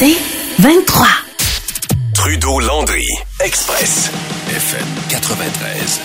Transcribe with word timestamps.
C'est 0.00 0.16
23. 0.62 1.06
Trudeau-Landry, 2.14 3.04
Express, 3.44 4.10
FM 4.48 4.86
93. 5.10 6.00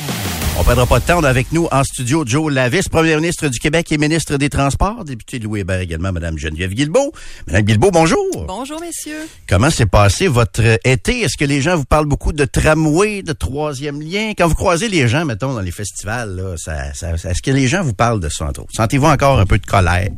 On 0.59 0.63
perdra 0.65 0.85
pas 0.85 0.99
de 0.99 1.05
temps. 1.05 1.19
On 1.19 1.23
a 1.23 1.29
avec 1.29 1.53
nous 1.53 1.69
en 1.71 1.81
studio 1.85 2.25
Joe 2.27 2.51
Lavis, 2.51 2.89
premier 2.89 3.15
ministre 3.15 3.47
du 3.47 3.57
Québec 3.57 3.89
et 3.93 3.97
ministre 3.97 4.35
des 4.35 4.49
Transports, 4.49 5.05
député 5.05 5.39
de 5.39 5.45
Louis 5.45 5.61
Hébert 5.61 5.79
également, 5.79 6.11
Madame 6.11 6.37
Geneviève 6.37 6.71
Guilbeault. 6.73 7.13
Madame 7.47 7.61
Guilbeault, 7.61 7.91
bonjour. 7.91 8.45
Bonjour, 8.45 8.81
messieurs. 8.81 9.29
Comment 9.47 9.69
s'est 9.69 9.85
passé 9.85 10.27
votre 10.27 10.77
été? 10.85 11.21
Est-ce 11.21 11.37
que 11.37 11.45
les 11.45 11.61
gens 11.61 11.77
vous 11.77 11.85
parlent 11.85 12.05
beaucoup 12.07 12.33
de 12.33 12.43
tramway, 12.43 13.21
de 13.23 13.31
troisième 13.31 14.01
lien? 14.01 14.33
Quand 14.37 14.47
vous 14.49 14.55
croisez 14.55 14.89
les 14.89 15.07
gens, 15.07 15.23
mettons, 15.23 15.53
dans 15.53 15.61
les 15.61 15.71
festivals, 15.71 16.35
là, 16.35 16.55
ça, 16.57 16.93
ça- 16.93 17.13
est-ce 17.13 17.41
que 17.41 17.51
les 17.51 17.69
gens 17.69 17.81
vous 17.81 17.93
parlent 17.93 18.19
de 18.19 18.27
ça, 18.29 18.45
entre 18.45 18.59
autres? 18.61 18.71
Sentez-vous 18.75 19.07
encore 19.07 19.39
un 19.39 19.45
peu 19.45 19.57
de 19.57 19.65
colère? 19.65 20.09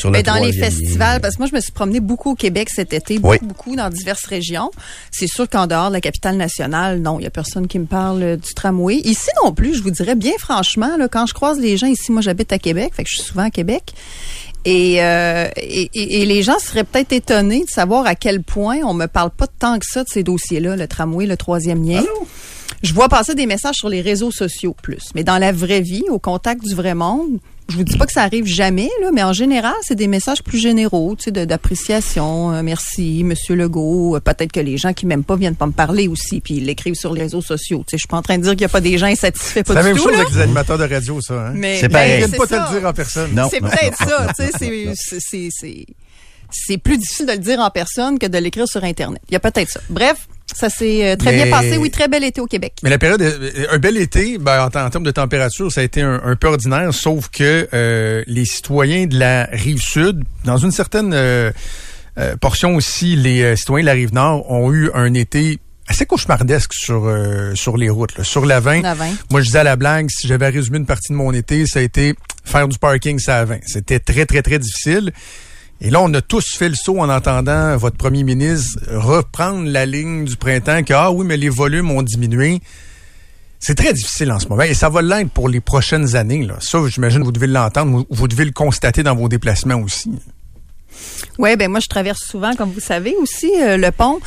Sur 0.00 0.10
Mais 0.10 0.22
dans 0.22 0.34
les 0.36 0.52
festivals, 0.52 1.20
parce 1.20 1.34
que 1.36 1.40
moi, 1.42 1.48
je 1.50 1.54
me 1.54 1.60
suis 1.60 1.72
promenée 1.72 2.00
beaucoup 2.00 2.30
au 2.30 2.34
Québec 2.34 2.70
cet 2.70 2.92
été, 2.94 3.18
beaucoup, 3.18 3.32
Oui. 3.32 3.38
beaucoup 3.42 3.76
dans 3.76 3.90
diverses 3.90 4.24
régions. 4.24 4.70
C'est 5.10 5.26
sûr 5.26 5.48
qu'en 5.48 5.66
dehors 5.66 5.88
de 5.88 5.92
la 5.94 6.00
capitale 6.00 6.36
nationale, 6.36 7.00
non, 7.00 7.18
il 7.20 7.24
y 7.24 7.26
a 7.26 7.30
personne 7.30 7.66
qui 7.66 7.78
me 7.78 7.84
parle 7.86 8.22
euh, 8.22 8.36
du 8.36 8.54
tramway. 8.54 8.96
Ici 9.04 9.28
non 9.44 9.52
plus, 9.52 9.74
je 9.74 9.82
vous 9.82 9.90
dirais 9.90 10.14
bien 10.14 10.32
franchement, 10.38 10.96
là, 10.96 11.06
quand 11.08 11.26
je 11.26 11.34
croise 11.34 11.58
les 11.58 11.76
gens 11.76 11.86
ici, 11.86 12.12
moi, 12.12 12.22
j'habite 12.22 12.52
à 12.52 12.58
Québec, 12.58 12.92
fait 12.94 13.04
que 13.04 13.10
je 13.10 13.16
suis 13.20 13.28
souvent 13.30 13.44
à 13.44 13.50
Québec. 13.50 13.92
Et, 14.64 15.02
euh, 15.02 15.48
et, 15.56 15.90
et- 15.94 16.22
et 16.22 16.26
les 16.26 16.42
gens 16.42 16.58
seraient 16.58 16.84
peut-être 16.84 17.12
étonnés 17.12 17.64
de 17.64 17.70
savoir 17.70 18.06
à 18.06 18.14
quel 18.14 18.42
point 18.42 18.78
on 18.84 18.92
me 18.94 19.06
parle 19.06 19.30
pas 19.30 19.46
tant 19.46 19.78
que 19.78 19.86
ça 19.86 20.02
de 20.04 20.08
ces 20.08 20.22
dossiers-là, 20.22 20.76
le 20.76 20.86
tramway, 20.86 21.26
le 21.26 21.36
troisième 21.36 21.82
lien. 21.86 22.02
Je 22.82 22.92
vois 22.94 23.08
passer 23.08 23.34
des 23.34 23.46
messages 23.46 23.74
sur 23.76 23.88
les 23.88 24.00
réseaux 24.00 24.30
sociaux 24.30 24.74
plus, 24.82 25.10
mais 25.14 25.24
dans 25.24 25.38
la 25.38 25.52
vraie 25.52 25.80
vie, 25.82 26.04
au 26.10 26.18
contact 26.18 26.62
du 26.64 26.74
vrai 26.74 26.94
monde, 26.94 27.38
je 27.70 27.76
vous 27.76 27.84
dis 27.84 27.96
pas 27.96 28.06
que 28.06 28.12
ça 28.12 28.22
arrive 28.22 28.44
jamais, 28.46 28.88
là, 29.00 29.10
mais 29.12 29.22
en 29.22 29.32
général, 29.32 29.74
c'est 29.82 29.94
des 29.94 30.06
messages 30.08 30.42
plus 30.42 30.58
généraux, 30.58 31.14
tu 31.16 31.24
sais, 31.24 31.30
de- 31.30 31.44
d'appréciation. 31.44 32.52
Euh, 32.52 32.62
merci, 32.62 33.24
Monsieur 33.24 33.54
Legault. 33.54 34.16
Euh, 34.16 34.20
Peut-être 34.20 34.52
que 34.52 34.60
les 34.60 34.76
gens 34.76 34.92
qui 34.92 35.06
m'aiment 35.06 35.24
pas 35.24 35.36
viennent 35.36 35.56
pas 35.56 35.66
me 35.66 35.72
parler 35.72 36.08
aussi, 36.08 36.40
puis 36.40 36.54
ils 36.54 36.64
l'écrivent 36.66 36.94
sur 36.94 37.14
les 37.14 37.22
réseaux 37.22 37.40
sociaux. 37.42 37.78
Tu 37.86 37.92
sais, 37.92 37.96
je 37.96 38.00
suis 38.02 38.08
pas 38.08 38.16
en 38.18 38.22
train 38.22 38.36
de 38.38 38.42
dire 38.42 38.52
qu'il 38.52 38.62
y 38.62 38.64
a 38.64 38.68
pas 38.68 38.80
des 38.80 38.98
gens 38.98 39.06
insatisfaits, 39.06 39.62
C'est 39.66 39.72
la 39.74 39.82
même 39.82 39.96
tout, 39.96 40.02
chose 40.02 40.12
là. 40.12 40.20
avec 40.20 40.34
les 40.34 40.40
animateurs 40.40 40.78
de 40.78 40.84
radio, 40.84 41.20
ça. 41.20 41.34
Hein? 41.48 41.52
Mais 41.54 41.78
C'est 41.80 41.88
ben, 41.88 41.92
pareil. 41.94 42.10
Ils 42.10 42.24
c'est 42.24 42.30
n'aiment 42.30 42.38
pas 42.38 42.46
te 42.46 42.50
ça. 42.54 42.68
le 42.72 42.78
dire 42.80 42.88
en 42.88 42.92
personne. 42.92 43.30
Non. 43.34 43.48
C'est 43.50 43.60
peut-être 43.60 43.96
ça, 43.98 44.26
tu 44.36 44.42
sais, 44.44 44.50
c'est- 44.58 44.92
c'est- 44.94 45.20
c'est- 45.20 45.48
c'est 45.50 45.86
c'est 46.52 46.78
plus 46.78 46.98
difficile 46.98 47.26
de 47.26 47.32
le 47.32 47.38
dire 47.38 47.60
en 47.60 47.70
personne 47.70 48.18
que 48.18 48.26
de 48.26 48.36
l'écrire 48.36 48.66
sur 48.66 48.82
internet. 48.82 49.22
Il 49.28 49.34
y 49.34 49.36
a 49.36 49.40
peut-être 49.40 49.68
ça. 49.70 49.80
Bref, 49.88 50.26
ça 50.54 50.68
s'est 50.68 51.12
euh, 51.12 51.16
très 51.16 51.32
Mais- 51.32 51.44
bien 51.44 51.50
passé. 51.50 51.76
Oui, 51.76 51.90
très 51.90 52.08
bel 52.08 52.24
été 52.24 52.40
au 52.40 52.46
Québec. 52.46 52.74
Mais 52.82 52.90
la 52.90 52.98
période, 52.98 53.22
euh, 53.22 53.66
un 53.70 53.78
bel 53.78 53.96
été, 53.96 54.38
ben, 54.38 54.62
en, 54.62 54.66
en 54.78 54.90
termes 54.90 55.04
de 55.04 55.10
température, 55.10 55.70
ça 55.72 55.80
a 55.80 55.84
été 55.84 56.02
un, 56.02 56.20
un 56.24 56.36
peu 56.36 56.48
ordinaire, 56.48 56.92
sauf 56.92 57.28
que 57.28 57.68
euh, 57.72 58.22
les 58.26 58.44
citoyens 58.44 59.06
de 59.06 59.18
la 59.18 59.44
rive 59.52 59.80
sud, 59.80 60.24
dans 60.44 60.56
une 60.58 60.72
certaine 60.72 61.12
euh, 61.14 61.50
euh, 62.18 62.36
portion 62.36 62.74
aussi, 62.74 63.16
les 63.16 63.42
euh, 63.42 63.56
citoyens 63.56 63.82
de 63.84 63.86
la 63.86 63.92
rive 63.94 64.12
nord 64.12 64.50
ont 64.50 64.72
eu 64.72 64.90
un 64.94 65.14
été 65.14 65.58
assez 65.88 66.06
cauchemardesque 66.06 66.72
sur 66.72 67.06
euh, 67.06 67.54
sur 67.56 67.76
les 67.76 67.88
routes, 67.90 68.16
là. 68.16 68.22
sur 68.24 68.46
la 68.46 68.60
20. 68.60 68.82
La 68.82 68.94
20. 68.94 69.06
Moi, 69.30 69.40
je 69.40 69.46
disais 69.46 69.58
à 69.58 69.64
la 69.64 69.76
blague, 69.76 70.08
si 70.10 70.28
j'avais 70.28 70.48
résumé 70.48 70.78
une 70.78 70.86
partie 70.86 71.12
de 71.12 71.16
mon 71.16 71.32
été, 71.32 71.66
ça 71.66 71.80
a 71.80 71.82
été 71.82 72.14
faire 72.44 72.68
du 72.68 72.78
parking 72.78 73.18
ça 73.18 73.38
à 73.38 73.44
20. 73.44 73.58
C'était 73.66 73.98
très, 73.98 74.24
très, 74.26 74.42
très 74.42 74.58
difficile. 74.58 75.12
Et 75.82 75.88
là, 75.88 76.00
on 76.02 76.12
a 76.12 76.20
tous 76.20 76.44
fait 76.56 76.68
le 76.68 76.74
saut 76.74 77.00
en 77.00 77.08
entendant 77.08 77.76
votre 77.76 77.96
premier 77.96 78.22
ministre 78.22 78.78
reprendre 78.90 79.66
la 79.66 79.86
ligne 79.86 80.26
du 80.26 80.36
printemps 80.36 80.82
que, 80.82 80.92
ah 80.92 81.10
oui, 81.10 81.24
mais 81.24 81.38
les 81.38 81.48
volumes 81.48 81.90
ont 81.90 82.02
diminué. 82.02 82.60
C'est 83.58 83.74
très 83.74 83.92
difficile 83.92 84.30
en 84.32 84.38
ce 84.38 84.48
moment 84.48 84.62
et 84.62 84.74
ça 84.74 84.88
va 84.88 85.02
l'être 85.02 85.30
pour 85.30 85.48
les 85.48 85.60
prochaines 85.60 86.16
années. 86.16 86.46
Ça, 86.60 86.78
j'imagine, 86.88 87.22
vous 87.22 87.32
devez 87.32 87.46
l'entendre, 87.46 87.92
vous, 87.92 88.06
vous 88.10 88.28
devez 88.28 88.44
le 88.44 88.52
constater 88.52 89.02
dans 89.02 89.14
vos 89.14 89.28
déplacements 89.28 89.76
aussi. 89.76 90.10
Oui, 91.38 91.56
ben 91.56 91.70
moi 91.70 91.80
je 91.80 91.88
traverse 91.88 92.20
souvent, 92.20 92.54
comme 92.54 92.72
vous 92.72 92.80
savez 92.80 93.14
aussi, 93.16 93.50
euh, 93.60 93.76
le 93.76 93.90
pont. 93.90 94.20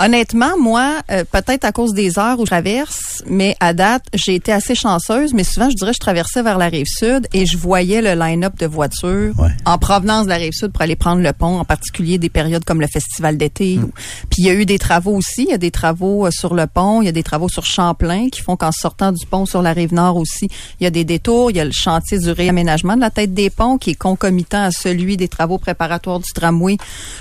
Honnêtement, 0.00 0.56
moi, 0.60 0.98
euh, 1.10 1.24
peut-être 1.24 1.64
à 1.64 1.72
cause 1.72 1.92
des 1.92 2.20
heures 2.20 2.38
où 2.38 2.42
je 2.46 2.50
traverse, 2.50 3.22
mais 3.26 3.56
à 3.58 3.72
date, 3.74 4.04
j'ai 4.14 4.36
été 4.36 4.52
assez 4.52 4.76
chanceuse, 4.76 5.34
mais 5.34 5.42
souvent, 5.42 5.68
je 5.70 5.74
dirais, 5.74 5.92
je 5.92 5.98
traversais 5.98 6.40
vers 6.42 6.56
la 6.56 6.68
rive 6.68 6.86
sud 6.86 7.26
et 7.32 7.46
je 7.46 7.56
voyais 7.58 8.00
le 8.00 8.14
line-up 8.14 8.56
de 8.58 8.66
voitures 8.66 9.34
Ouais. 9.38 9.50
en 9.64 9.76
provenance 9.78 10.24
de 10.26 10.28
la 10.30 10.36
rive 10.36 10.52
sud 10.52 10.68
pour 10.70 10.82
aller 10.82 10.94
prendre 10.94 11.20
le 11.20 11.32
pont, 11.32 11.58
en 11.58 11.64
particulier 11.64 12.16
des 12.18 12.28
périodes 12.28 12.64
comme 12.64 12.80
le 12.80 12.86
festival 12.86 13.36
d'été. 13.36 13.78
ou- 13.78 13.90
Puis 14.30 14.42
il 14.42 14.44
y 14.44 14.50
a 14.50 14.54
eu 14.54 14.66
des 14.66 14.78
travaux 14.78 15.16
aussi, 15.16 15.42
il 15.44 15.50
y 15.50 15.52
a 15.52 15.58
des 15.58 15.72
travaux 15.72 16.26
euh, 16.26 16.30
sur 16.30 16.54
le 16.54 16.68
pont, 16.68 17.02
il 17.02 17.06
y 17.06 17.08
a 17.08 17.12
des 17.12 17.24
travaux 17.24 17.48
sur 17.48 17.64
Champlain 17.64 18.28
qui 18.30 18.40
font 18.40 18.56
qu'en 18.56 18.70
sortant 18.72 19.10
du 19.10 19.26
pont 19.26 19.46
sur 19.46 19.62
la 19.62 19.72
rive 19.72 19.92
nord 19.92 20.16
aussi, 20.16 20.48
il 20.80 20.84
y 20.84 20.86
a 20.86 20.90
des 20.90 21.04
détours, 21.04 21.50
il 21.50 21.56
y 21.56 21.60
a 21.60 21.64
le 21.64 21.72
chantier 21.72 22.18
du 22.20 22.30
réaménagement 22.30 22.94
de 22.94 23.00
la 23.00 23.10
tête 23.10 23.34
des 23.34 23.50
ponts 23.50 23.78
qui 23.78 23.90
est 23.90 23.94
concomitant 23.96 24.62
à 24.62 24.70
celui 24.70 25.16
des 25.16 25.26
travaux 25.28 25.58
préparatoires 25.58 26.20
du 26.20 26.30
tramway 26.32 26.76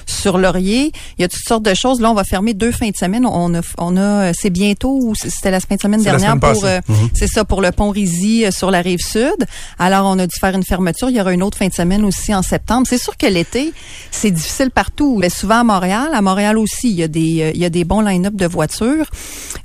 sur 0.06 0.38
Laurier. 0.38 0.92
Il 1.18 1.22
y 1.22 1.26
a 1.26 1.28
toutes 1.28 1.42
sortes 1.48 1.64
de 1.64 1.74
choses. 1.74 2.00
Là, 2.02 2.12
on 2.12 2.14
va 2.14 2.24
fermer 2.24 2.54
deux 2.54 2.67
fins 2.72 2.90
de 2.90 2.96
semaine. 2.96 3.26
On 3.26 3.54
a, 3.56 3.62
on 3.78 3.98
a, 3.98 4.02
euh, 4.02 4.32
c'est 4.38 4.50
bientôt 4.50 5.00
ou 5.02 5.16
c'était 5.16 5.52
la 5.52 5.60
fin 5.60 5.76
de 5.76 5.82
semaine 5.82 6.02
dernière 6.02 6.32
semaine 6.32 6.40
pour, 6.40 6.66
euh, 6.66 6.80
c'est 7.14 7.28
ça 7.28 7.46
pour 7.46 7.62
le 7.62 7.72
pont 7.72 7.90
Rizy 7.90 8.46
euh, 8.46 8.52
sur 8.52 8.72
la 8.72 8.82
rive 8.82 9.00
sud. 9.00 9.46
Alors, 9.80 10.06
on 10.06 10.20
a 10.20 10.28
dû 10.28 10.36
faire 10.40 10.56
une 10.56 10.64
fermeture. 10.64 11.10
Il 11.10 11.16
y 11.16 11.22
aura 11.22 11.34
une 11.34 11.44
autre 11.44 11.58
fin 11.58 11.68
de 11.68 11.74
semaine 11.74 12.04
aussi 12.04 12.34
en 12.34 12.42
septembre. 12.42 12.88
C'est 12.90 13.02
sûr 13.02 13.18
que 13.18 13.28
l'été, 13.28 13.74
c'est 14.12 14.32
difficile 14.32 14.72
partout. 14.72 15.18
Mais 15.20 15.30
souvent 15.30 15.60
à 15.60 15.64
Montréal, 15.64 16.10
à 16.14 16.22
Montréal 16.22 16.58
aussi, 16.58 16.90
il 16.90 16.96
y 16.96 17.04
a 17.04 17.08
des, 17.08 17.42
euh, 17.42 17.52
il 17.54 17.62
y 17.62 17.66
a 17.66 17.70
des 17.70 17.84
bons 17.84 18.02
line-up 18.02 18.36
de 18.36 18.46
voitures. 18.46 19.06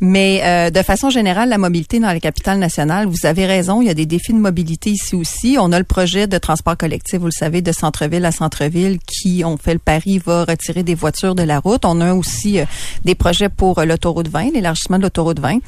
Mais 0.00 0.40
euh, 0.44 0.70
de 0.70 0.82
façon 0.82 1.10
générale, 1.10 1.48
la 1.48 1.58
mobilité 1.58 2.00
dans 2.00 2.08
la 2.08 2.20
capitale 2.20 2.58
nationale, 2.58 3.06
vous 3.06 3.26
avez 3.26 3.46
raison, 3.46 3.82
il 3.82 3.88
y 3.88 3.90
a 3.90 3.94
des 3.94 4.06
défis 4.06 4.32
de 4.32 4.38
mobilité 4.38 4.90
ici 4.90 5.14
aussi. 5.14 5.56
On 5.60 5.72
a 5.72 5.78
le 5.78 5.84
projet 5.84 6.26
de 6.26 6.38
transport 6.38 6.76
collectif, 6.76 7.20
vous 7.20 7.26
le 7.26 7.32
savez, 7.32 7.62
de 7.62 7.72
centre-ville 7.72 8.24
à 8.24 8.32
centre-ville 8.32 8.98
qui, 9.06 9.42
on 9.44 9.56
fait 9.56 9.74
le 9.74 9.78
pari, 9.78 10.18
va 10.18 10.44
retirer 10.44 10.82
des 10.82 10.94
voitures 10.94 11.34
de 11.34 11.42
la 11.42 11.60
route. 11.60 11.84
On 11.84 12.00
a 12.00 12.14
aussi 12.14 12.58
euh, 12.58 12.64
des 13.04 13.14
projets 13.14 13.48
pour 13.48 13.78
euh, 13.78 13.84
l'autoroute 13.84 14.28
20, 14.28 14.52
l'élargissement 14.52 14.98
de 14.98 15.02
l'autoroute 15.02 15.40
20. 15.40 15.58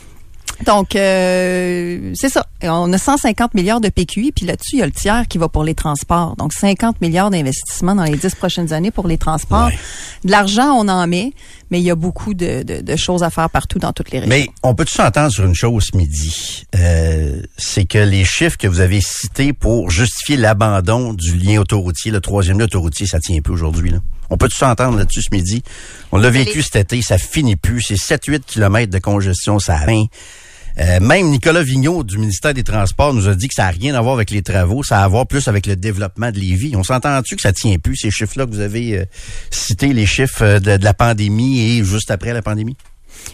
Donc, 0.66 0.94
euh, 0.94 2.12
c'est 2.14 2.28
ça. 2.28 2.46
On 2.62 2.92
a 2.92 2.98
150 2.98 3.54
milliards 3.54 3.80
de 3.80 3.88
PQI, 3.88 4.32
puis 4.32 4.46
là-dessus, 4.46 4.76
il 4.76 4.78
y 4.78 4.82
a 4.82 4.86
le 4.86 4.92
tiers 4.92 5.26
qui 5.28 5.36
va 5.36 5.48
pour 5.48 5.64
les 5.64 5.74
transports. 5.74 6.36
Donc, 6.36 6.52
50 6.52 7.00
milliards 7.00 7.30
d'investissements 7.30 7.94
dans 7.94 8.04
les 8.04 8.16
10 8.16 8.34
prochaines 8.36 8.72
années 8.72 8.90
pour 8.90 9.08
les 9.08 9.18
transports. 9.18 9.66
Ouais. 9.66 9.78
De 10.24 10.30
l'argent, 10.30 10.72
on 10.74 10.88
en 10.88 11.06
met, 11.06 11.32
mais 11.74 11.80
il 11.80 11.84
y 11.86 11.90
a 11.90 11.96
beaucoup 11.96 12.34
de, 12.34 12.62
de- 12.62 12.82
de 12.82 12.94
choses 12.96 13.24
à 13.24 13.30
faire 13.30 13.50
partout 13.50 13.80
dans 13.80 13.92
toutes 13.92 14.12
les 14.12 14.20
régions. 14.20 14.28
Mais 14.32 14.46
on 14.62 14.76
peut 14.76 14.84
tous 14.84 14.94
s'entendre 14.94 15.32
sur 15.32 15.44
une 15.44 15.56
chose 15.56 15.88
ce 15.92 15.96
midi? 15.96 16.62
Euh, 16.76 17.42
c'est 17.58 17.84
que 17.84 17.98
les 17.98 18.24
chiffres 18.24 18.56
que 18.56 18.68
vous 18.68 18.78
avez 18.78 19.00
cités 19.00 19.52
pour 19.52 19.90
justifier 19.90 20.36
l'abandon 20.36 21.12
du 21.14 21.34
lien 21.36 21.60
autoroutier, 21.60 22.12
le 22.12 22.20
troisième 22.20 22.60
lien 22.60 22.66
autoroutier, 22.66 23.08
ça 23.08 23.18
tient 23.18 23.40
plus 23.40 23.54
aujourd'hui. 23.54 23.90
Là. 23.90 23.98
On 24.30 24.36
peut 24.36 24.46
tous 24.48 24.56
s'entendre 24.58 24.96
là-dessus 24.98 25.22
ce 25.22 25.34
midi? 25.34 25.64
On 26.12 26.18
l'a 26.18 26.30
vécu 26.30 26.58
les- 26.58 26.62
cet 26.62 26.76
été, 26.76 27.02
ça 27.02 27.18
finit 27.18 27.56
plus. 27.56 27.82
C'est 27.82 27.96
7-8 27.96 28.44
kilomètres 28.46 28.92
de 28.92 29.00
congestion, 29.00 29.58
ça 29.58 29.74
a 29.74 29.84
rien. 29.84 30.04
Euh, 30.78 30.98
même 31.00 31.28
Nicolas 31.28 31.62
Vigneault 31.62 32.02
du 32.02 32.18
ministère 32.18 32.52
des 32.52 32.64
Transports 32.64 33.14
nous 33.14 33.28
a 33.28 33.34
dit 33.34 33.46
que 33.46 33.54
ça 33.54 33.64
n'a 33.64 33.70
rien 33.70 33.94
à 33.94 34.00
voir 34.00 34.14
avec 34.14 34.30
les 34.30 34.42
travaux, 34.42 34.82
ça 34.82 35.00
a 35.00 35.04
à 35.04 35.08
voir 35.08 35.26
plus 35.26 35.46
avec 35.46 35.66
le 35.66 35.76
développement 35.76 36.32
de 36.32 36.38
Lévis. 36.38 36.74
On 36.74 36.82
s'entend-tu 36.82 37.36
que 37.36 37.42
ça 37.42 37.52
tient 37.52 37.78
plus, 37.78 37.96
ces 37.96 38.10
chiffres-là 38.10 38.46
que 38.46 38.50
vous 38.50 38.60
avez 38.60 38.98
euh, 38.98 39.04
cités, 39.50 39.92
les 39.92 40.06
chiffres 40.06 40.42
euh, 40.42 40.58
de, 40.58 40.76
de 40.76 40.84
la 40.84 40.94
pandémie 40.94 41.60
et 41.60 41.84
juste 41.84 42.10
après 42.10 42.32
la 42.32 42.42
pandémie? 42.42 42.76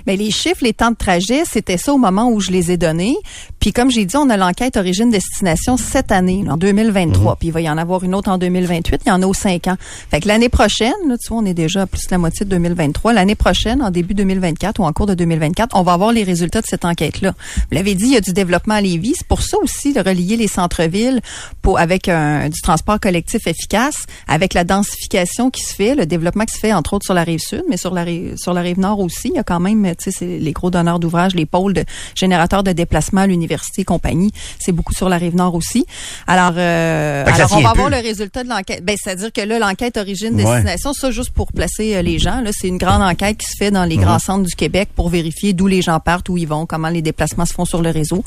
Mais 0.06 0.16
les 0.16 0.30
chiffres, 0.30 0.62
les 0.62 0.72
temps 0.72 0.91
de 0.91 0.96
trajet, 0.96 1.42
c'était 1.44 1.76
ça 1.76 1.92
au 1.92 1.98
moment 1.98 2.30
où 2.30 2.41
je 2.41 2.50
les 2.50 2.70
ai 2.70 2.76
donnés. 2.76 3.16
Puis 3.58 3.72
comme 3.72 3.91
j'ai 3.91 4.04
dit, 4.04 4.16
on 4.16 4.30
a 4.30 4.36
l'enquête 4.36 4.76
origine-destination 4.76 5.76
cette 5.76 6.12
année, 6.12 6.44
en 6.48 6.56
2023. 6.56 7.36
Puis 7.36 7.48
il 7.48 7.50
va 7.52 7.60
y 7.60 7.68
en 7.68 7.78
avoir 7.78 8.02
une 8.04 8.14
autre 8.14 8.30
en 8.30 8.38
2028. 8.38 9.02
Il 9.04 9.08
y 9.08 9.12
en 9.12 9.22
a 9.22 9.26
aux 9.26 9.34
cinq 9.34 9.68
ans. 9.68 9.76
Fait 10.10 10.20
que 10.20 10.28
l'année 10.28 10.48
prochaine, 10.48 10.92
là, 11.08 11.16
tu 11.18 11.28
vois, 11.28 11.38
on 11.38 11.46
est 11.46 11.54
déjà 11.54 11.82
à 11.82 11.86
plus 11.86 12.06
de 12.06 12.10
la 12.10 12.18
moitié 12.18 12.44
de 12.44 12.50
2023. 12.50 13.12
L'année 13.12 13.34
prochaine, 13.34 13.82
en 13.82 13.91
début 13.91 14.14
2024 14.14 14.80
ou 14.80 14.84
en 14.84 14.92
cours 14.92 15.06
de 15.06 15.14
2024, 15.14 15.76
on 15.76 15.82
va 15.82 15.92
avoir 15.92 16.12
les 16.12 16.24
résultats 16.24 16.60
de 16.60 16.66
cette 16.66 16.84
enquête-là. 16.84 17.34
Vous 17.56 17.76
l'avez 17.76 17.94
dit, 17.94 18.04
il 18.04 18.12
y 18.12 18.16
a 18.16 18.20
du 18.20 18.32
développement 18.32 18.74
à 18.74 18.80
Lévis. 18.80 19.14
C'est 19.18 19.26
pour 19.26 19.42
ça 19.42 19.58
aussi 19.62 19.92
de 19.92 20.00
relier 20.00 20.36
les 20.36 20.48
centres-villes 20.48 21.20
pour 21.62 21.78
avec 21.78 22.08
un, 22.08 22.48
du 22.48 22.60
transport 22.60 22.98
collectif 23.00 23.47
efficace, 23.47 23.97
avec 24.28 24.54
la 24.54 24.64
densification 24.64 25.50
qui 25.50 25.62
se 25.62 25.74
fait, 25.74 25.94
le 25.94 26.06
développement 26.06 26.44
qui 26.44 26.54
se 26.54 26.60
fait 26.60 26.72
entre 26.72 26.94
autres 26.94 27.04
sur 27.04 27.15
la 27.15 27.24
rive 27.24 27.41
sud, 27.41 27.65
mais 27.68 27.77
sur 27.77 27.94
la 27.94 28.04
rive, 28.04 28.36
sur 28.36 28.53
la 28.53 28.60
rive 28.60 28.78
nord 28.78 29.00
aussi. 29.00 29.28
Il 29.28 29.34
y 29.34 29.38
a 29.38 29.44
quand 29.44 29.60
même, 29.60 29.69
tu 29.74 29.94
sais, 29.98 30.10
c'est 30.10 30.38
les 30.38 30.52
gros 30.52 30.70
donneurs 30.70 30.98
d'ouvrage, 30.98 31.34
les 31.34 31.46
pôles 31.46 31.72
de 31.74 31.84
générateurs 32.14 32.62
de 32.62 32.72
déplacement 32.72 33.22
à 33.22 33.26
l'université 33.26 33.82
et 33.82 33.84
compagnie. 33.84 34.32
C'est 34.58 34.72
beaucoup 34.72 34.94
sur 34.94 35.08
la 35.08 35.16
rive 35.18 35.34
nord 35.36 35.54
aussi. 35.54 35.86
Alors, 36.26 36.54
euh, 36.56 37.24
alors 37.26 37.52
on 37.52 37.60
va 37.60 37.72
plus. 37.72 37.82
le 37.90 38.02
résultat 38.02 38.44
de 38.44 38.48
l'enquête. 38.48 38.84
Ben, 38.84 38.96
c'est-à-dire 39.02 39.32
que 39.32 39.40
là, 39.40 39.58
l'enquête 39.58 39.96
origine-destination, 39.96 40.92
ça, 40.92 41.10
juste 41.10 41.30
pour 41.30 41.52
placer 41.52 41.96
euh, 41.96 42.02
les 42.02 42.18
gens, 42.18 42.40
là, 42.40 42.50
c'est 42.52 42.68
une 42.68 42.78
grande 42.78 43.02
enquête 43.02 43.36
qui 43.38 43.46
se 43.46 43.56
fait 43.58 43.70
dans 43.70 43.84
les 43.84 43.96
Mhm. 43.96 44.04
grands 44.04 44.18
centres 44.18 44.46
du 44.46 44.54
Québec 44.54 44.90
pour 44.94 45.08
vérifier 45.08 45.52
d'où 45.52 45.66
les 45.66 45.82
gens 45.82 46.00
partent, 46.00 46.28
où 46.28 46.36
ils 46.36 46.46
vont, 46.48 46.66
comment 46.66 46.88
les 46.88 47.02
déplacements 47.02 47.46
se 47.46 47.52
font 47.52 47.64
sur 47.64 47.82
le 47.82 47.90
réseau 47.90 48.24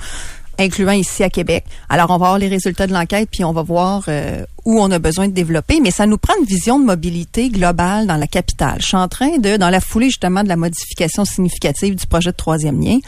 incluant 0.59 0.91
ici 0.91 1.23
à 1.23 1.29
Québec. 1.29 1.63
Alors, 1.89 2.09
on 2.09 2.17
va 2.17 2.27
avoir 2.27 2.39
les 2.39 2.47
résultats 2.47 2.87
de 2.87 2.93
l'enquête, 2.93 3.29
puis 3.31 3.43
on 3.43 3.53
va 3.53 3.61
voir 3.61 4.03
euh, 4.07 4.45
où 4.65 4.79
on 4.79 4.89
a 4.91 4.99
besoin 4.99 5.27
de 5.27 5.33
développer, 5.33 5.79
mais 5.81 5.91
ça 5.91 6.05
nous 6.05 6.17
prend 6.17 6.33
une 6.39 6.45
vision 6.45 6.79
de 6.79 6.85
mobilité 6.85 7.49
globale 7.49 8.07
dans 8.07 8.15
la 8.15 8.27
capitale. 8.27 8.77
Je 8.79 8.87
suis 8.87 8.97
en 8.97 9.07
train 9.07 9.37
de, 9.37 9.57
dans 9.57 9.69
la 9.69 9.81
foulée 9.81 10.07
justement 10.07 10.43
de 10.43 10.49
la 10.49 10.55
modification 10.55 11.25
significative 11.25 11.95
du 11.95 12.07
projet 12.07 12.31
de 12.31 12.35
troisième 12.35 12.81
lien, 12.81 12.99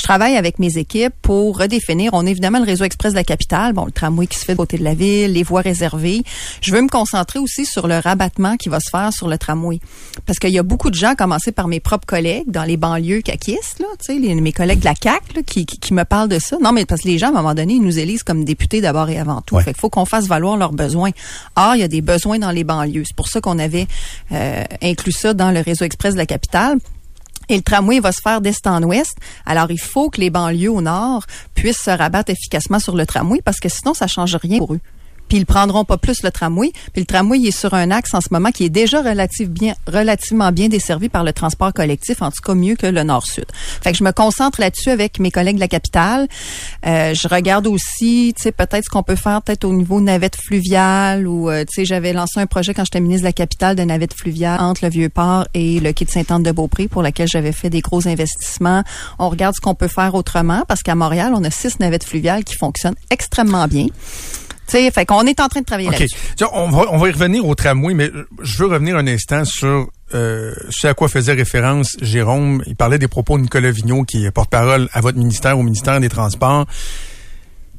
je 0.00 0.04
travaille 0.04 0.34
avec 0.36 0.58
mes 0.58 0.78
équipes 0.78 1.12
pour 1.20 1.58
redéfinir. 1.58 2.14
On 2.14 2.26
a 2.26 2.30
évidemment 2.30 2.58
le 2.58 2.64
réseau 2.64 2.84
express 2.84 3.12
de 3.12 3.18
la 3.18 3.22
capitale, 3.24 3.74
bon, 3.74 3.84
le 3.84 3.92
tramway 3.92 4.26
qui 4.26 4.38
se 4.38 4.46
fait 4.46 4.52
de 4.52 4.56
côté 4.56 4.78
de 4.78 4.82
la 4.82 4.94
ville, 4.94 5.34
les 5.34 5.42
voies 5.42 5.60
réservées. 5.60 6.22
Je 6.62 6.72
veux 6.72 6.80
me 6.80 6.88
concentrer 6.88 7.38
aussi 7.38 7.66
sur 7.66 7.86
le 7.86 7.98
rabattement 7.98 8.56
qui 8.56 8.70
va 8.70 8.80
se 8.80 8.88
faire 8.90 9.12
sur 9.12 9.28
le 9.28 9.36
tramway. 9.36 9.78
Parce 10.24 10.38
qu'il 10.38 10.50
y 10.50 10.58
a 10.58 10.62
beaucoup 10.62 10.88
de 10.88 10.94
gens, 10.94 11.10
à 11.10 11.14
commencer 11.16 11.52
par 11.52 11.68
mes 11.68 11.80
propres 11.80 12.06
collègues 12.06 12.50
dans 12.50 12.64
les 12.64 12.78
banlieues 12.78 13.20
caquistes, 13.20 13.78
là, 13.78 13.86
tu 13.98 14.14
sais, 14.14 14.18
les- 14.18 14.34
mes 14.34 14.52
collègues 14.52 14.80
de 14.80 14.86
la 14.86 14.94
CAQ, 14.94 15.34
là, 15.36 15.42
qui, 15.42 15.66
qui, 15.66 15.78
qui 15.78 15.92
me 15.92 16.04
parlent 16.04 16.30
de 16.30 16.38
ça. 16.38 16.56
Non, 16.62 16.72
mais 16.72 16.86
parce 16.86 17.02
que 17.02 17.08
les 17.08 17.18
gens, 17.18 17.26
à 17.26 17.30
un 17.30 17.32
moment 17.42 17.54
donné, 17.54 17.74
ils 17.74 17.82
nous 17.82 17.98
élisent 17.98 18.22
comme 18.22 18.44
députés 18.44 18.80
d'abord 18.80 19.10
et 19.10 19.18
avant 19.18 19.42
tout. 19.42 19.56
Ouais. 19.56 19.64
Fait 19.64 19.74
qu'il 19.74 19.80
faut 19.80 19.90
qu'on 19.90 20.06
fasse 20.06 20.26
valoir 20.28 20.56
leurs 20.56 20.72
besoins. 20.72 21.10
Or, 21.56 21.74
il 21.74 21.80
y 21.82 21.84
a 21.84 21.88
des 21.88 22.00
besoins 22.00 22.38
dans 22.38 22.52
les 22.52 22.64
banlieues. 22.64 23.04
C'est 23.06 23.16
pour 23.16 23.28
ça 23.28 23.42
qu'on 23.42 23.58
avait 23.58 23.86
euh, 24.32 24.64
inclus 24.82 25.12
ça 25.12 25.34
dans 25.34 25.50
le 25.50 25.60
réseau 25.60 25.84
express 25.84 26.14
de 26.14 26.18
la 26.18 26.26
capitale. 26.26 26.78
Et 27.50 27.56
le 27.56 27.62
tramway 27.62 27.98
va 27.98 28.12
se 28.12 28.20
faire 28.22 28.40
d'est 28.40 28.64
en 28.68 28.80
ouest. 28.84 29.16
Alors, 29.44 29.72
il 29.72 29.80
faut 29.80 30.08
que 30.08 30.20
les 30.20 30.30
banlieues 30.30 30.70
au 30.70 30.80
nord 30.80 31.24
puissent 31.54 31.82
se 31.82 31.90
rabattre 31.90 32.30
efficacement 32.30 32.78
sur 32.78 32.94
le 32.94 33.04
tramway 33.04 33.40
parce 33.44 33.58
que 33.58 33.68
sinon, 33.68 33.92
ça 33.92 34.06
change 34.06 34.36
rien 34.36 34.58
pour 34.58 34.74
eux. 34.74 34.80
Puis 35.30 35.38
ils 35.38 35.46
prendront 35.46 35.84
pas 35.84 35.96
plus 35.96 36.22
le 36.24 36.30
tramway. 36.30 36.72
Puis 36.92 37.02
le 37.02 37.06
tramway 37.06 37.38
il 37.38 37.46
est 37.46 37.56
sur 37.56 37.72
un 37.72 37.90
axe 37.92 38.12
en 38.14 38.20
ce 38.20 38.28
moment 38.32 38.50
qui 38.50 38.64
est 38.64 38.68
déjà 38.68 39.00
relative 39.00 39.48
bien, 39.48 39.74
relativement 39.86 40.50
bien 40.50 40.68
desservi 40.68 41.08
par 41.08 41.22
le 41.22 41.32
transport 41.32 41.72
collectif, 41.72 42.20
en 42.20 42.30
tout 42.30 42.42
cas 42.44 42.54
mieux 42.54 42.74
que 42.74 42.88
le 42.88 43.04
nord-sud. 43.04 43.46
Fait 43.80 43.92
que 43.92 43.98
je 43.98 44.02
me 44.02 44.10
concentre 44.10 44.60
là-dessus 44.60 44.90
avec 44.90 45.20
mes 45.20 45.30
collègues 45.30 45.54
de 45.54 45.60
la 45.60 45.68
capitale. 45.68 46.26
Euh, 46.84 47.14
je 47.14 47.28
regarde 47.28 47.68
aussi, 47.68 48.34
tu 48.36 48.42
sais, 48.42 48.52
peut-être 48.52 48.84
ce 48.84 48.90
qu'on 48.90 49.04
peut 49.04 49.14
faire 49.14 49.40
peut-être 49.40 49.64
au 49.64 49.72
niveau 49.72 50.00
navette 50.00 50.36
fluviale 50.36 51.28
ou, 51.28 51.48
euh, 51.48 51.64
tu 51.64 51.76
sais, 51.76 51.84
j'avais 51.84 52.12
lancé 52.12 52.40
un 52.40 52.46
projet 52.46 52.74
quand 52.74 52.84
j'étais 52.84 53.00
ministre 53.00 53.22
de 53.22 53.28
la 53.28 53.32
capitale 53.32 53.76
de 53.76 53.84
navette 53.84 54.14
fluviale 54.14 54.60
entre 54.60 54.84
le 54.84 54.90
Vieux-Port 54.90 55.46
et 55.54 55.78
le 55.78 55.92
quai 55.92 56.06
de 56.06 56.10
Sainte-Anne-de-Beaupré 56.10 56.88
pour 56.88 57.02
laquelle 57.02 57.28
j'avais 57.28 57.52
fait 57.52 57.70
des 57.70 57.82
gros 57.82 58.08
investissements. 58.08 58.82
On 59.20 59.28
regarde 59.28 59.54
ce 59.54 59.60
qu'on 59.60 59.76
peut 59.76 59.88
faire 59.88 60.16
autrement 60.16 60.64
parce 60.66 60.82
qu'à 60.82 60.96
Montréal, 60.96 61.32
on 61.36 61.44
a 61.44 61.50
six 61.50 61.78
navettes 61.78 62.04
fluviales 62.04 62.42
qui 62.42 62.56
fonctionnent 62.56 62.96
extrêmement 63.10 63.68
bien. 63.68 63.86
Sais, 64.70 64.90
fait 64.90 65.04
qu'on 65.04 65.26
est 65.26 65.40
en 65.40 65.48
train 65.48 65.60
de 65.60 65.66
travailler 65.66 65.90
là-dessus. 65.90 66.16
Tiens, 66.36 66.48
On 66.52 66.68
va, 66.68 66.84
on 66.90 66.98
va 66.98 67.08
y 67.08 67.12
revenir 67.12 67.44
au 67.44 67.54
tramway, 67.54 67.92
mais 67.92 68.10
je 68.42 68.58
veux 68.58 68.68
revenir 68.68 68.96
un 68.96 69.06
instant 69.06 69.44
sur 69.44 69.88
euh, 70.14 70.54
ce 70.70 70.86
à 70.86 70.94
quoi 70.94 71.08
faisait 71.08 71.32
référence 71.32 71.96
Jérôme. 72.00 72.62
Il 72.66 72.76
parlait 72.76 72.98
des 72.98 73.08
propos 73.08 73.36
de 73.36 73.42
Nicolas 73.42 73.70
Vigneault, 73.70 74.04
qui 74.04 74.24
est 74.24 74.30
porte-parole 74.30 74.88
à 74.92 75.00
votre 75.00 75.18
ministère, 75.18 75.58
au 75.58 75.62
ministère 75.62 75.98
des 75.98 76.08
Transports. 76.08 76.66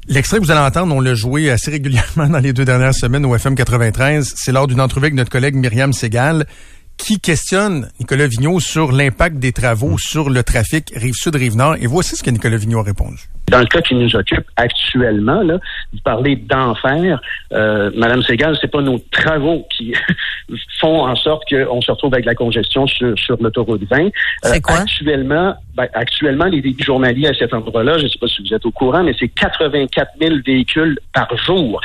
L'extrait 0.08 0.38
que 0.38 0.44
vous 0.44 0.50
allez 0.50 0.60
entendre, 0.60 0.94
on 0.94 1.00
l'a 1.00 1.14
joué 1.14 1.50
assez 1.50 1.70
régulièrement 1.70 2.26
dans 2.28 2.40
les 2.40 2.52
deux 2.52 2.64
dernières 2.64 2.94
semaines 2.94 3.24
au 3.24 3.34
FM 3.34 3.54
93. 3.54 4.34
C'est 4.36 4.52
lors 4.52 4.66
d'une 4.66 4.80
entrevue 4.80 5.06
avec 5.06 5.14
notre 5.14 5.30
collègue 5.30 5.54
Myriam 5.54 5.92
Segal 5.92 6.46
qui 7.02 7.18
questionne 7.18 7.88
Nicolas 7.98 8.28
Vigneault 8.28 8.60
sur 8.60 8.92
l'impact 8.92 9.38
des 9.38 9.52
travaux 9.52 9.98
sur 9.98 10.30
le 10.30 10.44
trafic 10.44 10.92
Rive-Sud, 10.94 11.34
Rive-Nord. 11.34 11.74
Et 11.80 11.88
voici 11.88 12.14
ce 12.14 12.22
que 12.22 12.30
Nicolas 12.30 12.56
Vigneault 12.56 12.78
a 12.78 12.84
répondu. 12.84 13.18
Dans 13.48 13.58
le 13.58 13.66
cas 13.66 13.80
qui 13.80 13.96
nous 13.96 14.14
occupe 14.14 14.46
actuellement, 14.54 15.42
là, 15.42 15.58
vous 15.92 15.98
parlez 16.04 16.36
d'enfer. 16.36 17.20
Euh, 17.52 17.90
Madame 17.96 18.22
Segal, 18.22 18.56
c'est 18.60 18.70
pas 18.70 18.82
nos 18.82 19.00
travaux 19.10 19.66
qui 19.76 19.92
font 20.80 21.04
en 21.04 21.16
sorte 21.16 21.42
qu'on 21.50 21.80
se 21.80 21.90
retrouve 21.90 22.14
avec 22.14 22.24
la 22.24 22.36
congestion 22.36 22.86
sur, 22.86 23.18
sur 23.18 23.36
l'autoroute 23.42 23.82
20. 23.90 24.10
C'est 24.44 24.60
quoi? 24.60 24.76
Actuellement, 24.76 25.56
ben, 25.74 25.88
actuellement, 25.94 26.44
les 26.44 26.60
débits 26.60 26.84
journaliers 26.84 27.28
à 27.28 27.34
cet 27.34 27.52
endroit-là, 27.52 27.98
je 27.98 28.04
ne 28.04 28.08
sais 28.10 28.18
pas 28.20 28.28
si 28.28 28.42
vous 28.42 28.54
êtes 28.54 28.64
au 28.64 28.70
courant, 28.70 29.02
mais 29.02 29.14
c'est 29.18 29.28
84 29.28 30.12
000 30.20 30.36
véhicules 30.46 31.00
par 31.12 31.36
jour. 31.36 31.80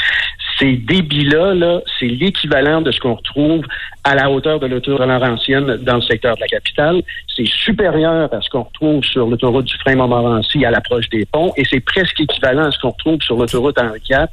Ces 0.60 0.74
débits-là, 0.78 1.54
là, 1.54 1.82
c'est 2.00 2.08
l'équivalent 2.08 2.82
de 2.82 2.92
ce 2.92 3.00
qu'on 3.00 3.16
retrouve 3.16 3.64
à 4.04 4.16
la 4.16 4.30
hauteur 4.32 4.60
de 4.60 4.68
l'autoroute 4.68 5.06
Laurentienne 5.06 5.78
dans 5.84 5.96
le 5.96 6.02
secteur 6.02 6.36
de 6.36 6.42
la 6.42 6.48
capitale. 6.48 7.02
C'est 7.36 7.46
supérieur 7.48 8.34
à 8.34 8.42
ce 8.42 8.50
qu'on 8.50 8.64
retrouve 8.64 9.04
sur 9.04 9.28
l'autoroute 9.28 9.66
du 9.66 9.78
frein 9.80 9.96
Montmorency 9.96 10.66
à 10.66 10.72
l'approche 10.72 11.10
des 11.10 11.26
ponts 11.26 11.52
et 11.58 11.66
c'est 11.70 11.82
presque 11.82 12.20
équivalent 12.20 12.66
à 12.66 12.72
ce 12.72 12.80
qu'on 12.80 12.92
retrouve 12.92 13.22
sur 13.22 13.36
l'autoroute 13.36 13.78
Henri 13.80 14.00
IV 14.10 14.26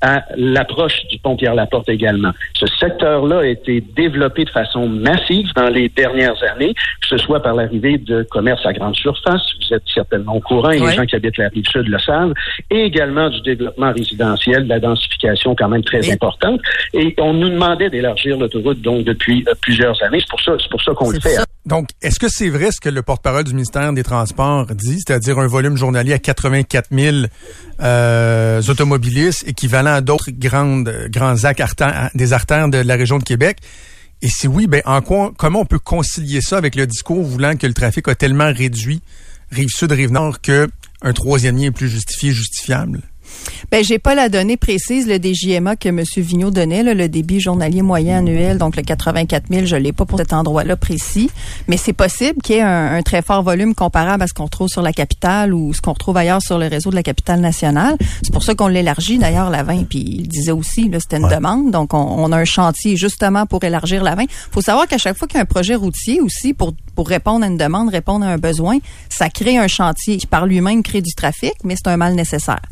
à 0.00 0.24
l'approche 0.36 1.06
du 1.10 1.18
pont 1.18 1.36
Pierre-Laporte 1.36 1.88
également. 1.88 2.30
Ce 2.54 2.66
secteur-là 2.66 3.40
a 3.40 3.46
été 3.46 3.80
développé 3.96 4.44
de 4.44 4.50
façon 4.50 4.88
massive 4.88 5.52
dans 5.54 5.68
les 5.68 5.88
dernières 5.88 6.40
années, 6.54 6.74
que 6.74 7.08
ce 7.08 7.18
soit 7.18 7.42
par 7.42 7.54
l'arrivée 7.54 7.98
de 7.98 8.22
commerce 8.30 8.64
à 8.64 8.72
grande 8.72 8.96
surface, 8.96 9.42
vous 9.60 9.74
êtes 9.74 9.82
certainement 9.92 10.36
au 10.36 10.40
courant 10.40 10.70
et 10.70 10.80
Oui. 10.80 10.90
les 10.90 10.96
gens 10.96 11.06
qui 11.06 11.16
habitent 11.16 11.36
la 11.38 11.48
rive 11.48 11.66
sud 11.66 11.88
le 11.88 11.98
savent, 11.98 12.32
et 12.70 12.82
également 12.82 13.28
du 13.28 13.40
développement 13.42 13.92
résidentiel, 13.92 14.64
de 14.64 14.68
la 14.68 14.78
densification 14.80 15.54
quand 15.54 15.67
même 15.68 15.82
très 15.84 16.00
Oui. 16.00 16.12
importante. 16.12 16.60
Et 16.94 17.14
on 17.18 17.34
nous 17.34 17.48
demandait 17.50 17.90
d'élargir 17.90 18.36
l'autoroute 18.38 18.80
donc 18.80 19.04
depuis 19.04 19.44
euh, 19.48 19.54
plusieurs 19.60 20.00
années. 20.02 20.18
C'est 20.20 20.28
pour 20.30 20.40
ça, 20.40 20.52
c'est 20.60 20.70
pour 20.70 20.82
ça 20.82 20.92
qu'on 20.94 21.10
le 21.10 21.20
fait. 21.20 21.34
ça. 21.34 21.44
Donc, 21.66 21.88
est-ce 22.02 22.18
que 22.18 22.28
c'est 22.28 22.48
vrai 22.48 22.70
ce 22.72 22.80
que 22.80 22.88
le 22.88 23.02
porte-parole 23.02 23.44
du 23.44 23.52
ministère 23.52 23.92
des 23.92 24.02
Transports 24.02 24.66
dit, 24.74 25.00
c'est-à-dire 25.06 25.38
un 25.38 25.46
volume 25.46 25.76
journalier 25.76 26.14
à 26.14 26.18
84 26.18 26.86
000 26.90 27.16
euh, 27.80 28.62
automobilistes, 28.68 29.46
équivalent 29.46 29.92
à 29.94 30.00
d'autres 30.00 30.30
grandes 30.30 30.92
grands 31.10 31.44
axes 31.44 31.60
artères- 31.60 32.10
des 32.14 32.32
artères 32.32 32.68
de 32.68 32.78
la 32.78 32.94
région 32.96 33.18
de 33.18 33.24
Québec? 33.24 33.58
Et 34.22 34.28
si 34.28 34.48
oui, 34.48 34.66
ben 34.66 34.82
en 34.84 35.00
quoi, 35.00 35.32
comment 35.36 35.60
on 35.60 35.64
peut 35.66 35.78
concilier 35.78 36.40
ça 36.40 36.56
avec 36.56 36.74
le 36.74 36.86
discours 36.86 37.22
voulant 37.22 37.54
que 37.56 37.66
le 37.66 37.74
trafic 37.74 38.08
a 38.08 38.14
tellement 38.14 38.52
réduit 38.52 39.00
rive 39.52 39.68
sud, 39.68 39.92
rive 39.92 40.10
nord 40.12 40.40
que 40.40 40.68
un 41.02 41.12
troisième 41.12 41.56
lien 41.56 41.66
est 41.66 41.70
plus 41.70 41.88
justifié, 41.88 42.32
justifiable? 42.32 43.00
Ben, 43.70 43.84
j'ai 43.84 43.98
pas 43.98 44.14
la 44.14 44.28
donnée 44.28 44.56
précise, 44.56 45.06
le 45.06 45.18
DJMA 45.18 45.76
que 45.76 45.88
M. 45.88 46.02
Vigneault 46.16 46.50
donnait, 46.50 46.82
là, 46.82 46.94
le 46.94 47.08
débit 47.08 47.40
journalier 47.40 47.82
moyen 47.82 48.18
annuel, 48.18 48.58
donc 48.58 48.76
le 48.76 48.82
84 48.82 49.44
000, 49.50 49.66
je 49.66 49.76
l'ai 49.76 49.92
pas 49.92 50.06
pour 50.06 50.18
cet 50.18 50.32
endroit-là 50.32 50.76
précis, 50.76 51.30
mais 51.66 51.76
c'est 51.76 51.92
possible 51.92 52.40
qu'il 52.42 52.56
y 52.56 52.58
ait 52.58 52.62
un, 52.62 52.94
un 52.94 53.02
très 53.02 53.20
fort 53.20 53.42
volume 53.42 53.74
comparable 53.74 54.22
à 54.22 54.26
ce 54.26 54.32
qu'on 54.32 54.44
retrouve 54.44 54.68
sur 54.68 54.82
la 54.82 54.92
capitale 54.92 55.52
ou 55.52 55.74
ce 55.74 55.80
qu'on 55.80 55.92
retrouve 55.92 56.16
ailleurs 56.16 56.40
sur 56.40 56.58
le 56.58 56.66
réseau 56.66 56.90
de 56.90 56.94
la 56.94 57.02
capitale 57.02 57.40
nationale. 57.40 57.96
C'est 58.22 58.32
pour 58.32 58.42
ça 58.42 58.54
qu'on 58.54 58.68
l'élargit, 58.68 59.18
d'ailleurs, 59.18 59.50
la 59.50 59.62
20, 59.62 59.88
puis 59.88 59.98
il 59.98 60.28
disait 60.28 60.52
aussi, 60.52 60.88
là, 60.88 60.98
c'était 61.00 61.18
une 61.18 61.28
demande, 61.28 61.70
donc 61.70 61.94
on, 61.94 61.98
on 61.98 62.32
a 62.32 62.36
un 62.38 62.44
chantier 62.44 62.96
justement 62.96 63.46
pour 63.46 63.62
élargir 63.64 64.02
la 64.02 64.14
20. 64.14 64.24
faut 64.50 64.62
savoir 64.62 64.86
qu'à 64.86 64.98
chaque 64.98 65.16
fois 65.16 65.28
qu'il 65.28 65.36
y 65.36 65.40
a 65.40 65.42
un 65.42 65.46
projet 65.46 65.74
routier 65.74 66.20
aussi, 66.20 66.54
pour, 66.54 66.72
pour 66.94 67.08
répondre 67.08 67.44
à 67.44 67.48
une 67.48 67.56
demande, 67.56 67.90
répondre 67.90 68.24
à 68.24 68.28
un 68.28 68.38
besoin, 68.38 68.78
ça 69.08 69.28
crée 69.28 69.58
un 69.58 69.68
chantier 69.68 70.16
qui 70.16 70.26
par 70.26 70.46
lui-même 70.46 70.82
crée 70.82 71.02
du 71.02 71.14
trafic, 71.14 71.54
mais 71.64 71.74
c'est 71.76 71.88
un 71.88 71.96
mal 71.96 72.14
nécessaire. 72.14 72.62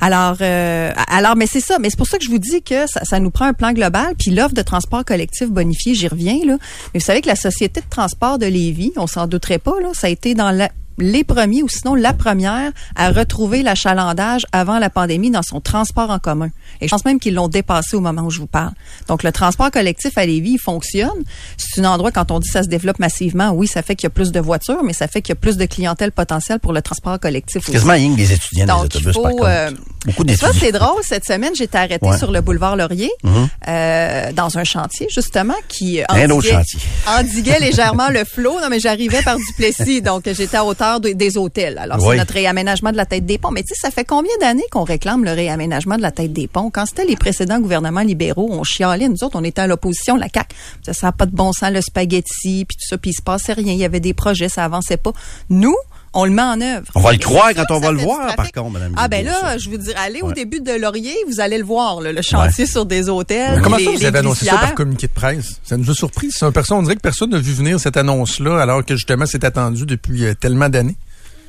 Alors, 0.00 0.36
euh, 0.40 0.92
alors, 1.08 1.36
mais 1.36 1.46
c'est 1.46 1.60
ça. 1.60 1.78
Mais 1.78 1.90
c'est 1.90 1.96
pour 1.96 2.06
ça 2.06 2.18
que 2.18 2.24
je 2.24 2.30
vous 2.30 2.38
dis 2.38 2.62
que 2.62 2.86
ça, 2.86 3.20
nous 3.20 3.30
prend 3.30 3.46
un 3.46 3.52
plan 3.52 3.72
global. 3.72 4.14
Puis 4.18 4.30
l'offre 4.30 4.54
de 4.54 4.62
transport 4.62 5.04
collectif 5.04 5.48
bonifié, 5.48 5.94
j'y 5.94 6.08
reviens 6.08 6.38
là. 6.46 6.56
Mais 6.92 7.00
vous 7.00 7.04
savez 7.04 7.20
que 7.20 7.28
la 7.28 7.36
société 7.36 7.80
de 7.80 7.88
transport 7.88 8.38
de 8.38 8.46
Lévis, 8.46 8.92
on 8.96 9.06
s'en 9.06 9.26
douterait 9.26 9.58
pas 9.58 9.78
là, 9.80 9.90
ça 9.92 10.06
a 10.06 10.10
été 10.10 10.34
dans 10.34 10.50
la 10.50 10.70
les 11.00 11.24
premiers 11.24 11.62
ou 11.62 11.68
sinon 11.68 11.94
la 11.94 12.12
première 12.12 12.72
à 12.96 13.10
retrouver 13.10 13.62
l'achalandage 13.62 14.46
avant 14.52 14.78
la 14.78 14.90
pandémie 14.90 15.30
dans 15.30 15.42
son 15.42 15.60
transport 15.60 16.10
en 16.10 16.18
commun. 16.18 16.50
Et 16.80 16.86
je 16.86 16.90
pense 16.90 17.04
même 17.04 17.18
qu'ils 17.20 17.34
l'ont 17.34 17.48
dépassé 17.48 17.96
au 17.96 18.00
moment 18.00 18.22
où 18.22 18.30
je 18.30 18.38
vous 18.40 18.46
parle. 18.46 18.72
Donc 19.08 19.22
le 19.22 19.32
transport 19.32 19.70
collectif 19.70 20.16
à 20.16 20.26
Lévis 20.26 20.52
il 20.52 20.58
fonctionne. 20.58 21.10
C'est 21.56 21.80
un 21.80 21.90
endroit 21.90 22.10
quand 22.12 22.30
on 22.30 22.38
dit 22.38 22.48
ça 22.48 22.62
se 22.62 22.68
développe 22.68 22.98
massivement, 22.98 23.50
oui, 23.50 23.66
ça 23.66 23.82
fait 23.82 23.94
qu'il 23.96 24.04
y 24.04 24.08
a 24.08 24.10
plus 24.10 24.32
de 24.32 24.40
voitures, 24.40 24.82
mais 24.84 24.92
ça 24.92 25.08
fait 25.08 25.22
qu'il 25.22 25.30
y 25.30 25.32
a 25.32 25.40
plus 25.40 25.56
de 25.56 25.64
clientèle 25.66 26.12
potentielle 26.12 26.58
pour 26.60 26.72
le 26.72 26.82
transport 26.82 27.18
collectif 27.20 27.62
aussi. 27.62 27.72
Quasiment 27.72 27.92
rien 27.94 28.12
que 28.12 28.16
des 28.16 28.32
étudiants 28.32 28.66
des 28.66 28.72
Donc, 28.72 28.94
il 28.94 29.08
autobus, 29.08 29.22
par 29.22 29.30
contre. 29.32 29.44
euh, 29.46 29.70
Beaucoup 30.06 30.22
Ça, 30.22 30.24
d'étudiants. 30.24 30.48
c'est 30.58 30.72
drôle. 30.72 31.02
Cette 31.02 31.26
semaine, 31.26 31.52
j'étais 31.54 31.76
arrêtée 31.76 32.06
Ouais. 32.06 32.16
sur 32.16 32.30
le 32.32 32.40
boulevard 32.40 32.74
Laurier, 32.76 33.10
Mhm. 33.22 33.48
euh, 33.68 34.32
dans 34.32 34.56
un 34.58 34.64
chantier, 34.64 35.06
justement, 35.14 35.54
qui 35.68 36.00
Un 36.08 36.24
autre 36.30 36.34
endiguait, 36.36 36.52
chantier. 36.54 36.80
endiguait 37.06 37.60
légèrement 37.60 38.08
le 38.08 38.24
flot. 38.24 38.58
Non, 38.60 38.68
mais 38.70 38.80
j'arrivais 38.80 39.22
par 39.22 39.36
Duplessis, 39.36 40.00
donc 40.02 40.22
j'étais 40.24 40.56
à 40.56 40.64
hauteur 40.64 40.89
de- 40.98 41.10
des 41.10 41.36
hôtels. 41.36 41.78
Alors, 41.78 41.98
Oui. 42.00 42.08
c'est 42.10 42.16
notre 42.18 42.32
réaménagement 42.34 42.90
de 42.90 42.96
la 42.96 43.06
tête 43.06 43.24
des 43.26 43.38
ponts. 43.38 43.50
Mais 43.52 43.62
tu 43.62 43.68
sais, 43.68 43.80
ça 43.80 43.90
fait 43.92 44.04
combien 44.04 44.32
d'années 44.40 44.64
qu'on 44.72 44.82
réclame 44.82 45.24
le 45.24 45.30
réaménagement 45.32 45.96
de 45.96 46.02
la 46.02 46.10
tête 46.10 46.32
des 46.32 46.48
ponts? 46.48 46.70
Quand 46.70 46.86
c'était 46.86 47.04
les 47.04 47.16
précédents 47.16 47.60
gouvernements 47.60 48.00
libéraux, 48.00 48.48
on 48.50 48.64
chialait. 48.64 49.08
Nous 49.08 49.22
autres, 49.22 49.38
on 49.38 49.44
était 49.44 49.60
à 49.60 49.66
l'opposition, 49.68 50.16
la 50.16 50.26
CAQ. 50.32 50.56
Ça 50.90 51.06
n'a 51.06 51.12
pas 51.12 51.26
de 51.26 51.34
bon 51.36 51.52
sens, 51.52 51.70
le 51.70 51.80
spaghetti, 51.82 52.64
puis 52.64 52.76
tout 52.76 52.86
ça, 52.88 52.98
puis 52.98 53.10
il 53.10 53.14
se 53.14 53.22
passait 53.22 53.52
rien. 53.52 53.72
Il 53.74 53.78
y 53.78 53.84
avait 53.84 54.00
des 54.00 54.14
projets, 54.14 54.48
ça 54.48 54.64
avançait 54.64 54.96
pas. 54.96 55.12
Nous, 55.50 55.76
on 56.12 56.24
le 56.24 56.30
met 56.32 56.42
en 56.42 56.60
œuvre. 56.60 56.86
On 56.94 57.00
va 57.00 57.10
le 57.10 57.16
Et 57.16 57.18
croire 57.20 57.50
quand 57.54 57.64
on 57.70 57.78
va 57.80 57.92
le 57.92 57.98
voir, 58.00 58.34
par 58.36 58.50
contre, 58.50 58.70
Madame 58.70 58.94
Ah 58.96 59.08
ben 59.08 59.24
là, 59.24 59.40
ça. 59.40 59.58
je 59.58 59.68
vous 59.70 59.76
dirais, 59.76 59.94
allez 59.98 60.22
au 60.22 60.32
début 60.32 60.60
de 60.60 60.72
Laurier, 60.72 61.14
vous 61.28 61.40
allez 61.40 61.58
le 61.58 61.64
voir, 61.64 62.00
là, 62.00 62.12
le 62.12 62.22
chantier 62.22 62.66
sur 62.66 62.84
des 62.86 63.08
hôtels. 63.08 63.56
Mais 63.56 63.62
comment 63.62 63.76
les- 63.76 63.84
ça, 63.84 63.90
vous 63.92 63.98
les 63.98 64.04
avez 64.06 64.18
annoncé 64.18 64.46
ça 64.46 64.58
par 64.58 64.74
communiqué 64.74 65.06
de 65.06 65.12
presse? 65.12 65.60
Ça 65.62 65.76
nous 65.76 65.90
a 65.90 65.94
surpris. 65.94 66.30
C'est 66.32 66.44
un 66.44 66.52
personne, 66.52 66.78
on 66.78 66.82
dirait 66.82 66.96
que 66.96 67.00
personne 67.00 67.30
n'a 67.30 67.38
vu 67.38 67.52
venir 67.52 67.78
cette 67.78 67.96
annonce-là, 67.96 68.60
alors 68.60 68.84
que 68.84 68.96
justement, 68.96 69.26
c'est 69.26 69.44
attendu 69.44 69.86
depuis 69.86 70.24
euh, 70.24 70.34
tellement 70.34 70.68
d'années. 70.68 70.96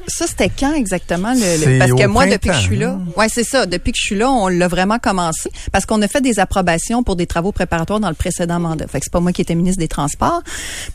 Ça, 0.08 0.27
c'était 0.27 0.50
quand 0.50 0.74
exactement? 0.74 1.34
Le, 1.34 1.39
le- 1.74 1.79
parce 1.79 1.91
que 1.91 2.05
moi, 2.08 2.25
depuis 2.25 2.50
que 2.50 2.55
je 2.55 2.62
suis 2.62 2.77
là, 2.77 2.89
printemps, 2.91 3.20
ouais, 3.20 3.27
c'est 3.29 3.43
ça. 3.43 3.65
Depuis 3.65 3.91
que 3.91 3.98
je 3.98 4.05
suis 4.05 4.15
là, 4.15 4.29
on 4.31 4.48
l'a 4.48 4.67
vraiment 4.67 5.00
commencé 5.00 5.50
parce 5.72 5.86
qu'on 5.86 6.01
a 6.01 6.08
fait 6.08 6.22
des 6.22 6.39
approbations 6.39 7.03
pour 7.03 7.15
des 7.15 7.27
travaux 7.27 7.51
préparatoires 7.51 8.00
dans 8.00 8.10
le 8.10 8.15
précédent 8.15 8.60
mandat. 8.60 8.88
Fait 8.88 9.00
que 9.00 9.05
c'est 9.05 9.13
pas 9.13 9.20
moi 9.20 9.31
qui 9.31 9.41
étais 9.41 9.55
ministre 9.55 9.79
des 9.79 9.88
Transports, 9.88 10.41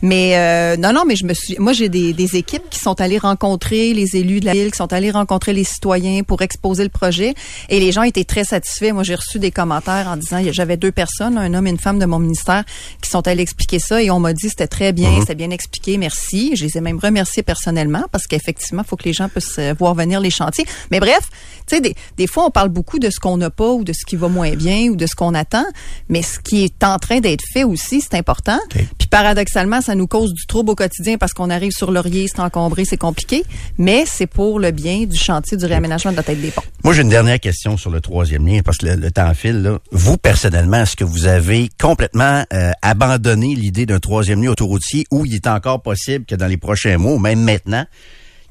mais 0.01 0.35
euh, 0.35 0.77
non, 0.77 0.93
non, 0.93 1.03
mais 1.07 1.15
je 1.15 1.25
me 1.25 1.33
suis, 1.33 1.55
moi, 1.59 1.73
j'ai 1.73 1.89
des, 1.89 2.13
des 2.13 2.35
équipes 2.35 2.69
qui 2.69 2.79
sont 2.79 2.99
allées 3.01 3.17
rencontrer 3.17 3.93
les 3.93 4.15
élus 4.17 4.39
de 4.39 4.45
la 4.45 4.53
ville, 4.53 4.71
qui 4.71 4.77
sont 4.77 4.91
allés 4.93 5.11
rencontrer 5.11 5.53
les 5.53 5.63
citoyens 5.63 6.23
pour 6.23 6.41
exposer 6.41 6.83
le 6.83 6.89
projet, 6.89 7.33
et 7.69 7.79
les 7.79 7.91
gens 7.91 8.03
étaient 8.03 8.23
très 8.25 8.43
satisfaits. 8.43 8.91
Moi, 8.93 9.03
j'ai 9.03 9.15
reçu 9.15 9.39
des 9.39 9.51
commentaires 9.51 10.07
en 10.09 10.17
disant, 10.17 10.41
j'avais 10.51 10.77
deux 10.77 10.91
personnes, 10.91 11.37
un 11.37 11.53
homme 11.53 11.67
et 11.67 11.71
une 11.71 11.79
femme 11.79 11.99
de 11.99 12.05
mon 12.05 12.19
ministère, 12.19 12.63
qui 13.01 13.09
sont 13.09 13.25
allés 13.27 13.43
expliquer 13.43 13.79
ça, 13.79 14.01
et 14.03 14.11
on 14.11 14.19
m'a 14.19 14.33
dit 14.33 14.49
c'était 14.49 14.67
très 14.67 14.91
bien, 14.93 15.19
c'était 15.21 15.35
bien 15.35 15.49
expliqué, 15.51 15.97
merci. 15.97 16.55
Je 16.55 16.65
les 16.65 16.77
ai 16.77 16.81
même 16.81 16.99
remerciés 16.99 17.43
personnellement 17.43 18.03
parce 18.11 18.27
qu'effectivement, 18.27 18.83
faut 18.83 18.96
faut 18.97 19.03
que 19.03 19.07
les 19.07 19.13
gens 19.13 19.29
puissent 19.29 19.59
euh, 19.59 19.73
voir 19.77 19.93
venir 19.93 20.19
les 20.19 20.29
chantiers. 20.29 20.65
Mais 20.91 20.99
bref, 20.99 21.29
tu 21.67 21.75
sais, 21.75 21.81
des, 21.81 21.95
des 22.17 22.27
fois, 22.27 22.45
on 22.45 22.51
parle 22.51 22.69
beaucoup 22.69 22.99
de 22.99 23.09
ce 23.09 23.19
qu'on 23.19 23.37
n'a 23.37 23.49
pas 23.49 23.71
ou 23.71 23.83
de 23.83 23.93
ce 23.93 24.05
qui 24.05 24.15
va 24.15 24.27
moins 24.27 24.55
bien 24.55 24.87
ou 24.89 24.95
de 24.95 25.05
ce 25.05 25.15
qu'on 25.15 25.33
attend, 25.33 25.65
mais 26.09 26.21
ce 26.21 26.39
qui 26.39 26.63
est 26.63 26.83
en 26.83 26.97
train 26.97 27.19
d'être 27.19 27.43
fait 27.51 27.63
aussi, 27.63 28.01
c'est 28.01 28.15
important. 28.15 28.59
Puis 28.69 29.07
paradoxalement, 29.09 29.81
ça 29.81 29.93
nous 29.95 30.07
cause 30.07 30.33
du 30.33 30.45
trouble 30.45 30.71
au 30.71 30.75
quotidien 30.75 31.17
parce 31.17 31.33
qu'on 31.33 31.49
arrive 31.49 31.71
sur 31.71 31.91
laurier, 31.91 32.27
c'est 32.27 32.39
encombré, 32.39 32.85
c'est 32.85 32.97
compliqué, 32.97 33.43
mais 33.77 34.05
c'est 34.05 34.27
pour 34.27 34.59
le 34.59 34.71
bien 34.71 35.05
du 35.05 35.17
chantier 35.17 35.57
du 35.57 35.65
réaménagement 35.65 36.11
de 36.11 36.17
la 36.17 36.23
tête 36.23 36.41
des 36.41 36.51
ponts. 36.51 36.63
Moi, 36.83 36.93
j'ai 36.93 37.01
une 37.01 37.09
dernière 37.09 37.39
question 37.39 37.75
sur 37.75 37.89
le 37.89 37.99
troisième 37.99 38.47
lien 38.47 38.61
parce 38.63 38.77
que 38.77 38.85
le, 38.85 39.11
temps 39.11 39.33
file. 39.33 39.61
Là. 39.61 39.79
Vous, 39.91 40.17
personnellement, 40.17 40.77
est-ce 40.77 40.95
que 40.95 41.03
vous 41.03 41.25
avez 41.25 41.69
complètement 41.79 42.43
euh, 42.53 42.71
abandonné 42.81 43.55
l'idée 43.55 43.85
d'un 43.85 43.99
troisième 43.99 44.41
lien 44.41 44.51
autoroutier 44.51 45.05
ou 45.11 45.25
il 45.25 45.35
est 45.35 45.47
encore 45.47 45.81
possible 45.81 46.25
que 46.25 46.35
dans 46.35 46.47
les 46.47 46.57
prochains 46.57 46.97
mois, 46.97 47.13
ou 47.13 47.19
même 47.19 47.41
maintenant, 47.41 47.85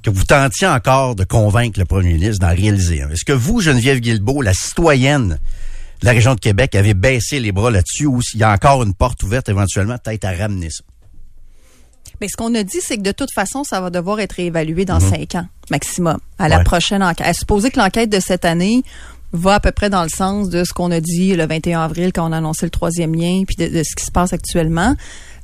que 0.06 0.10
vous 0.10 0.24
tentiez 0.24 0.68
encore 0.68 1.16
de 1.16 1.24
convaincre 1.24 1.80
le 1.80 1.84
premier 1.84 2.12
ministre 2.12 2.38
d'en 2.38 2.54
réaliser 2.54 3.02
un? 3.02 3.10
Est-ce 3.10 3.24
que 3.24 3.32
vous, 3.32 3.60
Geneviève 3.60 3.98
Guilbeault, 3.98 4.40
la 4.40 4.54
citoyenne 4.54 5.40
de 6.00 6.06
la 6.06 6.12
région 6.12 6.36
de 6.36 6.40
Québec, 6.40 6.76
avez 6.76 6.94
baissé 6.94 7.40
les 7.40 7.50
bras 7.50 7.72
là-dessus 7.72 8.06
ou 8.06 8.22
s'il 8.22 8.38
y 8.38 8.44
a 8.44 8.52
encore 8.52 8.84
une 8.84 8.94
porte 8.94 9.24
ouverte 9.24 9.48
éventuellement, 9.48 9.96
peut-être 9.98 10.24
à 10.24 10.32
ramener 10.32 10.70
ça? 10.70 10.84
Mais 12.20 12.28
ce 12.28 12.36
qu'on 12.36 12.54
a 12.54 12.62
dit, 12.62 12.78
c'est 12.80 12.98
que 12.98 13.02
de 13.02 13.10
toute 13.10 13.32
façon, 13.32 13.64
ça 13.64 13.80
va 13.80 13.90
devoir 13.90 14.20
être 14.20 14.34
réévalué 14.34 14.84
dans 14.84 15.00
mhm. 15.00 15.10
cinq 15.10 15.34
ans 15.34 15.46
maximum, 15.72 16.18
à 16.38 16.48
la 16.48 16.60
prochaine 16.60 17.02
enquête. 17.02 17.26
À 17.26 17.34
supposer 17.34 17.72
que 17.72 17.80
l'enquête 17.80 18.08
de 18.08 18.20
cette 18.20 18.44
année 18.44 18.84
va 19.32 19.54
à 19.54 19.60
peu 19.60 19.72
près 19.72 19.90
dans 19.90 20.04
le 20.04 20.08
sens 20.08 20.48
de 20.50 20.62
ce 20.62 20.72
qu'on 20.72 20.92
a 20.92 21.00
dit 21.00 21.34
le 21.34 21.46
21 21.46 21.80
avril 21.80 22.12
quand 22.12 22.28
on 22.28 22.32
a 22.32 22.36
annoncé 22.36 22.64
le 22.64 22.70
troisième 22.70 23.12
lien, 23.12 23.42
puis 23.44 23.56
de, 23.56 23.82
ce 23.82 23.96
qui 23.96 24.04
se 24.04 24.12
passe 24.12 24.32
actuellement 24.32 24.94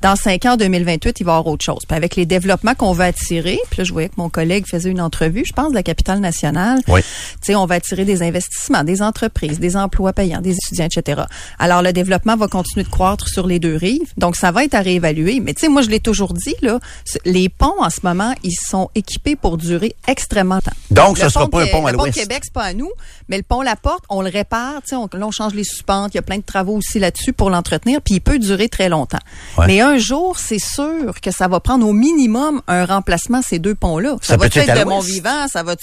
dans 0.03 0.17
cinq 0.17 0.45
ans, 0.47 0.57
2028, 0.57 1.21
il 1.21 1.25
va 1.25 1.33
y 1.33 1.37
avoir 1.37 1.53
autre 1.53 1.65
chose. 1.65 1.85
Puis 1.87 1.97
avec 1.97 2.17
les 2.17 2.27
développements 2.27 2.75
qu'on 2.75 2.93
va 2.93 3.05
attirer, 3.05 3.59
puis 3.71 3.79
là, 3.79 3.85
je 3.85 3.93
voyais 3.93 4.09
que 4.09 4.17
mon 4.17 4.29
collègue 4.29 4.67
faisait 4.67 4.91
une 4.91 5.01
entrevue, 5.01 5.45
je 5.47 5.53
pense, 5.53 5.71
de 5.71 5.75
la 5.75 5.83
capitale 5.83 6.21
nationale. 6.21 6.81
Oui. 6.89 7.01
Tu 7.01 7.39
sais, 7.43 7.55
on 7.55 7.67
va 7.67 7.77
attirer 7.77 8.05
des 8.05 8.23
investissements, 8.23 8.85
des 8.85 9.01
entreprises, 9.01 9.61
des 9.61 9.77
emplois 9.77 10.13
payants, 10.13 10.41
des 10.41 10.55
étudiants, 10.55 10.87
etc. 10.87 11.23
Alors, 11.59 11.83
le 11.83 11.93
développement 11.93 12.37
va 12.37 12.49
continuer 12.49 12.85
de 12.85 12.91
croître 12.91 13.29
sur 13.29 13.47
les 13.47 13.59
deux 13.59 13.77
rives. 13.77 14.13
Donc, 14.17 14.37
ça 14.37 14.51
va 14.51 14.65
être 14.65 14.75
à 14.75 14.81
réévaluer. 14.81 15.41
Mais 15.41 15.55
tu 15.55 15.63
sais, 15.63 15.69
moi, 15.69 15.83
je 15.83 15.89
l'ai 15.89 16.01
toujours 16.01 16.35
dit, 16.35 16.57
là, 16.63 16.81
les 17.25 17.49
ponts, 17.49 17.81
en 17.81 17.91
ce 17.91 18.01
moment, 18.03 18.35
ils 18.43 18.57
sont 18.57 18.91
équipés 18.95 19.37
pour 19.37 19.57
durer 19.57 19.95
extrêmement 20.09 20.53
longtemps. 20.57 20.73
Donc, 20.91 21.19
ce 21.19 21.25
ne 21.25 21.29
sera 21.29 21.49
pas 21.49 21.63
un 21.63 21.67
pont 21.67 21.87
à 21.87 21.93
l'ouest. 21.93 22.07
Le 22.07 22.13
pont 22.13 22.21
Québec, 22.21 22.41
c'est 22.43 22.53
pas 22.53 22.65
à 22.65 22.75
nous, 22.75 22.91
mais 23.29 23.37
le 23.37 23.43
pont 23.43 23.63
La 23.63 23.77
Porte, 23.77 24.05
on 24.09 24.23
le 24.23 24.31
répare, 24.31 24.83
tu 24.83 24.91
sais, 24.91 24.97
on, 24.97 25.09
là, 25.13 25.27
on 25.27 25.31
change 25.31 25.55
les 25.55 25.65
suspentes, 25.65 26.15
il 26.15 26.17
y 26.17 26.19
a 26.19 26.23
plein 26.23 26.39
de 26.39 26.43
travaux 26.43 26.77
aussi 26.77 26.99
là-dessus 26.99 27.33
pour 27.33 27.51
l'entretenir, 27.51 28.01
puis 28.03 28.15
il 28.15 28.21
peut 28.21 28.39
durer 28.39 28.69
très 28.69 28.89
longtemps. 28.89 29.21
Mais 29.67 29.81
un 29.81 29.92
jour, 29.99 30.39
c'est 30.39 30.59
sûr 30.59 31.21
que 31.21 31.31
ça 31.31 31.49
va 31.49 31.61
prendre 31.61 31.87
au 31.87 31.93
minimum 31.93 32.63
un 32.69 32.85
remplacement 32.85 33.43
ces 33.43 33.59
deux 33.59 33.75
ponts-là. 33.75 34.17
Ça, 34.23 34.37
va 34.37 34.47
être, 34.47 34.55
de 34.57 34.85
mon 34.85 35.01
vivant, 35.01 35.49
ça 35.49 35.63
va 35.63 35.77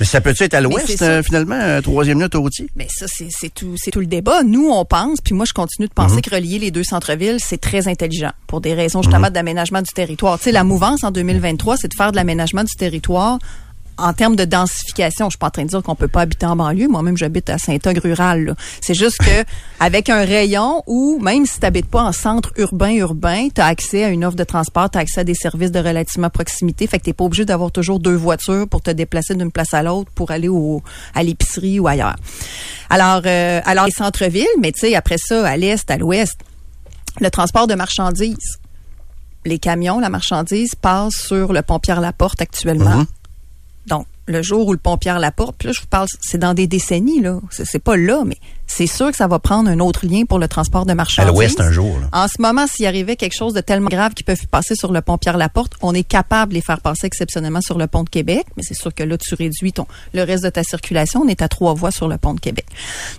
mais 0.00 0.06
ça 0.06 0.20
peut 0.20 0.34
être 0.38 0.54
à 0.54 0.60
l'ouest, 0.60 1.02
euh, 1.02 1.22
finalement, 1.22 1.54
un 1.54 1.82
troisième 1.82 2.20
lien 2.20 2.26
autoroutier? 2.26 2.68
Mais 2.76 2.86
ça, 2.88 3.06
c'est 3.08 3.52
tout, 3.52 3.74
tout 3.92 4.00
le 4.00 4.06
débat. 4.06 4.42
Nous, 4.42 4.68
on 4.70 4.84
pense, 4.84 5.20
puis 5.20 5.34
moi, 5.34 5.44
je 5.46 5.52
continue 5.52 5.88
de 5.88 5.92
penser 5.92 6.16
mhm. 6.16 6.22
que 6.22 6.34
relier 6.34 6.58
les 6.58 6.70
deux 6.70 6.84
centres-villes, 6.84 7.38
c'est 7.40 7.60
très 7.60 7.88
intelligent 7.88 8.32
pour 8.46 8.60
des 8.60 8.74
raisons 8.74 9.02
justement 9.02 9.26
mhm. 9.26 9.32
d'aménagement 9.32 9.82
du 9.82 9.92
territoire. 9.92 10.38
Tu 10.38 10.44
sais, 10.44 10.52
la 10.52 10.64
mouvance 10.64 11.04
en 11.04 11.10
2023, 11.10 11.76
c'est 11.76 11.88
de 11.88 11.94
faire 11.94 12.12
de 12.12 12.16
l'aménagement 12.16 12.64
du 12.64 12.74
territoire 12.74 13.38
en 14.02 14.12
termes 14.12 14.34
de 14.34 14.44
densification, 14.44 15.26
je 15.26 15.30
suis 15.30 15.38
pas 15.38 15.46
en 15.46 15.50
train 15.50 15.62
de 15.62 15.68
dire 15.68 15.82
qu'on 15.82 15.94
peut 15.94 16.08
pas 16.08 16.22
habiter 16.22 16.44
en 16.44 16.56
banlieue. 16.56 16.88
Moi-même, 16.88 17.16
j'habite 17.16 17.48
à 17.50 17.58
Saint-Og 17.58 17.98
rural. 17.98 18.56
C'est 18.80 18.94
juste 18.94 19.18
que 19.18 19.44
avec 19.80 20.10
un 20.10 20.24
rayon 20.24 20.82
où, 20.88 21.20
même 21.20 21.46
si 21.46 21.54
tu 21.54 21.60
n'habites 21.62 21.88
pas 21.88 22.02
en 22.02 22.12
centre 22.12 22.52
urbain 22.56 22.90
urbain, 22.90 23.48
tu 23.54 23.60
as 23.60 23.66
accès 23.66 24.04
à 24.04 24.08
une 24.08 24.24
offre 24.24 24.36
de 24.36 24.44
transport, 24.44 24.90
tu 24.90 24.98
as 24.98 25.02
accès 25.02 25.20
à 25.20 25.24
des 25.24 25.34
services 25.34 25.70
de 25.70 25.78
relativement 25.78 26.30
proximité. 26.30 26.86
Fait 26.88 26.98
que 26.98 27.04
t'es 27.04 27.12
pas 27.12 27.24
obligé 27.24 27.44
d'avoir 27.44 27.70
toujours 27.70 28.00
deux 28.00 28.16
voitures 28.16 28.68
pour 28.68 28.82
te 28.82 28.90
déplacer 28.90 29.36
d'une 29.36 29.52
place 29.52 29.72
à 29.72 29.82
l'autre 29.84 30.10
pour 30.14 30.32
aller 30.32 30.48
au, 30.48 30.82
à 31.14 31.22
l'épicerie 31.22 31.78
ou 31.78 31.86
ailleurs. 31.86 32.16
Alors, 32.90 33.22
euh, 33.24 33.60
alors 33.64 33.86
les 33.86 33.92
centres-villes, 33.92 34.46
mais 34.60 34.72
tu 34.72 34.80
sais, 34.80 34.96
après 34.96 35.16
ça, 35.18 35.46
à 35.46 35.56
l'est, 35.56 35.88
à 35.88 35.96
l'ouest, 35.96 36.36
le 37.20 37.30
transport 37.30 37.68
de 37.68 37.74
marchandises. 37.74 38.58
Les 39.44 39.58
camions, 39.58 40.00
la 40.00 40.08
marchandise, 40.08 40.74
passent 40.74 41.16
sur 41.16 41.52
le 41.52 41.62
pont 41.62 41.78
Pierre-Laporte 41.78 42.40
actuellement. 42.40 43.02
Mm-hmm. 43.02 43.21
Le 44.26 44.42
jour 44.42 44.66
où 44.68 44.72
le 44.72 44.78
pont 44.78 44.96
Pierre 44.96 45.18
Laporte, 45.18 45.56
puis 45.58 45.68
là, 45.68 45.72
je 45.74 45.80
vous 45.80 45.88
parle, 45.88 46.06
c'est 46.20 46.38
dans 46.38 46.54
des 46.54 46.66
décennies, 46.66 47.20
là. 47.20 47.40
C'est 47.50 47.82
pas 47.82 47.96
là, 47.96 48.22
mais 48.24 48.36
c'est 48.66 48.86
sûr 48.86 49.10
que 49.10 49.16
ça 49.16 49.26
va 49.26 49.38
prendre 49.38 49.68
un 49.68 49.80
autre 49.80 50.06
lien 50.06 50.24
pour 50.24 50.38
le 50.38 50.48
transport 50.48 50.86
de 50.86 50.94
marchandises. 50.94 51.28
À 51.28 51.32
l'ouest, 51.32 51.60
un 51.60 51.72
jour, 51.72 51.98
là. 51.98 52.08
En 52.12 52.28
ce 52.28 52.40
moment, 52.40 52.66
s'il 52.66 52.86
arrivait 52.86 53.16
quelque 53.16 53.36
chose 53.36 53.52
de 53.52 53.60
tellement 53.60 53.88
grave 53.88 54.14
qui 54.14 54.22
peut 54.22 54.36
passer 54.50 54.76
sur 54.76 54.92
le 54.92 55.02
pont 55.02 55.18
Pierre 55.18 55.36
Laporte, 55.36 55.72
on 55.82 55.92
est 55.92 56.04
capable 56.04 56.50
de 56.52 56.54
les 56.54 56.62
faire 56.62 56.80
passer 56.80 57.06
exceptionnellement 57.06 57.60
sur 57.60 57.78
le 57.78 57.86
pont 57.86 58.04
de 58.04 58.08
Québec, 58.08 58.46
mais 58.56 58.62
c'est 58.62 58.74
sûr 58.74 58.94
que 58.94 59.02
là, 59.02 59.18
tu 59.18 59.34
réduis 59.34 59.72
ton, 59.72 59.86
le 60.14 60.22
reste 60.22 60.44
de 60.44 60.50
ta 60.50 60.62
circulation. 60.62 61.22
On 61.24 61.28
est 61.28 61.42
à 61.42 61.48
trois 61.48 61.74
voies 61.74 61.90
sur 61.90 62.08
le 62.08 62.16
pont 62.16 62.34
de 62.34 62.40
Québec. 62.40 62.66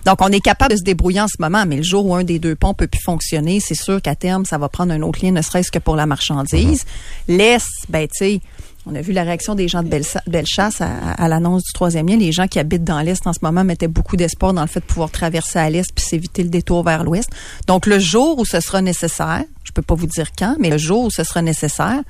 Donc, 0.06 0.22
on 0.22 0.28
est 0.28 0.40
capable 0.40 0.72
de 0.72 0.78
se 0.78 0.82
débrouiller 0.82 1.20
en 1.20 1.28
ce 1.28 1.36
moment, 1.38 1.64
mais 1.66 1.76
le 1.76 1.82
jour 1.82 2.06
où 2.06 2.14
un 2.14 2.24
des 2.24 2.38
deux 2.38 2.56
ponts 2.56 2.74
peut 2.74 2.88
plus 2.88 3.02
fonctionner, 3.02 3.60
c'est 3.60 3.74
sûr 3.74 4.00
qu'à 4.00 4.14
terme, 4.14 4.46
ça 4.46 4.58
va 4.58 4.68
prendre 4.68 4.92
un 4.92 5.02
autre 5.02 5.24
lien, 5.24 5.32
ne 5.32 5.42
serait-ce 5.42 5.70
que 5.70 5.78
pour 5.78 5.96
la 5.96 6.06
marchandise. 6.06 6.84
Mm-hmm. 7.28 7.36
L'Est, 7.36 7.68
ben, 7.88 8.08
tu 8.08 8.18
sais, 8.18 8.40
on 8.86 8.94
a 8.94 9.00
vu 9.00 9.12
la 9.12 9.22
réaction 9.22 9.54
des 9.54 9.66
gens 9.66 9.82
de 9.82 9.88
Bellechasse 10.26 10.80
à, 10.80 11.28
l'annonce 11.28 11.62
du 11.64 11.72
troisième 11.72 12.06
lien. 12.06 12.16
Les 12.16 12.32
gens 12.32 12.46
qui 12.46 12.58
habitent 12.58 12.84
dans 12.84 13.00
l'Est 13.00 13.26
en 13.26 13.32
ce 13.32 13.38
moment 13.42 13.64
mettaient 13.64 13.88
beaucoup 13.88 14.16
d'espoir 14.16 14.52
dans 14.52 14.60
le 14.60 14.66
fait 14.68 14.80
de 14.80 14.84
pouvoir 14.84 15.10
traverser 15.10 15.58
à 15.58 15.70
l'Est 15.70 15.90
puis 15.94 16.04
s'éviter 16.04 16.42
le 16.42 16.50
détour 16.50 16.84
vers 16.84 17.02
l'Ouest. 17.02 17.30
Donc, 17.66 17.86
le 17.86 17.98
jour 17.98 18.38
où 18.38 18.44
ce 18.44 18.60
sera 18.60 18.82
nécessaire, 18.82 19.44
je 19.64 19.72
peux 19.72 19.82
pas 19.82 19.94
vous 19.94 20.06
dire 20.06 20.28
quand, 20.38 20.56
mais 20.60 20.68
le 20.68 20.78
jour 20.78 21.04
où 21.04 21.10
ce 21.10 21.24
sera 21.24 21.40
nécessaire, 21.40 22.02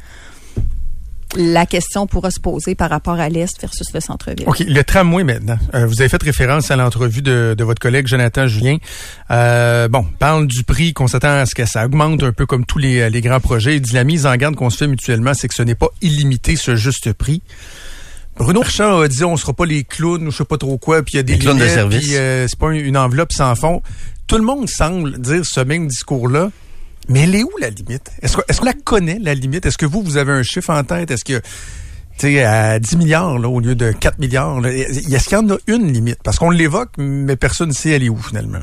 la 1.36 1.66
question 1.66 2.06
pourra 2.06 2.30
se 2.30 2.40
poser 2.40 2.74
par 2.74 2.90
rapport 2.90 3.18
à 3.18 3.28
l'Est 3.28 3.60
versus 3.60 3.92
le 3.92 4.00
centre-ville. 4.00 4.46
OK. 4.46 4.60
Le 4.60 4.82
tramway 4.82 5.24
maintenant. 5.24 5.58
Euh, 5.74 5.86
vous 5.86 6.00
avez 6.00 6.08
fait 6.08 6.22
référence 6.22 6.70
à 6.70 6.76
l'entrevue 6.76 7.22
de, 7.22 7.54
votre 7.60 7.80
collègue 7.80 8.06
Jonathan 8.06 8.46
Julien. 8.46 8.76
Euh, 9.30 9.88
bon, 9.88 10.06
parle 10.18 10.46
du 10.46 10.64
prix 10.64 10.92
qu'on 10.92 11.06
s'attend 11.06 11.34
à 11.34 11.46
ce 11.46 11.54
que 11.54 11.64
ça 11.64 11.86
augmente 11.86 12.22
un 12.22 12.32
peu 12.32 12.46
comme 12.46 12.64
tous 12.64 12.78
les, 12.78 13.20
grands 13.20 13.40
projets. 13.40 13.76
Il 13.76 13.80
dit 13.82 13.94
la 13.94 14.04
mise 14.04 14.26
en 14.26 14.34
garde 14.36 14.54
qu'on 14.54 14.70
se 14.70 14.78
fait 14.78 14.86
mutuellement, 14.86 15.34
c'est 15.34 15.48
que 15.48 15.54
ce 15.54 15.62
n'est 15.62 15.74
pas 15.74 15.88
illimité 16.02 16.56
ce 16.56 16.76
juste 16.76 17.12
prix. 17.12 17.42
Bruno 18.36 18.60
Marchand 18.60 19.00
a 19.00 19.08
dit 19.08 19.24
on 19.24 19.36
sera 19.36 19.52
pas 19.52 19.64
les 19.64 19.84
clowns 19.84 20.26
ou 20.26 20.30
je 20.32 20.38
sais 20.38 20.44
pas 20.44 20.58
trop 20.58 20.76
quoi, 20.76 21.02
puis 21.02 21.14
il 21.14 21.16
y 21.16 21.20
a 21.20 21.22
des 21.22 21.38
clowns 21.38 21.58
de 21.58 21.68
service. 21.68 22.10
Euh, 22.12 22.46
c'est 22.48 22.58
pas 22.58 22.72
une 22.72 22.96
enveloppe 22.96 23.32
sans 23.32 23.54
fond. 23.54 23.80
Tout 24.26 24.36
le 24.38 24.44
monde 24.44 24.68
semble 24.68 25.20
dire 25.20 25.42
ce 25.44 25.60
même 25.60 25.86
discours-là. 25.86 26.50
Mais 27.08 27.20
elle 27.20 27.34
est 27.34 27.42
où 27.42 27.50
la 27.60 27.70
limite? 27.70 28.10
Est-ce 28.22 28.36
qu'on 28.36 28.64
la 28.64 28.72
connaît, 28.72 29.18
la 29.20 29.34
limite? 29.34 29.66
Est-ce 29.66 29.78
que 29.78 29.86
vous, 29.86 30.02
vous 30.02 30.16
avez 30.16 30.32
un 30.32 30.42
chiffre 30.42 30.70
en 30.70 30.84
tête? 30.84 31.10
Est-ce 31.10 31.24
que, 31.24 31.40
tu 32.18 32.38
à 32.40 32.78
10 32.78 32.96
milliards 32.96 33.38
là, 33.38 33.48
au 33.48 33.60
lieu 33.60 33.74
de 33.74 33.92
4 33.92 34.18
milliards, 34.18 34.64
est-ce 34.66 35.24
qu'il 35.24 35.38
y 35.38 35.40
en 35.40 35.50
a 35.50 35.56
une 35.66 35.92
limite? 35.92 36.18
Parce 36.22 36.38
qu'on 36.38 36.50
l'évoque, 36.50 36.90
mais 36.96 37.36
personne 37.36 37.68
ne 37.68 37.74
sait 37.74 37.90
elle 37.90 38.04
est 38.04 38.08
où 38.08 38.16
finalement. 38.16 38.60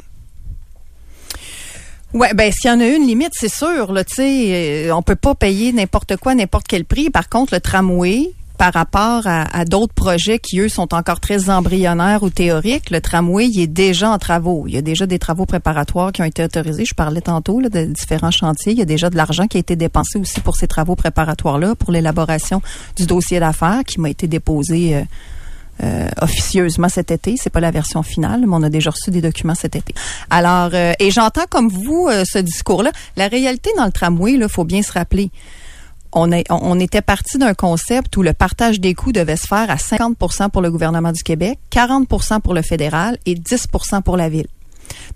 Ouais, 2.14 2.34
ben 2.34 2.52
s'il 2.52 2.70
y 2.70 2.74
en 2.74 2.80
a 2.82 2.88
une 2.88 3.08
limite, 3.08 3.32
c'est 3.34 3.54
sûr. 3.54 3.94
Là, 3.94 4.04
euh, 4.20 4.92
on 4.92 5.02
peut 5.02 5.16
pas 5.16 5.34
payer 5.34 5.72
n'importe 5.72 6.18
quoi, 6.18 6.36
n'importe 6.36 6.66
quel 6.68 6.84
prix. 6.84 7.10
Par 7.10 7.30
contre, 7.30 7.54
le 7.54 7.62
tramway, 7.62 8.32
par 8.62 8.74
rapport 8.76 9.24
à, 9.26 9.66
d'autres 9.66 9.96
projets 9.96 10.38
qui, 10.38 10.60
eux, 10.60 10.70
sont 10.70 10.94
encore 10.94 11.20
très 11.20 11.50
embryonnaires 11.50 12.22
ou 12.22 12.30
théoriques, 12.30 12.92
le 12.92 13.02
tramway, 13.02 13.50
est 13.58 13.66
déjà 13.66 14.12
en 14.12 14.20
travaux. 14.20 14.66
Il 14.68 14.76
y 14.76 14.78
a 14.78 14.84
déjà 14.84 15.08
des 15.08 15.18
travaux 15.18 15.48
préparatoires 15.48 16.12
qui 16.12 16.22
ont 16.22 16.26
été 16.26 16.44
autorisés. 16.44 16.86
Je 16.86 16.94
parlais 16.94 17.22
tantôt 17.22 17.60
là, 17.60 17.70
de 17.70 17.86
différents 17.86 18.30
chantiers. 18.30 18.74
Il 18.74 18.78
y 18.78 18.84
a 18.84 18.86
déjà 18.86 19.10
de 19.10 19.18
l'argent 19.18 19.48
qui 19.48 19.58
a 19.58 19.60
été 19.60 19.76
dépensé 19.76 20.20
aussi 20.20 20.42
pour 20.42 20.58
ces 20.58 20.68
travaux 20.68 20.96
préparatoires-là, 20.96 21.74
pour 21.74 21.92
l'élaboration 21.92 22.62
du 22.96 23.08
dossier 23.08 23.40
d'affaires 23.40 23.82
qui 23.84 24.00
m'a 24.00 24.12
été 24.12 24.28
déposé 24.28 24.96
euh, 24.96 25.02
euh, 25.82 26.10
officieusement 26.22 26.88
cet 26.88 27.10
été. 27.10 27.38
C'est 27.42 27.50
pas 27.50 27.62
la 27.62 27.72
version 27.72 28.04
finale, 28.04 28.42
mais 28.42 28.56
on 28.56 28.62
a 28.62 28.70
déjà 28.70 28.92
reçu 28.92 29.10
des 29.10 29.22
documents 29.22 29.56
cet 29.56 29.76
été. 29.76 29.96
Alors, 30.30 30.70
euh, 30.76 30.94
et 31.00 31.10
j'entends 31.10 31.48
comme 31.50 31.70
vous 31.70 32.10
ce 32.12 32.38
discours-là. 32.38 32.92
La 33.18 33.28
réalité 33.28 33.72
dans 33.76 33.86
le 33.86 33.92
tramway, 33.92 34.34
il 34.34 34.48
faut 34.50 34.66
bien 34.66 34.84
se 34.84 34.92
rappeler 34.92 35.32
on, 36.14 36.80
était 36.80 37.02
parti 37.02 37.38
d'un 37.38 37.54
concept 37.54 38.18
où 38.18 38.22
le 38.22 38.34
partage 38.34 38.80
des 38.80 38.94
coûts 38.94 39.12
devait 39.12 39.38
se 39.38 39.48
faire 39.48 39.70
à 39.70 39.78
50 39.78 40.18
pour 40.52 40.62
le 40.62 40.72
gouvernement 40.72 41.12
du 41.12 41.24
Québec, 41.24 41.60
40 41.70 42.08
pour 42.42 42.54
le 42.54 42.62
fédéral 42.62 43.18
et 43.26 43.36
10 43.36 43.68
pour 44.04 44.18
la 44.18 44.30
ville. 44.30 44.48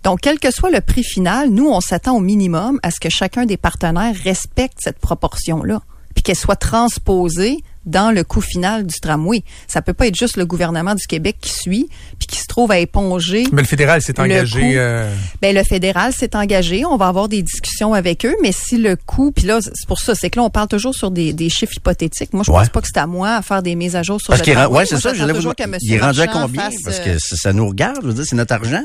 Donc, 0.03 0.19
quel 0.21 0.39
que 0.39 0.51
soit 0.51 0.69
le 0.69 0.81
prix 0.81 1.03
final, 1.03 1.49
nous, 1.49 1.67
on 1.67 1.81
s'attend 1.81 2.15
au 2.15 2.19
minimum 2.19 2.79
à 2.83 2.91
ce 2.91 2.99
que 2.99 3.09
chacun 3.09 3.45
des 3.45 3.57
partenaires 3.57 4.15
respecte 4.23 4.77
cette 4.79 4.99
proportion-là, 4.99 5.81
puis 6.13 6.23
qu'elle 6.23 6.35
soit 6.35 6.55
transposée 6.55 7.63
dans 7.85 8.11
le 8.11 8.23
coût 8.23 8.41
final 8.41 8.85
du 8.85 8.99
tramway. 8.99 9.43
Ça 9.67 9.81
peut 9.81 9.93
pas 9.93 10.07
être 10.07 10.15
juste 10.15 10.37
le 10.37 10.45
gouvernement 10.45 10.95
du 10.95 11.05
Québec 11.05 11.37
qui 11.39 11.51
suit 11.51 11.89
puis 12.19 12.27
qui 12.27 12.39
se 12.39 12.47
trouve 12.47 12.71
à 12.71 12.79
éponger. 12.79 13.45
Mais 13.51 13.61
le 13.61 13.67
fédéral 13.67 14.01
s'est 14.01 14.19
engagé. 14.19 14.73
Euh... 14.75 15.13
Ben 15.41 15.55
le 15.55 15.63
fédéral 15.63 16.13
s'est 16.13 16.35
engagé. 16.35 16.85
On 16.85 16.97
va 16.97 17.07
avoir 17.07 17.29
des 17.29 17.41
discussions 17.41 17.93
avec 17.93 18.25
eux, 18.25 18.35
mais 18.41 18.51
si 18.51 18.77
le 18.77 18.95
coût, 18.95 19.31
puis 19.31 19.45
là 19.45 19.59
c'est 19.61 19.87
pour 19.87 19.99
ça, 19.99 20.15
c'est 20.15 20.29
que 20.29 20.39
là 20.39 20.45
on 20.45 20.49
parle 20.49 20.67
toujours 20.67 20.95
sur 20.95 21.11
des, 21.11 21.33
des 21.33 21.49
chiffres 21.49 21.73
hypothétiques. 21.77 22.33
Moi 22.33 22.43
je 22.45 22.51
pense 22.51 22.69
pas 22.69 22.81
que 22.81 22.87
c'est 22.87 22.99
à 22.99 23.07
moi 23.07 23.35
à 23.35 23.41
faire 23.41 23.61
des 23.61 23.75
mises 23.75 23.95
à 23.95 24.03
jour 24.03 24.19
sur 24.19 24.29
parce 24.29 24.45
le 24.45 24.53
tramway. 24.53 24.77
Ouais, 24.77 24.85
c'est 24.85 24.99
ça. 24.99 25.13
Je 25.13 25.23
vous... 25.23 25.53
Il 25.81 25.93
est 25.93 25.99
rendu 25.99 26.21
à 26.21 26.27
combien? 26.27 26.69
Parce 26.83 26.99
que 26.99 27.17
ça 27.19 27.53
nous 27.53 27.67
regarde. 27.67 27.99
Je 28.01 28.07
veux 28.07 28.13
dire, 28.13 28.25
c'est 28.25 28.35
notre 28.35 28.53
argent. 28.53 28.83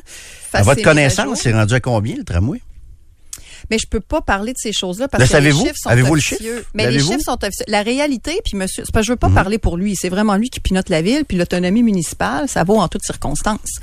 À 0.53 0.63
votre 0.63 0.83
connaissance, 0.83 1.41
c'est 1.43 1.53
rendu 1.53 1.75
à 1.75 1.81
combien 1.81 2.17
le 2.17 2.25
tramway? 2.25 2.61
Mais 3.71 3.79
je 3.79 3.87
peux 3.87 4.01
pas 4.01 4.21
parler 4.21 4.53
de 4.53 4.59
ces 4.59 4.73
choses-là 4.73 5.09
parce 5.09 5.23
Le 5.23 5.29
que 5.39 5.43
les 5.43 5.53
chiffres 5.53 5.75
sont 5.77 5.89
Avez-vous 5.91 6.15
le 6.15 6.19
officieux. 6.19 6.57
chiffre? 6.59 6.71
Mais 6.75 6.91
les 6.91 6.99
chiffres 7.01 7.21
sont 7.25 7.43
officieux. 7.45 7.65
La 7.69 7.83
réalité, 7.83 8.41
puis 8.45 8.57
monsieur, 8.57 8.83
c'est 8.85 8.93
parce 8.93 9.05
que 9.05 9.07
je 9.09 9.13
veux 9.13 9.17
pas 9.17 9.29
Mhm. 9.29 9.35
parler 9.35 9.59
pour 9.59 9.77
lui. 9.77 9.95
C'est 9.97 10.09
vraiment 10.09 10.37
lui 10.37 10.51
qui 10.51 10.61
pilote 10.61 10.89
la 10.89 11.03
ville, 11.03 11.25
puis 11.25 11.37
l'autonomie 11.37 11.83
municipale, 11.83 12.49
ça 12.49 12.65
vaut 12.65 12.79
en 12.79 12.89
toutes 12.89 13.05
circonstances. 13.05 13.79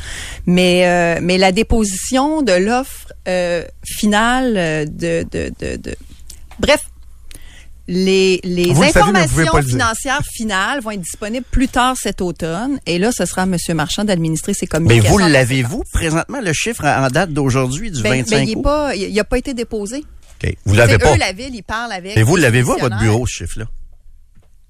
Mais 0.45 0.85
euh, 0.85 1.19
mais 1.21 1.37
la 1.37 1.51
déposition 1.51 2.41
de 2.41 2.51
l'offre 2.53 3.07
euh, 3.27 3.63
finale 3.85 4.53
euh, 4.57 4.85
de, 4.85 5.25
de, 5.31 5.51
de, 5.59 5.75
de 5.77 5.95
bref. 6.59 6.81
Les, 7.89 8.41
les 8.43 8.73
Vous 8.73 8.81
le 8.83 8.89
savez, 8.89 9.11
mais 9.13 9.21
vous 9.21 9.29
pouvez 9.29 9.43
informations 9.43 9.57
le 9.57 9.63
financières 9.63 10.21
finales 10.33 10.81
vont 10.81 10.91
être 10.91 11.01
disponibles 11.01 11.45
plus 11.49 11.69
tard 11.69 11.95
cet 11.97 12.21
automne. 12.21 12.79
Et 12.85 12.99
là, 12.99 13.11
ce 13.13 13.25
sera 13.25 13.43
à 13.43 13.45
M. 13.45 13.55
Marchand 13.75 14.03
d'administrer 14.03 14.53
ses 14.53 14.65
Mais 14.65 14.67
communications. 14.67 15.11
vous 15.11 15.17
l'avez-vous 15.19 15.83
présentement, 15.93 16.41
le 16.41 16.51
chiffre 16.53 16.83
en 16.85 17.07
date 17.07 17.31
d'aujourd'hui, 17.31 17.89
du 17.91 18.01
Ben, 18.01 18.23
25 18.23 18.45
ben, 18.45 18.57
août? 18.57 18.63
pas, 18.63 18.95
il 18.95 19.03
il 19.03 19.19
a 19.19 19.23
pas 19.23 19.37
été 19.37 19.53
déposé. 19.53 20.03
OK. 20.43 20.53
Vous 20.65 20.75
l'avez 20.75 20.97
pas. 20.97 21.15
eux, 21.15 21.17
la 21.17 21.31
ville, 21.31 21.55
ils 21.55 21.63
parlent 21.63 21.93
avec. 21.93 22.15
Mais 22.15 22.23
vous 22.23 22.35
l'avez-vous 22.35 22.73
à 22.73 22.77
votre 22.77 22.99
bureau, 22.99 23.25
ce 23.25 23.33
chiffre-là? 23.33 23.65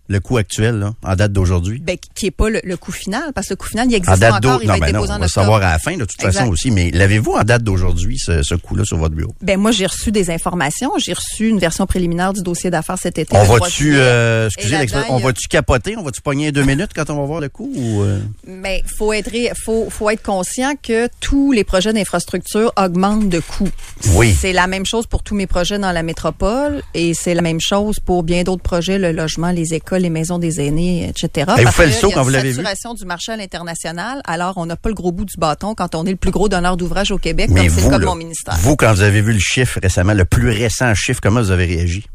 Le 0.10 0.20
coût 0.22 0.38
actuel, 0.38 0.76
là, 0.80 0.94
en 1.04 1.16
date 1.16 1.34
d'aujourd'hui? 1.34 1.80
Ben, 1.80 1.98
qui 2.16 2.28
est 2.28 2.32
pas 2.32 2.50
le, 2.50 2.62
le 2.64 2.78
coût 2.78 2.92
final, 2.94 3.34
parce 3.36 3.48
que 3.48 3.54
le 3.54 3.58
coût 3.58 3.68
final, 3.68 3.88
il 3.90 3.94
En 3.96 3.98
existe 3.98 4.20
date 4.20 4.34
encore, 4.46 4.60
il 4.64 4.68
Non, 4.68 4.74
va 4.74 4.78
être 4.78 4.82
ben 4.86 4.94
non, 4.94 5.02
déposé 5.02 5.12
on 5.12 5.16
en 5.16 5.20
va 5.20 5.26
octobre. 5.26 5.30
savoir 5.44 5.58
à 5.64 5.72
la 5.74 5.80
fin, 5.80 5.94
de 5.98 6.06
toute 6.06 6.24
Exact. 6.24 6.32
façon 6.40 6.50
aussi. 6.52 6.72
Mais 6.72 6.92
l'avez-vous 6.92 7.34
en 7.34 7.44
date 7.44 7.64
d'aujourd'hui, 7.64 8.18
ce, 8.18 8.42
ce 8.42 8.56
coût-là, 8.56 8.84
sur 8.86 8.98
votre 8.98 9.16
bureau? 9.16 9.36
Ben, 9.42 9.60
moi, 9.60 9.72
j'ai 9.72 9.86
reçu 9.86 10.12
des 10.14 10.30
informations. 10.30 10.92
J'ai 10.98 11.12
reçu 11.14 11.50
une 11.50 11.60
version 11.60 11.86
préliminaire 11.86 12.32
du 12.34 12.42
dossier 12.42 12.70
d'affaires 12.70 12.98
cet 12.98 13.18
été. 13.18 13.36
On 13.36 13.40
le 13.42 13.46
3 13.46 13.60
va-tu, 13.60 13.96
euh, 13.98 14.48
excusez 14.48 14.78
l'expression, 14.78 15.14
on 15.14 15.20
va-tu 15.20 15.48
capoter? 15.50 15.98
On 15.98 16.04
va-tu 16.04 16.22
pogner 16.22 16.52
deux 16.54 16.64
minutes 16.64 16.92
quand 16.96 17.10
on 17.10 17.18
va 17.20 17.26
voir 17.26 17.42
le 17.42 17.50
coût? 17.50 17.70
Ou, 17.76 18.02
euh? 18.04 18.20
Mais 18.48 18.84
faut 18.98 19.12
être, 19.12 19.30
faut, 19.62 19.90
faut 19.90 20.10
être 20.10 20.24
conscient 20.24 20.74
que 20.82 21.10
tous 21.20 21.52
les 21.52 21.66
projets 21.66 21.92
d'infrastructure 21.92 22.72
augmentent 22.78 23.28
de 23.28 23.40
coût. 23.42 23.68
Oui. 24.14 24.34
C'est 24.40 24.54
la 24.54 24.68
même 24.68 24.86
chose 24.86 25.06
pour 25.06 25.22
tous 25.24 25.36
mes 25.36 25.48
projets 25.48 25.80
dans 25.80 25.92
la 25.92 26.04
métropole 26.04 26.82
et 26.94 27.14
c'est 27.14 27.34
la 27.34 27.42
même 27.42 27.60
chose 27.60 28.00
pour 28.00 28.24
bien 28.24 28.44
d'autres 28.44 28.64
projets, 28.64 28.98
le 29.00 29.12
logement, 29.12 29.52
les 29.52 29.74
écoles, 29.74 29.97
les 30.00 30.10
maisons 30.10 30.40
des 30.40 30.60
aînés, 30.62 31.08
etc. 31.10 31.52
Et 31.60 31.66
vous 31.66 31.72
faites 31.72 31.88
le 31.88 31.94
saut 31.94 32.12
quand 32.12 32.24
vous 32.24 32.30
l'avez 32.30 32.50
vu? 32.50 32.56
saturation 32.56 32.94
du 32.94 33.06
marché 33.06 33.32
à 33.32 33.38
l'international. 33.38 34.22
Alors, 34.26 34.54
on 34.58 34.66
n'a 34.66 34.76
pas 34.76 34.90
le 34.90 34.96
gros 34.96 35.12
bout 35.12 35.26
du 35.26 35.36
bâton 35.38 35.76
quand 35.76 35.96
on 35.96 36.06
est 36.06 36.12
le 36.12 36.16
plus 36.18 36.32
gros 36.32 36.50
donneur 36.50 36.78
d'ouvrage 36.78 37.12
au 37.12 37.18
Québec, 37.18 37.50
Mais 37.52 37.62
comme 37.68 37.70
c'est 37.76 37.82
vous, 37.82 37.88
le 37.90 37.94
cas 37.96 38.00
de 38.00 38.06
mon 38.06 38.16
ministère. 38.16 38.56
vous, 38.62 38.76
quand 38.76 38.94
vous 38.94 39.02
avez 39.02 39.22
vu 39.22 39.34
le 39.34 39.40
chiffre 39.40 39.80
récemment, 39.82 40.14
le 40.14 40.26
plus 40.26 40.50
récent 40.50 40.94
chiffre, 40.94 41.20
comment 41.22 41.42
vous 41.42 41.52
avez 41.52 41.66
réagi? 41.66 42.06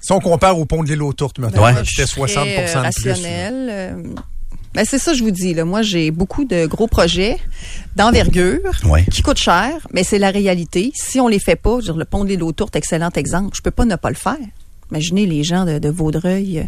Si 0.00 0.12
on 0.12 0.20
compare 0.20 0.58
au 0.58 0.66
pont 0.66 0.82
de 0.84 0.88
l'île 0.88 1.02
aux 1.02 1.12
Tourtes, 1.12 1.38
maintenant, 1.38 1.64
Ouais. 1.64 1.82
qui 1.82 1.94
était 1.94 2.06
60 2.06 2.44
Très, 2.44 2.58
euh, 2.58 2.60
de 2.66 2.70
plus. 2.70 2.78
rationnel. 2.78 3.68
euh, 3.70 4.02
ben 4.74 4.84
c'est 4.84 4.98
ça, 4.98 5.14
je 5.14 5.22
vous 5.24 5.30
dis. 5.30 5.54
Là. 5.54 5.64
Moi, 5.64 5.80
j'ai 5.82 6.10
beaucoup 6.10 6.44
de 6.44 6.66
gros 6.66 6.86
projets 6.86 7.38
d'envergure 7.96 8.60
Ouais. 8.84 9.04
qui 9.10 9.22
coûtent 9.22 9.38
cher, 9.38 9.72
mais 9.92 10.04
c'est 10.04 10.18
la 10.18 10.30
réalité. 10.30 10.92
Si 10.94 11.18
on 11.18 11.28
les 11.28 11.38
fait 11.40 11.56
pas, 11.56 11.70
je 11.72 11.76
veux 11.76 11.82
dire, 11.84 11.96
le 11.96 12.04
pont 12.04 12.24
de 12.24 12.28
l'île 12.28 12.42
aux 12.42 12.52
Tourtes, 12.52 12.76
excellent 12.76 13.08
exemple, 13.16 13.56
je 13.56 13.62
peux 13.62 13.70
pas 13.70 13.84
ne 13.86 13.96
pas 13.96 14.10
le 14.10 14.16
faire. 14.16 14.36
Imaginez 14.90 15.26
les 15.26 15.44
gens 15.44 15.64
de, 15.64 15.78
de 15.78 15.88
Vaudreuil. 15.88 16.66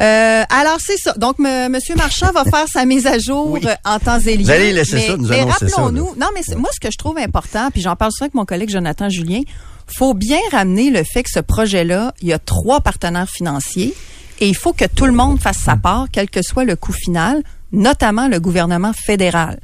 Euh, 0.00 0.42
alors, 0.48 0.78
c'est 0.80 0.96
ça. 0.96 1.12
Donc, 1.14 1.36
M. 1.38 1.70
Monsieur 1.70 1.94
Marchand 1.94 2.32
va 2.32 2.44
faire 2.44 2.66
sa 2.66 2.84
mise 2.84 3.06
à 3.06 3.18
jour 3.18 3.50
Oui. 3.50 3.60
euh, 3.64 3.74
en 3.84 3.98
temps 3.98 4.18
et 4.20 4.36
lieu. 4.36 4.44
Vous 4.44 4.50
allez 4.50 4.72
laisser 4.72 4.96
mais, 4.96 5.06
ça, 5.06 5.16
nous 5.16 5.28
mais 5.28 5.42
rappelons-nous, 5.42 6.14
non, 6.16 6.28
mais 6.34 6.56
moi, 6.56 6.70
ce 6.72 6.80
que 6.80 6.90
je 6.90 6.96
trouve 6.96 7.18
important, 7.18 7.70
puis 7.70 7.82
j'en 7.82 7.94
parle 7.94 8.10
souvent 8.12 8.24
avec 8.26 8.34
mon 8.34 8.44
collègue 8.44 8.70
Jonathan 8.70 9.08
Julien, 9.08 9.42
faut 9.86 10.14
bien 10.14 10.38
ramener 10.50 10.90
le 10.90 11.02
fait 11.04 11.22
que 11.22 11.30
ce 11.30 11.40
projet-là, 11.40 12.14
il 12.22 12.28
y 12.28 12.32
a 12.32 12.38
trois 12.38 12.80
partenaires 12.80 13.28
financiers 13.28 13.94
et 14.40 14.48
il 14.48 14.56
faut 14.56 14.72
que 14.72 14.86
tout 14.86 15.04
le 15.06 15.12
monde 15.12 15.40
fasse 15.40 15.58
sa 15.58 15.76
part, 15.76 16.06
quel 16.10 16.30
que 16.30 16.40
soit 16.42 16.64
le 16.64 16.76
coût 16.76 16.92
final, 16.92 17.42
notamment 17.72 18.28
le 18.28 18.40
gouvernement 18.40 18.92
fédéral. 18.94 19.60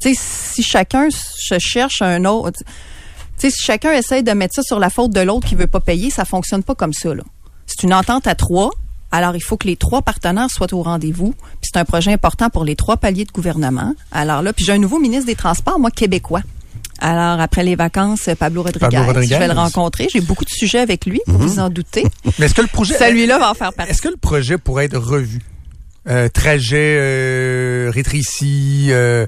Puis, 0.00 0.14
tu 0.14 0.14
sais, 0.14 0.22
si 0.54 0.62
chacun 0.62 1.08
se 1.10 1.58
cherche 1.58 2.00
un 2.00 2.24
autre, 2.24 2.60
tu 3.38 3.48
sais, 3.48 3.50
si 3.50 3.62
chacun 3.64 3.92
essaie 3.92 4.22
de 4.22 4.32
mettre 4.32 4.54
ça 4.54 4.62
sur 4.62 4.78
la 4.78 4.90
faute 4.90 5.12
de 5.12 5.20
l'autre 5.20 5.46
qui 5.48 5.54
veut 5.54 5.66
pas 5.66 5.80
payer, 5.80 6.10
ça 6.10 6.24
fonctionne 6.24 6.62
pas 6.62 6.74
comme 6.74 6.92
ça, 6.92 7.14
là. 7.14 7.22
C'est 7.66 7.82
une 7.82 7.94
entente 7.94 8.26
à 8.26 8.34
trois. 8.34 8.70
Alors, 9.10 9.36
il 9.36 9.40
faut 9.40 9.56
que 9.56 9.66
les 9.68 9.76
trois 9.76 10.02
partenaires 10.02 10.50
soient 10.50 10.72
au 10.74 10.82
rendez-vous. 10.82 11.32
Puis 11.32 11.70
c'est 11.72 11.78
un 11.78 11.84
projet 11.84 12.12
important 12.12 12.50
pour 12.50 12.64
les 12.64 12.74
trois 12.76 12.96
paliers 12.96 13.24
de 13.24 13.30
gouvernement. 13.32 13.94
Alors 14.12 14.42
là, 14.42 14.52
puis 14.52 14.64
j'ai 14.64 14.72
un 14.72 14.78
nouveau 14.78 14.98
ministre 14.98 15.26
des 15.26 15.34
Transports, 15.36 15.78
moi, 15.78 15.90
québécois. 15.90 16.42
Alors, 16.98 17.40
après 17.40 17.64
les 17.64 17.74
vacances, 17.76 18.28
Pablo 18.38 18.62
Rodriguez, 18.62 18.98
Rodriguez. 18.98 19.34
je 19.34 19.38
vais 19.38 19.46
le 19.48 19.54
rencontrer. 19.54 20.08
J'ai 20.12 20.20
beaucoup 20.20 20.44
de 20.44 20.50
sujets 20.50 20.78
avec 20.80 21.06
lui, 21.06 21.20
Mhm. 21.26 21.36
vous 21.36 21.48
vous 21.48 21.58
en 21.60 21.70
doutez. 21.70 22.04
Mais 22.38 22.46
est-ce 22.46 22.54
que 22.54 22.62
le 22.62 22.66
projet. 22.68 22.96
Celui-là 22.98 23.38
va 23.38 23.50
en 23.50 23.54
faire 23.54 23.72
partie. 23.72 23.92
Est-ce 23.92 24.02
que 24.02 24.08
le 24.08 24.16
projet 24.16 24.58
pourrait 24.58 24.86
être 24.86 24.98
revu? 24.98 25.40
Euh, 26.08 26.28
trajet 26.28 26.96
euh, 26.98 27.90
rétréci. 27.94 28.88
euh, 28.90 29.26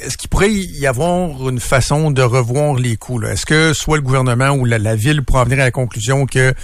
est-ce 0.00 0.16
qu'il 0.16 0.28
pourrait 0.28 0.52
y 0.52 0.86
avoir 0.86 1.48
une 1.48 1.60
façon 1.60 2.10
de 2.10 2.22
revoir 2.22 2.74
les 2.74 2.96
coûts? 2.96 3.22
Est-ce 3.22 3.46
que 3.46 3.72
soit 3.72 3.96
le 3.96 4.02
gouvernement 4.02 4.50
ou 4.50 4.64
la, 4.64 4.96
ville 4.96 5.22
pourra 5.22 5.42
en 5.42 5.44
venir 5.44 5.60
à 5.60 5.64
la 5.64 5.70
conclusion 5.70 6.26
que 6.26 6.54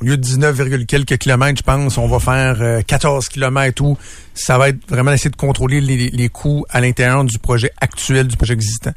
au 0.00 0.04
lieu 0.04 0.16
de 0.16 0.22
19, 0.22 0.86
quelques 0.86 1.18
kilomètres, 1.18 1.58
je 1.58 1.64
pense, 1.64 1.98
on 1.98 2.06
va 2.06 2.20
faire 2.20 2.62
euh, 2.62 2.82
14 2.86 3.28
kilomètres 3.28 3.82
ou 3.82 3.98
ça 4.32 4.56
va 4.56 4.68
être 4.68 4.88
vraiment 4.88 5.12
essayer 5.12 5.30
de 5.30 5.36
contrôler 5.36 5.80
les 5.80 6.28
coûts 6.28 6.64
à 6.70 6.80
l'intérieur 6.80 7.24
du 7.24 7.38
projet 7.38 7.72
actuel, 7.80 8.28
du 8.28 8.36
projet 8.36 8.54
existant? 8.54 8.92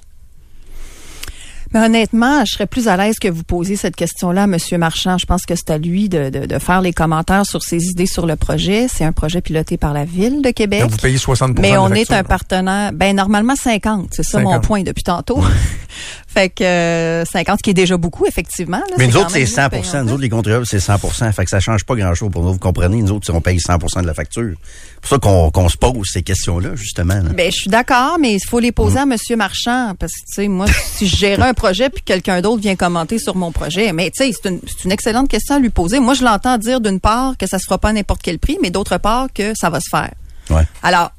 Mais 1.73 1.79
honnêtement, 1.85 2.43
je 2.45 2.51
serais 2.51 2.67
plus 2.67 2.87
à 2.87 2.97
l'aise 2.97 3.15
que 3.19 3.27
vous 3.27 3.43
posiez 3.43 3.75
cette 3.75 3.95
question-là 3.95 4.43
à 4.43 4.45
M. 4.45 4.57
Marchand. 4.77 5.17
Je 5.17 5.25
pense 5.25 5.45
que 5.45 5.55
c'est 5.55 5.69
à 5.69 5.77
lui 5.77 6.09
de, 6.09 6.29
de, 6.29 6.45
de 6.45 6.59
faire 6.59 6.81
les 6.81 6.93
commentaires 6.93 7.45
sur 7.45 7.63
ses 7.63 7.83
idées 7.85 8.05
sur 8.05 8.25
le 8.25 8.35
projet. 8.35 8.87
C'est 8.87 9.05
un 9.05 9.11
projet 9.13 9.41
piloté 9.41 9.77
par 9.77 9.93
la 9.93 10.05
Ville 10.05 10.41
de 10.41 10.51
Québec. 10.51 10.81
Donc, 10.81 10.91
vous 10.91 10.97
payez 10.97 11.17
60 11.17 11.59
Mais 11.59 11.77
on 11.77 11.89
est 11.89 12.11
un 12.11 12.23
partenaire, 12.23 12.91
ben 12.93 13.15
normalement 13.15 13.55
50, 13.55 14.09
c'est 14.11 14.23
ça 14.23 14.39
mon 14.39 14.51
50. 14.51 14.65
point 14.65 14.83
depuis 14.83 15.03
tantôt. 15.03 15.41
fait 16.33 16.49
que 16.49 16.63
euh, 16.63 17.25
50 17.25 17.61
qui 17.61 17.71
est 17.71 17.73
déjà 17.73 17.97
beaucoup 17.97 18.25
effectivement. 18.25 18.77
là. 18.77 18.95
Mais 18.97 19.07
nous 19.07 19.17
autres, 19.17 19.31
c'est 19.31 19.39
même 19.39 19.83
100 19.83 20.03
nous 20.03 20.13
autres, 20.13 20.21
les 20.21 20.29
contribuables, 20.29 20.65
c'est 20.65 20.79
100 20.79 20.97
Fait 21.33 21.43
que 21.43 21.49
ça 21.49 21.59
change 21.59 21.83
pas 21.83 21.95
grand-chose 21.95 22.31
pour 22.31 22.43
nous. 22.43 22.53
Vous 22.53 22.59
comprenez? 22.59 23.01
Nous 23.01 23.11
autres, 23.11 23.31
on 23.33 23.41
paye 23.41 23.57
100% 23.57 24.01
de 24.01 24.07
la 24.07 24.13
facture. 24.13 24.53
C'est 24.95 24.99
pour 25.01 25.09
ça 25.09 25.49
qu'on 25.51 25.69
se 25.69 25.77
pose 25.77 26.07
ces 26.11 26.21
questions-là, 26.21 26.75
justement. 26.75 27.15
là. 27.15 27.29
Ben, 27.35 27.51
je 27.51 27.57
suis 27.61 27.69
d'accord, 27.69 28.17
mais 28.19 28.35
il 28.35 28.39
faut 28.47 28.59
les 28.59 28.71
poser 28.71 28.99
à 28.99 29.05
Monsieur 29.05 29.35
Marchand. 29.35 29.93
Parce 29.99 30.13
que, 30.13 30.19
tu 30.19 30.33
sais, 30.35 30.47
moi, 30.47 30.67
si 30.95 31.07
je 31.07 31.15
gérais 31.17 31.49
un 31.49 31.53
projet 31.53 31.89
puis 31.89 32.03
quelqu'un 32.03 32.41
d'autre 32.41 32.61
vient 32.61 32.75
commenter 32.75 33.19
sur 33.19 33.35
mon 33.35 33.51
projet, 33.51 33.91
mais, 33.93 34.11
tu 34.11 34.23
sais, 34.23 34.31
c'est 34.31 34.49
une, 34.49 34.59
une 34.85 34.91
excellente 34.91 35.27
question 35.29 35.55
à 35.55 35.59
lui 35.59 35.69
poser. 35.69 35.99
Moi, 35.99 36.13
je 36.13 36.23
l'entends 36.23 36.57
dire 36.57 36.79
d'une 36.81 36.99
part 36.99 37.35
que 37.37 37.47
ça 37.47 37.57
se 37.59 37.65
fera 37.65 37.77
pas 37.77 37.89
à 37.89 37.93
n'importe 37.93 38.21
quel 38.23 38.39
prix, 38.39 38.57
mais 38.61 38.69
d'autre 38.69 38.97
part 38.97 39.27
que 39.33 39.53
ça 39.55 39.69
va 39.69 39.79
se 39.79 39.89
faire. 39.89 40.11
Ouais. 40.49 40.63
Alors, 40.83 41.11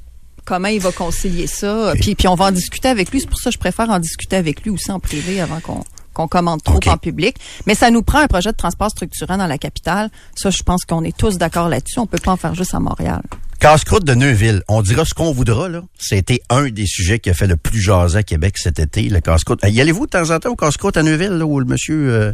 comment 0.45 0.69
il 0.69 0.81
va 0.81 0.93
concilier 0.93 1.47
ça? 1.47 1.93
Puis, 2.01 2.15
puis 2.15 2.29
on 2.29 2.35
va 2.35 2.47
en 2.47 2.53
discuter 2.53 2.89
avec 2.89 3.11
lui. 3.11 3.21
C'est 3.21 3.29
pour 3.29 3.39
ça 3.39 3.51
que 3.51 3.55
je 3.55 3.59
préfère 3.59 3.91
en 3.91 3.99
discuter 3.99 4.37
avec 4.37 4.63
lui 4.63 4.71
aussi 4.71 4.91
en 4.91 5.01
privé 5.01 5.41
avant 5.41 5.61
qu'on 5.61 5.85
qu'on 6.13 6.29
commande 6.29 6.63
trop 6.63 6.81
en 6.89 6.99
public. 6.99 7.37
Mais 7.67 7.75
ça 7.75 7.91
nous 7.91 8.03
prend 8.03 8.19
un 8.19 8.27
projet 8.27 8.53
de 8.53 8.57
transport 8.57 8.91
structurant 8.91 9.39
dans 9.39 9.47
la 9.47 9.59
capitale. 9.59 10.11
Ça, 10.35 10.51
je 10.51 10.63
pense 10.63 10.85
qu'on 10.85 11.05
est 11.05 11.17
tous 11.17 11.39
d'accord 11.39 11.69
là-dessus. 11.69 11.99
On 11.99 12.07
peut 12.07 12.19
pas 12.19 12.33
en 12.33 12.37
faire 12.37 12.55
juste 12.55 12.75
à 12.75 12.81
Montréal. 12.81 13.23
Casse-croûte 13.63 14.03
de 14.05 14.15
Neuville. 14.15 14.65
On 14.67 14.83
dira 14.83 15.05
ce 15.05 15.15
qu'on 15.15 15.31
voudra, 15.31 15.69
là. 15.69 15.83
C'était 15.97 16.41
un 16.51 16.69
des 16.69 16.85
sujets 16.85 17.21
qui 17.21 17.31
a 17.31 17.35
fait 17.35 17.47
le 17.47 17.57
plus 17.57 17.81
jaser 17.81 18.19
à 18.19 18.23
Québec 18.25 18.59
cet 18.59 18.81
été, 18.81 19.03
le 19.09 19.21
casse-croûte. 19.21 19.61
Y 19.63 19.81
allez-vous 19.81 20.07
de 20.07 20.11
temps 20.11 20.33
en 20.33 20.41
temps 20.41 20.51
au 20.51 20.57
casse-croûte 20.57 20.97
à 20.97 21.05
Neuville, 21.05 21.31
là, 21.39 21.47
où 21.47 21.61
le 21.61 21.65
monsieur 21.65 22.11
euh, 22.11 22.33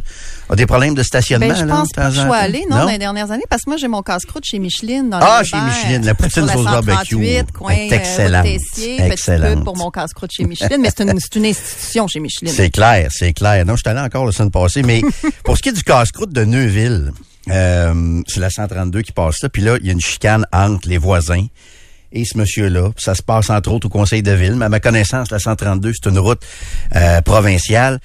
a 0.49 0.55
des 0.55 0.65
problèmes 0.65 0.95
de 0.95 1.03
stationnement? 1.03 1.47
Ben, 1.49 1.55
je 1.55 1.65
là, 1.65 1.75
pense 1.75 1.89
de 1.89 1.93
pas 1.93 2.09
que 2.09 2.15
je 2.15 2.21
sois 2.21 2.35
allée, 2.35 2.65
non, 2.67 2.77
dans 2.77 2.87
les 2.87 2.97
dernières 2.97 3.29
années, 3.29 3.43
parce 3.47 3.61
que 3.61 3.69
moi, 3.69 3.77
j'ai 3.77 3.87
mon 3.87 4.01
casse-croûte 4.01 4.43
chez 4.43 4.57
Micheline. 4.57 5.11
Dans 5.11 5.19
Ah, 5.21 5.43
chez 5.43 5.55
Micheline, 5.57 6.03
la 6.03 6.15
poutine 6.15 6.47
sauce 6.47 6.63
barbecue. 6.63 7.13
138, 7.13 7.51
coin, 7.51 7.73
est 7.73 7.91
excellente. 7.91 8.47
euh, 8.47 9.53
pub 9.53 9.63
pour 9.63 9.77
mon 9.77 9.91
casse-croûte 9.91 10.31
chez 10.31 10.45
Micheline, 10.45 10.81
mais 10.81 10.89
c'est 10.89 11.03
une, 11.03 11.19
c'est 11.19 11.35
une 11.35 11.45
institution 11.45 12.07
chez 12.07 12.21
Micheline. 12.21 12.51
C'est 12.51 12.71
clair, 12.71 13.07
c'est 13.11 13.33
clair. 13.33 13.63
Non, 13.67 13.75
je 13.75 13.81
suis 13.85 13.89
allé 13.95 13.99
encore 14.03 14.25
la 14.25 14.31
semaine 14.31 14.49
passée, 14.49 14.81
mais 14.81 15.03
pour 15.43 15.57
ce 15.57 15.61
qui 15.61 15.69
est 15.69 15.73
du 15.73 15.83
casse-croûte 15.83 16.33
de 16.33 16.43
Neuville, 16.43 17.11
euh, 17.49 18.21
c'est 18.27 18.39
la 18.39 18.49
132 18.49 19.01
qui 19.01 19.11
passe 19.11 19.41
là, 19.41 19.49
puis 19.49 19.61
là, 19.61 19.77
il 19.79 19.87
y 19.87 19.89
a 19.89 19.93
une 19.93 20.01
chicane 20.01 20.45
entre 20.51 20.87
les 20.89 20.97
voisins 20.97 21.45
et 22.11 22.25
ce 22.25 22.37
monsieur-là. 22.37 22.91
Ça 22.97 23.15
se 23.15 23.23
passe 23.23 23.49
entre 23.49 23.71
autres 23.71 23.87
au 23.87 23.89
conseil 23.89 24.23
de 24.23 24.31
ville, 24.31 24.55
mais 24.55 24.65
à 24.65 24.69
ma 24.69 24.79
connaissance, 24.79 25.31
la 25.31 25.39
132, 25.39 25.93
c'est 25.93 26.09
une 26.09 26.19
route 26.19 26.41
euh, 26.95 27.21
provinciale. 27.21 27.99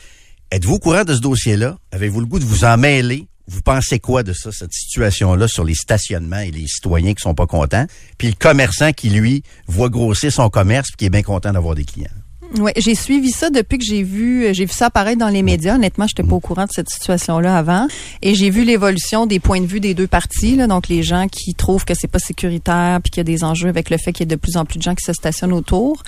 Êtes-vous 0.50 0.74
au 0.74 0.78
courant 0.78 1.04
de 1.04 1.14
ce 1.14 1.20
dossier-là? 1.20 1.76
Avez-vous 1.92 2.20
le 2.20 2.26
goût 2.26 2.38
de 2.38 2.44
vous 2.44 2.64
en 2.64 2.76
mêler? 2.76 3.26
Vous 3.46 3.60
pensez 3.60 3.98
quoi 3.98 4.22
de 4.22 4.32
ça, 4.32 4.52
cette 4.52 4.72
situation-là 4.72 5.48
sur 5.48 5.64
les 5.64 5.74
stationnements 5.74 6.38
et 6.38 6.50
les 6.50 6.66
citoyens 6.66 7.12
qui 7.12 7.20
sont 7.20 7.34
pas 7.34 7.46
contents? 7.46 7.86
Puis 8.16 8.28
le 8.28 8.34
commerçant 8.34 8.92
qui, 8.92 9.10
lui, 9.10 9.42
voit 9.66 9.90
grossir 9.90 10.32
son 10.32 10.48
commerce 10.48 10.88
puis 10.88 10.96
qui 10.96 11.04
est 11.06 11.10
bien 11.10 11.22
content 11.22 11.52
d'avoir 11.52 11.74
des 11.74 11.84
clients. 11.84 12.08
Ouais, 12.58 12.72
j'ai 12.76 12.94
suivi 12.94 13.30
ça 13.30 13.50
depuis 13.50 13.78
que 13.78 13.84
j'ai 13.84 14.02
vu, 14.02 14.46
j'ai 14.52 14.64
vu 14.64 14.72
ça 14.72 14.86
apparaître 14.86 15.18
dans 15.18 15.28
les 15.28 15.42
médias. 15.42 15.74
Honnêtement, 15.74 16.06
j'étais 16.06 16.22
pas 16.22 16.36
au 16.36 16.40
courant 16.40 16.66
de 16.66 16.70
cette 16.70 16.88
situation-là 16.88 17.56
avant, 17.56 17.88
et 18.22 18.34
j'ai 18.34 18.50
vu 18.50 18.64
l'évolution 18.64 19.26
des 19.26 19.40
points 19.40 19.60
de 19.60 19.66
vue 19.66 19.80
des 19.80 19.94
deux 19.94 20.06
parties. 20.06 20.54
Là, 20.56 20.66
donc 20.66 20.88
les 20.88 21.02
gens 21.02 21.26
qui 21.26 21.54
trouvent 21.54 21.84
que 21.84 21.94
c'est 21.94 22.08
pas 22.08 22.20
sécuritaire, 22.20 23.00
puis 23.02 23.10
qu'il 23.10 23.20
y 23.20 23.22
a 23.22 23.24
des 23.24 23.42
enjeux 23.42 23.68
avec 23.68 23.90
le 23.90 23.96
fait 23.96 24.12
qu'il 24.12 24.28
y 24.28 24.32
a 24.32 24.36
de 24.36 24.40
plus 24.40 24.56
en 24.56 24.64
plus 24.64 24.78
de 24.78 24.82
gens 24.82 24.94
qui 24.94 25.04
se 25.04 25.12
stationnent 25.12 25.52
autour, 25.52 26.02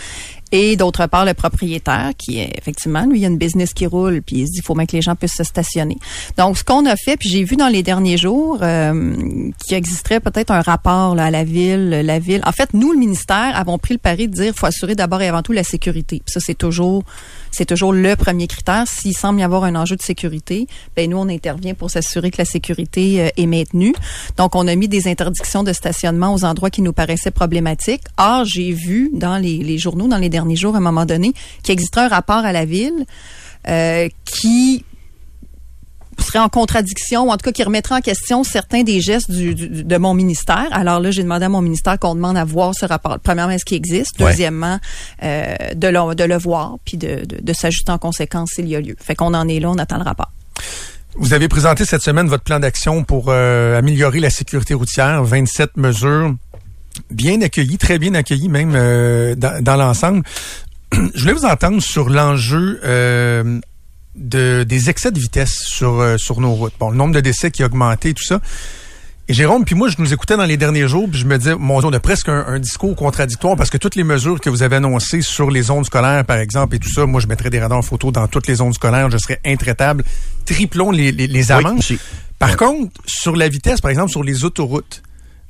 et 0.53 0.77
d'autre 0.77 1.07
part 1.07 1.25
le 1.25 1.35
propriétaire 1.35 2.13
qui 2.17 2.39
est 2.39 2.53
effectivement 2.57 3.05
lui 3.05 3.19
il 3.19 3.23
y 3.23 3.25
a 3.25 3.29
une 3.29 3.39
business 3.39 3.73
qui 3.75 3.87
roule, 3.87 4.23
puis 4.23 4.37
il 4.37 4.47
se 4.47 4.53
dit 4.53 4.59
il 4.59 4.63
faut 4.63 4.75
bien 4.75 4.87
que 4.87 4.93
les 4.93 5.03
gens 5.03 5.17
puissent 5.17 5.37
se 5.37 5.45
stationner. 5.45 5.97
Donc 6.37 6.59
ce 6.59 6.65
qu'on 6.65 6.87
a 6.87 6.97
fait, 6.97 7.17
puis 7.17 7.29
j'ai 7.29 7.45
vu 7.45 7.57
dans 7.57 7.69
les 7.69 7.83
derniers 7.83 8.17
jours 8.17 8.59
euh, 8.63 9.15
qu'il 9.65 9.77
existerait 9.77 10.21
peut-être 10.21 10.51
un 10.51 10.61
rapport 10.61 11.15
là, 11.15 11.27
à 11.27 11.31
la 11.31 11.45
ville, 11.45 11.91
la 11.91 12.19
ville. 12.19 12.43
En 12.45 12.53
fait, 12.53 12.75
nous 12.75 12.93
le 12.93 12.99
ministère 12.99 13.53
avons 13.55 13.79
pris 13.79 13.95
le 13.95 13.99
pari 13.99 14.29
de 14.29 14.35
dire 14.35 14.55
faut 14.55 14.67
assurer 14.67 14.95
d'abord 14.95 15.23
et 15.23 15.29
avant 15.29 15.43
tout 15.43 15.53
la 15.53 15.65
sécurité. 15.65 16.23
Puis 16.25 16.33
ça 16.33 16.41
c'est 16.41 16.55
toujours 16.57 17.03
C'est 17.57 17.65
toujours 17.65 17.95
le 17.95 18.17
premier 18.17 18.49
critère. 18.49 18.85
S'il 18.87 19.17
semble 19.17 19.41
y 19.41 19.43
avoir 19.43 19.65
un 19.65 19.77
enjeu 19.77 19.97
de 19.97 20.03
sécurité, 20.03 20.67
ben 20.95 21.09
nous, 21.09 21.17
on 21.17 21.27
intervient 21.27 21.73
pour 21.73 21.91
s'assurer 21.91 22.31
que 22.31 22.37
la 22.37 22.45
sécurité 22.45 23.23
euh, 23.23 23.29
est 23.39 23.47
maintenue. 23.47 23.95
Donc, 24.37 24.55
on 24.55 24.69
a 24.69 24.75
mis 24.75 24.89
des 24.89 25.09
interdictions 25.09 25.63
de 25.63 25.73
stationnement 25.73 26.35
aux 26.35 26.45
endroits 26.45 26.69
qui 26.69 26.83
nous 26.83 26.93
paraissaient 26.93 27.31
problématiques. 27.31 28.03
Or, 28.19 28.45
j'ai 28.45 28.73
vu 28.73 29.11
dans 29.15 29.39
les, 29.39 29.79
journaux, 29.79 30.07
dans 30.07 30.19
les 30.19 30.29
derniers 30.29 30.55
jours, 30.55 30.75
à 30.75 30.79
un 30.79 30.83
moment 30.83 31.07
donné, 31.07 31.33
qu'il 31.63 31.73
existerait 31.73 32.03
un 32.03 32.09
rapport 32.09 32.45
à 32.45 32.53
la 32.53 32.67
ville 32.67 33.07
euh, 33.69 34.11
qui 34.27 34.85
serait 36.25 36.39
en 36.39 36.49
contradiction 36.49 37.25
ou 37.25 37.31
en 37.31 37.37
tout 37.37 37.45
cas 37.45 37.53
qui 37.53 37.63
remettrait 37.63 37.95
en 37.97 38.01
question 38.01 38.45
certains 38.45 38.83
des 38.83 39.01
gestes 39.01 39.31
du, 39.31 39.55
du- 39.55 39.85
de 39.85 39.97
mon 39.97 40.15
ministère. 40.15 40.67
Alors 40.73 41.01
là, 41.01 41.11
j'ai 41.11 41.23
demandé 41.23 41.45
à 41.45 41.49
mon 41.49 41.61
ministère 41.63 41.99
qu'on 41.99 42.15
demande 42.15 42.37
à 42.37 42.45
voir 42.45 42.73
ce 42.79 42.87
rapport. 42.87 43.19
Premièrement, 43.21 43.53
est-ce 43.53 43.65
qu'il 43.65 43.77
existe? 43.77 44.19
Deuxièmement, 44.19 44.79
euh, 45.23 45.55
de, 45.75 45.89
le, 45.89 46.15
de 46.15 46.25
le 46.25 46.37
voir 46.39 46.77
puis 46.85 46.97
de, 46.97 47.25
de, 47.25 47.39
de 47.43 47.53
s'ajuster 47.53 47.93
en 47.93 47.99
conséquence 47.99 48.51
s'il 48.55 48.69
y 48.69 48.77
a 48.77 48.81
lieu. 48.81 48.97
Fait 49.01 49.15
qu'on 49.15 49.35
en 49.35 49.47
est 49.49 49.61
là, 49.61 49.71
on 49.71 49.79
attend 49.79 49.99
le 49.99 50.05
rapport. 50.05 50.31
Vous 51.19 51.33
avez 51.33 51.49
présenté 51.49 51.85
cette 51.85 52.03
semaine 52.03 52.29
votre 52.29 52.45
plan 52.45 52.61
d'action 52.61 53.03
pour 53.05 53.27
euh, 53.29 53.79
améliorer 53.79 54.21
la 54.21 54.31
sécurité 54.31 54.75
routière, 54.75 55.25
27 55.25 55.77
mesures 55.77 56.35
bien 57.11 57.41
accueillies, 57.43 57.79
très 57.79 57.99
bien 57.99 58.15
accueillies 58.15 58.49
même 58.49 58.73
euh, 58.75 59.35
dans, 59.35 59.63
dans 59.63 59.77
l'ensemble. 59.77 60.23
Je 61.15 61.21
voulais 61.21 61.33
vous 61.33 61.45
entendre 61.45 61.81
sur 61.83 62.09
l'enjeu 62.11 62.81
euh, 62.85 63.61
de, 64.17 64.65
des 64.65 64.91
excès 64.91 65.11
de 65.11 65.19
vitesse 65.19 65.59
sur, 65.59 66.01
euh, 66.01 66.17
sur 66.19 66.41
nos 66.41 66.53
routes. 66.53 66.75
Bon, 66.79 66.91
le 66.91 66.97
nombre 66.97 67.15
de 67.15 67.21
décès 67.21 67.51
qui 67.51 67.63
a 67.63 67.67
augmenté, 67.67 68.15
tout 68.15 68.25
ça. 68.25 68.41
Et 69.29 69.35
Jérôme, 69.35 69.65
puis 69.65 69.75
moi, 69.75 69.89
je 69.89 69.97
nous 69.99 70.13
écoutais 70.13 70.37
dans 70.37 70.45
les 70.45 70.57
derniers 70.57 70.87
jours, 70.87 71.09
puis 71.11 71.19
je 71.19 71.27
me 71.27 71.37
disais, 71.37 71.57
mon 71.57 71.81
Dieu, 71.81 71.89
on 71.89 71.93
a 71.93 71.99
presque 71.99 72.29
un, 72.29 72.45
un 72.47 72.59
discours 72.61 72.95
contradictoire 72.95 73.57
parce 73.57 73.71
que 73.71 73.77
toutes 73.77 73.97
les 73.97 74.05
mesures 74.05 74.41
que 74.41 74.49
vous 74.49 74.63
avez 74.63 74.77
annoncées 74.77 75.21
sur 75.21 75.51
les 75.51 75.63
zones 75.63 75.85
scolaires, 75.85 76.25
par 76.25 76.37
exemple, 76.37 76.77
et 76.77 76.79
tout 76.79 76.93
ça, 76.93 77.07
moi, 77.07 77.21
je 77.21 77.27
mettrais 77.27 77.51
des 77.51 77.59
radars 77.59 77.85
photo 77.85 78.13
dans 78.13 78.29
toutes 78.29 78.47
les 78.47 78.57
zones 78.57 78.73
scolaires, 78.73 79.11
je 79.11 79.19
serais 79.19 79.41
intraitable. 79.45 80.05
Triplons 80.45 80.93
les, 80.93 81.11
les, 81.11 81.27
les 81.27 81.53
amendes. 81.53 81.83
Par 82.39 82.57
contre, 82.57 82.93
sur 83.07 83.35
la 83.35 83.49
vitesse, 83.49 83.81
par 83.81 83.91
exemple, 83.91 84.11
sur 84.11 84.23
les 84.23 84.45
autoroutes, 84.45 85.03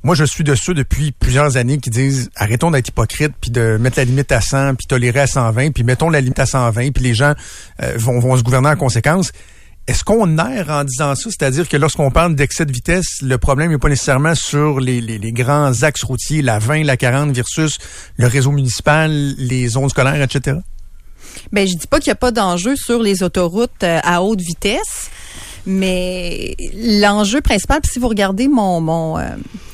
moi, 0.07 0.15
je 0.15 0.23
suis 0.23 0.45
de 0.45 0.55
ceux 0.55 0.73
depuis 0.73 1.11
plusieurs 1.11 1.57
années 1.57 1.79
qui 1.79 1.89
disent 1.89 2.29
arrêtons 2.37 2.71
d'être 2.71 2.87
hypocrites 2.87 3.33
puis 3.41 3.51
de 3.51 3.75
mettre 3.75 3.97
la 3.97 4.05
limite 4.05 4.31
à 4.31 4.39
100 4.39 4.75
puis 4.75 4.87
tolérer 4.87 5.19
à 5.19 5.27
120 5.27 5.71
puis 5.71 5.83
mettons 5.83 6.09
la 6.09 6.21
limite 6.21 6.39
à 6.39 6.45
120 6.45 6.91
puis 6.93 7.03
les 7.03 7.13
gens 7.13 7.33
euh, 7.83 7.91
vont, 7.97 8.17
vont 8.19 8.37
se 8.37 8.41
gouverner 8.41 8.69
en 8.69 8.77
conséquence. 8.77 9.33
Est-ce 9.85 10.05
qu'on 10.05 10.37
erre 10.37 10.69
en 10.69 10.85
disant 10.85 11.13
ça? 11.13 11.29
C'est-à-dire 11.29 11.67
que 11.67 11.75
lorsqu'on 11.75 12.09
parle 12.09 12.35
d'excès 12.35 12.65
de 12.65 12.71
vitesse, 12.71 13.21
le 13.21 13.37
problème 13.37 13.71
n'est 13.71 13.77
pas 13.77 13.89
nécessairement 13.89 14.33
sur 14.33 14.79
les, 14.79 15.01
les, 15.01 15.31
grands 15.33 15.83
axes 15.83 16.03
routiers, 16.03 16.41
la 16.41 16.57
20, 16.57 16.83
la 16.83 16.95
40 16.95 17.35
versus 17.35 17.77
le 18.15 18.27
réseau 18.27 18.51
municipal, 18.51 19.11
les 19.11 19.67
zones 19.67 19.89
scolaires, 19.89 20.21
etc.? 20.21 20.59
Ben, 21.51 21.67
je 21.67 21.73
dis 21.73 21.87
pas 21.87 21.99
qu'il 21.99 22.11
n'y 22.11 22.13
a 22.13 22.15
pas 22.15 22.31
d'enjeu 22.31 22.77
sur 22.77 23.03
les 23.03 23.23
autoroutes 23.23 23.83
euh, 23.83 23.99
à 24.03 24.21
haute 24.21 24.39
vitesse, 24.39 25.09
mais 25.65 26.55
l'enjeu 26.73 27.41
principal, 27.41 27.81
puis 27.81 27.91
si 27.91 27.99
vous 27.99 28.07
regardez 28.07 28.47
mon 28.47 28.79
mon 28.79 29.17
euh, 29.17 29.25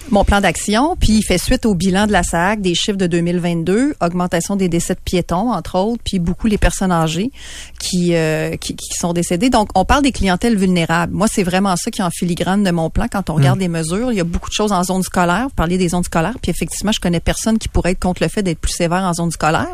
mon 0.10 0.24
plan 0.24 0.42
d'action, 0.42 0.96
puis 1.00 1.14
il 1.14 1.24
fait 1.24 1.38
suite 1.38 1.66
au 1.66 1.74
bilan 1.76 2.08
de 2.08 2.12
la 2.12 2.24
SAC, 2.24 2.62
des 2.62 2.76
chiffres 2.76 2.98
de 2.98 3.08
2022, 3.08 3.96
augmentation 4.02 4.56
des 4.56 4.70
décès 4.70 4.94
de 4.94 5.00
piétons, 5.00 5.52
entre 5.52 5.78
autres, 5.80 6.02
puis 6.06 6.20
beaucoup 6.20 6.48
les 6.48 6.58
personnes 6.58 6.92
âgées 6.92 7.32
qui, 7.80 8.14
euh, 8.16 8.56
qui, 8.58 8.76
qui 8.76 8.94
sont 9.00 9.14
décédées. 9.14 9.50
Donc, 9.50 9.70
on 9.76 9.86
parle 9.86 10.04
des 10.04 10.12
clientèles 10.12 10.58
vulnérables. 10.58 11.14
Moi, 11.14 11.28
c'est 11.32 11.44
vraiment 11.44 11.76
ça 11.78 11.90
qui 11.90 12.02
est 12.02 12.04
en 12.04 12.10
filigrane 12.12 12.64
de 12.64 12.72
mon 12.72 12.90
plan. 12.90 13.08
Quand 13.12 13.30
on 13.30 13.36
regarde 13.36 13.60
les 13.60 13.68
mesures, 13.70 14.12
il 14.12 14.18
y 14.18 14.22
a 14.22 14.24
beaucoup 14.26 14.50
de 14.50 14.54
choses 14.54 14.72
en 14.72 14.84
zone 14.84 15.04
scolaire. 15.04 15.44
Vous 15.46 15.56
parliez 15.56 15.78
des 15.78 15.90
zones 15.90 16.04
scolaires, 16.04 16.36
puis 16.42 16.52
effectivement, 16.52 16.92
je 16.92 17.00
connais 17.00 17.20
personne 17.20 17.58
qui 17.58 17.68
pourrait 17.70 17.92
être 17.92 18.00
contre 18.00 18.22
le 18.22 18.30
fait 18.30 18.44
d'être 18.44 18.60
plus 18.60 18.74
sévère 18.74 19.04
en 19.04 19.14
zone 19.14 19.32
scolaire. 19.32 19.68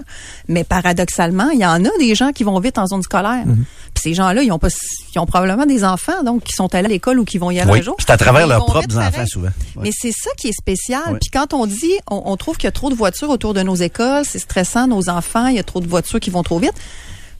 Mais 0.47 0.63
paradoxalement, 0.63 1.49
il 1.49 1.59
y 1.59 1.65
en 1.65 1.83
a 1.83 1.89
des 1.99 2.15
gens 2.15 2.31
qui 2.31 2.43
vont 2.43 2.59
vite 2.59 2.77
en 2.77 2.87
zone 2.87 3.01
scolaire. 3.03 3.43
Puis 3.45 4.03
ces 4.03 4.13
gens-là, 4.13 4.43
ils 4.43 4.51
ont 4.51 4.59
pas, 4.59 4.69
ils 5.15 5.19
ont 5.19 5.25
probablement 5.25 5.65
des 5.65 5.83
enfants, 5.83 6.23
donc 6.23 6.43
qui 6.43 6.53
sont 6.53 6.73
allés 6.75 6.85
à 6.85 6.89
l'école 6.89 7.19
ou 7.19 7.25
qui 7.25 7.37
vont 7.39 7.51
y 7.51 7.59
aller 7.59 7.71
Oui, 7.71 7.79
un 7.79 7.83
jour. 7.83 7.95
c'est 7.99 8.11
à 8.11 8.17
travers 8.17 8.47
leurs 8.47 8.65
propres 8.65 8.87
pareil. 8.87 9.07
enfants, 9.09 9.25
souvent. 9.25 9.47
Ouais. 9.75 9.83
Mais 9.83 9.89
c'est 9.91 10.11
ça 10.21 10.29
qui 10.37 10.49
est 10.49 10.53
spécial. 10.57 11.17
Puis 11.21 11.29
quand 11.31 11.53
on 11.53 11.65
dit, 11.65 11.93
on, 12.09 12.21
on 12.25 12.37
trouve 12.37 12.57
qu'il 12.57 12.65
y 12.65 12.67
a 12.67 12.71
trop 12.71 12.89
de 12.89 12.95
voitures 12.95 13.29
autour 13.29 13.53
de 13.53 13.61
nos 13.61 13.75
écoles, 13.75 14.23
c'est 14.25 14.39
stressant, 14.39 14.87
nos 14.87 15.09
enfants, 15.09 15.47
il 15.47 15.55
y 15.55 15.59
a 15.59 15.63
trop 15.63 15.79
de 15.79 15.87
voitures 15.87 16.19
qui 16.19 16.29
vont 16.29 16.43
trop 16.43 16.59
vite. 16.59 16.73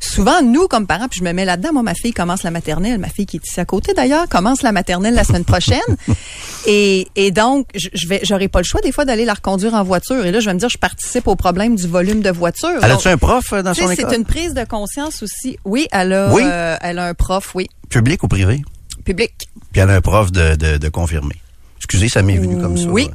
Souvent, 0.01 0.41
nous, 0.41 0.69
comme 0.69 0.87
parents, 0.87 1.09
puis 1.09 1.19
je 1.19 1.25
me 1.25 1.33
mets 1.33 1.43
là-dedans, 1.43 1.73
moi, 1.73 1.83
ma 1.83 1.93
fille 1.93 2.13
commence 2.13 2.43
la 2.43 2.51
maternelle, 2.51 2.99
ma 2.99 3.09
fille 3.09 3.25
qui 3.25 3.35
est 3.35 3.45
ici 3.45 3.59
à 3.59 3.65
côté 3.65 3.93
d'ailleurs, 3.93 4.29
commence 4.29 4.61
la 4.61 4.71
maternelle 4.71 5.13
la 5.13 5.25
semaine 5.25 5.43
prochaine. 5.43 5.81
et, 6.67 7.07
et 7.17 7.31
donc, 7.31 7.67
je, 7.75 8.07
vais, 8.07 8.21
j'aurai 8.23 8.47
pas 8.47 8.59
le 8.59 8.63
choix 8.63 8.79
des 8.79 8.93
fois 8.93 9.03
d'aller 9.03 9.25
la 9.25 9.33
reconduire 9.33 9.73
en 9.73 9.83
voiture. 9.83 10.25
Et 10.25 10.31
là, 10.31 10.39
je 10.39 10.45
vais 10.45 10.53
me 10.53 10.59
dire, 10.59 10.69
je 10.69 10.77
participe 10.77 11.27
au 11.27 11.35
problème 11.35 11.75
du 11.75 11.85
volume 11.85 12.21
de 12.21 12.29
voitures. 12.29 12.79
Elle 12.81 12.91
a-tu 12.91 13.09
un 13.09 13.17
prof 13.17 13.51
euh, 13.51 13.61
dans 13.61 13.73
son 13.73 13.89
école? 13.91 14.07
c'est 14.09 14.15
une 14.15 14.23
prise 14.23 14.53
de 14.53 14.63
conscience 14.63 15.21
aussi. 15.21 15.57
Oui, 15.65 15.85
elle 15.91 16.13
a, 16.13 16.31
Oui? 16.33 16.43
euh, 16.45 16.77
elle 16.81 16.97
a 16.97 17.05
un 17.07 17.13
prof, 17.13 17.53
oui, 17.55 17.67
Public 17.89 18.23
ou 18.23 18.29
privé? 18.29 18.61
public. 19.03 19.33
Puis 19.73 19.81
elle 19.81 19.89
a 19.89 19.95
un 19.95 20.01
prof 20.01 20.31
de, 20.31 20.55
de, 20.55 20.77
de 20.77 20.89
confirmé. 20.89 21.35
Excusez, 21.79 22.09
ça 22.09 22.21
m'est 22.21 22.37
venu 22.37 22.61
comme 22.61 22.77
ça. 22.77 22.87
Oui. 22.87 23.09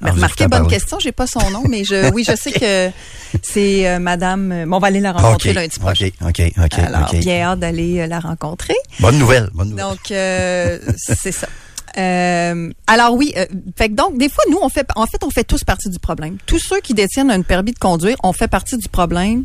vous 0.00 0.12
remarquez, 0.12 0.46
bonne 0.48 0.68
question. 0.68 0.98
J'ai 1.00 1.12
pas 1.12 1.26
son 1.26 1.50
nom, 1.50 1.64
mais 1.68 1.84
je, 1.84 2.12
oui, 2.12 2.24
je 2.28 2.36
sais 2.36 2.52
que 2.52 2.90
c'est 3.42 3.88
euh, 3.88 3.98
Madame. 3.98 4.52
euh, 4.52 4.66
bon, 4.66 4.76
on 4.76 4.80
va 4.80 4.88
aller 4.88 5.00
la 5.00 5.12
rencontrer 5.12 5.50
OK, 5.50 5.54
lundi 5.56 5.78
prochain. 5.78 6.08
OK, 6.20 6.40
OK, 6.40 6.64
OK, 6.64 6.78
Alors, 6.78 7.08
OK. 7.12 7.20
bien 7.20 7.42
hâte 7.42 7.60
d'aller 7.60 8.00
euh, 8.00 8.06
la 8.06 8.20
rencontrer. 8.20 8.76
Bonne 9.00 9.18
nouvelle, 9.18 9.48
bonne 9.54 9.70
nouvelle. 9.70 9.84
Donc, 9.86 10.10
euh, 10.10 10.78
c'est 10.96 11.32
ça. 11.32 11.48
Alors 12.86 13.14
oui, 13.14 13.34
fait 13.76 13.90
que 13.90 13.94
donc 13.94 14.16
des 14.16 14.30
fois 14.30 14.42
nous 14.50 14.58
on 14.62 14.70
fait 14.70 14.86
en 14.96 15.04
fait 15.06 15.22
on 15.24 15.30
fait 15.30 15.44
tous 15.44 15.62
partie 15.64 15.90
du 15.90 15.98
problème. 15.98 16.38
Tous 16.46 16.58
ceux 16.58 16.80
qui 16.80 16.94
détiennent 16.94 17.30
un 17.30 17.42
permis 17.42 17.72
de 17.72 17.78
conduire, 17.78 18.16
on 18.22 18.32
fait 18.32 18.48
partie 18.48 18.78
du 18.78 18.88
problème 18.88 19.44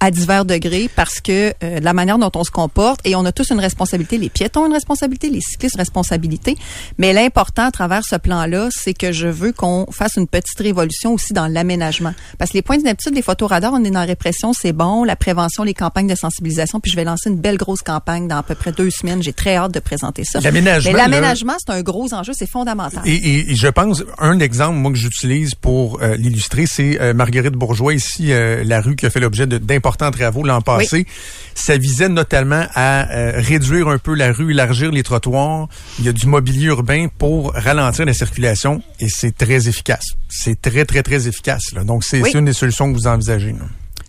à 0.00 0.10
divers 0.10 0.44
degrés 0.44 0.88
parce 0.96 1.20
que 1.20 1.52
euh, 1.62 1.80
la 1.80 1.92
manière 1.92 2.18
dont 2.18 2.30
on 2.34 2.44
se 2.44 2.50
comporte 2.50 3.00
et 3.04 3.14
on 3.14 3.24
a 3.24 3.32
tous 3.32 3.50
une 3.50 3.60
responsabilité. 3.60 4.18
Les 4.18 4.30
piétons 4.30 4.62
ont 4.62 4.66
une 4.66 4.72
responsabilité, 4.72 5.28
les 5.30 5.40
cyclistes 5.40 5.74
une 5.76 5.80
responsabilité. 5.80 6.56
Mais 6.98 7.12
l'important 7.12 7.64
à 7.66 7.70
travers 7.70 8.02
ce 8.04 8.16
plan-là, 8.16 8.68
c'est 8.72 8.94
que 8.94 9.12
je 9.12 9.28
veux 9.28 9.52
qu'on 9.52 9.86
fasse 9.92 10.14
une 10.16 10.26
petite 10.26 10.58
révolution 10.58 11.12
aussi 11.14 11.32
dans 11.32 11.46
l'aménagement. 11.46 12.14
Parce 12.38 12.50
que 12.52 12.56
les 12.56 12.62
points 12.62 12.78
d'inaptitude, 12.78 13.14
les 13.14 13.22
photoradars, 13.22 13.72
on 13.74 13.84
est 13.84 13.90
dans 13.90 14.00
la 14.00 14.06
répression, 14.06 14.52
c'est 14.52 14.72
bon. 14.72 15.04
La 15.04 15.16
prévention, 15.16 15.62
les 15.64 15.74
campagnes 15.74 16.06
de 16.08 16.14
sensibilisation. 16.14 16.80
Puis 16.80 16.90
je 16.90 16.96
vais 16.96 17.04
lancer 17.04 17.28
une 17.30 17.36
belle 17.40 17.56
grosse 17.58 17.82
campagne 17.82 18.26
dans 18.28 18.36
à 18.38 18.42
peu 18.42 18.54
près 18.54 18.72
deux 18.72 18.90
semaines. 18.90 19.22
J'ai 19.22 19.32
très 19.32 19.56
hâte 19.56 19.72
de 19.72 19.80
présenter 19.80 20.24
ça. 20.24 20.40
L'aménagement, 20.40 20.92
Mais 20.92 20.98
l'aménagement, 20.98 21.54
c'est 21.58 21.72
un 21.72 21.82
gros 21.82 22.12
enjeu, 22.14 22.32
c'est 22.34 22.48
fondamental. 22.48 23.02
Et, 23.04 23.14
et- 23.14 23.50
et 23.50 23.54
je 23.54 23.68
pense, 23.68 24.02
un 24.18 24.38
exemple, 24.40 24.76
moi, 24.78 24.90
que 24.92 24.96
j'utilise 24.98 25.54
pour 25.54 26.00
euh, 26.02 26.16
l'illustrer, 26.16 26.64
c'est 26.66 27.00
euh, 27.00 27.12
Marguerite 27.14 27.52
Bourgeois, 27.54 27.94
ici, 27.94 28.32
euh, 28.32 28.62
la 28.64 28.80
rue 28.80 28.96
qui 28.96 29.04
a 29.06 29.10
fait 29.10 29.20
l'objet 29.20 29.46
de- 29.46 29.58
d'importants 29.90 30.10
travaux 30.10 30.42
l'an 30.44 30.60
passé. 30.60 31.06
Ça 31.54 31.76
visait 31.76 32.08
notamment 32.08 32.66
à 32.74 33.10
euh, 33.10 33.32
réduire 33.36 33.88
un 33.88 33.98
peu 33.98 34.14
la 34.14 34.32
rue, 34.32 34.52
élargir 34.52 34.90
les 34.92 35.02
trottoirs. 35.02 35.68
Il 35.98 36.04
y 36.04 36.08
a 36.08 36.12
du 36.12 36.26
mobilier 36.26 36.66
urbain 36.66 37.06
pour 37.18 37.52
ralentir 37.54 38.04
la 38.06 38.14
circulation 38.14 38.82
et 39.00 39.08
c'est 39.08 39.36
très 39.36 39.68
efficace. 39.68 40.04
C'est 40.28 40.60
très, 40.60 40.84
très, 40.84 41.02
très 41.02 41.26
efficace. 41.28 41.72
là. 41.72 41.84
Donc, 41.84 42.04
c'est 42.04 42.22
Oui. 42.22 42.30
une 42.34 42.44
des 42.44 42.52
solutions 42.52 42.90
que 42.92 42.96
vous 42.96 43.06
envisagez. 43.06 43.54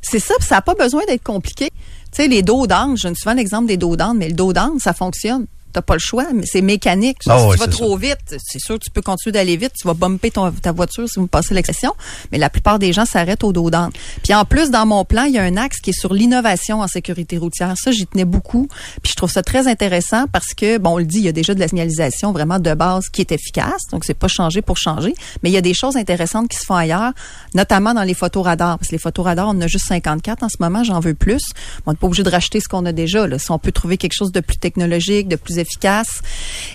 C'est 0.02 0.20
ça, 0.20 0.34
puis 0.40 0.48
ça 0.48 0.56
n'a 0.56 0.62
pas 0.62 0.76
besoin 0.76 1.02
d'être 1.08 1.24
compliqué. 1.24 1.70
Tu 2.12 2.24
sais, 2.24 2.28
les 2.28 2.42
dos 2.44 2.68
d'âne, 2.68 2.98
je 2.98 3.04
donne 3.04 3.16
souvent 3.16 3.34
l'exemple 3.36 3.68
des 3.68 3.78
dos 3.78 3.96
d'âne, 3.96 4.18
mais 4.18 4.28
le 4.28 4.34
dos 4.36 4.54
d'âne, 4.54 4.80
ça 4.80 4.94
fonctionne. 4.94 5.46
T'as 5.74 5.82
pas 5.82 5.94
le 5.94 6.00
choix, 6.00 6.28
mais 6.34 6.46
c'est 6.46 6.62
mécanique. 6.62 7.18
Ah 7.28 7.40
si 7.40 7.54
tu 7.54 7.58
vas 7.58 7.68
trop 7.68 7.98
vite, 7.98 8.36
c'est 8.38 8.60
sûr 8.60 8.78
que 8.78 8.84
tu 8.84 8.92
peux 8.92 9.02
continuer 9.02 9.32
d'aller 9.32 9.58
vite, 9.58 9.74
tu 9.80 9.88
vas 9.88 9.94
bumper 9.94 10.32
ton, 10.32 10.52
ta 10.52 10.72
voiture 10.72 11.08
si 11.08 11.16
vous 11.16 11.24
me 11.24 11.28
passez 11.28 11.54
l'expression, 11.54 11.94
mais 12.32 12.38
la 12.38 12.50
plupart 12.50 12.80
des 12.80 12.94
gens 12.94 13.06
s'arrêtent 13.06 13.44
au 13.44 13.54
dos 13.54 13.70
d'âne. 13.70 13.92
Puis 14.24 14.34
en 14.34 14.46
plus, 14.46 14.72
dans 14.72 14.86
mon 14.86 15.06
plan, 15.06 15.24
il 15.24 15.34
y 15.34 15.38
a 15.38 15.44
un 15.44 15.58
axe 15.58 15.80
qui 15.80 15.92
est 15.92 16.00
sur 16.00 16.14
l'innovation 16.14 16.82
en 16.82 16.88
sécurité 16.88 17.38
routière. 17.38 17.74
Ça, 17.78 17.92
j'y 17.92 18.06
tenais 18.06 18.26
beaucoup. 18.26 18.68
Puis 19.02 19.12
je 19.12 19.16
trouve 19.16 19.32
ça 19.32 19.44
très 19.44 19.68
intéressant 19.68 20.26
parce 20.32 20.54
que, 20.56 20.78
bon, 20.78 20.92
on 20.92 20.98
le 20.98 21.06
dit, 21.06 21.18
il 21.18 21.24
y 21.24 21.30
a 21.30 21.32
déjà 21.32 21.54
de 21.54 21.60
la 21.60 21.68
signalisation 21.68 22.32
vraiment 22.32 22.60
de 22.60 22.74
base 22.74 23.10
qui 23.10 23.22
est 23.22 23.32
efficace, 23.32 23.82
donc 23.92 24.06
c'est 24.06 24.14
pas 24.14 24.28
changer 24.28 24.62
pour 24.62 24.78
changer, 24.78 25.14
mais 25.44 25.50
il 25.50 25.54
y 25.54 25.58
a 25.58 25.62
des 25.62 25.74
choses 25.74 25.96
intéressantes 25.96 26.50
qui 26.50 26.58
se 26.58 26.66
font 26.66 26.76
ailleurs, 26.76 27.12
notamment 27.54 27.94
dans 27.94 28.04
les 28.04 28.14
photoradars, 28.14 28.78
parce 28.78 28.90
que 28.90 28.96
les 28.96 29.00
photoradars, 29.00 29.48
on 29.48 29.52
en 29.52 29.62
a 29.62 29.68
juste 29.68 29.88
54 29.88 30.44
en 30.44 30.50
ce 30.50 30.58
moment, 30.60 30.84
j'en 30.84 31.00
veux 31.00 31.14
plus. 31.14 31.44
On 31.86 31.92
n'est 31.92 31.98
pas 31.98 32.08
obligé 32.08 32.24
de 32.24 32.30
racheter 32.30 32.60
ce 32.60 32.68
qu'on 32.68 32.86
a 32.86 32.92
déjà. 32.92 33.28
Là. 33.28 33.40
Si 33.40 33.52
on 33.52 33.60
peut 33.60 33.72
trouver 33.72 33.98
quelque 33.98 34.14
chose 34.14 34.32
de 34.32 34.40
plus 34.40 34.58
technologique, 34.58 35.28
de 35.28 35.36
plus 35.36 35.60
efficace, 35.62 36.22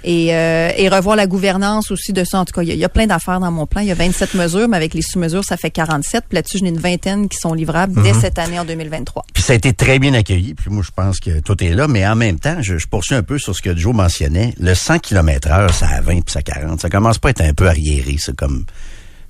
et, 0.04 0.34
euh, 0.34 0.70
et 0.76 0.88
revoir 0.88 1.16
la 1.16 1.26
gouvernance 1.26 1.90
aussi 1.90 2.12
de 2.12 2.24
ça. 2.24 2.38
En 2.40 2.44
tout 2.44 2.52
cas, 2.52 2.62
il 2.62 2.68
y, 2.68 2.70
a- 2.70 2.74
il 2.74 2.80
y 2.80 2.84
a 2.84 2.88
plein 2.88 3.06
d'affaires 3.06 3.40
dans 3.40 3.50
mon 3.50 3.66
plan. 3.66 3.82
Il 3.82 3.88
y 3.88 3.92
a 3.92 3.94
27 3.94 4.34
mesures, 4.34 4.68
mais 4.68 4.76
avec 4.76 4.94
les 4.94 5.02
sous-mesures, 5.02 5.44
ça 5.44 5.56
fait 5.56 5.70
47. 5.70 6.24
Puis 6.28 6.36
là-dessus, 6.36 6.58
j'en 6.58 6.66
ai 6.66 6.70
une 6.70 6.78
vingtaine 6.78 7.28
qui 7.28 7.36
sont 7.38 7.52
livrables 7.54 8.02
dès 8.02 8.14
cette 8.14 8.38
année 8.38 8.58
en 8.58 8.64
2023. 8.64 9.24
Puis 9.34 9.42
ça 9.42 9.52
a 9.52 9.56
été 9.56 9.72
très 9.72 9.98
bien 9.98 10.14
accueilli. 10.14 10.54
Puis 10.54 10.70
moi, 10.70 10.82
je 10.84 10.90
pense 10.94 11.20
que 11.20 11.40
tout 11.40 11.62
est 11.62 11.74
là. 11.74 11.88
Mais 11.88 12.06
en 12.06 12.16
même 12.16 12.38
temps, 12.38 12.56
je, 12.62 12.78
je 12.78 12.86
poursuis 12.86 13.14
un 13.14 13.22
peu 13.22 13.38
sur 13.38 13.54
ce 13.54 13.62
que 13.62 13.76
Joe 13.76 13.94
mentionnait. 13.94 14.54
Le 14.58 14.74
100 14.74 15.00
km 15.00 15.48
heure, 15.50 15.74
ça 15.74 15.88
à 15.88 16.00
20 16.00 16.22
puis 16.22 16.32
ça 16.32 16.38
à 16.38 16.42
40. 16.42 16.80
Ça 16.80 16.88
commence 16.88 17.18
pas 17.18 17.28
à 17.28 17.30
être 17.32 17.40
un 17.42 17.52
peu 17.54 17.68
arriéré, 17.68 18.16
ça, 18.18 18.32
comme 18.32 18.64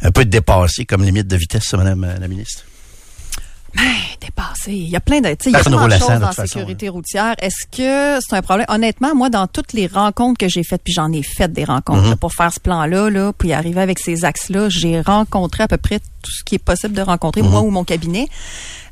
un 0.03 0.11
peu 0.11 0.25
dépassé 0.27 0.85
comme 0.85 1.03
limite 1.03 1.27
de 1.27 1.37
vitesse, 1.37 1.65
ça, 1.65 1.77
madame 1.79 2.05
euh, 2.05 2.19
la 2.21 2.29
ministre? 2.29 2.65
Dépassé. 4.21 4.73
Il 4.73 4.89
y 4.89 4.97
a 4.97 5.01
plein 5.01 5.21
de, 5.21 5.29
il 5.47 5.53
y 5.53 5.57
a 5.57 5.61
roule 5.63 5.87
de 5.93 5.97
choses 5.99 6.07
100 6.07 6.19
de 6.19 6.25
en 6.25 6.27
toute 6.29 6.37
façon, 6.37 6.47
sécurité 6.59 6.89
routière. 6.89 7.35
Est-ce 7.39 7.67
que 7.71 8.19
c'est 8.27 8.37
un 8.37 8.43
problème? 8.43 8.67
Honnêtement, 8.69 9.15
moi, 9.15 9.29
dans 9.31 9.47
toutes 9.47 9.73
les 9.73 9.87
rencontres 9.87 10.39
que 10.39 10.49
j'ai 10.49 10.65
faites, 10.65 10.83
puis 10.83 10.93
j'en 10.93 11.13
ai 11.13 11.23
fait 11.23 11.53
des 11.53 11.65
rencontres 11.65 12.03
Mhm. 12.05 12.11
là, 12.11 12.17
pour 12.17 12.33
faire 12.33 12.53
ce 12.53 12.61
plan-là, 12.61 13.11
là, 13.11 13.33
puis 13.37 13.53
arriver 13.53 13.81
avec 13.81 13.99
ces 13.99 14.25
axes-là, 14.25 14.69
j'ai 14.69 15.01
rencontré 15.01 15.63
à 15.65 15.69
peu 15.69 15.77
près 15.79 15.99
tout 16.01 16.31
ce 16.31 16.43
qui 16.45 16.55
est 16.57 16.59
possible 16.65 16.95
de 16.95 17.03
rencontrer, 17.03 17.43
Mhm. 17.43 17.51
moi 17.51 17.61
ou 17.61 17.71
mon 17.71 17.85
cabinet. 17.85 18.29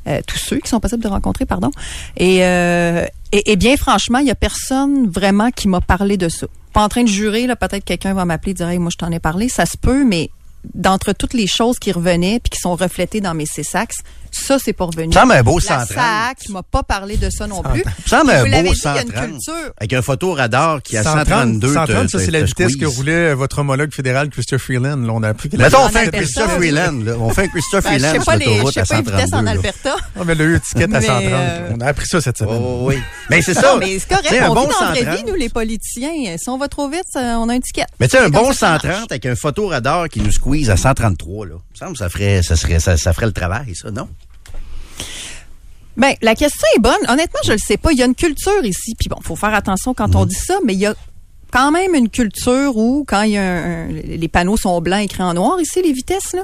euh, 0.07 0.21
tous 0.27 0.37
ceux 0.37 0.59
qui 0.59 0.69
sont 0.69 0.81
possibles 0.81 1.03
de 1.03 1.09
rencontrer, 1.09 1.47
pardon. 1.47 1.71
Et, 2.19 2.45
euh, 2.45 3.07
et, 3.33 3.53
et 3.53 3.57
bien 3.57 3.75
franchement, 3.79 4.19
il 4.19 4.27
y 4.27 4.31
a 4.31 4.35
personne 4.35 5.09
vraiment 5.09 5.51
qui 5.51 5.67
m'a 5.67 5.81
parlé 5.81 6.19
de 6.19 6.29
ça. 6.29 6.47
Pas 6.75 6.83
en 6.85 6.91
train 6.91 7.05
de 7.05 7.09
jurer, 7.09 7.47
là, 7.47 7.57
peut-être 7.57 7.87
quelqu'un 7.87 8.13
va 8.13 8.27
m'appeler 8.27 8.51
et 8.51 8.55
dire 8.55 8.69
hey, 8.69 8.79
moi 8.79 8.91
je 8.93 8.99
t'en 8.99 9.11
ai 9.11 9.19
parlé, 9.19 9.49
ça 9.49 9.65
se 9.65 9.79
peut, 9.79 10.05
mais 10.05 10.29
d'entre 10.75 11.13
toutes 11.15 11.33
les 11.33 11.47
choses 11.47 11.79
qui 11.79 11.91
revenaient 11.91 12.39
puis 12.39 12.51
qui 12.51 12.59
sont 12.61 12.75
reflétées 12.75 13.23
dans 13.23 13.33
mes 13.33 13.47
CSAX, 13.47 13.97
ça, 14.35 14.59
c'est 14.59 14.73
pas 14.73 14.85
revenu. 14.85 15.13
Ça 15.13 15.23
un 15.23 15.43
beau 15.43 15.59
La 15.59 15.87
130. 15.87 15.89
SAC 15.89 16.49
m'a 16.51 16.63
pas 16.63 16.83
parlé 16.83 17.17
de 17.17 17.31
ça 17.31 17.47
non 17.47 17.63
plus. 17.63 17.83
Ça 18.07 18.23
l'avez 18.25 18.63
beau 18.63 18.73
dit, 18.73 18.81
il 18.81 18.85
y 18.85 18.89
a 18.89 19.03
une 19.03 19.09
130. 19.09 19.27
culture. 19.31 19.55
Avec 19.79 19.93
un 19.93 20.03
photoradar 20.03 20.83
qui 20.83 20.97
a 20.97 21.03
130, 21.03 21.27
132. 21.27 21.73
130, 21.75 22.09
ça, 22.11 22.19
c'est 22.19 22.31
la 22.31 22.41
te 22.41 22.45
vitesse 22.47 22.77
que 22.77 22.87
roulait 22.87 23.31
euh, 23.31 23.35
votre 23.35 23.59
homologue 23.61 23.93
fédéral, 23.93 24.29
Christopher 24.31 24.65
Freeland. 24.65 24.97
Là, 24.99 25.13
on 25.13 25.23
a 25.23 25.29
appris 25.31 25.49
que 25.49 25.57
Mettons, 25.57 25.79
on 25.79 25.85
En 25.85 25.89
fait 25.89 25.99
un 25.99 26.03
Alberta, 26.03 26.19
Christophe 26.19 26.57
oui. 26.59 26.71
Freeland. 26.71 27.03
On 27.21 27.31
fait 27.31 27.43
un 27.45 27.49
Christophe 27.49 27.85
Ben, 27.85 27.93
je 27.93 27.99
Freeland 27.99 28.09
sais 28.13 28.15
sur 28.17 28.25
pas 28.25 28.37
les, 28.37 28.45
je 28.45 28.51
l'autoroute 28.51 28.75
sais 28.75 28.81
à 28.81 28.85
pas 28.85 28.95
les 28.97 29.03
vitesses 29.03 29.31
132. 29.31 29.37
en 29.37 29.43
là. 29.43 29.51
Alberta. 29.51 29.97
Ah, 30.17 30.23
mais 30.27 30.35
le 30.35 30.61
ticket 30.61 30.85
à 30.85 30.87
Mais, 30.89 31.01
130. 31.01 31.23
euh, 31.25 31.71
On 31.77 31.81
a 31.81 31.87
appris 31.87 32.07
ça 32.07 32.21
cette 32.21 32.39
semaine. 32.39 32.61
Oh, 32.61 32.81
oui. 32.85 32.99
Mais 33.31 33.43
c'est 33.43 33.55
ça. 33.55 33.77
Mais 33.79 33.99
c'est 33.99 34.09
correct. 34.09 34.45
On 34.49 34.55
bon 34.55 34.61
vit 34.67 34.73
dans 34.81 34.81
la 34.87 34.91
vraie 34.91 35.01
130. 35.01 35.17
vie, 35.19 35.25
nous, 35.31 35.35
les 35.35 35.49
politiciens. 35.49 36.37
Si 36.39 36.49
on 36.49 36.59
va 36.59 36.69
trop 36.69 36.89
vite, 36.89 37.05
ça- 37.11 37.39
on 37.39 37.49
a 37.49 37.55
un 37.55 37.61
ticket. 37.61 37.85
Mais 38.01 38.09
tu 38.09 38.17
sais, 38.17 38.25
un 38.25 38.29
bon 38.29 38.45
ça 38.47 38.51
que 38.53 38.57
ça 38.57 38.71
marche. 38.71 38.83
130 38.83 39.13
avec 39.13 39.27
un 39.27 39.37
photoradar 39.37 40.09
qui 40.09 40.21
nous 40.21 40.33
squeeze 40.33 40.71
à 40.71 40.77
133, 40.77 41.47
là. 41.47 41.53
Il 41.55 41.73
me 41.75 41.79
semble 41.79 41.93
que 41.93 41.99
ça 41.99 42.09
ferait, 42.09 42.43
ça 42.43 42.57
serait, 42.57 42.79
ça, 42.81 42.97
ça 42.97 43.13
ferait 43.13 43.27
le 43.27 43.33
travail, 43.33 43.75
ça, 43.75 43.91
non? 43.91 44.09
Ben, 45.97 46.15
la 46.23 46.35
question 46.35 46.67
est 46.77 46.81
bonne. 46.81 46.99
Honnêtement, 47.09 47.41
je 47.45 47.53
le 47.53 47.59
sais 47.59 47.77
pas. 47.77 47.93
Il 47.93 47.99
y 47.99 48.03
a 48.03 48.07
une 48.07 48.15
culture 48.15 48.65
ici. 48.65 48.95
Puis 48.99 49.09
bon, 49.09 49.17
faut 49.23 49.37
faire 49.37 49.55
attention 49.55 49.95
quand 49.95 50.15
on 50.17 50.27
dit 50.27 50.35
ça, 50.35 50.59
mais 50.65 50.75
il 50.75 50.81
y 50.81 50.87
a 50.87 50.95
quand 51.53 51.71
même 51.71 51.95
une 51.95 52.09
culture 52.09 52.77
où, 52.77 53.05
quand 53.07 53.23
il 53.23 53.33
y 53.33 53.37
a 53.37 53.43
un- 53.43 53.89
un- 53.89 53.93
les 53.93 54.29
panneaux 54.29 54.57
sont 54.57 54.81
blancs 54.81 55.03
écrits 55.05 55.23
en 55.23 55.35
noir 55.35 55.61
ici, 55.61 55.81
les 55.83 55.93
vitesses, 55.93 56.33
là. 56.33 56.43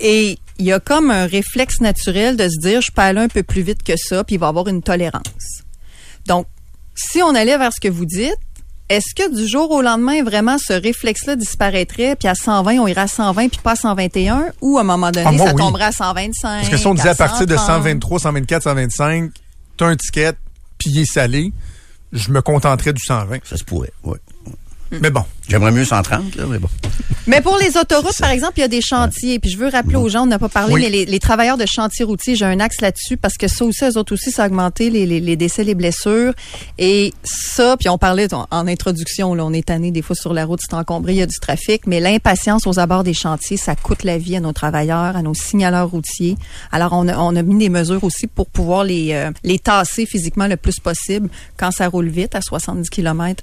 Et 0.00 0.38
il 0.58 0.66
y 0.66 0.72
a 0.72 0.80
comme 0.80 1.10
un 1.10 1.26
réflexe 1.26 1.80
naturel 1.80 2.36
de 2.36 2.48
se 2.48 2.58
dire, 2.60 2.82
je 2.82 2.90
peux 2.92 3.00
aller 3.02 3.20
un 3.20 3.28
peu 3.28 3.42
plus 3.42 3.62
vite 3.62 3.82
que 3.82 3.94
ça, 3.96 4.22
puis 4.24 4.34
il 4.34 4.38
va 4.38 4.46
y 4.46 4.48
avoir 4.50 4.68
une 4.68 4.82
tolérance. 4.82 5.62
Donc, 6.26 6.46
si 6.94 7.22
on 7.22 7.34
allait 7.34 7.56
vers 7.56 7.72
ce 7.72 7.80
que 7.80 7.88
vous 7.88 8.04
dites, 8.04 8.36
est-ce 8.96 9.14
que 9.14 9.34
du 9.34 9.46
jour 9.48 9.70
au 9.70 9.82
lendemain, 9.82 10.22
vraiment, 10.22 10.56
ce 10.58 10.72
réflexe-là 10.72 11.36
disparaîtrait, 11.36 12.16
puis 12.16 12.28
à 12.28 12.34
120, 12.34 12.78
on 12.78 12.86
irait 12.86 13.02
à 13.02 13.06
120, 13.08 13.48
puis 13.48 13.60
pas 13.62 13.72
à 13.72 13.76
121, 13.76 14.46
ou 14.60 14.78
à 14.78 14.82
un 14.82 14.84
moment 14.84 15.10
donné, 15.10 15.24
Ah, 15.26 15.32
moi, 15.32 15.46
ça 15.46 15.54
oui. 15.54 15.60
tomberait 15.60 15.84
à 15.84 15.92
125? 15.92 16.58
Parce 16.58 16.68
que 16.68 16.76
si 16.76 16.86
on 16.86 16.94
disait 16.94 17.08
à 17.08 17.14
partir 17.14 17.46
de 17.46 17.56
130? 17.56 17.66
123, 17.84 18.18
124, 18.20 18.62
125, 18.64 19.30
t'as 19.76 19.86
un 19.86 19.96
ticket, 19.96 20.32
puis 20.78 20.90
il 20.90 20.98
est 21.00 21.12
salé, 21.12 21.52
je 22.12 22.30
me 22.30 22.42
contenterais 22.42 22.92
du 22.92 23.02
120. 23.02 23.38
Ça 23.44 23.56
se 23.56 23.64
pourrait, 23.64 23.92
oui. 24.04 24.18
Mais 25.00 25.10
bon. 25.10 25.24
J'aimerais 25.48 25.72
mieux 25.72 25.84
130, 25.84 26.36
là, 26.36 26.44
mais 26.48 26.58
bon. 26.58 26.68
Mais 27.26 27.40
pour 27.40 27.56
les 27.56 27.76
autoroutes, 27.76 28.18
par 28.18 28.30
exemple, 28.30 28.54
il 28.56 28.60
y 28.62 28.64
a 28.64 28.68
des 28.68 28.80
chantiers. 28.80 29.38
Puis 29.38 29.50
je 29.50 29.58
veux 29.58 29.68
rappeler 29.68 29.96
aux 29.96 30.08
gens, 30.08 30.22
on 30.22 30.26
n'a 30.26 30.38
pas 30.38 30.48
parlé, 30.48 30.74
Oui. 30.74 30.80
mais 30.82 30.88
les, 30.90 31.04
les 31.04 31.18
travailleurs 31.18 31.56
de 31.58 31.66
chantiers 31.66 32.04
routiers, 32.04 32.34
j'ai 32.36 32.44
un 32.44 32.58
axe 32.58 32.80
là-dessus 32.80 33.16
parce 33.16 33.34
que 33.34 33.48
ça 33.48 33.64
aussi, 33.64 33.84
eux 33.84 33.98
autres 33.98 34.14
aussi, 34.14 34.30
ça 34.30 34.44
a 34.44 34.46
augmenté 34.46 34.90
les, 34.90 35.04
les, 35.06 35.20
les 35.20 35.36
décès, 35.36 35.62
les 35.62 35.74
blessures. 35.74 36.32
Et 36.78 37.12
ça, 37.22 37.76
puis 37.76 37.88
on 37.88 37.98
parlait 37.98 38.32
en, 38.32 38.66
introduction, 38.66 39.34
là, 39.34 39.44
on 39.44 39.52
est 39.52 39.66
tanné 39.66 39.90
des 39.90 40.02
fois 40.02 40.16
sur 40.16 40.32
la 40.32 40.44
route, 40.44 40.60
c'est 40.62 40.74
encombré, 40.74 41.12
il 41.12 41.18
y 41.18 41.22
a 41.22 41.26
du 41.26 41.38
trafic, 41.38 41.86
mais 41.86 42.00
l'impatience 42.00 42.66
aux 42.66 42.78
abords 42.78 43.04
des 43.04 43.14
chantiers, 43.14 43.56
ça 43.56 43.76
coûte 43.76 44.04
la 44.04 44.18
vie 44.18 44.36
à 44.36 44.40
nos 44.40 44.52
travailleurs, 44.52 45.16
à 45.16 45.22
nos 45.22 45.34
signaleurs 45.34 45.90
routiers. 45.90 46.36
Alors 46.70 46.92
on 46.92 47.06
a, 47.08 47.16
on 47.18 47.36
a 47.36 47.42
mis 47.42 47.58
des 47.58 47.68
mesures 47.68 48.02
aussi 48.04 48.26
pour 48.26 48.48
pouvoir 48.48 48.84
les, 48.84 49.12
euh, 49.12 49.30
les 49.44 49.58
tasser 49.58 50.06
physiquement 50.06 50.46
le 50.46 50.56
plus 50.56 50.80
possible 50.80 51.28
quand 51.56 51.70
ça 51.72 51.88
roule 51.88 52.08
vite 52.08 52.34
à 52.34 52.40
70 52.40 52.88
km 52.90 53.42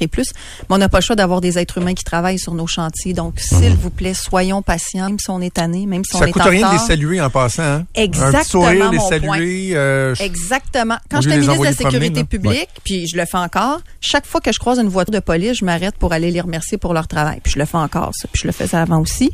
et 0.00 0.06
plus. 0.08 0.32
Mais 0.68 0.76
on 0.76 0.78
n'a 0.78 0.88
pas 0.88 0.98
le 0.98 1.02
choix 1.04 1.16
d'avoir 1.16 1.40
des 1.40 1.58
êtres 1.58 1.78
humains 1.78 1.94
qui 1.94 2.04
travaillent 2.04 2.38
sur 2.38 2.54
nos 2.54 2.66
chantiers. 2.66 3.12
Donc, 3.14 3.38
s'il 3.40 3.74
vous 3.74 3.90
plaît, 3.90 4.14
soyons 4.14 4.62
patients, 4.62 5.06
même 5.08 5.18
si 5.18 5.30
on 5.30 5.40
est 5.40 5.54
tanné, 5.54 5.86
même 5.86 6.04
si 6.04 6.16
on 6.16 6.20
Ça 6.20 6.28
est 6.28 6.32
coûte 6.32 6.42
en 6.42 6.50
rien 6.50 6.68
de 6.68 6.72
les 6.74 6.78
saluer 6.86 7.20
en 7.20 7.30
passant. 7.30 7.62
Hein? 7.62 7.86
Un 7.96 8.02
Exactement, 8.02 8.40
petit 8.42 8.50
sourire, 8.50 8.90
les 8.92 8.98
saluer. 8.98 9.70
euh, 9.74 10.14
Exactement. 10.20 10.96
Quand 11.10 11.20
j'étais 11.20 11.36
ministre 11.38 11.58
de 11.60 11.64
la 11.64 11.72
promener, 11.72 11.90
Sécurité 11.90 12.24
publique, 12.24 12.68
puis 12.84 13.06
je 13.06 13.16
le 13.16 13.24
fais 13.24 13.38
encore, 13.38 13.80
chaque 14.00 14.26
fois 14.26 14.40
que 14.40 14.52
je 14.52 14.58
croise 14.58 14.78
une 14.78 14.88
voiture 14.88 15.12
de 15.14 15.20
police, 15.20 15.58
je 15.58 15.64
m'arrête 15.64 15.96
pour 15.96 16.12
aller 16.12 16.30
les 16.30 16.40
remercier 16.40 16.78
pour 16.78 16.94
leur 16.94 17.08
travail. 17.08 17.40
Puis 17.42 17.52
je 17.52 17.58
le 17.58 17.64
fais 17.64 17.76
encore, 17.78 18.10
ça. 18.14 18.28
Puis 18.32 18.42
je 18.42 18.46
le 18.46 18.52
faisais 18.52 18.76
avant 18.76 19.00
aussi. 19.00 19.30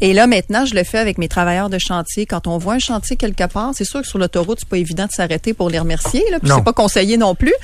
Et 0.00 0.12
là, 0.12 0.26
maintenant, 0.26 0.64
je 0.64 0.74
le 0.74 0.84
fais 0.84 0.98
avec 0.98 1.18
mes 1.18 1.28
travailleurs 1.28 1.70
de 1.70 1.78
chantier. 1.78 2.26
Quand 2.26 2.46
on 2.46 2.58
voit 2.58 2.74
un 2.74 2.78
chantier 2.78 3.16
quelque 3.16 3.46
part, 3.46 3.72
c'est 3.74 3.84
sûr 3.84 4.02
que 4.02 4.06
sur 4.06 4.18
l'autoroute, 4.18 4.58
c'est 4.60 4.68
pas 4.68 4.78
évident 4.78 5.06
de 5.06 5.12
s'arrêter 5.12 5.54
pour 5.54 5.70
les 5.70 5.78
remercier. 5.78 6.22
Là, 6.30 6.38
puis 6.40 6.50
c'est 6.54 6.64
pas 6.64 6.72
conseillé 6.72 7.16
non 7.16 7.34
plus. 7.34 7.54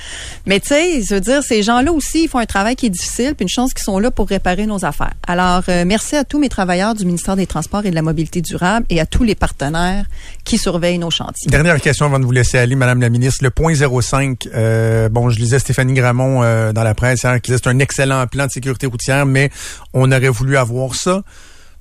Mais 0.45 0.59
tu 0.59 0.69
sais, 0.69 1.01
je 1.01 1.15
veux 1.15 1.21
dire, 1.21 1.43
ces 1.43 1.63
gens-là 1.63 1.91
aussi, 1.91 2.23
ils 2.23 2.27
font 2.27 2.39
un 2.39 2.45
travail 2.45 2.75
qui 2.75 2.87
est 2.87 2.89
difficile, 2.89 3.35
puis 3.35 3.43
une 3.43 3.49
chance 3.49 3.73
qu'ils 3.73 3.83
sont 3.83 3.99
là 3.99 4.11
pour 4.11 4.27
réparer 4.27 4.65
nos 4.65 4.85
affaires. 4.85 5.13
Alors, 5.27 5.63
euh, 5.69 5.83
merci 5.85 6.15
à 6.15 6.23
tous 6.23 6.39
mes 6.39 6.49
travailleurs 6.49 6.95
du 6.95 7.05
ministère 7.05 7.35
des 7.35 7.47
Transports 7.47 7.85
et 7.85 7.89
de 7.89 7.95
la 7.95 8.01
Mobilité 8.01 8.41
durable 8.41 8.85
et 8.89 8.99
à 8.99 9.05
tous 9.05 9.23
les 9.23 9.35
partenaires 9.35 10.05
qui 10.43 10.57
surveillent 10.57 10.97
nos 10.97 11.11
chantiers. 11.11 11.49
Dernière 11.49 11.79
question 11.79 12.05
avant 12.05 12.19
de 12.19 12.25
vous 12.25 12.31
laisser 12.31 12.57
aller, 12.57 12.75
Madame 12.75 13.01
la 13.01 13.09
ministre. 13.09 13.43
Le 13.43 13.49
point 13.49 13.73
05, 13.73 14.47
euh, 14.53 15.09
bon, 15.09 15.29
je 15.29 15.39
lisais 15.39 15.59
Stéphanie 15.59 15.93
Gramont 15.93 16.43
euh, 16.43 16.73
dans 16.73 16.83
la 16.83 16.93
presse 16.93 17.23
hier 17.23 17.39
qui 17.41 17.51
disait 17.51 17.61
c'est 17.63 17.69
un 17.69 17.79
excellent 17.79 18.25
plan 18.27 18.45
de 18.45 18.51
sécurité 18.51 18.87
routière, 18.87 19.25
mais 19.25 19.49
on 19.93 20.11
aurait 20.11 20.29
voulu 20.29 20.57
avoir 20.57 20.95
ça. 20.95 21.23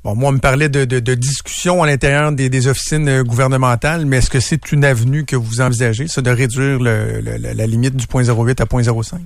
Bon, 0.05 0.17
moi, 0.17 0.31
on 0.31 0.33
me 0.33 0.38
parlait 0.38 0.69
de, 0.69 0.85
de, 0.85 1.15
discussions 1.15 1.81
à 1.81 1.87
l'intérieur 1.87 2.33
des, 2.33 2.49
des 2.49 2.67
officines 2.67 3.09
euh, 3.09 3.23
gouvernementales, 3.23 4.05
mais 4.05 4.17
est-ce 4.17 4.31
que 4.31 4.41
c'est 4.41 4.73
une 4.73 4.85
avenue 4.85 5.25
que 5.25 5.37
vous 5.37 5.61
envisagez, 5.61 6.09
ça, 6.09 6.23
de 6.23 6.31
réduire 6.31 6.81
le, 6.81 7.21
la, 7.21 7.67
limite 7.69 7.95
du 7.95 8.09
point 8.09 8.25
08 8.25 8.61
à 8.61 8.67
point 8.67 8.83
05? 8.83 9.21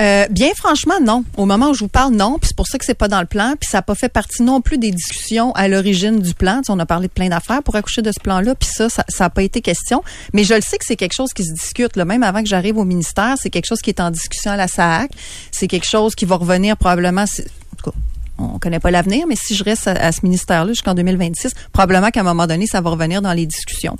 Euh, 0.00 0.26
bien 0.30 0.50
franchement, 0.56 0.96
non. 1.00 1.24
Au 1.36 1.46
moment 1.46 1.70
où 1.70 1.74
je 1.74 1.78
vous 1.78 1.88
parle, 1.88 2.12
non. 2.12 2.38
Puis 2.40 2.48
c'est 2.48 2.56
pour 2.56 2.66
ça 2.66 2.76
que 2.76 2.84
c'est 2.84 2.94
pas 2.94 3.06
dans 3.06 3.20
le 3.20 3.26
plan. 3.26 3.54
Puis 3.58 3.68
ça 3.70 3.78
n'a 3.78 3.82
pas 3.82 3.94
fait 3.94 4.08
partie 4.08 4.42
non 4.42 4.60
plus 4.60 4.78
des 4.78 4.90
discussions 4.90 5.52
à 5.52 5.68
l'origine 5.68 6.18
du 6.18 6.34
plan. 6.34 6.60
On 6.68 6.78
a 6.80 6.84
parlé 6.84 7.06
de 7.06 7.12
plein 7.12 7.28
d'affaires 7.28 7.62
pour 7.62 7.76
accoucher 7.76 8.02
de 8.02 8.10
ce 8.12 8.20
plan-là. 8.20 8.56
Puis 8.56 8.68
ça, 8.70 8.88
ça 8.90 9.04
n'a 9.20 9.30
pas 9.30 9.42
été 9.42 9.62
question. 9.62 10.02
Mais 10.34 10.44
je 10.44 10.54
le 10.54 10.60
sais 10.60 10.76
que 10.76 10.84
c'est 10.84 10.96
quelque 10.96 11.14
chose 11.14 11.32
qui 11.32 11.44
se 11.44 11.54
discute. 11.54 11.96
Là. 11.96 12.04
Même 12.04 12.24
avant 12.24 12.42
que 12.42 12.48
j'arrive 12.48 12.76
au 12.76 12.84
ministère, 12.84 13.36
c'est 13.40 13.48
quelque 13.48 13.66
chose 13.66 13.80
qui 13.80 13.90
est 13.90 14.00
en 14.00 14.10
discussion 14.10 14.50
à 14.50 14.56
la 14.56 14.68
SAC. 14.68 15.12
C'est 15.50 15.68
quelque 15.68 15.88
chose 15.88 16.14
qui 16.14 16.26
va 16.26 16.36
revenir 16.36 16.76
probablement. 16.76 17.22
En 17.22 17.76
tout 17.76 17.90
cas, 17.90 17.96
on 18.38 18.58
connaît 18.58 18.80
pas 18.80 18.90
l'avenir, 18.90 19.26
mais 19.28 19.34
si 19.36 19.54
je 19.54 19.64
reste 19.64 19.86
à, 19.88 19.92
à 19.92 20.12
ce 20.12 20.20
ministère-là 20.22 20.72
jusqu'en 20.72 20.94
2026, 20.94 21.52
probablement 21.72 22.10
qu'à 22.10 22.20
un 22.20 22.24
moment 22.24 22.46
donné, 22.46 22.66
ça 22.66 22.80
va 22.80 22.90
revenir 22.90 23.22
dans 23.22 23.32
les 23.32 23.46
discussions. 23.46 23.96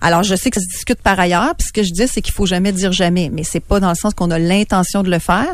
Alors, 0.00 0.22
je 0.22 0.34
sais 0.34 0.50
que 0.50 0.56
ça 0.60 0.64
se 0.64 0.72
discute 0.74 1.00
par 1.02 1.18
ailleurs, 1.20 1.54
puis 1.56 1.66
ce 1.68 1.72
que 1.72 1.82
je 1.82 1.92
dis, 1.92 2.08
c'est 2.08 2.22
qu'il 2.22 2.32
faut 2.34 2.46
jamais 2.46 2.72
dire 2.72 2.92
jamais, 2.92 3.30
mais 3.32 3.44
c'est 3.44 3.60
pas 3.60 3.80
dans 3.80 3.88
le 3.90 3.94
sens 3.94 4.14
qu'on 4.14 4.30
a 4.30 4.38
l'intention 4.38 5.02
de 5.02 5.10
le 5.10 5.18
faire, 5.18 5.46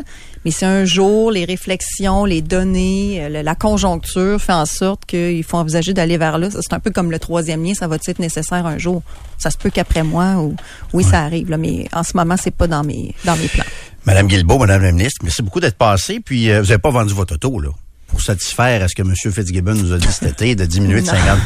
mais 0.45 0.51
c'est 0.51 0.65
un 0.65 0.85
jour, 0.85 1.31
les 1.31 1.45
réflexions, 1.45 2.25
les 2.25 2.41
données, 2.41 3.23
euh, 3.23 3.29
le- 3.29 3.41
la 3.41 3.55
conjoncture 3.55 4.41
fait 4.41 4.53
en 4.53 4.65
sorte 4.65 5.05
qu'il 5.05 5.43
faut 5.43 5.57
envisager 5.57 5.93
d'aller 5.93 6.17
vers 6.17 6.37
là. 6.37 6.49
C'est 6.51 6.73
un 6.73 6.79
peu 6.79 6.91
comme 6.91 7.11
le 7.11 7.19
troisième 7.19 7.63
lien, 7.63 7.73
ça 7.73 7.87
va 7.87 7.95
être 7.97 8.19
nécessaire 8.19 8.65
un 8.65 8.77
jour. 8.77 9.03
Ça 9.37 9.49
se 9.51 9.57
peut 9.57 9.69
qu'après 9.69 10.03
moi, 10.03 10.35
ou 10.37 10.55
oui, 10.93 11.03
ça 11.03 11.21
arrive, 11.21 11.49
là, 11.49 11.57
mais 11.57 11.87
en 11.93 12.03
ce 12.03 12.11
moment, 12.15 12.35
c'est 12.41 12.51
pas 12.55 12.67
dans 12.67 12.83
mes 12.83 13.13
dans 13.25 13.35
mes 13.35 13.47
plans. 13.47 13.63
Madame 14.05 14.27
Guilbeault, 14.27 14.57
Madame 14.57 14.81
la 14.81 14.91
ministre, 14.91 15.19
merci 15.23 15.41
beaucoup 15.43 15.59
d'être 15.59 15.77
passée. 15.77 16.19
Puis, 16.19 16.49
euh, 16.49 16.61
vous 16.61 16.67
n'avez 16.69 16.79
pas 16.79 16.89
vendu 16.89 17.13
votre 17.13 17.35
auto, 17.35 17.59
là, 17.59 17.69
pour 18.11 18.21
satisfaire 18.21 18.83
à 18.83 18.87
ce 18.87 18.93
que 18.95 19.01
M. 19.01 19.13
Fitzgibbon 19.15 19.73
nous 19.73 19.93
a 19.93 19.97
dit 19.97 20.07
cet 20.11 20.33
été, 20.33 20.55
de 20.55 20.65
diminuer 20.65 21.01
de 21.01 21.07
Non. 21.07 21.13
50 21.13 21.39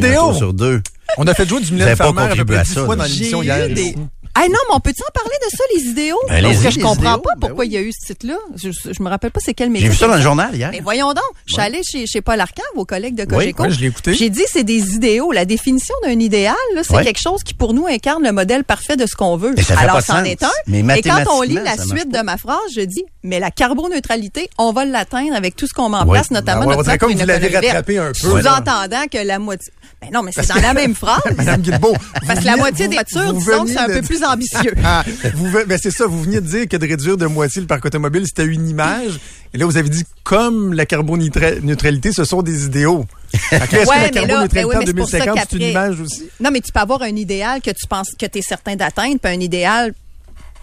Les 0.00 0.08
une 0.08 0.34
sur 0.34 0.52
deux. 0.52 0.82
On 1.18 1.26
a 1.26 1.34
fait 1.34 1.48
jouer 1.48 1.60
du 1.60 1.66
pas 1.96 2.04
Farmer 2.04 2.20
à 2.20 2.24
peu 2.24 2.28
contribué 2.30 2.56
à 2.56 2.64
ça, 2.64 2.84
fois 2.84 2.96
là. 2.96 3.04
dans 3.04 3.08
l'émission 3.08 3.40
J'ai 3.42 3.48
hier. 3.48 3.68
eu 3.68 3.72
des- 3.74 3.94
Ah 4.34 4.42
non, 4.48 4.56
mais 4.68 4.74
on 4.76 4.80
peut-tu 4.80 5.02
en 5.02 5.12
parler 5.12 5.36
de 5.44 5.50
ça, 5.56 5.62
les 5.76 5.82
idéaux? 5.90 6.16
Ben, 6.28 6.42
Parce 6.42 6.56
que 6.62 6.70
je 6.70 6.80
comprends 6.80 7.02
idéaux, 7.12 7.18
pas 7.22 7.34
ben 7.36 7.40
pourquoi 7.48 7.64
oui. 7.64 7.70
il 7.70 7.74
y 7.74 7.76
a 7.76 7.80
eu 7.82 7.92
ce 7.92 8.06
titre-là. 8.06 8.36
Je, 8.56 8.70
je 8.70 9.02
me 9.02 9.08
rappelle 9.10 9.30
pas 9.30 9.40
c'est 9.44 9.52
quel 9.52 9.68
métier. 9.68 9.86
J'ai 9.88 9.92
vu 9.92 9.98
ça 9.98 10.08
dans 10.08 10.16
le 10.16 10.22
journal 10.22 10.54
hier. 10.54 10.70
Mais 10.72 10.80
voyons 10.80 11.08
donc, 11.12 11.22
je 11.46 11.52
suis 11.52 11.62
allée 11.62 11.82
chez, 11.84 12.06
chez 12.06 12.22
Paul 12.22 12.40
Arcand, 12.40 12.62
vos 12.74 12.86
collègues 12.86 13.14
de 13.14 13.24
Cogeco. 13.26 13.64
oui, 13.64 13.70
je 13.70 13.80
l'ai 13.80 13.88
écouté. 13.88 14.14
J'ai 14.14 14.30
dit 14.30 14.42
c'est 14.50 14.64
des 14.64 14.94
idéaux. 14.94 15.32
La 15.32 15.44
définition 15.44 15.94
d'un 16.02 16.18
idéal, 16.18 16.54
là, 16.74 16.80
c'est 16.82 16.94
Ouais. 16.94 17.04
quelque 17.04 17.20
chose 17.22 17.42
qui 17.44 17.52
pour 17.52 17.74
nous 17.74 17.86
incarne 17.86 18.22
le 18.24 18.32
modèle 18.32 18.64
parfait 18.64 18.96
de 18.96 19.04
ce 19.06 19.14
qu'on 19.14 19.36
veut. 19.36 19.52
Mais 19.56 19.62
ça 19.62 19.74
fait 19.76 19.82
Alors 19.82 19.96
pas 19.96 20.00
de 20.00 20.06
c'en 20.06 20.16
sens. 20.20 20.26
est 20.28 20.42
un. 20.42 20.50
Mais 20.66 20.98
Et 20.98 21.02
quand 21.02 21.24
on 21.30 21.42
lit 21.42 21.54
la 21.54 21.76
suite 21.76 22.10
pas. 22.10 22.20
de 22.20 22.24
ma 22.24 22.36
phrase, 22.38 22.58
je 22.74 22.80
dis 22.82 23.04
mais 23.22 23.38
la 23.38 23.50
carboneutralité, 23.50 24.48
on 24.58 24.72
va 24.72 24.84
l'atteindre 24.84 25.34
avec 25.36 25.56
tout 25.56 25.66
ce 25.66 25.74
qu'on 25.74 25.88
met 25.90 25.98
en 25.98 26.06
place, 26.06 26.30
notamment 26.30 26.62
Ben, 26.66 26.76
notre 26.76 26.84
plan 26.84 26.96
comme 26.96 27.12
vous 27.12 27.26
l'avez 27.26 27.54
rattrapé 27.54 27.98
un 27.98 28.08
peu. 28.08 28.14
Sous-entendant 28.14 29.04
que 29.12 29.18
la 29.18 29.38
moitié. 29.38 29.72
Ben 30.00 30.08
non, 30.12 30.22
mais 30.22 30.32
c'est 30.34 30.48
dans 30.48 30.60
la 30.60 30.74
même 30.74 30.94
phrase. 30.96 31.20
Madame 31.36 31.60
Guilbeault. 31.60 31.94
Parce 32.26 32.40
que 32.40 32.44
la 32.44 32.56
moitié 32.56 32.88
des 32.88 32.96
voitures, 32.96 33.32
disons 33.34 33.66
c'est 33.68 33.78
un 33.78 33.86
peu 33.86 34.02
plus 34.02 34.21
ambitieux. 34.24 34.74
Ah, 34.84 35.04
vous, 35.34 35.50
ben 35.50 35.78
c'est 35.80 35.90
ça, 35.90 36.06
vous 36.06 36.22
veniez 36.22 36.40
de 36.40 36.46
dire 36.46 36.68
que 36.68 36.76
de 36.76 36.86
réduire 36.86 37.16
de 37.16 37.26
moitié 37.26 37.60
le 37.60 37.66
parc 37.66 37.84
automobile, 37.84 38.24
c'était 38.26 38.44
une 38.46 38.68
image. 38.68 39.18
Et 39.54 39.58
là, 39.58 39.66
vous 39.66 39.76
avez 39.76 39.88
dit, 39.88 40.04
comme 40.24 40.72
la 40.72 40.86
carboneutralité, 40.86 42.12
ce 42.12 42.24
sont 42.24 42.42
des 42.42 42.64
idéaux. 42.64 43.04
Est-ce 43.50 43.54
Ouais, 43.54 43.60
que 43.70 43.76
la 43.76 43.86
là, 43.86 44.08
carboneutralité 44.10 44.54
ben 44.54 44.64
oui, 44.66 44.76
en 44.76 44.78
mais 44.80 44.86
c'est 44.86 44.94
pour 44.94 45.08
ça 45.08 45.18
2050, 45.18 45.46
c'est 45.50 45.56
une 45.56 45.62
image 45.62 46.00
aussi? 46.00 46.24
Non, 46.40 46.50
mais 46.50 46.60
tu 46.60 46.72
peux 46.72 46.80
avoir 46.80 47.02
un 47.02 47.14
idéal 47.16 47.60
que 47.60 47.70
tu 47.70 47.86
penses 47.88 48.10
que 48.18 48.26
tu 48.26 48.38
es 48.38 48.42
certain 48.42 48.76
d'atteindre, 48.76 49.18
puis 49.22 49.32
un 49.32 49.40
idéal, 49.40 49.94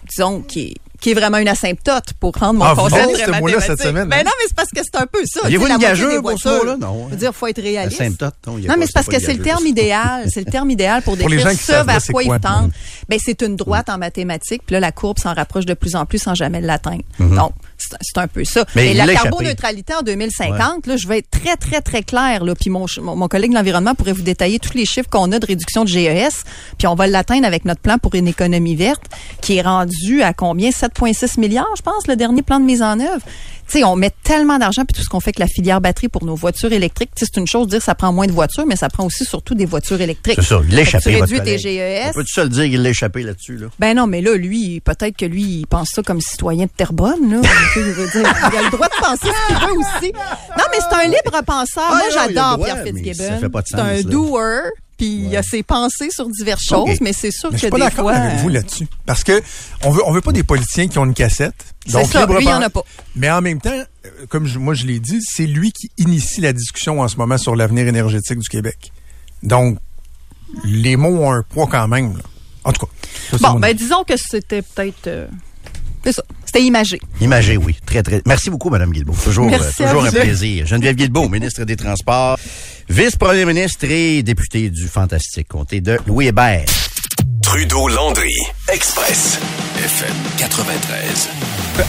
disons, 0.08 0.40
qui 0.42 0.60
est 0.60 0.74
qui 1.00 1.10
est 1.10 1.14
vraiment 1.14 1.38
une 1.38 1.48
asymptote 1.48 2.12
pour 2.20 2.32
prendre 2.32 2.54
mon 2.58 2.64
Ah, 2.64 2.74
concept 2.76 3.18
mathématique. 3.18 3.60
cette 3.62 3.82
semaine, 3.82 4.08
Ben 4.08 4.18
hein? 4.18 4.22
non, 4.24 4.30
mais 4.38 4.44
c'est 4.48 4.54
parce 4.56 4.68
que 4.70 4.80
c'est 4.82 4.96
un 5.00 5.06
peu 5.06 5.20
ça. 5.24 5.40
Aviez-vous 5.44 5.64
Tu 5.64 5.70
sais, 5.70 5.74
une 5.76 5.80
gageure 5.82 6.10
pour 6.14 6.20
voitures. 6.22 6.50
mot-là? 6.50 6.76
Non. 6.78 7.06
Je 7.06 7.10
veux 7.14 7.16
dire, 7.16 7.34
faut 7.34 7.46
être 7.46 7.62
réaliste. 7.62 8.00
Asymptote, 8.00 8.34
non, 8.46 8.58
il 8.58 8.64
y 8.64 8.68
a 8.68 8.70
Non, 8.72 8.76
mais 8.78 8.86
c'est 8.86 8.92
parce 8.92 9.06
que 9.06 9.18
c'est 9.18 9.32
le 9.34 9.42
terme 9.42 9.62
ça. 9.62 9.68
idéal. 9.68 10.24
C'est 10.32 10.44
le 10.44 10.50
terme 10.50 10.70
idéal 10.70 11.02
pour 11.02 11.16
Pour 11.16 11.28
décrire 11.28 11.50
qui 11.50 11.56
ce 11.56 11.84
vers 11.84 12.02
quoi 12.10 12.22
ils 12.22 12.40
tendent. 12.40 12.70
Ben, 13.08 13.18
c'est 13.24 13.40
une 13.42 13.56
droite 13.56 13.88
en 13.88 13.98
mathématiques. 13.98 14.62
Puis 14.66 14.74
là, 14.74 14.80
la 14.80 14.92
courbe 14.92 15.18
s'en 15.18 15.34
rapproche 15.34 15.66
de 15.66 15.74
plus 15.74 15.96
en 15.96 16.06
plus 16.06 16.18
sans 16.18 16.34
jamais 16.34 16.60
l'atteindre. 16.60 17.02
Donc, 17.18 17.52
c'est 17.78 18.18
un 18.20 18.28
peu 18.28 18.44
ça. 18.44 18.60
Mhm. 18.60 18.66
Mais 18.76 18.86
Et 18.88 18.90
il 18.92 18.96
la 18.98 19.06
carboneutralité 19.14 19.94
en 19.94 20.02
2050, 20.02 20.86
là, 20.86 20.96
je 20.96 21.08
vais 21.08 21.18
être 21.18 21.30
très, 21.30 21.56
très, 21.56 21.80
très 21.80 22.02
clair. 22.02 22.44
Là, 22.44 22.54
puis 22.54 22.68
mon, 22.70 22.86
mon 23.00 23.26
collègue 23.28 23.50
de 23.50 23.56
l'environnement 23.56 23.94
pourrait 23.94 24.12
vous 24.12 24.22
détailler 24.22 24.58
tous 24.58 24.74
les 24.76 24.84
chiffres 24.84 25.08
qu'on 25.08 25.32
a 25.32 25.38
de 25.38 25.46
réduction 25.46 25.84
de 25.84 25.88
GES. 25.88 26.44
Puis 26.78 26.86
on 26.86 26.94
va 26.94 27.06
l'atteindre 27.06 27.46
avec 27.46 27.64
notre 27.64 27.80
plan 27.80 27.96
pour 27.98 28.14
une 28.14 28.28
économie 28.28 28.76
verte, 28.76 29.02
qui 29.40 29.56
est 29.56 29.62
rendu 29.62 30.22
à 30.22 30.32
combien? 30.34 30.70
7,6 30.98 31.40
milliards, 31.40 31.66
je 31.76 31.82
pense, 31.82 32.06
le 32.06 32.16
dernier 32.16 32.42
plan 32.42 32.60
de 32.60 32.64
mise 32.64 32.82
en 32.82 32.98
œuvre. 33.00 33.22
Tu 33.68 33.78
sais, 33.78 33.84
on 33.84 33.94
met 33.94 34.10
tellement 34.24 34.58
d'argent, 34.58 34.84
puis 34.84 34.96
tout 34.96 35.02
ce 35.04 35.08
qu'on 35.08 35.20
fait 35.20 35.28
avec 35.30 35.38
la 35.38 35.46
filière 35.46 35.80
batterie 35.80 36.08
pour 36.08 36.24
nos 36.24 36.34
voitures 36.34 36.72
électriques, 36.72 37.10
c'est 37.16 37.36
une 37.36 37.46
chose 37.46 37.66
de 37.66 37.70
dire 37.72 37.82
ça 37.82 37.94
prend 37.94 38.12
moins 38.12 38.26
de 38.26 38.32
voitures, 38.32 38.66
mais 38.66 38.74
ça 38.74 38.88
prend 38.88 39.04
aussi 39.06 39.24
surtout 39.24 39.54
des 39.54 39.64
voitures 39.66 40.00
électriques. 40.00 40.38
C'est 40.40 40.48
ça, 40.48 40.60
il 40.68 40.74
l'a 40.74 40.82
échappé, 40.82 41.12
Tu 41.14 41.20
réduis 41.20 41.40
tes 41.40 41.58
GES. 41.58 42.12
peut 42.14 42.22
tout 42.24 42.32
seul 42.32 42.48
dire 42.48 42.64
qu'il 42.64 42.82
l'a 42.82 42.90
échappé 42.90 43.22
là-dessus, 43.22 43.56
là? 43.58 43.68
Ben 43.78 43.96
non, 43.96 44.08
mais 44.08 44.22
là, 44.22 44.34
lui, 44.34 44.80
peut-être 44.80 45.16
que 45.16 45.26
lui, 45.26 45.42
il 45.42 45.66
pense 45.68 45.90
ça 45.90 46.02
comme 46.02 46.20
citoyen 46.20 46.64
de 46.64 46.70
Terrebonne, 46.76 47.30
là. 47.30 47.40
Tu 47.72 47.80
sais, 47.80 47.86
je 47.86 47.90
veux 47.92 48.08
dire, 48.10 48.34
il 48.52 48.58
a 48.58 48.62
le 48.62 48.70
droit 48.70 48.88
de 48.88 49.00
penser 49.04 49.28
ce 49.28 49.46
qu'il 49.54 49.66
veut 49.66 49.78
aussi. 49.78 50.12
Non, 50.58 50.64
mais 50.72 50.78
c'est 50.80 50.96
un 50.96 51.06
libre 51.06 51.44
penseur. 51.46 51.84
Ah, 51.88 51.90
Moi, 51.90 52.00
il 52.10 52.14
le 52.14 52.34
j'adore 52.34 52.64
Pierre 52.64 52.82
Fitzgibbon. 52.84 53.40
ça 53.40 53.62
C'est 53.66 53.78
un 53.78 54.02
doer, 54.02 54.62
puis 55.00 55.24
il 55.30 55.36
a 55.36 55.42
ses 55.42 55.62
pensées 55.62 56.10
sur 56.10 56.28
diverses 56.28 56.62
choses, 56.62 57.00
mais 57.00 57.12
c'est 57.12 57.30
sûr 57.30 57.50
Mais 57.50 57.56
je 57.56 57.62
que 57.62 57.66
suis 57.66 57.70
pas 57.70 57.76
des 57.78 57.82
d'accord 57.84 58.10
fois... 58.10 58.12
avec 58.14 58.38
vous 58.40 58.48
là-dessus. 58.50 58.86
Parce 59.06 59.24
que 59.24 59.42
on 59.84 59.90
veut, 59.90 60.02
on 60.06 60.12
veut 60.12 60.20
pas 60.20 60.32
des 60.32 60.42
politiciens 60.42 60.88
qui 60.88 60.98
ont 60.98 61.04
une 61.06 61.14
cassette. 61.14 61.54
C'est 61.86 61.92
Donc, 61.92 62.06
ça, 62.12 62.26
lui, 62.26 62.36
il 62.40 62.44
y 62.44 62.52
en 62.52 62.60
a 62.60 62.68
pas. 62.68 62.82
Mais 63.16 63.30
en 63.30 63.40
même 63.40 63.60
temps, 63.60 63.70
euh, 63.72 64.08
comme 64.28 64.46
je- 64.46 64.58
moi 64.58 64.74
je 64.74 64.84
l'ai 64.86 65.00
dit, 65.00 65.20
c'est 65.22 65.46
lui 65.46 65.72
qui 65.72 65.90
initie 65.96 66.42
la 66.42 66.52
discussion 66.52 67.00
en 67.00 67.08
ce 67.08 67.16
moment 67.16 67.38
sur 67.38 67.56
l'avenir 67.56 67.88
énergétique 67.88 68.38
du 68.38 68.48
Québec. 68.48 68.92
Donc, 69.42 69.78
les 70.64 70.96
mots 70.96 71.16
ont 71.24 71.32
un 71.32 71.42
poids 71.42 71.66
quand 71.70 71.88
même. 71.88 72.16
là. 72.16 72.22
En 72.64 72.72
tout 72.72 72.84
cas. 72.84 72.92
ça, 73.38 73.52
Bon, 73.52 73.58
ben 73.58 73.68
avis. 73.70 73.74
disons 73.78 74.04
que 74.04 74.16
c'était 74.18 74.60
peut-être... 74.62 75.06
euh, 75.06 75.26
c'est 76.04 76.12
ça, 76.12 76.22
c'était 76.44 76.62
imagé. 76.62 77.00
Imagé, 77.20 77.56
oui. 77.56 77.76
Très, 77.84 78.02
très. 78.02 78.22
Merci 78.26 78.50
beaucoup, 78.50 78.70
Mme 78.70 78.90
Guilbeault. 78.90 79.16
Toujours, 79.22 79.46
Merci 79.46 79.82
euh, 79.82 79.86
à 79.86 79.88
toujours 79.88 80.04
un 80.04 80.10
plaisir. 80.10 80.66
Geneviève 80.66 80.96
Guilbeault, 80.96 81.28
ministre 81.28 81.64
des 81.64 81.76
Transports, 81.76 82.38
vice-premier 82.88 83.44
ministre 83.44 83.86
et 83.90 84.22
député 84.22 84.70
du 84.70 84.88
fantastique 84.88 85.48
comté 85.48 85.80
de 85.80 85.98
Louis 86.06 86.28
Hébert. 86.28 86.64
Trudeau-Landry, 87.42 88.34
Express, 88.72 89.38
FM 89.76 90.14
93. 90.38 91.28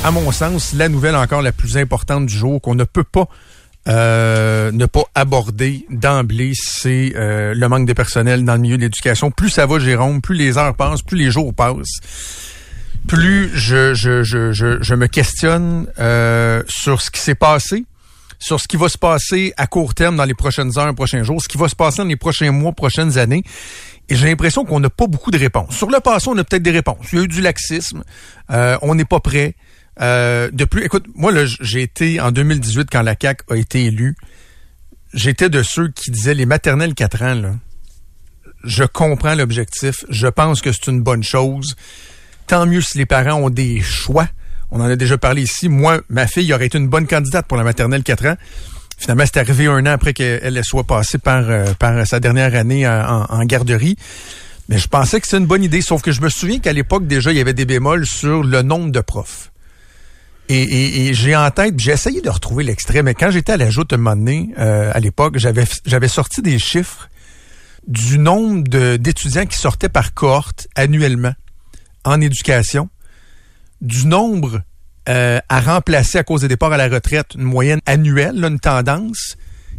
à 0.03 0.11
mon 0.11 0.31
sens, 0.31 0.73
la 0.73 0.89
nouvelle 0.89 1.15
encore 1.15 1.41
la 1.41 1.51
plus 1.51 1.77
importante 1.77 2.25
du 2.25 2.33
jour 2.33 2.61
qu'on 2.61 2.75
ne 2.75 2.83
peut 2.83 3.03
pas 3.03 3.27
euh, 3.87 4.71
ne 4.71 4.85
pas 4.85 5.03
aborder 5.15 5.87
d'emblée, 5.89 6.51
c'est 6.53 7.13
euh, 7.15 7.55
le 7.55 7.67
manque 7.67 7.87
de 7.87 7.93
personnel 7.93 8.45
dans 8.45 8.53
le 8.53 8.59
milieu 8.59 8.77
de 8.77 8.83
l'éducation. 8.83 9.31
Plus 9.31 9.49
ça 9.49 9.65
va, 9.65 9.79
Jérôme, 9.79 10.21
plus 10.21 10.35
les 10.35 10.57
heures 10.59 10.75
passent, 10.75 11.01
plus 11.01 11.17
les 11.17 11.31
jours 11.31 11.51
passent, 11.53 11.99
plus 13.07 13.49
je, 13.53 13.93
je, 13.93 14.23
je, 14.23 14.51
je, 14.51 14.81
je 14.81 14.95
me 14.95 15.07
questionne 15.07 15.87
euh, 15.99 16.63
sur 16.67 17.01
ce 17.01 17.11
qui 17.11 17.19
s'est 17.19 17.35
passé, 17.35 17.85
sur 18.39 18.59
ce 18.59 18.67
qui 18.67 18.77
va 18.77 18.89
se 18.89 18.97
passer 18.97 19.53
à 19.57 19.67
court 19.67 19.93
terme 19.93 20.15
dans 20.15 20.25
les 20.25 20.33
prochaines 20.33 20.77
heures, 20.77 20.93
prochains 20.95 21.23
jours, 21.23 21.41
ce 21.41 21.47
qui 21.47 21.57
va 21.57 21.67
se 21.67 21.75
passer 21.75 21.97
dans 21.97 22.07
les 22.07 22.15
prochains 22.15 22.51
mois, 22.51 22.71
prochaines 22.71 23.17
années. 23.17 23.43
Et 24.09 24.15
j'ai 24.15 24.27
l'impression 24.27 24.65
qu'on 24.65 24.79
n'a 24.79 24.89
pas 24.89 25.07
beaucoup 25.07 25.31
de 25.31 25.37
réponses. 25.37 25.75
Sur 25.75 25.89
le 25.89 25.99
passé, 25.99 26.27
on 26.29 26.37
a 26.37 26.43
peut-être 26.43 26.63
des 26.63 26.71
réponses. 26.71 27.05
Il 27.13 27.17
y 27.17 27.21
a 27.21 27.23
eu 27.23 27.27
du 27.27 27.41
laxisme. 27.41 28.03
Euh, 28.49 28.77
on 28.81 28.95
n'est 28.95 29.05
pas 29.05 29.19
prêt. 29.19 29.55
Euh, 30.01 30.49
de 30.51 30.65
plus, 30.65 30.83
écoute, 30.83 31.05
moi, 31.15 31.31
j'ai 31.45 31.81
été 31.81 32.19
en 32.19 32.31
2018 32.31 32.89
quand 32.91 33.03
la 33.03 33.15
CAC 33.15 33.41
a 33.49 33.55
été 33.55 33.85
élue. 33.85 34.15
J'étais 35.13 35.49
de 35.49 35.63
ceux 35.63 35.89
qui 35.89 36.11
disaient 36.11 36.33
les 36.33 36.45
maternelles 36.45 36.93
4 36.93 37.21
ans, 37.23 37.35
là. 37.35 37.51
Je 38.63 38.83
comprends 38.83 39.33
l'objectif. 39.33 40.05
Je 40.09 40.27
pense 40.27 40.61
que 40.61 40.71
c'est 40.71 40.87
une 40.87 41.01
bonne 41.01 41.23
chose. 41.23 41.75
Tant 42.51 42.65
mieux 42.65 42.81
si 42.81 42.97
les 42.97 43.05
parents 43.05 43.39
ont 43.39 43.49
des 43.49 43.79
choix. 43.79 44.27
On 44.71 44.81
en 44.81 44.83
a 44.83 44.97
déjà 44.97 45.17
parlé 45.17 45.43
ici. 45.43 45.69
Moi, 45.69 46.01
ma 46.09 46.27
fille 46.27 46.53
aurait 46.53 46.65
été 46.65 46.77
une 46.77 46.89
bonne 46.89 47.07
candidate 47.07 47.47
pour 47.47 47.55
la 47.55 47.63
maternelle 47.63 48.03
4 48.03 48.25
ans. 48.25 48.35
Finalement, 48.97 49.23
c'est 49.25 49.39
arrivé 49.39 49.67
un 49.67 49.85
an 49.85 49.91
après 49.91 50.11
qu'elle 50.11 50.61
soit 50.65 50.83
passée 50.83 51.17
par, 51.17 51.49
euh, 51.49 51.67
par 51.79 52.05
sa 52.05 52.19
dernière 52.19 52.53
année 52.53 52.85
en, 52.85 53.45
garderie. 53.45 53.95
Mais 54.67 54.79
je 54.79 54.89
pensais 54.89 55.21
que 55.21 55.27
c'était 55.27 55.37
une 55.37 55.45
bonne 55.45 55.63
idée, 55.63 55.81
sauf 55.81 56.01
que 56.01 56.11
je 56.11 56.19
me 56.19 56.27
souviens 56.27 56.59
qu'à 56.59 56.73
l'époque, 56.73 57.07
déjà, 57.07 57.31
il 57.31 57.37
y 57.37 57.39
avait 57.39 57.53
des 57.53 57.63
bémols 57.63 58.05
sur 58.05 58.43
le 58.43 58.61
nombre 58.63 58.91
de 58.91 58.99
profs. 58.99 59.53
Et, 60.49 61.13
j'ai 61.13 61.37
en 61.37 61.49
tête, 61.51 61.79
j'ai 61.79 61.91
essayé 61.91 62.19
de 62.19 62.29
retrouver 62.29 62.65
l'extrait, 62.65 63.01
mais 63.01 63.13
quand 63.13 63.31
j'étais 63.31 63.53
à 63.53 63.57
la 63.57 63.69
joute 63.69 63.93
un 63.93 63.97
moment 63.97 64.47
euh, 64.59 64.91
à 64.93 64.99
l'époque, 64.99 65.37
j'avais 65.37 66.07
sorti 66.09 66.41
des 66.41 66.59
chiffres 66.59 67.07
du 67.87 68.19
nombre 68.19 68.67
d'étudiants 68.97 69.45
qui 69.45 69.57
sortaient 69.57 69.87
par 69.87 70.13
cohorte 70.13 70.67
annuellement 70.75 71.31
en 72.03 72.19
éducation, 72.21 72.89
du 73.81 74.05
nombre 74.07 74.61
euh, 75.09 75.39
à 75.49 75.59
remplacer 75.61 76.17
à 76.19 76.23
cause 76.23 76.41
des 76.41 76.47
départs 76.47 76.71
à 76.73 76.77
la 76.77 76.87
retraite, 76.87 77.33
une 77.35 77.43
moyenne 77.43 77.79
annuelle, 77.85 78.35
là, 78.39 78.47
une 78.49 78.59
tendance. 78.59 79.35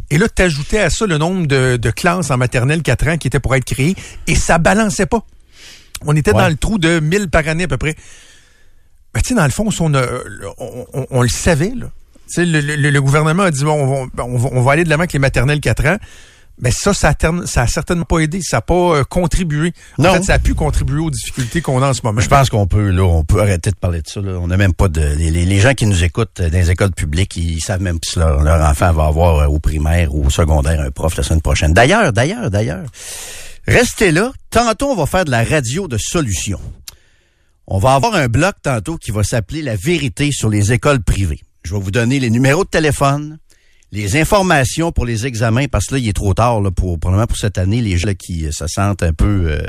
Et 0.09 0.17
là, 0.17 0.27
t'ajoutais 0.27 0.79
à 0.79 0.89
ça 0.89 1.05
le 1.07 1.17
nombre 1.17 1.47
de, 1.47 1.77
de 1.77 1.89
classes 1.91 2.29
en 2.29 2.37
maternelle 2.37 2.81
4 2.83 3.07
ans 3.07 3.17
qui 3.17 3.27
étaient 3.27 3.39
pour 3.39 3.55
être 3.55 3.65
créées, 3.65 3.95
et 4.27 4.35
ça 4.35 4.57
balançait 4.57 5.05
pas. 5.05 5.25
On 6.05 6.15
était 6.15 6.31
Ouais. 6.33 6.41
dans 6.41 6.49
le 6.49 6.55
trou 6.55 6.77
de 6.77 6.99
1000 6.99 7.29
par 7.29 7.47
année 7.47 7.63
à 7.63 7.67
peu 7.67 7.77
près. 7.77 7.95
Ben, 9.13 9.21
tu 9.21 9.29
sais, 9.29 9.35
dans 9.35 9.45
le 9.45 9.51
fond, 9.51 9.69
on, 9.79 9.93
a- 9.93 10.05
on, 10.57 10.85
on- 10.93 11.07
on 11.09 11.21
le 11.21 11.29
savait, 11.29 11.71
là. 11.75 11.87
Tu 12.33 12.45
le, 12.45 12.59
le- 12.61 12.89
le 12.89 13.01
gouvernement 13.01 13.43
a 13.43 13.51
dit, 13.51 13.63
bon, 13.63 13.73
on 13.73 14.05
va, 14.05 14.23
on 14.25 14.37
va, 14.37 14.49
on 14.51 14.61
va 14.61 14.71
aller 14.73 14.83
de 14.83 14.89
l'avant 14.89 15.01
avec 15.01 15.13
les 15.13 15.19
maternelles 15.19 15.59
4 15.61 15.85
ans. 15.87 15.97
Mais 16.59 16.69
ça, 16.71 16.93
ça 16.93 17.09
a, 17.09 17.13
terne- 17.15 17.47
ça 17.47 17.63
a 17.63 17.67
certainement 17.67 18.05
pas 18.05 18.19
aidé. 18.19 18.39
Ça 18.41 18.57
n'a 18.57 18.61
pas 18.61 18.73
euh, 18.97 19.03
contribué. 19.03 19.73
En 19.97 20.03
Non. 20.03 20.13
fait, 20.13 20.23
ça 20.23 20.33
a 20.35 20.39
pu 20.39 20.53
contribuer 20.53 20.99
aux 20.99 21.09
difficultés 21.09 21.61
qu'on 21.61 21.81
a 21.81 21.89
en 21.89 21.93
ce 21.93 22.01
moment. 22.03 22.21
Je 22.21 22.27
pense 22.29 22.49
qu'on 22.49 22.67
peut, 22.67 22.89
là, 22.91 23.03
on 23.03 23.23
peut 23.23 23.41
arrêter 23.41 23.71
de 23.71 23.75
parler 23.75 24.01
de 24.03 24.07
ça. 24.07 24.21
Là. 24.21 24.37
On 24.39 24.47
n'a 24.47 24.55
même 24.57 24.73
pas 24.73 24.87
de. 24.87 25.01
Les, 25.01 25.59
gens 25.59 25.73
qui 25.73 25.87
nous 25.87 26.03
écoutent 26.03 26.39
euh, 26.41 26.49
dans 26.49 26.57
les 26.59 26.69
écoles 26.69 26.91
publiques, 26.91 27.35
ils 27.37 27.59
savent 27.59 27.81
même 27.81 27.97
si 28.05 28.19
leur, 28.19 28.43
leur 28.43 28.61
enfant 28.69 28.93
va 28.93 29.05
avoir 29.07 29.39
euh, 29.39 29.45
au 29.47 29.59
primaire 29.59 30.13
ou 30.13 30.27
au 30.27 30.29
secondaire 30.29 30.79
un 30.79 30.91
prof 30.91 31.17
la 31.17 31.23
semaine 31.23 31.41
prochaine. 31.41 31.73
D'ailleurs, 31.73 32.13
d'ailleurs, 32.13 32.51
d'ailleurs. 32.51 32.85
Restez 33.67 34.11
là. 34.11 34.31
Tantôt, 34.51 34.91
on 34.91 34.95
va 34.95 35.05
faire 35.07 35.25
de 35.25 35.31
la 35.31 35.43
radio 35.43 35.87
de 35.87 35.97
solutions. 35.97 36.61
On 37.65 37.79
va 37.79 37.95
avoir 37.95 38.13
un 38.15 38.27
bloc 38.27 38.55
tantôt 38.61 38.97
qui 38.97 39.11
va 39.11 39.23
s'appeler 39.23 39.61
La 39.61 39.75
vérité 39.75 40.31
sur 40.31 40.49
les 40.49 40.71
écoles 40.73 41.01
privées. 41.01 41.39
Je 41.63 41.73
vais 41.73 41.79
vous 41.79 41.91
donner 41.91 42.19
les 42.19 42.29
numéros 42.29 42.65
de 42.65 42.69
téléphone, 42.69 43.39
les 43.93 44.17
informations 44.19 44.91
pour 44.91 45.05
les 45.05 45.27
examens, 45.27 45.67
parce 45.67 45.85
que 45.85 45.95
là, 45.95 45.99
il 45.99 46.09
est 46.09 46.13
trop 46.13 46.33
tard 46.33 46.61
là, 46.61 46.71
pour, 46.71 46.99
probablement 46.99 47.27
pour 47.27 47.37
cette 47.37 47.59
année, 47.59 47.79
les 47.79 47.99
gens 47.99 48.07
là, 48.07 48.15
qui 48.15 48.47
euh, 48.47 48.51
se 48.51 48.65
sentent 48.67 49.03
un 49.03 49.13
peu... 49.13 49.45
euh, 49.51 49.67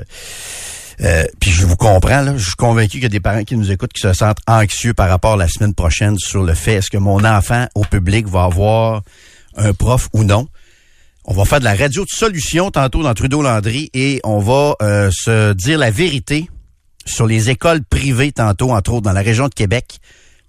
euh, 1.02 1.24
puis 1.40 1.50
je 1.50 1.66
vous 1.66 1.76
comprends, 1.76 2.22
là, 2.22 2.34
je 2.37 2.44
suis 2.44 2.54
convaincu 2.54 2.92
qu'il 2.92 3.02
y 3.02 3.06
a 3.06 3.10
des 3.10 3.20
parents 3.20 3.44
qui 3.44 3.56
nous 3.56 3.70
écoutent 3.70 3.92
qui 3.92 4.00
se 4.00 4.14
sentent 4.14 4.38
anxieux 4.46 4.94
par 4.94 5.10
rapport 5.10 5.34
à 5.34 5.37
la 5.37 5.48
semaine 5.48 5.74
prochaine 5.74 6.16
sur 6.18 6.42
le 6.42 6.54
fait 6.54 6.74
est-ce 6.74 6.90
que 6.90 6.96
mon 6.96 7.22
enfant 7.24 7.66
au 7.74 7.82
public 7.82 8.26
va 8.26 8.44
avoir 8.44 9.02
un 9.56 9.74
prof 9.74 10.08
ou 10.14 10.24
non? 10.24 10.48
On 11.26 11.34
va 11.34 11.44
faire 11.44 11.58
de 11.58 11.64
la 11.64 11.74
radio 11.74 12.04
de 12.04 12.10
solution 12.10 12.70
tantôt 12.70 13.02
dans 13.02 13.12
Trudeau-Landry 13.12 13.90
et 13.92 14.20
on 14.24 14.38
va 14.38 14.76
euh, 14.80 15.10
se 15.12 15.52
dire 15.52 15.78
la 15.78 15.90
vérité 15.90 16.48
sur 17.04 17.26
les 17.26 17.50
écoles 17.50 17.82
privées 17.84 18.32
tantôt, 18.32 18.70
entre 18.70 18.92
autres 18.92 19.02
dans 19.02 19.12
la 19.12 19.22
région 19.22 19.48
de 19.48 19.54
Québec. 19.54 19.98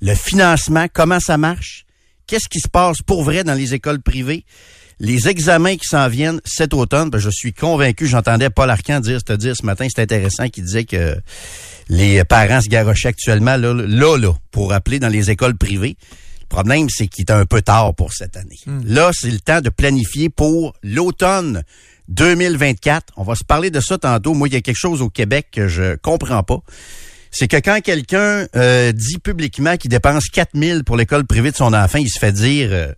Le 0.01 0.15
financement, 0.15 0.85
comment 0.93 1.19
ça 1.19 1.37
marche? 1.37 1.84
Qu'est-ce 2.27 2.49
qui 2.49 2.59
se 2.59 2.67
passe 2.67 3.01
pour 3.05 3.23
vrai 3.23 3.43
dans 3.43 3.53
les 3.53 3.73
écoles 3.73 4.01
privées? 4.01 4.45
Les 4.99 5.27
examens 5.27 5.75
qui 5.75 5.85
s'en 5.85 6.07
viennent 6.07 6.39
cet 6.45 6.73
automne, 6.73 7.09
ben, 7.09 7.19
je 7.19 7.29
suis 7.29 7.53
convaincu, 7.53 8.07
j'entendais 8.07 8.49
Paul 8.49 8.69
Arcan 8.69 9.01
dire, 9.01 9.23
te 9.23 9.33
dire 9.33 9.55
ce 9.55 9.65
matin, 9.65 9.87
c'est 9.93 10.01
intéressant, 10.01 10.47
qui 10.47 10.61
disait 10.61 10.85
que 10.85 11.17
les 11.89 12.23
parents 12.23 12.61
se 12.61 12.69
garochaient 12.69 13.09
actuellement 13.09 13.57
là, 13.57 13.73
là, 13.73 14.17
là, 14.17 14.33
pour 14.51 14.73
appeler 14.73 14.99
dans 14.99 15.09
les 15.09 15.29
écoles 15.31 15.57
privées. 15.57 15.97
Le 16.41 16.47
problème, 16.47 16.87
c'est 16.89 17.07
qu'il 17.07 17.25
est 17.25 17.31
un 17.31 17.45
peu 17.45 17.61
tard 17.61 17.93
pour 17.93 18.13
cette 18.13 18.37
année. 18.37 18.59
Là, 18.85 19.11
c'est 19.13 19.31
le 19.31 19.39
temps 19.39 19.61
de 19.61 19.69
planifier 19.69 20.29
pour 20.29 20.73
l'automne 20.81 21.63
2024. 22.07 23.13
On 23.17 23.23
va 23.23 23.35
se 23.35 23.43
parler 23.43 23.71
de 23.71 23.81
ça 23.81 23.97
tantôt. 23.97 24.33
Moi, 24.33 24.47
il 24.47 24.53
y 24.53 24.57
a 24.57 24.61
quelque 24.61 24.77
chose 24.77 25.01
au 25.01 25.09
Québec 25.09 25.47
que 25.51 25.67
je 25.67 25.95
comprends 25.95 26.43
pas. 26.43 26.59
C'est 27.37 27.49
que 27.49 27.57
quand 27.57 27.81
quelqu'un 27.81 28.47
euh, 28.55 28.93
dit 28.93 29.17
publiquement 29.17 29.75
qu'il 29.75 29.91
dépense 29.91 30.29
4000 30.29 30.85
pour 30.85 30.95
l'école 30.95 31.25
privée 31.25 31.51
de 31.51 31.57
son 31.57 31.73
enfant, 31.73 31.97
il 31.97 32.07
se 32.07 32.17
fait 32.17 32.31
dire 32.31 32.69
euh, 32.71 32.93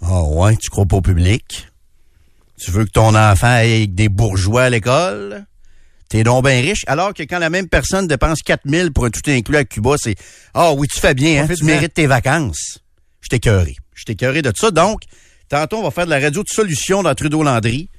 Ah 0.00 0.22
ouais, 0.22 0.56
tu 0.56 0.70
crois 0.70 0.86
pas 0.86 0.96
au 0.96 1.02
public? 1.02 1.68
Tu 2.58 2.70
veux 2.70 2.86
que 2.86 2.90
ton 2.90 3.14
enfant 3.14 3.48
aille 3.48 3.74
avec 3.74 3.94
des 3.94 4.08
bourgeois 4.08 4.62
à 4.62 4.70
l'école? 4.70 5.44
T'es 6.08 6.22
donc 6.22 6.46
bien 6.46 6.58
riche. 6.62 6.84
Alors 6.86 7.12
que 7.12 7.22
quand 7.24 7.38
la 7.38 7.50
même 7.50 7.68
personne 7.68 8.08
dépense 8.08 8.40
4000 8.40 8.92
pour 8.92 9.04
un 9.04 9.10
tout 9.10 9.20
inclus 9.28 9.58
à 9.58 9.64
Cuba, 9.64 9.96
c'est 9.98 10.14
Ah 10.54 10.72
oui, 10.72 10.88
tu 10.88 10.98
fais 10.98 11.12
bien, 11.12 11.44
hein, 11.44 11.54
tu 11.54 11.62
mérites 11.62 11.92
tes 11.92 12.06
vacances. 12.06 12.78
Je 13.20 13.28
t'ai 13.28 13.40
cœuré. 13.40 13.76
Je 13.92 14.04
t'ai 14.04 14.14
cœuré 14.14 14.40
de 14.40 14.52
ça. 14.56 14.70
Donc, 14.70 15.02
tantôt, 15.50 15.76
on 15.76 15.82
va 15.82 15.90
faire 15.90 16.06
de 16.06 16.10
la 16.10 16.18
radio 16.18 16.42
de 16.42 16.48
solution 16.48 17.02
dans 17.02 17.14
Trudeau-Landry. 17.14 17.90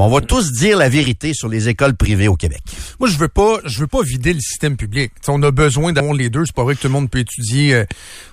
On 0.00 0.08
va 0.08 0.20
tous 0.20 0.52
dire 0.52 0.78
la 0.78 0.88
vérité 0.88 1.34
sur 1.34 1.48
les 1.48 1.68
écoles 1.68 1.96
privées 1.96 2.28
au 2.28 2.36
Québec. 2.36 2.62
Moi, 3.00 3.08
je 3.08 3.18
veux 3.18 3.28
pas, 3.28 3.58
je 3.64 3.80
veux 3.80 3.88
pas 3.88 4.00
vider 4.02 4.32
le 4.32 4.38
système 4.38 4.76
public. 4.76 5.10
on 5.26 5.42
a 5.42 5.50
besoin 5.50 5.92
d'avoir 5.92 6.14
les 6.14 6.30
deux. 6.30 6.44
C'est 6.46 6.54
pas 6.54 6.62
vrai 6.62 6.76
que 6.76 6.80
tout 6.80 6.86
le 6.86 6.92
monde 6.92 7.10
peut 7.10 7.18
étudier. 7.18 7.74
Euh, 7.74 7.84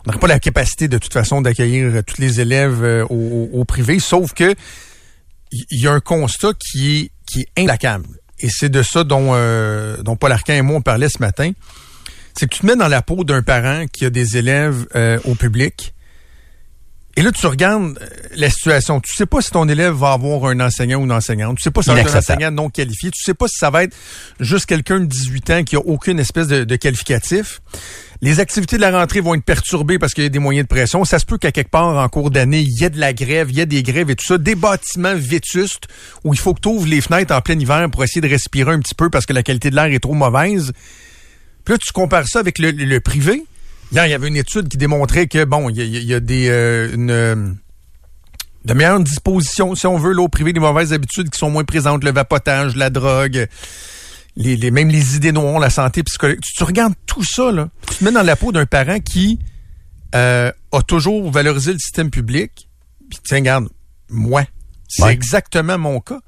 on 0.06 0.12
n'aurait 0.12 0.20
pas 0.20 0.28
la 0.28 0.39
capacité 0.39 0.88
de 0.88 1.00
toute 1.00 1.12
façon 1.12 1.42
d'accueillir 1.42 1.88
euh, 1.88 2.02
tous 2.04 2.22
les 2.22 2.39
élèves 2.39 2.84
euh, 2.84 3.04
au, 3.08 3.66
privé. 3.66 3.98
Sauf 3.98 4.34
que 4.34 4.54
il 5.52 5.82
y, 5.82 5.88
a 5.88 5.92
un 5.92 6.02
constat 6.02 6.54
qui 6.54 6.98
est 6.98 7.12
qui 7.26 7.48
implacable. 7.58 8.10
Et 8.39 8.50
c'est 8.50 8.70
de 8.70 8.84
ça 8.84 9.04
dont 9.04 9.32
Paul 10.20 10.32
Arcan 10.32 10.54
et 10.54 10.62
moi 10.62 10.78
on 10.78 10.82
parlait 10.82 11.10
ce 11.10 11.20
matin. 11.20 11.52
C'est 12.38 12.48
que 12.48 12.54
tu 12.54 12.62
te 12.62 12.66
mets 12.68 12.76
dans 12.76 12.89
la 12.89 13.02
peau 13.02 13.24
d'un 13.24 13.42
parent 13.42 13.86
qui 13.92 14.06
a 14.06 14.12
des 14.12 14.38
élèves 14.38 14.86
au 15.24 15.34
public 15.34 15.95
et 17.18 17.22
là, 17.22 17.32
tu 17.32 17.47
regardes 17.47 17.97
euh, 18.01 18.07
la 18.36 18.49
situation. 18.49 18.99
Tu 18.99 19.13
sais 19.16 19.26
pas 19.26 19.41
si 19.41 19.49
ton 19.49 19.70
élève 19.70 19.93
va 19.93 20.11
avoir 20.11 20.45
un 20.45 20.59
enseignant 20.59 20.99
ou 20.99 21.05
une 21.05 21.13
enseignante. 21.13 21.57
Tu 21.57 21.63
sais 21.63 21.72
pas 21.72 21.82
si 21.82 21.88
ça 21.88 21.93
va 21.93 22.01
être 22.01 22.13
un 22.13 22.20
enseignant 22.20 22.51
non 22.51 22.70
qualifié. 22.70 23.09
Tu 23.11 23.24
sais 23.24 23.34
pas 23.34 23.47
si 23.47 23.57
ça 23.57 23.70
va 23.70 23.84
être 23.84 23.95
juste 24.41 24.66
quelqu'un 24.66 24.99
de 24.99 25.05
18 25.05 25.49
ans 25.51 25.63
qui 25.63 25.78
a 25.78 25.80
aucune 25.80 26.20
espèce 26.20 26.47
de, 26.47 26.76
qualificatif. 26.76 27.61
Les 28.22 28.41
activités 28.41 28.76
de 28.76 28.82
la 28.82 28.91
rentrée 28.91 29.22
vont 29.22 29.34
être 29.34 29.45
perturbées 29.45 29.97
parce 29.97 30.13
qu'il 30.13 30.26
y 30.26 30.28
a 30.28 30.30
des 30.30 30.39
moyens 30.39 30.66
de 30.66 30.68
pression. 30.68 31.05
Ça 31.05 31.20
se 31.20 31.26
peut 31.26 31.38
qu'à 31.38 31.53
quelque 31.53 31.72
part, 31.72 31.97
en 31.97 32.09
cours 32.09 32.32
d'année, 32.32 32.61
il 32.61 32.82
y 32.82 32.84
ait 32.84 32.89
de 32.89 32.99
la 32.99 33.13
grève, 33.13 33.49
il 33.49 33.57
y 33.57 33.61
a 33.61 33.66
des 33.66 33.82
grèves 33.82 34.09
et 34.09 34.16
tout 34.16 34.26
ça. 34.26 34.38
Des 34.38 34.55
bâtiments 34.55 35.16
vétustes 35.16 35.88
où 36.26 36.34
il 36.34 36.39
faut 36.39 36.53
que 36.53 36.61
tu 36.61 36.68
ouvres 36.68 36.88
les 36.88 36.99
fenêtres 36.99 37.34
en 37.34 37.39
plein 37.39 37.57
hiver 37.57 37.89
pour 37.91 38.03
essayer 38.03 38.22
de 38.22 38.28
respirer 38.28 38.74
un 38.74 38.80
petit 38.80 38.95
peu 38.95 39.09
parce 39.09 39.26
que 39.26 39.34
la 39.34 39.43
qualité 39.43 39.70
de 39.70 39.76
l'air 39.76 39.86
est 39.86 39.99
trop 39.99 40.13
mauvaise. 40.13 40.74
Puis 41.63 41.74
là, 41.74 41.78
tu 41.78 41.93
compares 41.93 42.28
ça 42.28 42.39
avec 42.39 42.59
le 42.59 42.99
privé 42.99 43.45
il 43.92 43.98
y 43.98 44.14
avait 44.14 44.28
une 44.28 44.38
étude 44.38 44.68
qui 44.68 44.78
démontrait 44.78 45.28
que, 45.28 45.44
bon, 45.46 45.70
il 45.70 45.78
y, 45.78 46.14
a, 46.14 46.20
des... 46.20 46.50
Euh, 46.50 46.94
une, 46.94 47.58
de 48.66 48.74
meilleures 48.74 49.00
dispositions, 49.00 49.76
si 49.76 49.86
on 49.86 49.98
veut, 49.98 50.12
l'eau 50.12 50.28
privée, 50.28 50.52
des 50.52 50.60
mauvaises 50.60 50.92
habitudes 50.92 51.30
qui 51.30 51.38
sont 51.38 51.52
moins 51.52 51.64
présentes, 51.64 52.04
le 52.04 52.12
vapotage, 52.12 52.76
la 52.76 52.90
drogue, 52.90 53.48
les, 54.36 54.58
les 54.58 54.72
même 54.72 54.90
les 54.90 55.16
idées 55.16 55.32
noires, 55.32 55.60
la 55.60 55.70
santé 55.70 56.02
psychologique. 56.04 56.42
Tu, 56.56 56.64
regardes 56.64 56.96
tout 57.06 57.24
ça, 57.24 57.52
là, 57.52 57.70
tu 57.88 57.98
te 57.98 58.04
mets 58.04 58.12
dans 58.12 58.24
la 58.24 58.36
peau 58.36 58.52
d'un 58.52 58.66
parent 58.66 59.00
qui 59.00 59.40
euh, 60.16 60.52
a 60.72 60.82
toujours 60.82 61.32
valorisé 61.32 61.74
le 61.74 61.80
système 61.80 62.10
public. 62.10 62.68
Puis 63.10 63.20
tiens, 63.24 63.38
regarde, 63.38 63.70
moi, 64.10 64.46
c'est 64.88 65.12
exactement 65.12 65.78
mon 65.78 66.00
cas 66.00 66.22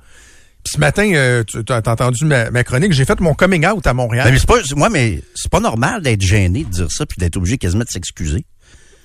ce 0.68 0.80
matin, 0.80 1.09
euh, 1.13 1.43
tu 1.43 1.61
as 1.70 1.78
entendu 1.78 2.26
ma, 2.26 2.63
chronique, 2.63 2.93
j'ai 2.93 3.05
fait 3.05 3.20
mon 3.20 3.34
coming 3.34 3.65
out 3.65 3.86
à 3.88 3.93
Montréal. 3.93 4.30
Mais 4.32 4.38
c'est 4.38 4.47
pas, 4.47 4.59
moi, 4.76 4.89
mais 4.89 5.22
c'est 5.36 5.51
pas 5.51 5.59
normal 5.59 6.01
d'être 6.01 6.22
gêné 6.22 6.63
de 6.63 6.70
dire 6.70 6.91
ça 6.91 7.05
puis 7.05 7.18
d'être 7.18 7.38
obligé 7.38 7.57
quasiment 7.57 7.84
de 7.84 7.89
s'excuser. 7.89 8.45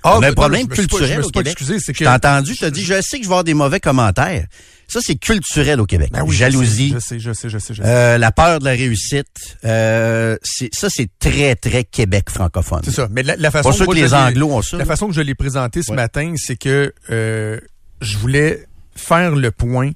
Ah, 0.04 0.18
On 0.18 0.22
a 0.22 0.30
un 0.30 0.32
problème 0.32 0.66
culturel 0.66 1.22
au 1.22 1.30
Québec. 1.30 1.56
c'est 1.78 1.92
que... 1.92 2.04
entendu, 2.04 2.56
tu 2.56 2.64
as 2.64 2.70
dit, 2.70 2.82
je 2.82 3.00
sais 3.00 3.18
que 3.18 3.24
je 3.24 3.28
vais 3.28 3.34
avoir 3.34 3.44
des 3.44 3.54
mauvais 3.54 3.78
commentaires. 3.78 4.46
Ça, 4.88 5.00
c'est 5.00 5.14
culturel 5.14 5.80
au 5.80 5.86
Québec. 5.86 6.10
Ben 6.12 6.28
Jalousie. 6.28 6.92
Je 6.94 6.98
sais, 6.98 7.18
je 7.18 7.32
sais, 7.32 7.48
je 7.48 7.58
sais. 7.58 7.72
Je 7.72 7.82
sais, 7.82 7.88
euh, 7.88 8.18
la 8.18 8.32
peur 8.32 8.58
de 8.58 8.64
la 8.64 8.72
réussite. 8.72 9.56
Euh, 9.64 10.36
ça, 10.72 10.88
c'est 10.90 11.08
très, 11.18 11.54
très 11.54 11.84
Québec 11.84 12.28
francophone. 12.30 12.82
C'est 12.84 12.90
ça. 12.90 13.08
Mais 13.10 13.22
la, 13.22 13.50
façon 13.50 13.86
que, 13.86 13.94
les 13.94 14.12
Anglo 14.12 14.50
ont 14.50 14.62
ça. 14.62 14.76
La 14.76 14.84
façon 14.84 15.06
que 15.06 15.14
je 15.14 15.20
l'ai 15.20 15.34
présenté 15.34 15.82
ce 15.82 15.92
matin, 15.92 16.34
c'est 16.36 16.56
que 16.56 16.92
euh, 17.10 17.58
je 18.00 18.18
voulais 18.18 18.66
faire 18.94 19.34
le 19.34 19.50
point 19.50 19.92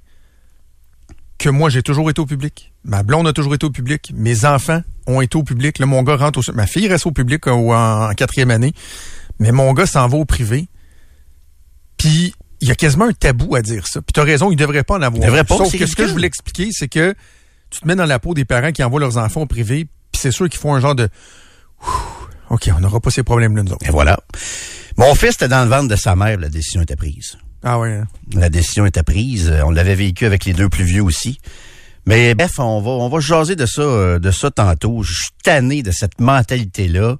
que 1.38 1.48
moi, 1.48 1.68
j'ai 1.70 1.82
toujours 1.82 2.08
été 2.10 2.20
au 2.20 2.26
public. 2.26 2.72
Ma 2.84 3.02
blonde 3.02 3.26
a 3.28 3.32
toujours 3.32 3.54
été 3.54 3.66
au 3.66 3.70
public. 3.70 4.12
Mes 4.14 4.44
enfants 4.44 4.82
ont 5.06 5.20
été 5.20 5.36
au 5.36 5.42
public. 5.42 5.78
Là, 5.78 5.86
mon 5.86 6.02
gars 6.02 6.16
rentre 6.16 6.38
au... 6.38 6.52
Ma 6.52 6.66
fille 6.66 6.88
reste 6.88 7.06
au 7.06 7.12
public 7.12 7.46
euh, 7.46 7.52
en, 7.52 8.12
quatrième 8.14 8.50
année. 8.50 8.72
Mais 9.38 9.52
mon 9.52 9.72
gars 9.72 9.86
s'en 9.86 10.06
va 10.08 10.16
au 10.16 10.24
privé. 10.24 10.68
Puis, 11.96 12.34
il 12.60 12.68
y 12.68 12.70
a 12.70 12.74
quasiment 12.74 13.06
un 13.06 13.12
tabou 13.12 13.54
à 13.54 13.62
dire 13.62 13.86
ça. 13.86 14.00
Puis 14.00 14.12
t'as 14.12 14.24
raison, 14.24 14.50
il 14.50 14.56
devrait 14.56 14.82
pas 14.82 14.94
en 14.94 15.02
avoir. 15.02 15.22
devrait 15.22 15.44
pas, 15.44 15.56
Sauf 15.56 15.76
que 15.76 15.86
ce 15.86 15.94
que 15.94 16.06
je 16.06 16.12
voulais 16.12 16.26
expliquer, 16.26 16.70
c'est 16.72 16.88
que 16.88 17.14
tu 17.70 17.80
te 17.80 17.86
mets 17.86 17.96
dans 17.96 18.06
la 18.06 18.18
peau 18.18 18.32
des 18.32 18.44
parents 18.44 18.72
qui 18.72 18.82
envoient 18.82 19.00
leurs 19.00 19.18
enfants 19.18 19.42
au 19.42 19.46
privé, 19.46 19.86
puis 20.12 20.20
c'est 20.20 20.30
sûr 20.30 20.48
qu'ils 20.48 20.60
font 20.60 20.74
un 20.74 20.80
genre 20.80 20.94
de... 20.94 21.08
OK, 22.48 22.70
on 22.74 22.80
n'aura 22.80 23.00
pas 23.00 23.10
ces 23.10 23.24
problèmes-là, 23.24 23.62
nous 23.62 23.72
autres. 23.72 23.86
Et 23.86 23.90
voilà. 23.90 24.20
Mon 24.96 25.14
fils 25.14 25.34
était 25.34 25.48
dans 25.48 25.64
le 25.64 25.68
ventre 25.68 25.88
de 25.88 25.96
sa 25.96 26.16
mère, 26.16 26.38
la 26.38 26.48
décision 26.48 26.80
était 26.80 26.96
prise. 26.96 27.36
Ah 27.62 27.78
oui. 27.78 27.88
Hein. 27.90 28.04
La 28.34 28.48
décision 28.48 28.86
était 28.86 29.02
prise. 29.02 29.52
On 29.64 29.70
l'avait 29.70 29.94
vécu 29.94 30.26
avec 30.26 30.44
les 30.44 30.52
deux 30.52 30.68
plus 30.68 30.84
vieux 30.84 31.02
aussi. 31.02 31.38
Mais 32.06 32.36
bref, 32.36 32.52
on 32.58 32.80
va 32.80 32.90
on 32.90 33.08
va 33.08 33.18
jaser 33.18 33.56
de 33.56 33.66
ça 33.66 33.82
euh, 33.82 34.18
de 34.20 34.30
ça 34.30 34.50
tantôt. 34.52 35.02
Je 35.02 35.12
suis 35.12 35.30
tanné 35.42 35.82
de 35.82 35.90
cette 35.90 36.20
mentalité 36.20 36.86
là. 36.86 37.16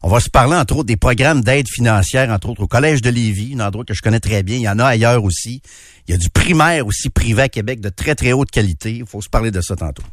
On 0.00 0.08
va 0.08 0.20
se 0.20 0.30
parler 0.30 0.54
entre 0.54 0.76
autres 0.76 0.86
des 0.86 0.96
programmes 0.96 1.40
d'aide 1.40 1.66
financière 1.68 2.30
entre 2.30 2.50
autres 2.50 2.62
au 2.62 2.68
collège 2.68 3.02
de 3.02 3.10
Lévis, 3.10 3.54
un 3.56 3.66
endroit 3.66 3.84
que 3.84 3.94
je 3.94 4.00
connais 4.00 4.20
très 4.20 4.44
bien, 4.44 4.56
il 4.56 4.62
y 4.62 4.68
en 4.68 4.78
a 4.78 4.84
ailleurs 4.84 5.24
aussi. 5.24 5.60
Il 6.06 6.12
y 6.12 6.14
a 6.14 6.18
du 6.18 6.30
primaire 6.30 6.86
aussi 6.86 7.10
privé 7.10 7.42
à 7.42 7.48
Québec 7.48 7.80
de 7.80 7.88
très 7.88 8.14
très 8.14 8.32
haute 8.32 8.52
qualité, 8.52 8.98
il 8.98 9.06
faut 9.06 9.20
se 9.20 9.28
parler 9.28 9.50
de 9.50 9.60
ça 9.60 9.74
tantôt. 9.74 10.04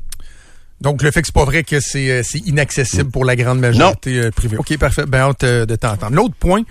Donc, 0.81 1.03
le 1.03 1.11
fait 1.11 1.21
que 1.21 1.27
c'est 1.27 1.33
pas 1.33 1.45
vrai 1.45 1.63
que 1.63 1.79
c'est 1.79 2.11
euh, 2.11 2.21
inaccessible 2.45 3.09
pour 3.09 3.23
la 3.23 3.37
grande 3.37 3.59
majorité 3.59 4.19
euh, 4.19 4.31
privée. 4.31 4.57
OK, 4.57 4.77
parfait. 4.77 5.05
Ben, 5.07 5.19
hâte 5.19 5.45
de 5.45 5.75
t'entendre. 5.77 6.13
L'autre 6.13 6.35
point, 6.37 6.63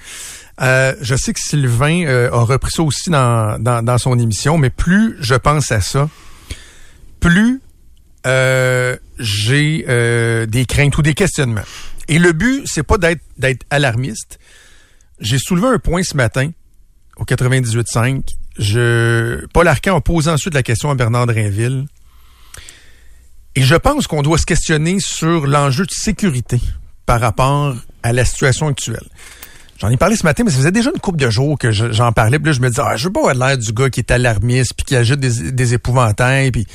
euh, 0.61 0.95
je 1.01 1.15
sais 1.17 1.33
que 1.33 1.41
Sylvain 1.41 2.05
euh, 2.07 2.31
a 2.33 2.45
repris 2.45 2.71
ça 2.71 2.83
aussi 2.83 3.11
dans, 3.11 3.59
dans, 3.61 3.99
son 3.99 4.19
émission, 4.19 4.57
mais 4.57 4.71
plus 4.71 5.17
je 5.21 5.35
pense 5.35 5.73
à 5.73 5.81
ça, 5.81 6.09
plus 7.21 7.61
euh, 8.27 8.97
j'ai 9.19 9.85
des 10.47 10.67
craintes 10.67 10.97
ou 10.97 11.03
des 11.03 11.15
questionnements. 11.15 11.63
Et 12.07 12.19
le 12.19 12.33
but, 12.33 12.65
c'est 12.67 12.83
pas 12.83 12.99
d'être 12.99 13.23
d'être 13.39 13.65
alarmiste. 13.71 14.39
J'ai 15.21 15.39
soulevé 15.39 15.69
un 15.69 15.79
point 15.79 16.03
ce 16.03 16.17
matin 16.17 16.51
au 17.17 17.25
98.5. 17.25 18.23
Je, 18.59 19.47
Paul 19.47 19.67
Arcan 19.67 19.97
a 19.97 20.01
posé 20.01 20.31
ensuite 20.31 20.55
la 20.55 20.63
question 20.63 20.91
à 20.91 20.95
Bernard 20.95 21.27
Drinville. 21.27 21.87
Et 23.57 23.63
je 23.63 23.75
pense 23.75 24.07
qu'on 24.07 24.23
doit 24.23 24.39
se 24.39 24.47
questionner 24.47 24.99
sur 25.01 25.47
l'enjeu 25.47 25.87
de 25.87 25.93
sécurité 25.93 26.61
par 27.07 27.21
rapport 27.21 27.75
à 28.03 28.13
la 28.13 28.25
situation 28.25 28.69
actuelle. 28.69 29.07
J'en 29.85 29.91
ai 29.91 29.99
parlé 29.99 30.16
ce 30.16 30.24
matin, 30.24 30.45
mais 30.45 30.51
ça 30.51 30.57
faisait 30.57 30.72
déjà 30.72 30.91
une 30.95 30.99
couple 30.99 31.18
de 31.18 31.28
jours 31.28 31.59
que 31.59 31.70
j'en 31.70 32.11
parlais. 32.12 32.39
Puis 32.39 32.47
là, 32.47 32.53
je 32.53 32.61
me 32.61 32.70
disais, 32.70 32.80
ah, 32.82 32.97
je 32.97 33.05
veux 33.05 33.12
pas 33.12 33.20
avoir 33.20 33.35
l'air 33.35 33.59
du 33.59 33.70
gars 33.70 33.91
qui 33.91 34.01
est 34.01 34.11
alarmiste, 34.11 34.72
puis 34.74 34.87
qui 34.87 34.97
ajoute 34.97 35.20
des, 35.20 35.53
des 35.53 35.74
épouvantails. 35.74 36.51
Puis... 36.53 36.66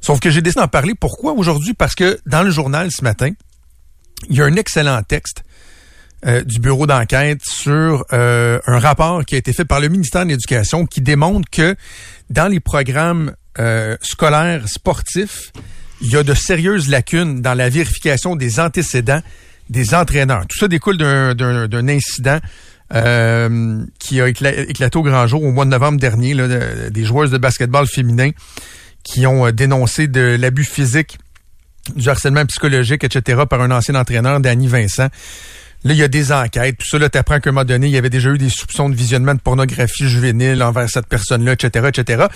Sauf 0.00 0.18
que 0.18 0.30
j'ai 0.30 0.42
décidé 0.42 0.60
d'en 0.60 0.66
parler. 0.66 0.96
Pourquoi 0.96 1.32
aujourd'hui? 1.34 1.74
Parce 1.74 1.94
que 1.94 2.18
dans 2.26 2.42
le 2.42 2.50
journal 2.50 2.90
ce 2.90 3.04
matin, 3.04 3.30
il 4.28 4.36
y 4.36 4.42
a 4.42 4.46
un 4.46 4.56
excellent 4.56 5.00
texte 5.04 5.44
euh, 6.26 6.42
du 6.42 6.58
bureau 6.58 6.88
d'enquête 6.88 7.40
sur 7.44 8.04
euh, 8.12 8.58
un 8.66 8.80
rapport 8.80 9.24
qui 9.24 9.36
a 9.36 9.38
été 9.38 9.52
fait 9.52 9.64
par 9.64 9.78
le 9.78 9.88
ministère 9.88 10.24
de 10.24 10.30
l'Éducation 10.30 10.86
qui 10.86 11.02
démontre 11.02 11.48
que 11.50 11.76
dans 12.30 12.48
les 12.48 12.58
programmes 12.58 13.32
euh, 13.60 13.96
scolaires 14.02 14.68
sportifs, 14.68 15.52
il 16.00 16.10
y 16.10 16.16
a 16.16 16.24
de 16.24 16.34
sérieuses 16.34 16.88
lacunes 16.88 17.42
dans 17.42 17.54
la 17.54 17.68
vérification 17.68 18.34
des 18.34 18.58
antécédents 18.58 19.22
des 19.70 19.94
entraîneurs. 19.94 20.44
Tout 20.48 20.58
ça 20.58 20.68
découle 20.68 20.98
d'un 20.98 21.88
incident 21.88 22.38
euh, 22.92 23.84
qui 23.98 24.20
a 24.20 24.28
éclaté 24.28 24.98
au 24.98 25.02
grand 25.02 25.26
jour 25.26 25.42
au 25.42 25.52
mois 25.52 25.64
de 25.64 25.70
novembre 25.70 25.98
dernier, 25.98 26.34
là, 26.34 26.90
des 26.90 27.04
joueuses 27.04 27.30
de 27.30 27.38
basketball 27.38 27.86
féminin 27.86 28.30
qui 29.04 29.26
ont 29.26 29.46
euh, 29.46 29.52
dénoncé 29.52 30.08
de 30.08 30.36
l'abus 30.38 30.64
physique, 30.64 31.18
du 31.94 32.08
harcèlement 32.08 32.44
psychologique, 32.46 33.04
etc. 33.04 33.42
par 33.48 33.62
un 33.62 33.70
ancien 33.70 33.94
entraîneur, 33.94 34.40
Danny 34.40 34.66
Vincent. 34.66 35.08
Là, 35.84 35.94
il 35.94 35.96
y 35.96 36.02
a 36.02 36.08
des 36.08 36.30
enquêtes. 36.30 36.76
Tout 36.78 36.86
ça, 36.86 36.98
là, 36.98 37.08
t'apprends 37.08 37.40
qu'à 37.40 37.50
un 37.50 37.52
moment 37.54 37.64
donné, 37.64 37.86
il 37.86 37.92
y 37.92 37.96
avait 37.96 38.10
déjà 38.10 38.30
eu 38.30 38.38
des 38.38 38.50
soupçons 38.50 38.90
de 38.90 38.94
visionnement 38.94 39.34
de 39.34 39.40
pornographie 39.40 40.08
juvénile 40.08 40.62
envers 40.62 40.90
cette 40.90 41.06
personne-là, 41.06 41.52
etc., 41.52 41.88
etc. 41.88 42.26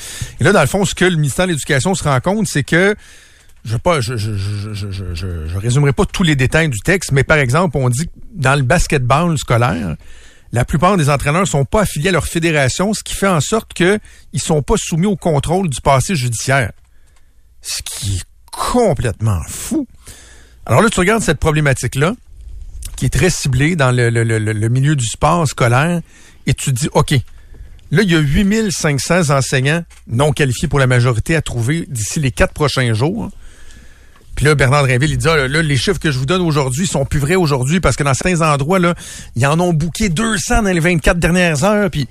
Et 0.40 0.44
là, 0.44 0.52
dans 0.52 0.62
le 0.62 0.66
fond, 0.66 0.84
ce 0.86 0.94
que 0.94 1.04
le 1.04 1.16
ministère 1.16 1.46
de 1.46 1.50
l'Éducation 1.50 1.94
se 1.94 2.04
rend 2.04 2.20
compte, 2.20 2.46
c'est 2.46 2.62
que 2.62 2.94
je 3.64 3.76
pas, 3.78 4.00
je, 4.00 4.16
je, 4.16 4.34
je, 4.36 4.74
je, 4.92 5.58
résumerai 5.58 5.92
pas 5.92 6.04
tous 6.04 6.22
les 6.22 6.36
détails 6.36 6.68
du 6.68 6.80
texte, 6.80 7.12
mais 7.12 7.24
par 7.24 7.38
exemple, 7.38 7.78
on 7.78 7.88
dit 7.88 8.06
que 8.06 8.12
dans 8.32 8.56
le 8.56 8.62
basketball 8.62 9.38
scolaire, 9.38 9.96
la 10.52 10.64
plupart 10.64 10.96
des 10.96 11.08
entraîneurs 11.08 11.48
sont 11.48 11.64
pas 11.64 11.82
affiliés 11.82 12.10
à 12.10 12.12
leur 12.12 12.26
fédération, 12.26 12.92
ce 12.92 13.02
qui 13.02 13.14
fait 13.14 13.26
en 13.26 13.40
sorte 13.40 13.72
qu'ils 13.72 14.00
sont 14.36 14.62
pas 14.62 14.74
soumis 14.76 15.06
au 15.06 15.16
contrôle 15.16 15.68
du 15.68 15.80
passé 15.80 16.14
judiciaire. 16.14 16.72
Ce 17.62 17.82
qui 17.82 18.16
est 18.16 18.24
complètement 18.52 19.40
fou. 19.48 19.86
Alors 20.66 20.82
là, 20.82 20.90
tu 20.90 21.00
regardes 21.00 21.22
cette 21.22 21.40
problématique-là, 21.40 22.14
qui 22.96 23.06
est 23.06 23.12
très 23.12 23.30
ciblée 23.30 23.76
dans 23.76 23.90
le, 23.90 24.10
le, 24.10 24.22
le, 24.22 24.38
le, 24.38 24.68
milieu 24.68 24.94
du 24.94 25.06
sport 25.06 25.48
scolaire, 25.48 26.02
et 26.46 26.54
tu 26.54 26.72
te 26.72 26.78
dis, 26.78 26.88
OK, 26.92 27.12
là, 27.90 28.02
il 28.02 28.10
y 28.10 28.14
a 28.14 28.20
8500 28.20 29.30
enseignants 29.30 29.84
non 30.06 30.32
qualifiés 30.32 30.68
pour 30.68 30.78
la 30.78 30.86
majorité 30.86 31.34
à 31.34 31.42
trouver 31.42 31.86
d'ici 31.88 32.20
les 32.20 32.30
quatre 32.30 32.52
prochains 32.52 32.92
jours. 32.92 33.30
Puis 34.34 34.44
là, 34.44 34.54
Bernard 34.54 34.82
Drinville, 34.84 35.12
il 35.12 35.18
dit, 35.18 35.28
ah, 35.28 35.48
là, 35.48 35.62
les 35.62 35.76
chiffres 35.76 36.00
que 36.00 36.10
je 36.10 36.18
vous 36.18 36.26
donne 36.26 36.42
aujourd'hui 36.42 36.86
sont 36.86 37.04
plus 37.04 37.20
vrais 37.20 37.36
aujourd'hui 37.36 37.80
parce 37.80 37.96
que 37.96 38.02
dans 38.02 38.14
certains 38.14 38.40
endroits, 38.40 38.78
là, 38.78 38.94
ils 39.36 39.46
en 39.46 39.58
ont 39.60 39.72
bouqué 39.72 40.08
200 40.08 40.62
dans 40.62 40.72
les 40.72 40.80
24 40.80 41.18
dernières 41.18 41.62
heures. 41.64 41.90
Puis 41.90 42.08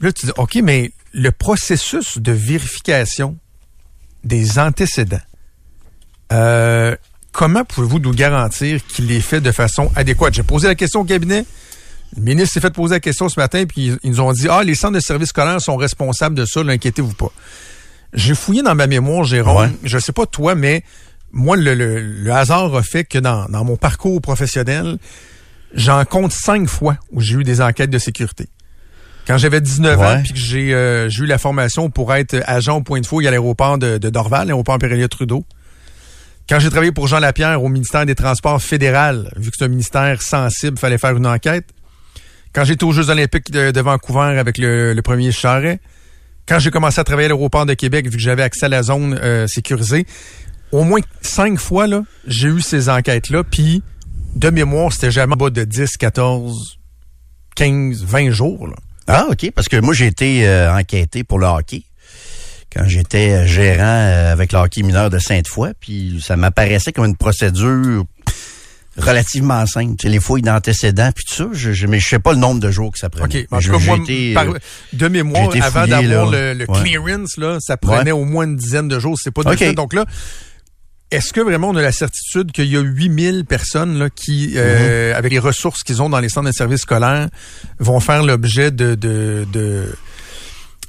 là, 0.00 0.12
tu 0.12 0.26
dis, 0.26 0.32
OK, 0.36 0.56
mais 0.62 0.90
le 1.12 1.30
processus 1.30 2.18
de 2.18 2.32
vérification 2.32 3.36
des 4.24 4.58
antécédents, 4.58 5.20
euh, 6.32 6.96
comment 7.32 7.64
pouvez-vous 7.64 8.00
nous 8.00 8.12
garantir 8.12 8.84
qu'il 8.86 9.10
est 9.12 9.20
fait 9.20 9.40
de 9.40 9.52
façon 9.52 9.90
adéquate? 9.94 10.34
J'ai 10.34 10.42
posé 10.42 10.66
la 10.66 10.74
question 10.74 11.00
au 11.00 11.04
cabinet. 11.04 11.44
Le 12.16 12.22
ministre 12.22 12.54
s'est 12.54 12.60
fait 12.60 12.72
poser 12.72 12.96
la 12.96 13.00
question 13.00 13.28
ce 13.28 13.38
matin, 13.38 13.64
puis 13.66 13.92
ils 14.02 14.10
nous 14.10 14.20
ont 14.20 14.32
dit, 14.32 14.48
ah, 14.48 14.62
les 14.64 14.74
centres 14.74 14.94
de 14.94 15.00
services 15.00 15.28
scolaires 15.28 15.60
sont 15.60 15.76
responsables 15.76 16.34
de 16.34 16.44
ça, 16.44 16.62
l'inquiétez-vous 16.62 17.14
pas 17.14 17.32
J'ai 18.14 18.34
fouillé 18.34 18.62
dans 18.62 18.74
ma 18.74 18.86
mémoire, 18.86 19.24
Jérôme. 19.24 19.56
Ouais. 19.56 19.70
Je 19.84 19.98
sais 19.98 20.12
pas 20.12 20.26
toi, 20.26 20.54
mais 20.54 20.82
moi, 21.36 21.56
le, 21.56 21.74
le- 21.74 22.00
le 22.00 22.32
hasard 22.32 22.74
a 22.74 22.82
fait 22.82 23.04
que 23.04 23.18
dans, 23.18 23.44
dans 23.46 23.64
mon 23.64 23.76
parcours 23.76 24.20
professionnel, 24.20 24.98
j'en 25.74 26.04
compte 26.04 26.32
cinq 26.32 26.68
fois 26.68 26.96
où 27.12 27.20
j'ai 27.20 27.34
eu 27.36 27.44
des 27.44 27.60
enquêtes 27.60 27.90
de 27.90 27.98
sécurité. 27.98 28.46
Quand 29.26 29.38
j'avais 29.38 29.60
19 29.60 30.00
ans, 30.00 30.22
puis 30.22 30.32
que 30.32 30.38
j'ai 30.38 30.72
euh, 30.74 31.08
j'ai 31.08 31.24
eu 31.24 31.26
la 31.26 31.38
formation 31.38 31.90
pour 31.90 32.14
être 32.14 32.36
agent 32.46 32.76
au 32.76 32.82
point 32.82 33.00
de 33.00 33.06
fouille 33.06 33.26
à 33.26 33.30
l'aéroport 33.30 33.76
de, 33.76 33.98
de 33.98 34.08
Dorval, 34.10 34.46
l'aéroport 34.48 34.78
Pérélia 34.78 35.08
Trudeau. 35.08 35.44
Quand 36.48 36.60
j'ai 36.60 36.70
travaillé 36.70 36.92
pour 36.92 37.08
Jean 37.08 37.18
Lapierre 37.18 37.60
au 37.62 37.68
ministère 37.68 38.06
des 38.06 38.14
Transports 38.14 38.62
fédéral, 38.62 39.32
vu 39.36 39.50
que 39.50 39.56
c'est 39.58 39.64
un 39.64 39.68
ministère 39.68 40.22
sensible, 40.22 40.78
fallait 40.78 40.96
faire 40.98 41.16
une 41.16 41.26
enquête. 41.26 41.64
Quand 42.54 42.64
j'étais 42.64 42.84
aux 42.84 42.92
Jeux 42.92 43.10
olympiques 43.10 43.50
de, 43.50 43.72
de 43.72 43.80
Vancouver 43.80 44.38
avec 44.38 44.58
le, 44.58 44.94
le 44.94 45.02
premier 45.02 45.32
Charret. 45.32 45.80
Quand 46.48 46.60
j'ai 46.60 46.70
commencé 46.70 47.00
à 47.00 47.04
travailler 47.04 47.26
à 47.26 47.30
l'aéroport 47.30 47.66
de 47.66 47.74
Québec, 47.74 48.06
vu 48.08 48.12
que 48.16 48.22
j'avais 48.22 48.44
accès 48.44 48.66
à 48.66 48.68
la 48.68 48.84
zone 48.84 49.18
euh, 49.20 49.48
sécurisée, 49.48 50.06
au 50.72 50.84
moins 50.84 51.00
cinq 51.22 51.58
fois, 51.58 51.86
là, 51.86 52.02
j'ai 52.26 52.48
eu 52.48 52.60
ces 52.60 52.88
enquêtes-là, 52.88 53.44
puis 53.44 53.82
de 54.34 54.50
mémoire, 54.50 54.92
c'était 54.92 55.10
jamais 55.10 55.34
en 55.34 55.36
bas 55.36 55.50
de 55.50 55.64
10, 55.64 55.96
14, 55.96 56.78
15, 57.54 58.04
20 58.04 58.30
jours. 58.30 58.66
Là. 58.68 58.74
Ah, 59.06 59.26
OK. 59.30 59.50
Parce 59.54 59.68
que 59.68 59.76
moi, 59.80 59.94
j'ai 59.94 60.06
été 60.06 60.46
euh, 60.46 60.74
enquêté 60.76 61.24
pour 61.24 61.38
le 61.38 61.46
hockey 61.46 61.84
quand 62.74 62.86
j'étais 62.86 63.46
gérant 63.46 63.82
euh, 63.84 64.32
avec 64.32 64.52
le 64.52 64.58
hockey 64.58 64.82
mineur 64.82 65.08
de 65.08 65.18
Sainte-Foy. 65.18 65.70
Puis 65.80 66.20
ça 66.22 66.36
m'apparaissait 66.36 66.92
comme 66.92 67.06
une 67.06 67.16
procédure 67.16 68.04
relativement 68.98 69.64
simple. 69.66 69.96
Tu 69.98 70.06
sais, 70.06 70.12
les 70.12 70.20
fouilles 70.20 70.42
d'antécédents, 70.42 71.10
puis 71.14 71.24
tout 71.28 71.34
ça. 71.34 71.48
Je, 71.52 71.72
je, 71.72 71.86
mais 71.86 72.00
je 72.00 72.08
sais 72.08 72.18
pas 72.18 72.32
le 72.32 72.38
nombre 72.38 72.60
de 72.60 72.70
jours 72.70 72.90
que 72.92 72.98
ça 72.98 73.08
prenait. 73.08 73.42
OK. 73.42 73.46
En 73.52 73.60
tout 73.60 73.70
cas, 73.70 73.78
moi, 73.78 73.96
été, 73.98 74.34
par- 74.34 74.44
euh, 74.48 74.58
de 74.92 75.08
mémoire, 75.08 75.50
avant 75.62 75.86
d'avoir 75.86 76.30
le, 76.30 76.54
le 76.54 76.64
Ouais. 76.68 76.82
clearance, 76.82 77.36
là, 77.36 77.58
ça 77.60 77.76
prenait 77.76 78.12
au 78.12 78.24
moins 78.24 78.44
une 78.44 78.56
dizaine 78.56 78.88
de 78.88 78.98
jours. 78.98 79.16
C'est 79.22 79.30
pas 79.30 79.42
de 79.44 79.50
OK. 79.50 79.56
suite. 79.58 79.74
Donc 79.76 79.94
là, 79.94 80.04
est-ce 81.10 81.32
que 81.32 81.40
vraiment 81.40 81.68
on 81.70 81.76
a 81.76 81.82
la 81.82 81.92
certitude 81.92 82.50
qu'il 82.52 82.66
y 82.66 82.76
a 82.76 82.80
8000 82.80 83.44
personnes 83.44 83.98
là, 83.98 84.10
qui, 84.10 84.54
euh, 84.56 85.12
Mm-hmm. 85.12 85.16
avec 85.16 85.32
les 85.32 85.38
ressources 85.38 85.82
qu'ils 85.82 86.02
ont 86.02 86.08
dans 86.08 86.18
les 86.20 86.28
centres 86.28 86.48
de 86.48 86.54
services 86.54 86.80
scolaires, 86.82 87.28
vont 87.78 88.00
faire 88.00 88.22
l'objet 88.24 88.70
de, 88.70 88.94
de, 88.94 89.46
de, 89.52 89.84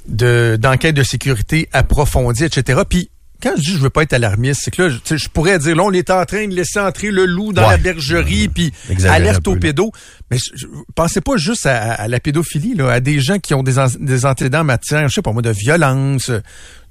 de- 0.08 0.58
d'enquêtes 0.60 0.94
de 0.96 1.02
sécurité 1.02 1.68
approfondies, 1.72 2.44
etc. 2.44 2.80
Puis, 2.88 3.10
quand 3.40 3.52
je 3.56 3.60
dis 3.62 3.72
je 3.74 3.78
veux 3.78 3.90
pas 3.90 4.02
être 4.02 4.14
alarmiste, 4.14 4.62
c'est 4.64 4.72
que 4.72 4.82
là, 4.82 4.88
je, 5.08 5.28
pourrais 5.28 5.60
dire, 5.60 5.76
là, 5.76 5.84
on 5.84 5.92
est 5.92 6.10
en 6.10 6.24
train 6.24 6.48
de 6.48 6.54
laisser 6.54 6.80
entrer 6.80 7.12
le 7.12 7.24
loup 7.24 7.52
dans 7.52 7.62
Ouais. 7.62 7.70
la 7.70 7.76
bergerie, 7.76 8.48
puis 8.48 8.72
alerte 9.08 9.46
aux 9.46 9.54
pédos. 9.54 9.92
Mais 10.30 10.38
je, 10.38 10.50
je- 10.56 10.66
pensez 10.96 11.20
pas 11.20 11.36
juste 11.36 11.64
à, 11.66 11.92
à 11.92 12.08
la 12.08 12.18
pédophilie, 12.18 12.74
là, 12.74 12.90
à 12.90 12.98
des 13.00 13.20
gens 13.20 13.38
qui 13.38 13.54
ont 13.54 13.62
des, 13.62 13.78
an- 13.78 13.86
des 14.00 14.24
en 14.26 14.64
matière, 14.64 15.08
je 15.08 15.14
sais 15.14 15.22
pas 15.22 15.30
moi, 15.32 15.42
de 15.42 15.50
violence, 15.50 16.32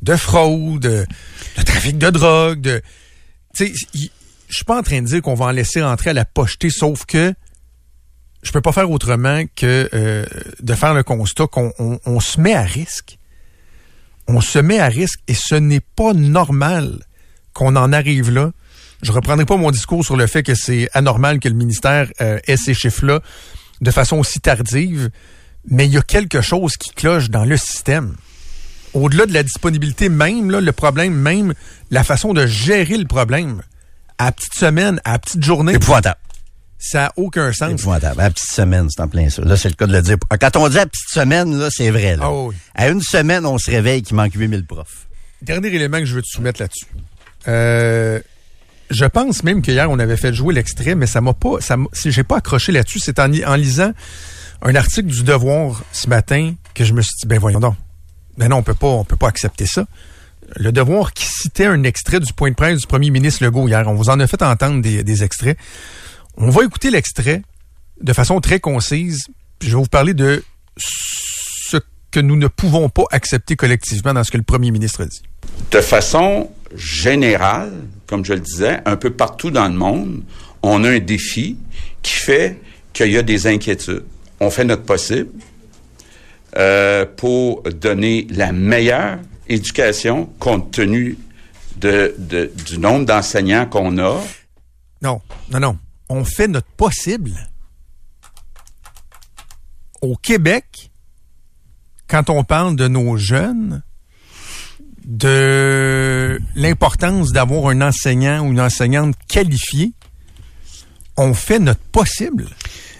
de 0.02 0.16
fraude, 0.16 0.80
de, 0.84 1.06
de 1.58 1.62
trafic 1.64 1.98
de 1.98 2.10
drogue, 2.10 2.62
de... 2.62 2.82
Tu 3.58 3.74
sais, 3.76 4.10
je 4.50 4.56
suis 4.56 4.66
pas 4.66 4.78
en 4.78 4.84
train 4.84 5.02
de 5.02 5.08
dire 5.08 5.22
qu'on 5.22 5.34
va 5.36 5.46
en 5.46 5.52
laisser 5.52 5.82
entrer 5.84 6.12
à 6.12 6.14
la 6.14 6.26
pochetée, 6.26 6.70
sauf 6.70 7.06
que 7.06 7.34
je 8.44 8.52
peux 8.52 8.62
pas 8.62 8.72
faire 8.72 8.90
autrement 8.92 9.44
que 9.56 9.90
euh, 9.94 10.26
de 10.62 10.74
faire 10.76 10.94
le 10.94 11.04
constat 11.04 11.48
qu'on 11.48 11.74
on- 11.80 12.00
on 12.06 12.20
se 12.20 12.40
met 12.40 12.54
à 12.54 12.62
risque. 12.62 13.18
On 14.28 14.42
se 14.42 14.60
met 14.60 14.80
à 14.80 14.88
risque 14.88 15.20
et 15.28 15.34
ce 15.34 15.56
n'est 15.56 15.80
pas 15.80 16.14
normal 16.14 17.04
qu'on 17.54 17.76
en 17.76 17.92
arrive 17.94 18.30
là. 18.30 18.52
Je 19.02 19.12
reprendrai 19.12 19.46
pas 19.46 19.58
mon 19.58 19.72
discours 19.72 20.04
sur 20.06 20.16
le 20.18 20.28
fait 20.28 20.44
que 20.44 20.56
c'est 20.56 20.90
anormal 20.94 21.40
que 21.40 21.48
le 21.50 21.56
ministère 21.56 22.10
euh, 22.22 22.40
ait 22.48 22.58
ces 22.58 22.74
chiffres-là 22.74 23.22
de 23.82 23.92
façon 23.92 24.18
aussi 24.18 24.40
tardive, 24.40 25.10
mais 25.70 25.86
il 25.86 25.94
y 25.94 25.98
a 25.98 26.02
quelque 26.02 26.42
chose 26.42 26.78
qui 26.78 26.90
cloche 26.92 27.30
dans 27.30 27.46
le 27.46 27.58
système. 27.58 28.16
Au-delà 28.98 29.26
de 29.26 29.34
la 29.34 29.44
disponibilité 29.44 30.10
même, 30.10 30.50
là, 30.52 30.60
le 30.62 30.72
problème 30.72 31.14
même, 31.14 31.54
la 31.92 32.04
façon 32.04 32.34
de 32.34 32.46
gérer 32.48 32.98
le 32.98 33.06
problème, 33.06 33.62
à 34.18 34.26
la 34.26 34.32
petite 34.32 34.54
semaine, 34.56 35.00
à 35.06 35.14
la 35.14 35.20
petite 35.20 35.44
journée, 35.44 35.74
épouvantable. 35.74 36.20
ça 36.80 37.00
n'a 37.04 37.12
aucun 37.16 37.54
sens. 37.54 37.72
Épouvantable. 37.72 38.20
À 38.20 38.24
la 38.26 38.30
petite 38.32 38.50
semaine, 38.50 38.88
c'est 38.90 39.02
en 39.02 39.08
plein 39.08 39.30
ça. 39.30 39.44
Là, 39.44 39.56
c'est 39.58 39.70
le 39.70 39.76
cas 39.76 39.86
de 39.88 39.94
le 39.94 40.02
dire. 40.02 40.18
Quand 40.42 40.56
on 40.56 40.68
dit 40.70 40.78
à 40.78 40.82
la 40.82 40.86
petite 40.88 41.10
semaine, 41.10 41.58
là, 41.60 41.70
c'est 41.72 41.92
vrai. 41.92 42.16
Là. 42.16 42.24
Ah 42.26 42.34
oui. 42.34 42.56
À 42.76 42.88
une 42.90 43.02
semaine, 43.02 43.46
on 43.46 43.58
se 43.58 43.70
réveille 43.70 44.02
qu'il 44.02 44.16
manque 44.16 44.34
8000 44.34 44.66
profs. 44.66 45.08
Dernier 45.44 45.68
élément 45.68 46.00
que 46.00 46.06
je 46.06 46.16
veux 46.16 46.22
te 46.24 46.30
soumettre 46.30 46.60
là-dessus. 46.62 46.86
Euh, 47.48 48.20
je 48.90 49.06
pense 49.06 49.44
même 49.44 49.62
qu'hier, 49.62 49.90
on 49.92 50.00
avait 50.00 50.18
fait 50.18 50.34
jouer 50.34 50.54
l'extrait, 50.56 50.96
mais 50.96 51.06
ça 51.08 51.22
m'a 51.22 51.34
pas, 51.34 51.62
ça 51.62 51.78
m'a- 51.78 51.88
si 51.94 52.12
j'ai 52.12 52.24
pas 52.24 52.38
accroché 52.38 52.72
là-dessus, 52.72 53.00
c'est 53.00 53.20
en, 53.20 53.32
en 53.32 53.56
lisant 53.56 53.92
un 54.64 54.74
article 54.76 55.08
du 55.10 55.24
Devoir 55.24 55.84
ce 55.92 56.10
matin 56.10 56.56
que 56.74 56.84
je 56.84 56.94
me 56.94 57.02
suis 57.02 57.14
dit, 57.22 57.28
ben 57.28 57.38
voyons 57.40 57.60
donc. 57.60 57.76
Ben 58.38 58.50
non, 58.50 58.58
on 58.58 58.64
peut 58.64 58.74
pas, 58.74 58.88
on 58.88 59.04
peut 59.04 59.16
pas 59.16 59.28
accepter 59.28 59.66
ça. 59.66 59.86
Le 60.56 60.72
Devoir 60.72 61.14
qui 61.14 61.26
citait 61.26 61.66
un 61.66 61.84
extrait 61.84 62.20
du 62.20 62.32
point 62.34 62.50
de 62.50 62.56
presse 62.56 62.80
du 62.80 62.88
premier 62.88 63.10
ministre 63.10 63.44
Legault 63.44 63.68
hier. 63.68 63.84
On 63.88 63.96
vous 63.96 64.10
en 64.10 64.20
a 64.20 64.28
fait 64.28 64.42
entendre 64.42 64.82
des, 64.82 65.04
des 65.04 65.24
extraits. 65.24 65.58
On 66.38 66.50
va 66.50 66.64
écouter 66.64 66.90
l'extrait 66.92 67.42
de 68.02 68.14
façon 68.14 68.40
très 68.40 68.60
concise. 68.60 69.26
Je 69.62 69.70
vais 69.70 69.76
vous 69.76 69.86
parler 69.86 70.14
de 70.14 70.44
ce 70.78 71.78
que 72.12 72.20
nous 72.20 72.36
ne 72.36 72.48
pouvons 72.48 72.90
pas 72.90 73.04
accepter 73.12 73.56
collectivement 73.56 74.14
dans 74.14 74.24
ce 74.24 74.32
que 74.32 74.38
le 74.38 74.44
premier 74.44 74.72
ministre 74.72 75.02
a 75.02 75.06
dit. 75.08 75.22
de 75.72 75.82
façon 75.82 76.50
générale, 76.76 77.72
comme 78.06 78.24
je 78.24 78.34
le 78.34 78.40
disais, 78.40 78.80
un 78.86 78.96
peu 78.98 79.10
partout 79.10 79.52
dans 79.52 79.68
le 79.68 79.74
monde, 79.74 80.22
on 80.62 80.84
a 80.84 80.90
un 80.90 81.00
défi 81.00 81.58
qui 82.02 82.14
fait 82.14 82.60
qu'il 82.94 83.12
y 83.12 83.18
a 83.18 83.24
des 83.24 83.48
inquiétudes. 83.48 84.04
On 84.40 84.50
fait 84.50 84.66
notre 84.66 84.84
possible 84.84 85.30
euh, 86.58 87.06
pour 87.06 87.62
donner 87.64 88.28
la 88.32 88.52
meilleure 88.52 89.20
éducation 89.48 90.26
compte 90.40 90.72
tenu 90.72 91.18
du 91.80 92.80
nombre 92.80 93.06
d'enseignants 93.06 93.68
qu'on 93.68 93.98
a. 94.00 94.20
Non, 95.02 95.22
non, 95.52 95.60
non. 95.60 95.78
On 96.10 96.24
fait 96.24 96.48
notre 96.48 96.70
possible. 96.70 97.32
Au 100.02 100.16
Québec, 100.16 100.90
quand 102.08 102.30
on 102.30 102.44
parle 102.44 102.76
de 102.76 102.88
nos 102.88 103.18
jeunes, 103.18 103.84
de 105.06 106.40
l'importance 106.56 107.32
d'avoir 107.32 107.70
un 107.70 107.82
enseignant 107.82 108.46
ou 108.46 108.52
une 108.52 108.62
enseignante 108.62 109.16
qualifiée, 109.28 109.94
on 111.18 111.34
fait 111.34 111.60
notre 111.60 111.82
possible. 111.82 112.48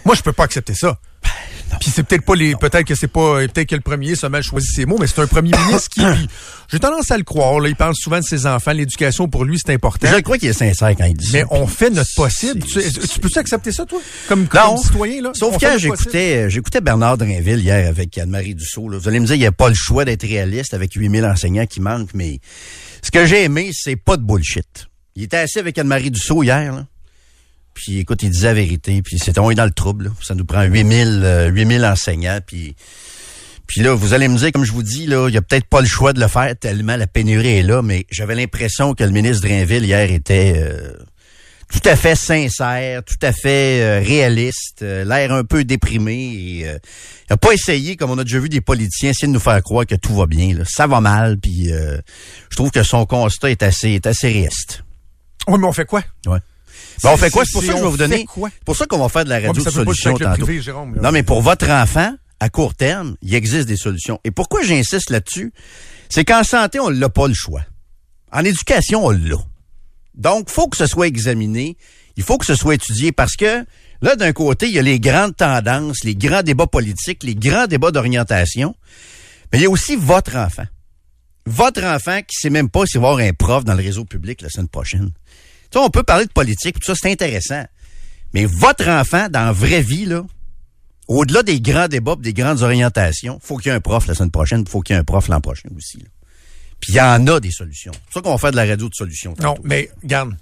Moi, 0.04 0.14
je 0.14 0.22
peux 0.22 0.32
pas 0.32 0.44
accepter 0.44 0.74
ça. 0.74 0.98
Puis 1.80 1.90
c'est 1.90 2.02
peut-être 2.02 2.24
pas 2.24 2.34
les, 2.34 2.54
peut-être 2.56 2.84
que 2.84 2.94
c'est 2.94 3.08
pas, 3.08 3.40
peut-être 3.46 3.68
que 3.68 3.74
le 3.74 3.80
premier 3.80 4.12
a 4.22 4.28
mal 4.28 4.42
choisi 4.42 4.66
ses 4.68 4.86
mots, 4.86 4.96
mais 4.98 5.06
c'est 5.06 5.20
un 5.20 5.26
premier 5.26 5.50
ministre 5.66 5.88
qui, 5.90 6.00
j'ai 6.72 6.78
tendance 6.78 7.10
à 7.10 7.16
le 7.18 7.24
croire. 7.24 7.60
Là, 7.60 7.68
il 7.68 7.76
parle 7.76 7.94
souvent 7.94 8.18
de 8.18 8.24
ses 8.24 8.46
enfants, 8.46 8.72
l'éducation 8.72 9.28
pour 9.28 9.44
lui 9.44 9.58
c'est 9.58 9.72
important. 9.72 10.08
Je 10.14 10.20
crois 10.20 10.38
qu'il 10.38 10.48
est 10.48 10.52
sincère 10.52 10.90
quand 10.96 11.04
il 11.04 11.14
dit 11.16 11.30
Mais 11.32 11.42
ça. 11.42 11.46
on 11.50 11.66
fait 11.66 11.90
notre 11.90 12.12
possible. 12.14 12.62
Tu, 12.64 13.20
peux-tu 13.20 13.38
accepter 13.38 13.72
ça, 13.72 13.84
toi? 13.84 14.00
Comme, 14.28 14.46
comme 14.48 14.60
Non. 14.60 14.76
citoyen, 14.76 15.22
là? 15.22 15.30
Sauf 15.34 15.56
quand 15.60 15.76
j'écoutais, 15.78 16.46
euh, 16.46 16.48
j'écoutais 16.48 16.80
Bernard 16.80 17.18
Drinville 17.18 17.60
hier 17.60 17.88
avec 17.88 18.16
Anne-Marie 18.18 18.54
Dussault. 18.54 18.88
là. 18.88 18.98
Vous 18.98 19.08
allez 19.08 19.20
me 19.20 19.26
dire, 19.26 19.36
il 19.36 19.40
n'y 19.40 19.46
a 19.46 19.52
pas 19.52 19.68
le 19.68 19.74
choix 19.74 20.04
d'être 20.04 20.26
réaliste 20.26 20.74
avec 20.74 20.92
8000 20.94 21.24
enseignants 21.24 21.66
qui 21.66 21.80
manquent, 21.80 22.14
mais 22.14 22.40
ce 23.02 23.10
que 23.10 23.26
j'ai 23.26 23.44
aimé, 23.44 23.70
c'est 23.72 23.96
pas 23.96 24.16
de 24.16 24.22
bullshit. 24.22 24.88
Il 25.16 25.24
était 25.24 25.36
assis 25.38 25.58
avec 25.58 25.78
Anne-Marie 25.78 26.10
Dussault 26.10 26.42
hier, 26.42 26.72
là. 26.72 26.86
Puis 27.78 28.00
écoute, 28.00 28.24
il 28.24 28.30
disait 28.30 28.48
la 28.48 28.54
vérité, 28.54 29.02
puis 29.02 29.20
c'était 29.20 29.38
on 29.38 29.52
est 29.52 29.54
dans 29.54 29.64
le 29.64 29.70
trouble. 29.70 30.06
là. 30.06 30.10
Ça 30.20 30.34
nous 30.34 30.44
prend 30.44 30.62
8000 30.64 31.22
euh, 31.22 31.48
8000 31.48 31.84
enseignants, 31.84 32.40
puis 32.44 32.74
puis 33.68 33.82
là, 33.82 33.94
vous 33.94 34.14
allez 34.14 34.28
me 34.28 34.36
dire, 34.38 34.50
comme 34.50 34.64
je 34.64 34.72
vous 34.72 34.82
dis, 34.82 35.06
là, 35.06 35.28
il 35.28 35.34
y 35.34 35.36
a 35.36 35.42
peut-être 35.42 35.66
pas 35.66 35.82
le 35.82 35.86
choix 35.86 36.14
de 36.14 36.20
le 36.20 36.26
faire 36.26 36.56
tellement 36.58 36.96
la 36.96 37.06
pénurie 37.06 37.58
est 37.58 37.62
là, 37.62 37.82
mais 37.82 38.06
j'avais 38.10 38.34
l'impression 38.34 38.94
que 38.94 39.04
le 39.04 39.10
ministre 39.10 39.46
Drainville 39.46 39.84
hier 39.84 40.10
était 40.10 40.54
euh, 40.56 40.94
tout 41.70 41.86
à 41.86 41.94
fait 41.94 42.14
sincère, 42.14 43.04
tout 43.04 43.18
à 43.20 43.30
fait 43.30 43.82
euh, 43.82 44.02
réaliste, 44.02 44.80
euh, 44.80 45.04
l'air 45.04 45.32
un 45.34 45.44
peu 45.44 45.64
déprimé. 45.64 46.14
Et, 46.14 46.60
il 46.60 47.32
a 47.32 47.36
pas 47.36 47.52
essayé, 47.52 47.96
comme 47.96 48.10
on 48.10 48.16
a 48.16 48.24
déjà 48.24 48.38
vu 48.38 48.48
des 48.48 48.62
politiciens, 48.62 49.10
essayer 49.10 49.28
de 49.28 49.34
nous 49.34 49.38
faire 49.38 49.62
croire 49.62 49.84
que 49.84 49.96
tout 49.96 50.14
va 50.16 50.24
bien. 50.24 50.54
là. 50.54 50.64
Ça 50.66 50.86
va 50.86 51.02
mal, 51.02 51.38
puis 51.38 51.68
je 51.68 52.56
trouve 52.56 52.70
que 52.70 52.82
son 52.82 53.04
constat 53.04 53.50
est 53.50 53.62
assez, 53.62 53.90
est 53.90 54.06
assez 54.06 54.28
réaliste. 54.28 54.82
Oui, 55.46 55.58
mais 55.60 55.66
on 55.66 55.72
fait 55.72 55.84
quoi? 55.84 56.02
Ouais. 56.26 56.38
Ben, 57.02 57.10
on 57.12 57.16
fait 57.16 57.30
quoi? 57.30 57.44
c'est- 57.44 57.52
pour 57.52 57.62
ça 57.62 57.72
que 57.72 57.78
je 57.78 57.82
vais 57.84 57.90
vous 57.90 57.96
donner. 57.96 58.26
pour 58.64 58.76
ça 58.76 58.86
qu'on 58.86 58.98
va 58.98 59.08
faire 59.08 59.24
de 59.24 59.30
la 59.30 59.38
Ouais, 59.40 59.46
radio 59.48 59.62
ça 59.62 59.70
de 59.70 59.74
solution 59.74 60.14
tantôt. 60.16 60.44
privé, 60.44 60.62
Jérôme, 60.62 60.94
là. 60.96 61.02
non, 61.02 61.12
mais 61.12 61.22
pour 61.22 61.42
votre 61.42 61.68
enfant, 61.70 62.14
à 62.40 62.48
court 62.50 62.74
terme, 62.74 63.16
il 63.22 63.34
existe 63.34 63.66
des 63.68 63.76
solutions. 63.76 64.20
Et 64.24 64.30
pourquoi 64.30 64.62
j'insiste 64.62 65.10
là-dessus? 65.10 65.52
C'est 66.08 66.24
qu'en 66.24 66.44
santé, 66.44 66.78
on 66.80 66.90
n'a 66.90 67.08
pas 67.08 67.26
le 67.28 67.34
choix. 67.34 67.62
En 68.32 68.44
éducation, 68.44 69.04
on 69.06 69.10
l'a. 69.10 69.36
Donc, 70.14 70.50
faut 70.50 70.68
que 70.68 70.76
ce 70.76 70.86
soit 70.86 71.06
examiné. 71.06 71.76
Il 72.16 72.22
faut 72.22 72.38
que 72.38 72.46
ce 72.46 72.54
soit 72.54 72.74
étudié 72.74 73.12
parce 73.12 73.36
que 73.36 73.64
là, 74.02 74.16
d'un 74.16 74.32
côté, 74.32 74.66
il 74.66 74.74
y 74.74 74.78
a 74.78 74.82
les 74.82 74.98
grandes 75.00 75.36
tendances, 75.36 76.04
les 76.04 76.14
grands 76.16 76.42
débats 76.42 76.66
politiques, 76.66 77.22
les 77.22 77.34
grands 77.34 77.66
débats 77.66 77.90
d'orientation. 77.90 78.74
Mais 79.52 79.58
il 79.58 79.62
y 79.62 79.66
a 79.66 79.70
aussi 79.70 79.96
votre 79.96 80.36
enfant. 80.36 80.66
Votre 81.46 81.84
enfant 81.84 82.20
qui 82.22 82.36
sait 82.36 82.50
même 82.50 82.68
pas 82.68 82.84
s'il 82.86 83.00
va 83.00 83.08
avoir 83.10 83.26
un 83.26 83.32
prof 83.32 83.64
dans 83.64 83.74
le 83.74 83.82
réseau 83.82 84.04
public 84.04 84.42
la 84.42 84.50
semaine 84.50 84.68
prochaine. 84.68 85.10
Tu 85.70 85.78
sais, 85.78 85.84
on 85.84 85.90
peut 85.90 86.02
parler 86.02 86.26
de 86.26 86.32
politique, 86.32 86.80
tout 86.80 86.86
ça, 86.86 86.94
c'est 87.00 87.10
intéressant. 87.12 87.64
Mais 88.34 88.44
votre 88.46 88.88
enfant, 88.88 89.28
dans 89.30 89.44
la 89.46 89.52
vraie 89.52 89.82
vie, 89.82 90.04
là, 90.06 90.24
au-delà 91.08 91.42
des 91.42 91.60
grands 91.60 91.88
débats, 91.88 92.16
des 92.18 92.32
grandes 92.34 92.62
orientations, 92.62 93.38
faut 93.42 93.56
qu'il 93.56 93.70
y 93.70 93.72
ait 93.72 93.76
un 93.76 93.80
prof 93.80 94.06
la 94.06 94.14
semaine 94.14 94.30
prochaine, 94.30 94.66
faut 94.66 94.80
qu'il 94.80 94.94
y 94.94 94.96
ait 94.96 95.00
un 95.00 95.04
prof 95.04 95.28
l'an 95.28 95.40
prochain 95.40 95.68
aussi. 95.76 95.98
là. 95.98 96.04
Puis 96.80 96.92
il 96.92 96.96
y 96.96 97.00
en 97.00 97.26
a 97.26 97.40
des 97.40 97.50
solutions. 97.50 97.92
C'est 98.08 98.14
ça 98.14 98.20
qu'on 98.20 98.30
va 98.32 98.38
faire 98.38 98.50
de 98.52 98.56
la 98.56 98.66
radio 98.66 98.88
de 98.88 98.94
solutions. 98.94 99.34
Non, 99.42 99.56
mais 99.64 99.90
garde. 100.04 100.36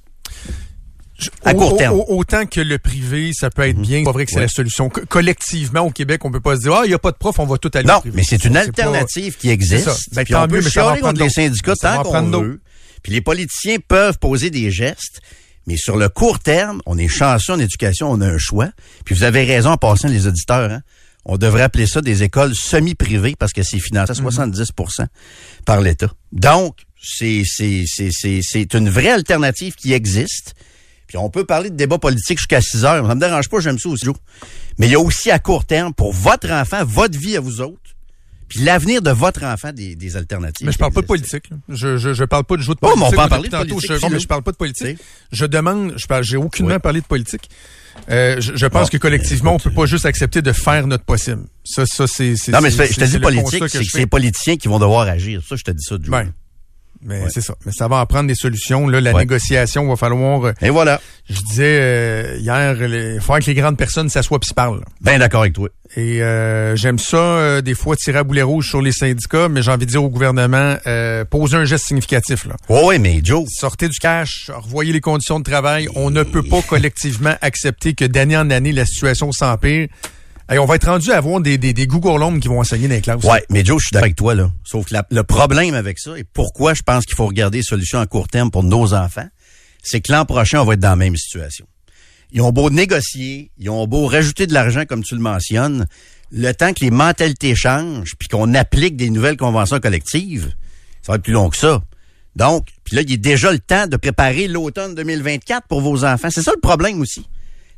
À 1.44 1.54
court 1.54 1.78
terme. 1.78 1.94
Mhm. 1.94 2.00
au- 2.02 2.18
autant 2.18 2.44
que 2.44 2.60
le 2.60 2.76
privé, 2.78 3.30
ça 3.32 3.48
peut 3.48 3.62
être 3.66 3.78
bien. 3.78 4.00
C'est 4.00 4.04
pas 4.04 4.12
vrai 4.12 4.26
que 4.26 4.30
c'est 4.32 4.36
Ouais. 4.36 4.42
la 4.42 4.48
solution. 4.48 4.90
Co- 4.90 5.00
collectivement, 5.08 5.80
au 5.80 5.90
Québec, 5.90 6.22
on 6.26 6.30
peut 6.30 6.40
pas 6.40 6.56
se 6.56 6.60
dire, 6.62 6.74
ah, 6.74 6.82
il 6.84 6.88
n'y 6.88 6.94
a 6.94 6.98
pas 6.98 7.10
de 7.10 7.16
prof, 7.16 7.38
on 7.38 7.46
va 7.46 7.56
tout 7.56 7.70
aller 7.72 7.88
au 7.88 7.92
Non, 7.92 8.00
privé. 8.00 8.16
mais 8.16 8.22
c'est 8.22 8.44
une 8.44 8.52
pas- 8.52 8.60
alternative 8.60 9.36
qui 9.38 9.48
existe. 9.48 9.88
Ça. 9.88 9.96
Ben, 10.12 10.26
tant 10.26 10.44
on 10.44 10.48
peut 10.48 10.56
mieux, 10.56 10.62
mais 10.62 10.68
ça 10.70 10.82
va 10.84 10.88
prendre 10.96 11.06
contre 11.06 11.22
les 11.22 11.30
syndicats 11.30 11.74
tant 11.80 12.02
qu'on 12.02 12.22
veut. 12.42 12.60
Puis 13.06 13.12
les 13.14 13.20
politiciens 13.20 13.76
peuvent 13.86 14.18
poser 14.18 14.50
des 14.50 14.72
gestes. 14.72 15.20
Mais 15.68 15.76
sur 15.76 15.96
le 15.96 16.08
court 16.08 16.40
terme, 16.40 16.82
on 16.86 16.98
est 16.98 17.06
chanceux 17.06 17.52
en 17.52 17.60
éducation, 17.60 18.10
on 18.10 18.20
a 18.20 18.26
un 18.26 18.36
choix. 18.36 18.68
Puis 19.04 19.14
vous 19.14 19.22
avez 19.22 19.44
raison 19.44 19.70
en 19.70 19.76
passant 19.76 20.08
les 20.08 20.26
auditeurs. 20.26 20.72
Hein? 20.72 20.80
On 21.24 21.36
devrait 21.38 21.62
appeler 21.62 21.86
ça 21.86 22.00
des 22.00 22.24
écoles 22.24 22.56
semi-privées 22.56 23.36
parce 23.38 23.52
que 23.52 23.62
c'est 23.62 23.78
financé 23.78 24.10
à 24.10 24.14
Mhm. 24.16 24.22
70% 24.24 25.06
par 25.64 25.80
l'État. 25.82 26.10
Donc, 26.32 26.78
c'est 27.00 27.42
c'est 27.46 27.84
c'est 27.86 28.08
c'est 28.10 28.40
c'est 28.42 28.74
une 28.74 28.90
vraie 28.90 29.10
alternative 29.12 29.76
qui 29.76 29.92
existe. 29.92 30.54
Puis 31.06 31.16
on 31.16 31.30
peut 31.30 31.44
parler 31.44 31.70
de 31.70 31.76
débat 31.76 31.98
politique 31.98 32.38
jusqu'à 32.38 32.60
6 32.60 32.84
heures. 32.84 33.06
Ça 33.06 33.14
me 33.14 33.20
dérange 33.20 33.48
pas, 33.48 33.60
j'aime 33.60 33.78
ça 33.78 33.88
aussi. 33.88 34.06
Mais 34.78 34.88
il 34.88 34.90
y 34.90 34.96
a 34.96 35.00
aussi 35.00 35.30
à 35.30 35.38
court 35.38 35.64
terme, 35.64 35.94
pour 35.94 36.12
votre 36.12 36.50
enfant, 36.50 36.84
votre 36.84 37.16
vie 37.16 37.36
à 37.36 37.40
vous 37.40 37.60
autres, 37.60 37.94
puis 38.48 38.60
l'avenir 38.60 39.02
de 39.02 39.10
votre 39.10 39.42
enfant, 39.44 39.72
des, 39.72 39.96
des 39.96 40.16
alternatives. 40.16 40.66
Mais 40.66 40.72
je 40.72 40.78
parle 40.78 40.92
pas 40.92 41.00
de 41.02 41.06
politique. 41.06 41.50
là. 41.50 41.56
Je, 41.68 41.96
je, 41.96 42.12
je 42.14 42.24
parle 42.24 42.44
pas 42.44 42.56
de 42.56 42.62
jeu 42.62 42.74
de 42.74 42.78
Oh, 42.82 42.92
mais 42.96 43.02
politique. 43.02 43.06
on 43.06 43.10
peut 43.10 43.18
en 43.18 43.24
Depuis 43.24 43.28
parler 43.30 43.48
de 43.48 43.52
tantôt, 43.52 43.68
politique, 43.76 43.92
je, 43.96 44.02
non, 44.02 44.10
mais 44.10 44.20
je 44.20 44.26
parle 44.26 44.42
pas 44.42 44.52
de 44.52 44.56
politique. 44.56 44.98
Je 45.32 45.46
demande, 45.46 45.94
je 45.96 46.06
parle, 46.06 46.22
j'ai 46.24 46.36
aucunement 46.36 46.74
Oui. 46.74 46.80
parlé 46.80 47.00
de 47.00 47.06
politique. 47.06 47.48
Euh, 48.10 48.36
je, 48.40 48.54
je 48.56 48.66
pense 48.66 48.88
Bon, 48.90 48.92
que 48.92 48.96
collectivement, 48.98 49.52
on 49.52 49.56
écoute, 49.56 49.72
peut 49.72 49.80
pas 49.80 49.86
juste 49.86 50.04
accepter 50.06 50.42
de 50.42 50.52
faire 50.52 50.86
notre 50.86 51.04
possible. 51.04 51.44
Ça, 51.64 51.86
ça, 51.86 52.06
c'est, 52.06 52.36
c'est- 52.36 52.52
Non, 52.52 52.60
mais 52.60 52.70
je 52.70 52.76
te 52.76 53.04
dis 53.04 53.18
politique, 53.18 53.64
c'est 53.68 53.84
que 53.84 53.98
les 53.98 54.06
politiciens 54.06 54.56
qui 54.56 54.68
vont 54.68 54.78
devoir 54.78 55.08
agir. 55.08 55.42
Ça, 55.48 55.56
je 55.56 55.62
te 55.64 55.70
dis 55.70 55.82
ça 55.82 55.96
du 55.96 56.10
Ben, 56.10 56.30
mais 57.06 57.22
Ouais. 57.22 57.28
c'est 57.30 57.40
ça. 57.40 57.54
Mais 57.64 57.72
ça 57.72 57.88
va 57.88 57.96
en 57.96 58.06
prendre 58.06 58.28
des 58.28 58.34
solutions. 58.34 58.88
Là, 58.88 59.00
la 59.00 59.12
Ouais. 59.12 59.20
négociation 59.20 59.86
va 59.88 59.96
falloir. 59.96 60.44
euh, 60.46 60.52
Et 60.60 60.70
voilà. 60.70 61.00
Je 61.30 61.40
disais 61.40 61.78
euh, 61.80 62.36
hier, 62.40 62.74
les- 62.74 63.14
il 63.14 63.20
faut 63.20 63.34
que 63.34 63.44
les 63.46 63.54
grandes 63.54 63.76
personnes 63.78 64.08
s'assoient 64.08 64.38
puis 64.38 64.48
se 64.48 64.54
parlent. 64.54 64.82
Ben 65.00 65.18
d'accord 65.18 65.40
avec 65.42 65.54
toi. 65.54 65.68
Et 65.96 66.20
euh, 66.22 66.74
j'aime 66.76 66.98
ça, 66.98 67.16
euh, 67.16 67.60
des 67.62 67.74
fois, 67.74 67.96
tirer 67.96 68.18
à 68.18 68.24
boulet 68.24 68.42
rouge 68.42 68.68
sur 68.68 68.82
les 68.82 68.92
syndicats, 68.92 69.48
mais 69.48 69.62
j'ai 69.62 69.70
envie 69.70 69.86
de 69.86 69.90
dire 69.90 70.02
au 70.02 70.08
gouvernement, 70.10 70.76
euh, 70.86 71.24
posez 71.24 71.56
un 71.56 71.64
geste 71.64 71.86
significatif. 71.86 72.44
Là. 72.44 72.56
Oui, 72.68 72.80
oui, 72.84 72.98
mais 72.98 73.20
Joe, 73.22 73.44
Sortez 73.48 73.88
du 73.88 73.98
cash, 73.98 74.50
revoyez 74.54 74.92
les 74.92 75.00
conditions 75.00 75.38
de 75.38 75.44
travail. 75.44 75.88
On 75.94 76.10
ne 76.10 76.22
peut 76.24 76.42
pas 76.42 76.60
collectivement 76.62 77.34
accepter 77.40 77.94
que 77.94 78.04
d'année 78.04 78.36
en 78.36 78.50
année, 78.50 78.72
la 78.72 78.84
situation 78.84 79.30
s'empire. 79.32 79.88
Hey, 80.48 80.60
on 80.60 80.64
va 80.64 80.76
être 80.76 80.86
rendu 80.88 81.10
à 81.10 81.16
avoir 81.16 81.40
des, 81.40 81.58
des, 81.58 81.72
des 81.72 81.88
qui 81.88 81.98
vont 82.48 82.60
enseigner 82.60 82.86
dans 82.86 82.94
les 82.94 83.00
classes. 83.00 83.24
Ouais, 83.24 83.44
mais 83.50 83.64
Joe, 83.64 83.80
je 83.82 83.86
suis 83.86 83.92
d'accord 83.92 84.04
avec 84.04 84.14
toi, 84.14 84.34
là. 84.36 84.52
Sauf 84.62 84.86
que 84.86 84.94
le 85.10 85.24
problème 85.24 85.74
avec 85.74 85.98
ça, 85.98 86.16
et 86.16 86.22
pourquoi 86.22 86.72
je 86.72 86.82
pense 86.82 87.04
qu'il 87.04 87.16
faut 87.16 87.26
regarder 87.26 87.58
des 87.58 87.64
solutions 87.64 87.98
à 87.98 88.06
court 88.06 88.28
terme 88.28 88.52
pour 88.52 88.62
nos 88.62 88.94
enfants, 88.94 89.26
c'est 89.82 90.00
que 90.00 90.12
l'an 90.12 90.24
prochain, 90.24 90.60
on 90.60 90.64
va 90.64 90.74
être 90.74 90.80
dans 90.80 90.90
la 90.90 90.96
même 90.96 91.16
situation. 91.16 91.66
Ils 92.30 92.42
ont 92.42 92.52
beau 92.52 92.70
négocier, 92.70 93.50
ils 93.58 93.70
ont 93.70 93.88
beau 93.88 94.06
rajouter 94.06 94.46
de 94.46 94.54
l'argent, 94.54 94.84
comme 94.84 95.02
tu 95.02 95.16
le 95.16 95.20
mentionnes, 95.20 95.86
le 96.30 96.52
temps 96.52 96.72
que 96.72 96.84
les 96.84 96.92
mentalités 96.92 97.56
changent, 97.56 98.14
puis 98.16 98.28
qu'on 98.28 98.54
applique 98.54 98.96
des 98.96 99.10
nouvelles 99.10 99.36
conventions 99.36 99.80
collectives, 99.80 100.54
ça 101.02 101.12
va 101.12 101.16
être 101.16 101.22
plus 101.22 101.32
long 101.32 101.50
que 101.50 101.56
ça. 101.56 101.82
Donc, 102.36 102.68
puis 102.84 102.94
là, 102.94 103.02
il 103.02 103.12
est 103.12 103.16
déjà 103.16 103.50
le 103.50 103.58
temps 103.58 103.88
de 103.88 103.96
préparer 103.96 104.46
l'automne 104.46 104.94
2024 104.94 105.66
pour 105.66 105.80
vos 105.80 106.04
enfants. 106.04 106.28
C'est 106.30 106.42
ça 106.42 106.52
le 106.54 106.60
problème 106.60 107.00
aussi. 107.00 107.26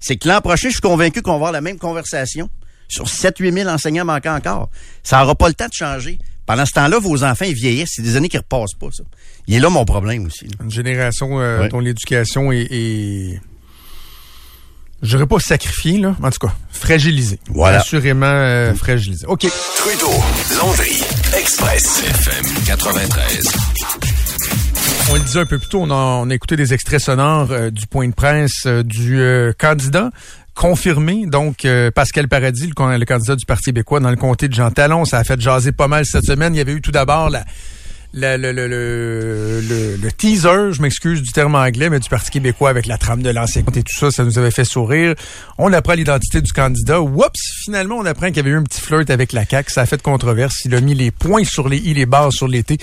C'est 0.01 0.17
que 0.17 0.29
l'an 0.29 0.41
prochain, 0.41 0.69
je 0.69 0.75
suis 0.75 0.81
convaincu 0.81 1.23
qu'on 1.23 1.31
va 1.33 1.37
avoir 1.37 1.53
la 1.53 1.61
même 1.61 1.79
conversation 1.79 2.49
sur 2.89 3.05
7-8 3.07 3.53
000 3.53 3.69
enseignants 3.69 4.05
manquants 4.05 4.37
encore. 4.37 4.71
Ça 5.03 5.19
n'aura 5.21 5.35
pas 5.35 5.49
le 5.49 5.55
temps 5.55 5.67
de 5.67 5.73
changer. 5.73 6.19
Pendant 6.47 6.65
ce 6.65 6.73
temps-là, 6.73 6.99
vos 6.99 7.25
enfants, 7.25 7.45
ils 7.45 7.55
vieillissent. 7.55 7.91
C'est 7.97 8.03
des 8.03 8.17
années 8.17 8.29
qui 8.31 8.39
repassent 8.39 8.75
pas, 8.79 8.87
ça. 8.91 9.03
Il 9.47 9.55
est 9.57 9.61
là 9.61 9.69
mon 9.69 9.85
problème 9.85 10.25
aussi. 10.27 10.47
là. 10.47 10.53
Une 10.65 10.71
génération 10.71 11.41
euh, 11.41 11.63
Ouais. 11.63 11.69
dont 11.69 11.81
l'éducation 11.81 12.51
est, 12.53 12.67
est 12.71 13.41
je 15.03 15.09
dirais 15.17 15.27
pas 15.27 15.39
sacrifiée, 15.39 15.99
là, 15.99 16.17
en 16.23 16.31
tout 16.31 16.47
cas, 16.47 16.53
fragilisée. 16.71 17.39
Voilà. 17.49 17.79
Assurément 17.81 18.27
euh, 18.27 18.75
fragilisée. 18.75 19.27
OK. 19.27 19.47
Trudeau, 19.77 20.11
Landry, 20.59 21.03
Express, 21.37 22.03
FM 22.03 22.45
93. 22.67 24.18
On 25.11 25.15
le 25.15 25.21
disait 25.21 25.41
un 25.41 25.47
peu 25.47 25.59
plus 25.59 25.69
tôt, 25.69 25.81
on 25.83 25.91
a, 26.31 26.35
écouté 26.35 26.57
des 26.57 26.75
extraits 26.75 27.01
sonores 27.01 27.51
euh, 27.51 27.71
du 27.71 27.87
point 27.87 28.07
de 28.09 28.13
presse 28.15 28.65
euh, 28.67 28.83
du 28.83 29.19
euh, 29.21 29.53
candidat 29.59 30.11
confirmé, 30.55 31.27
donc 31.27 31.65
Pascal 31.95 32.27
Paradis, 32.27 32.67
le, 32.67 32.97
le 32.99 33.05
candidat 33.05 33.37
du 33.37 33.47
Parti 33.47 33.67
québécois 33.67 34.01
dans 34.01 34.11
le 34.11 34.17
comté 34.17 34.49
de 34.49 34.55
Jean 34.55 34.73
Talon. 34.73 35.05
Ça 35.05 35.19
a 35.19 35.23
fait 35.23 35.41
jaser 35.41 35.71
pas 35.71 35.87
mal 35.87 36.05
cette 36.05 36.25
semaine. 36.25 36.53
Il 36.53 36.59
y 36.59 36.61
avait 36.61 36.73
eu 36.73 36.81
tout 36.81 36.91
d'abord 36.91 37.31
la- 37.31 37.45
le, 38.15 38.37
le, 38.37 38.53
le, 38.53 38.67
le- 39.61 39.97
le 39.97 40.13
teaser, 40.13 40.73
je 40.73 40.81
m'excuse 40.81 41.21
du 41.23 41.31
terme 41.31 41.55
anglais, 41.55 41.91
mais 41.91 42.01
du 42.01 42.09
Parti 42.09 42.31
québécois 42.31 42.71
avec 42.71 42.87
la 42.87 42.97
trame 42.97 43.23
de 43.23 43.31
l'ancien 43.31 43.63
et 43.75 43.83
tout 43.83 43.97
ça, 43.99 44.11
ça 44.11 44.25
nous 44.25 44.39
avait 44.39 44.51
fait 44.51 44.65
sourire. 44.65 45.15
On 45.59 45.73
apprend 45.73 45.93
l'identité 45.93 46.41
du 46.41 46.53
candidat. 46.53 47.01
Oups, 47.03 47.39
finalement, 47.65 47.97
on 47.97 48.07
apprend 48.07 48.29
qu'il 48.29 48.39
y 48.39 48.41
avait 48.41 48.51
eu 48.51 48.57
un 48.57 48.63
petit 48.63 48.81
flirt 48.81 49.11
avec 49.11 49.33
la 49.33 49.45
CAQ. 49.45 49.71
Ça 49.73 49.83
a 49.83 49.87
fait 49.87 49.99
de 49.99 50.03
controverse. 50.03 50.65
Il 50.65 50.75
a 50.75 50.81
mis 50.81 50.95
les 50.95 51.11
points 51.11 51.45
sur 51.45 51.69
les 51.69 51.77
i, 51.79 51.93
les 51.95 52.07
barres 52.07 52.33
sur 52.33 52.49
l'été, 52.49 52.79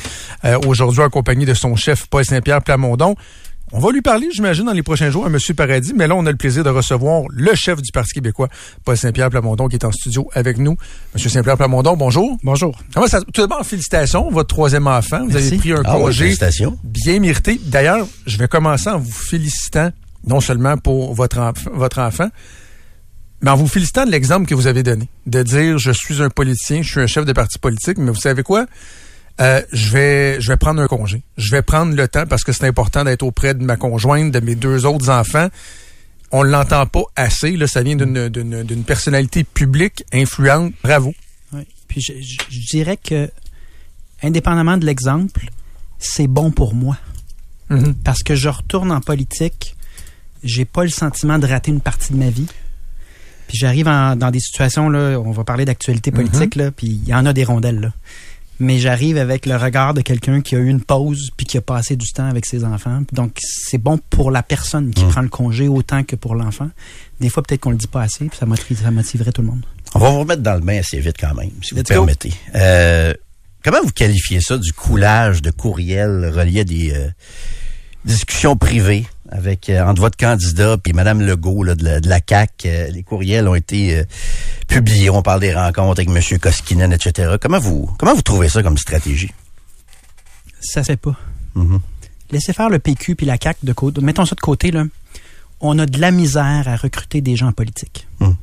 euh, 0.46 0.60
aujourd'hui 0.68 1.02
en 1.02 1.10
compagnie 1.10 1.46
de 1.46 1.54
son 1.56 1.76
chef, 1.76 2.06
Paul 2.08 2.24
Saint-Pierre 2.24 2.62
Plamondon. 2.62 3.16
On 3.78 3.80
va 3.80 3.92
lui 3.92 4.02
parler, 4.02 4.30
j'imagine, 4.32 4.64
dans 4.64 4.72
les 4.72 4.84
prochains 4.84 5.10
jours 5.10 5.26
à 5.26 5.28
M. 5.28 5.38
Paradis, 5.54 5.92
mais 5.94 6.08
là, 6.08 6.16
on 6.16 6.26
a 6.26 6.32
le 6.32 6.38
plaisir 6.38 6.64
de 6.64 6.70
recevoir 6.70 7.24
le 7.30 7.54
chef 7.56 7.82
du 7.82 7.92
Parti 7.92 8.14
québécois, 8.14 8.48
Paul 8.86 8.96
Saint-Pierre 8.96 9.30
Plamondon, 9.30 9.68
qui 9.68 9.76
est 9.76 9.84
en 9.84 9.92
studio 9.92 10.30
avec 10.34 10.58
nous. 10.58 10.78
M. 11.14 11.30
Saint-Pierre 11.30 11.58
Plamondon, 11.58 11.98
bonjour. 11.98 12.38
Bonjour. 12.42 12.80
Comment 12.94 13.08
ça, 13.08 13.20
tout 13.22 13.42
d'abord, 13.42 13.66
félicitations, 13.66 14.32
votre 14.32 14.48
troisième 14.48 14.88
enfant. 14.88 15.26
Vous 15.26 15.32
Merci. 15.34 15.48
avez 15.48 15.58
pris 15.58 15.74
un 15.74 15.82
Ah 15.84 15.92
congé 15.92 16.24
félicitations. 16.24 16.80
bien 16.86 17.20
mérité. 17.20 17.60
D'ailleurs, 17.66 18.08
je 18.26 18.38
vais 18.38 18.48
commencer 18.48 18.90
en 18.90 18.98
vous 18.98 19.12
félicitant, 19.12 19.90
non 20.26 20.40
seulement 20.40 20.78
pour 20.78 21.14
votre, 21.14 21.38
enf- 21.40 21.70
votre 21.74 22.00
enfant, 22.00 22.30
mais 23.42 23.52
en 23.52 23.58
vous 23.58 23.68
félicitant 23.68 24.06
de 24.06 24.12
l'exemple 24.12 24.48
que 24.48 24.56
vous 24.56 24.68
avez 24.68 24.84
donné. 24.84 25.10
De 25.26 25.44
dire, 25.44 25.78
je 25.80 25.92
suis 25.92 26.22
un 26.24 26.30
politicien, 26.30 26.82
je 26.82 26.90
suis 26.92 27.02
un 27.02 27.08
chef 27.08 27.26
de 27.26 27.34
parti 27.34 27.60
politique, 27.60 27.98
mais 27.98 28.12
vous 28.12 28.22
savez 28.22 28.42
quoi? 28.42 28.68
Euh, 29.42 29.62
je 29.74 29.92
vais 29.92 30.42
je 30.42 30.48
vais 30.50 30.58
prendre 30.58 30.82
un 30.82 30.88
congé. 30.88 31.22
Je 31.38 31.52
vais 31.52 31.62
prendre 31.62 31.94
le 31.94 32.08
temps 32.08 32.26
parce 32.26 32.44
que 32.44 32.54
c'est 32.54 32.66
important 32.68 33.04
d'être 33.04 33.24
auprès 33.24 33.54
de 33.54 33.64
ma 33.64 33.76
conjointe, 33.76 34.32
de 34.32 34.40
mes 34.40 34.56
deux 34.56 34.86
autres 34.86 35.10
enfants. 35.10 35.50
On 36.32 36.42
l'entend 36.44 36.86
pas 36.86 37.04
assez. 37.16 37.58
Là, 37.58 37.68
ça 37.68 37.84
vient 37.84 37.96
d'une 37.98 38.30
d'une 38.30 38.64
d'une 38.64 38.84
personnalité 38.84 39.44
publique 39.44 40.06
influente. 40.14 40.74
Bravo. 40.84 41.14
Oui. 41.54 41.68
Puis 41.88 42.02
je, 42.02 42.14
je- 42.22 42.38
je 42.50 42.60
dirais 42.72 42.98
que, 42.98 43.30
indépendamment 44.24 44.78
de 44.78 44.86
l'exemple, 44.86 45.50
c'est 46.00 46.28
bon 46.28 46.52
pour 46.52 46.74
moi. 46.74 46.98
Mhm. 47.70 47.94
Parce 48.04 48.24
que 48.24 48.36
je 48.36 48.48
retourne 48.50 48.92
en 48.92 49.02
politique, 49.02 49.76
j'ai 50.44 50.66
pas 50.66 50.84
le 50.84 50.90
sentiment 50.90 51.40
de 51.40 51.48
rater 51.48 51.72
une 51.72 51.82
partie 51.82 52.14
de 52.14 52.18
ma 52.18 52.30
vie. 52.30 52.48
Puis 53.48 53.58
j'arrive 53.58 53.88
en- 53.88 54.16
dans 54.16 54.32
des 54.32 54.40
situations, 54.40 54.90
là, 54.90 55.20
on 55.20 55.32
va 55.32 55.44
parler 55.44 55.66
d'actualité 55.66 56.12
politique, 56.12 56.56
là, 56.56 56.72
puis 56.72 56.88
il 56.88 57.08
y 57.08 57.14
en 57.14 57.26
a 57.26 57.34
des 57.34 57.44
rondelles, 57.44 57.80
là. 57.80 57.92
Mais 58.60 58.80
j'arrive 58.80 59.18
avec 59.18 59.46
le 59.46 59.58
regard 59.58 59.94
de 59.94 60.02
quelqu'un 60.02 60.40
qui 60.42 60.56
a 60.56 60.60
eu 60.60 60.68
une 60.70 60.82
pause 60.82 61.30
puis 61.36 61.46
qui 61.46 61.58
a 61.58 61.62
passé 61.62 61.96
du 61.98 62.08
temps 62.14 62.28
avec 62.30 62.46
ses 62.46 62.64
enfants. 62.64 63.02
Donc, 63.12 63.38
c'est 63.42 63.78
bon 63.78 64.00
pour 64.10 64.32
la 64.32 64.44
personne 64.44 64.92
qui 64.94 65.04
prend 65.10 65.22
le 65.22 65.28
congé 65.30 65.68
autant 65.68 66.04
que 66.04 66.16
pour 66.16 66.36
l'enfant. 66.36 66.70
Des 67.20 67.30
fois, 67.30 67.44
peut-être 67.44 67.62
qu'on 67.62 67.72
le 67.72 67.78
dit 67.78 67.88
pas 67.88 68.02
assez, 68.04 68.26
puis 68.26 68.38
ça 68.38 68.46
motive- 68.46 68.82
ça 68.82 68.92
motiverait 68.92 69.32
tout 69.34 69.42
le 69.42 69.48
monde. 69.48 69.66
On 69.94 70.00
va 70.00 70.10
vous 70.10 70.20
remettre 70.20 70.42
dans 70.42 70.54
le 70.56 70.62
bain 70.62 70.80
assez 70.80 71.00
vite 71.00 71.16
quand 71.20 71.34
même, 71.36 71.52
si 71.62 71.74
vous 71.74 71.80
Let's 71.82 71.88
permettez. 71.90 72.34
Euh, 72.56 73.14
comment 73.64 73.82
vous 73.84 73.92
qualifiez 73.92 74.40
ça 74.42 74.58
du 74.58 74.72
coulage 74.74 75.42
de 75.42 75.52
courriel 75.52 76.32
relié 76.34 76.62
à 76.62 76.64
des 76.64 76.92
euh, 76.94 77.10
discussions 78.06 78.56
privées? 78.56 79.06
Avec 79.30 79.70
euh, 79.70 79.84
entre 79.84 80.02
votre 80.02 80.18
candidat 80.18 80.78
puis 80.78 80.94
Madame 80.94 81.22
Legault 81.22 81.64
là, 81.64 81.76
de, 81.76 81.84
la, 81.84 82.00
de 82.00 82.08
la 82.08 82.22
CAC 82.22 82.66
euh, 82.66 82.88
Les 82.90 83.04
courriels 83.04 83.48
ont 83.48 83.56
été 83.56 83.98
euh, 83.98 84.04
publiés. 84.68 85.10
On 85.10 85.22
parle 85.22 85.40
des 85.42 85.54
rencontres 85.54 86.00
avec 86.00 86.10
Monsieur 86.10 86.38
Koskinen, 86.38 86.94
etc. 86.94 87.36
Comment 87.42 87.60
vous 87.60 87.90
comment 87.98 88.14
vous 88.14 88.22
trouvez 88.22 88.50
ça 88.50 88.62
comme 88.62 88.78
stratégie? 88.78 89.32
Ça 90.60 90.84
se 90.84 90.92
fait 90.92 90.98
pas. 90.98 91.16
Mhm. 91.56 91.80
Laissez 92.32 92.54
faire 92.54 92.70
le 92.70 92.80
PQ 92.80 93.16
puis 93.16 93.26
la 93.26 93.38
CAQ 93.42 93.66
de 93.66 93.74
côté. 93.74 94.02
Mettons 94.02 94.26
ça 94.26 94.36
de 94.36 94.42
côté, 94.42 94.72
là. 94.72 94.86
On 95.62 95.80
a 95.80 95.86
de 95.86 96.00
la 96.00 96.12
misère 96.12 96.64
à 96.68 96.76
recruter 96.76 97.22
des 97.22 97.36
gens 97.36 97.48
en 97.48 97.54
politique. 97.54 98.08
Hmm. 98.20 98.34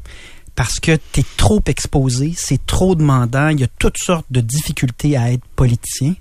Parce 0.55 0.80
que 0.80 0.99
tu 1.12 1.20
es 1.20 1.24
trop 1.37 1.62
exposé, 1.66 2.35
c'est 2.37 2.64
trop 2.64 2.95
demandant, 2.95 3.49
il 3.49 3.61
y 3.61 3.64
a 3.64 3.68
toutes 3.78 3.99
sortes 3.99 4.26
de 4.30 4.41
difficultés 4.41 5.16
à 5.16 5.33
être 5.33 5.45
politicien. 5.57 6.14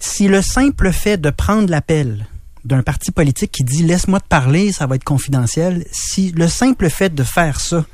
Si 0.00 0.28
le 0.28 0.42
simple 0.42 0.92
fait 0.92 1.18
de 1.18 1.30
prendre 1.30 1.68
l'appel 1.70 2.26
d'un 2.64 2.82
parti 2.82 3.10
politique 3.10 3.52
qui 3.52 3.64
dit 3.64 3.82
laisse-moi 3.82 4.20
te 4.20 4.28
parler, 4.28 4.72
ça 4.72 4.86
va 4.86 4.96
être 4.96 5.04
confidentiel, 5.04 5.84
si 5.92 6.32
le 6.32 6.48
simple 6.48 6.88
fait 6.90 7.14
de 7.14 7.22
faire 7.22 7.60
ça 7.60 7.84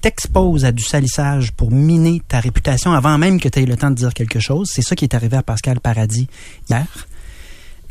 t'expose 0.00 0.64
à 0.64 0.70
du 0.70 0.84
salissage 0.84 1.50
pour 1.52 1.72
miner 1.72 2.22
ta 2.28 2.38
réputation 2.38 2.92
avant 2.92 3.18
même 3.18 3.40
que 3.40 3.48
tu 3.48 3.58
aies 3.60 3.66
le 3.66 3.76
temps 3.76 3.90
de 3.90 3.96
dire 3.96 4.14
quelque 4.14 4.38
chose, 4.38 4.70
c'est 4.72 4.82
ça 4.82 4.94
qui 4.94 5.04
est 5.04 5.14
arrivé 5.14 5.36
à 5.36 5.42
Pascal 5.42 5.80
Paradis 5.80 6.28
hier. 6.70 6.86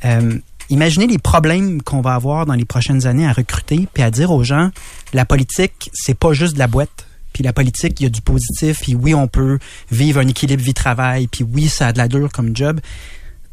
Euh, 0.05 0.39
imaginez 0.69 1.07
les 1.07 1.17
problèmes 1.17 1.81
qu'on 1.81 1.99
va 1.99 2.13
avoir 2.13 2.45
dans 2.45 2.53
les 2.53 2.63
prochaines 2.63 3.07
années 3.07 3.27
à 3.27 3.33
recruter 3.33 3.87
puis 3.93 4.03
à 4.03 4.11
dire 4.11 4.31
aux 4.31 4.43
gens 4.43 4.69
la 5.11 5.25
politique 5.25 5.89
c'est 5.93 6.13
pas 6.13 6.33
juste 6.33 6.53
de 6.53 6.59
la 6.59 6.67
boîte 6.67 7.07
puis 7.33 7.43
la 7.43 7.51
politique 7.51 7.99
il 7.99 8.03
y 8.03 8.05
a 8.05 8.09
du 8.09 8.21
positif 8.21 8.81
puis 8.81 8.93
oui 8.93 9.13
on 9.13 9.27
peut 9.27 9.57
vivre 9.91 10.21
un 10.21 10.27
équilibre 10.27 10.61
vie 10.61 10.75
travail 10.75 11.27
puis 11.27 11.43
oui 11.43 11.67
ça 11.67 11.87
a 11.87 11.93
de 11.93 11.97
la 11.97 12.07
dure 12.07 12.31
comme 12.31 12.55
job 12.55 12.79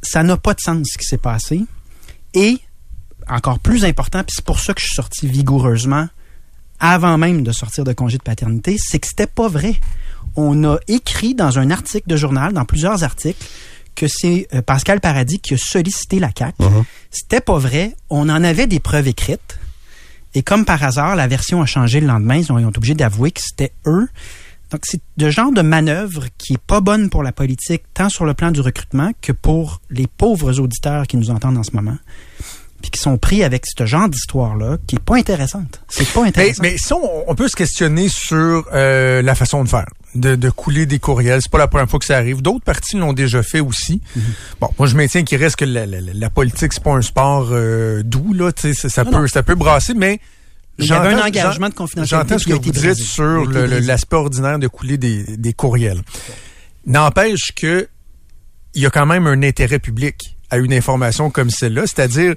ça 0.04 0.22
n'a 0.22 0.36
pas 0.36 0.54
de 0.54 0.60
sens 0.60 0.86
ce 0.92 0.98
qui 0.98 1.06
s'est 1.06 1.18
passé. 1.18 1.64
Et, 2.34 2.58
encore 3.28 3.58
plus 3.58 3.84
important, 3.84 4.22
puis 4.24 4.34
c'est 4.36 4.44
pour 4.44 4.60
ça 4.60 4.74
que 4.74 4.80
je 4.80 4.86
suis 4.86 4.94
sorti 4.94 5.26
vigoureusement 5.26 6.08
avant 6.80 7.18
même 7.18 7.42
de 7.42 7.52
sortir 7.52 7.84
de 7.84 7.92
congé 7.92 8.18
de 8.18 8.22
paternité, 8.22 8.76
c'est 8.78 8.98
que 8.98 9.06
c'était 9.06 9.26
pas 9.26 9.48
vrai. 9.48 9.76
On 10.36 10.64
a 10.64 10.78
écrit 10.88 11.34
dans 11.34 11.58
un 11.58 11.70
article 11.70 12.08
de 12.08 12.16
journal, 12.16 12.52
dans 12.52 12.64
plusieurs 12.64 13.04
articles, 13.04 13.42
que 13.94 14.06
c'est 14.08 14.48
euh, 14.52 14.60
Pascal 14.60 15.00
Paradis 15.00 15.38
qui 15.38 15.54
a 15.54 15.56
sollicité 15.56 16.18
la 16.18 16.30
CAQ. 16.36 16.62
C'était 17.10 17.40
pas 17.40 17.58
vrai. 17.58 17.96
On 18.10 18.28
en 18.28 18.42
avait 18.42 18.66
des 18.66 18.80
preuves 18.80 19.06
écrites. 19.06 19.58
Et 20.34 20.42
comme 20.42 20.64
par 20.64 20.82
hasard, 20.82 21.14
la 21.14 21.28
version 21.28 21.62
a 21.62 21.66
changé 21.66 22.00
le 22.00 22.08
lendemain. 22.08 22.36
Ils 22.36 22.52
ont, 22.52 22.58
ils 22.58 22.64
ont 22.64 22.70
été 22.70 22.78
obligés 22.78 22.94
d'avouer 22.94 23.30
que 23.30 23.40
c'était 23.40 23.72
eux. 23.86 24.08
Donc, 24.70 24.80
c'est 24.84 25.00
le 25.18 25.30
genre 25.30 25.52
de 25.52 25.62
manœuvre 25.62 26.24
qui 26.36 26.54
est 26.54 26.58
pas 26.58 26.80
bonne 26.80 27.08
pour 27.08 27.22
la 27.22 27.30
politique, 27.30 27.84
tant 27.94 28.08
sur 28.08 28.24
le 28.24 28.34
plan 28.34 28.50
du 28.50 28.60
recrutement 28.60 29.12
que 29.22 29.30
pour 29.30 29.80
les 29.90 30.08
pauvres 30.08 30.58
auditeurs 30.58 31.06
qui 31.06 31.16
nous 31.16 31.30
entendent 31.30 31.58
en 31.58 31.62
ce 31.62 31.70
moment 31.72 31.96
puis 32.84 32.90
qui 32.90 33.00
sont 33.00 33.16
pris 33.16 33.42
avec 33.42 33.64
ce 33.64 33.86
genre 33.86 34.10
d'histoire-là, 34.10 34.76
qui 34.86 34.96
est 34.96 35.02
pas 35.02 35.16
intéressante. 35.16 35.80
C'est 35.88 36.06
pas 36.12 36.26
intéressant. 36.26 36.60
mais 36.62 36.76
ça, 36.76 36.96
on, 36.96 37.24
on 37.28 37.34
peut 37.34 37.48
se 37.48 37.56
questionner 37.56 38.10
sur 38.10 38.66
euh, 38.74 39.22
la 39.22 39.34
façon 39.34 39.64
de 39.64 39.68
faire, 39.70 39.86
de, 40.14 40.34
de 40.36 40.50
couler 40.50 40.84
des 40.84 40.98
courriels. 40.98 41.40
C'est 41.40 41.50
pas 41.50 41.56
la 41.56 41.66
première 41.66 41.88
fois 41.88 41.98
que 41.98 42.04
ça 42.04 42.18
arrive. 42.18 42.42
D'autres 42.42 42.62
partis 42.64 42.96
l'ont 42.98 43.14
déjà 43.14 43.42
fait 43.42 43.60
aussi. 43.60 44.02
Mhm. 44.14 44.22
Bon, 44.60 44.68
moi 44.78 44.86
je 44.86 44.96
maintiens 44.96 45.24
qu'il 45.24 45.38
reste 45.42 45.56
que 45.56 45.64
la, 45.64 45.86
la, 45.86 45.98
la- 46.02 46.28
politique 46.30 46.74
c'est 46.74 46.82
pas 46.82 46.92
un 46.92 47.00
sport 47.00 47.48
euh, 47.52 48.02
doux 48.02 48.34
là. 48.34 48.50
Ça, 48.54 48.74
ça 48.74 49.04
Non, 49.04 49.10
peut, 49.12 49.16
non. 49.22 49.26
ça 49.28 49.42
peut 49.42 49.54
brasser, 49.54 49.94
mais 49.94 50.20
avait 50.78 50.92
un 50.92 51.10
j'entends- 51.12 51.26
engagement 51.26 51.68
de 51.70 51.74
confidentialité 51.74 52.28
J'entends 52.34 52.38
ce 52.38 52.46
que 52.46 52.52
vous 52.52 52.58
dites 52.58 52.74
brisé. 52.74 52.94
Sur 53.02 53.46
l'aspect 53.50 54.16
ordinaire 54.16 54.58
de 54.58 54.66
couler 54.68 54.98
des, 54.98 55.38
des 55.38 55.52
courriels. 55.54 56.02
N'empêche 56.86 57.52
que 57.56 57.88
il 58.74 58.82
y 58.82 58.86
a 58.86 58.90
quand 58.90 59.06
même 59.06 59.26
un 59.26 59.42
intérêt 59.42 59.78
public 59.78 60.36
à 60.50 60.58
une 60.58 60.72
information 60.72 61.30
comme 61.30 61.48
celle-là, 61.50 61.82
c'est-à-dire 61.86 62.34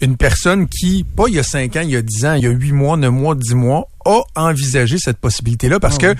une 0.00 0.16
personne 0.16 0.68
qui, 0.68 1.04
pas 1.04 1.24
il 1.28 1.34
y 1.34 1.38
a 1.38 1.42
5 1.42 1.76
ans, 1.76 1.80
il 1.82 1.90
y 1.90 1.96
a 1.96 2.02
10 2.02 2.24
ans, 2.26 2.34
il 2.34 2.44
y 2.44 2.46
a 2.46 2.50
8 2.50 2.72
mois, 2.72 2.96
9 2.96 3.10
mois, 3.12 3.34
10 3.34 3.54
mois, 3.54 3.88
a 4.04 4.22
envisagé 4.36 4.96
cette 4.98 5.18
possibilité-là 5.18 5.80
parce 5.80 5.98
que 5.98 6.14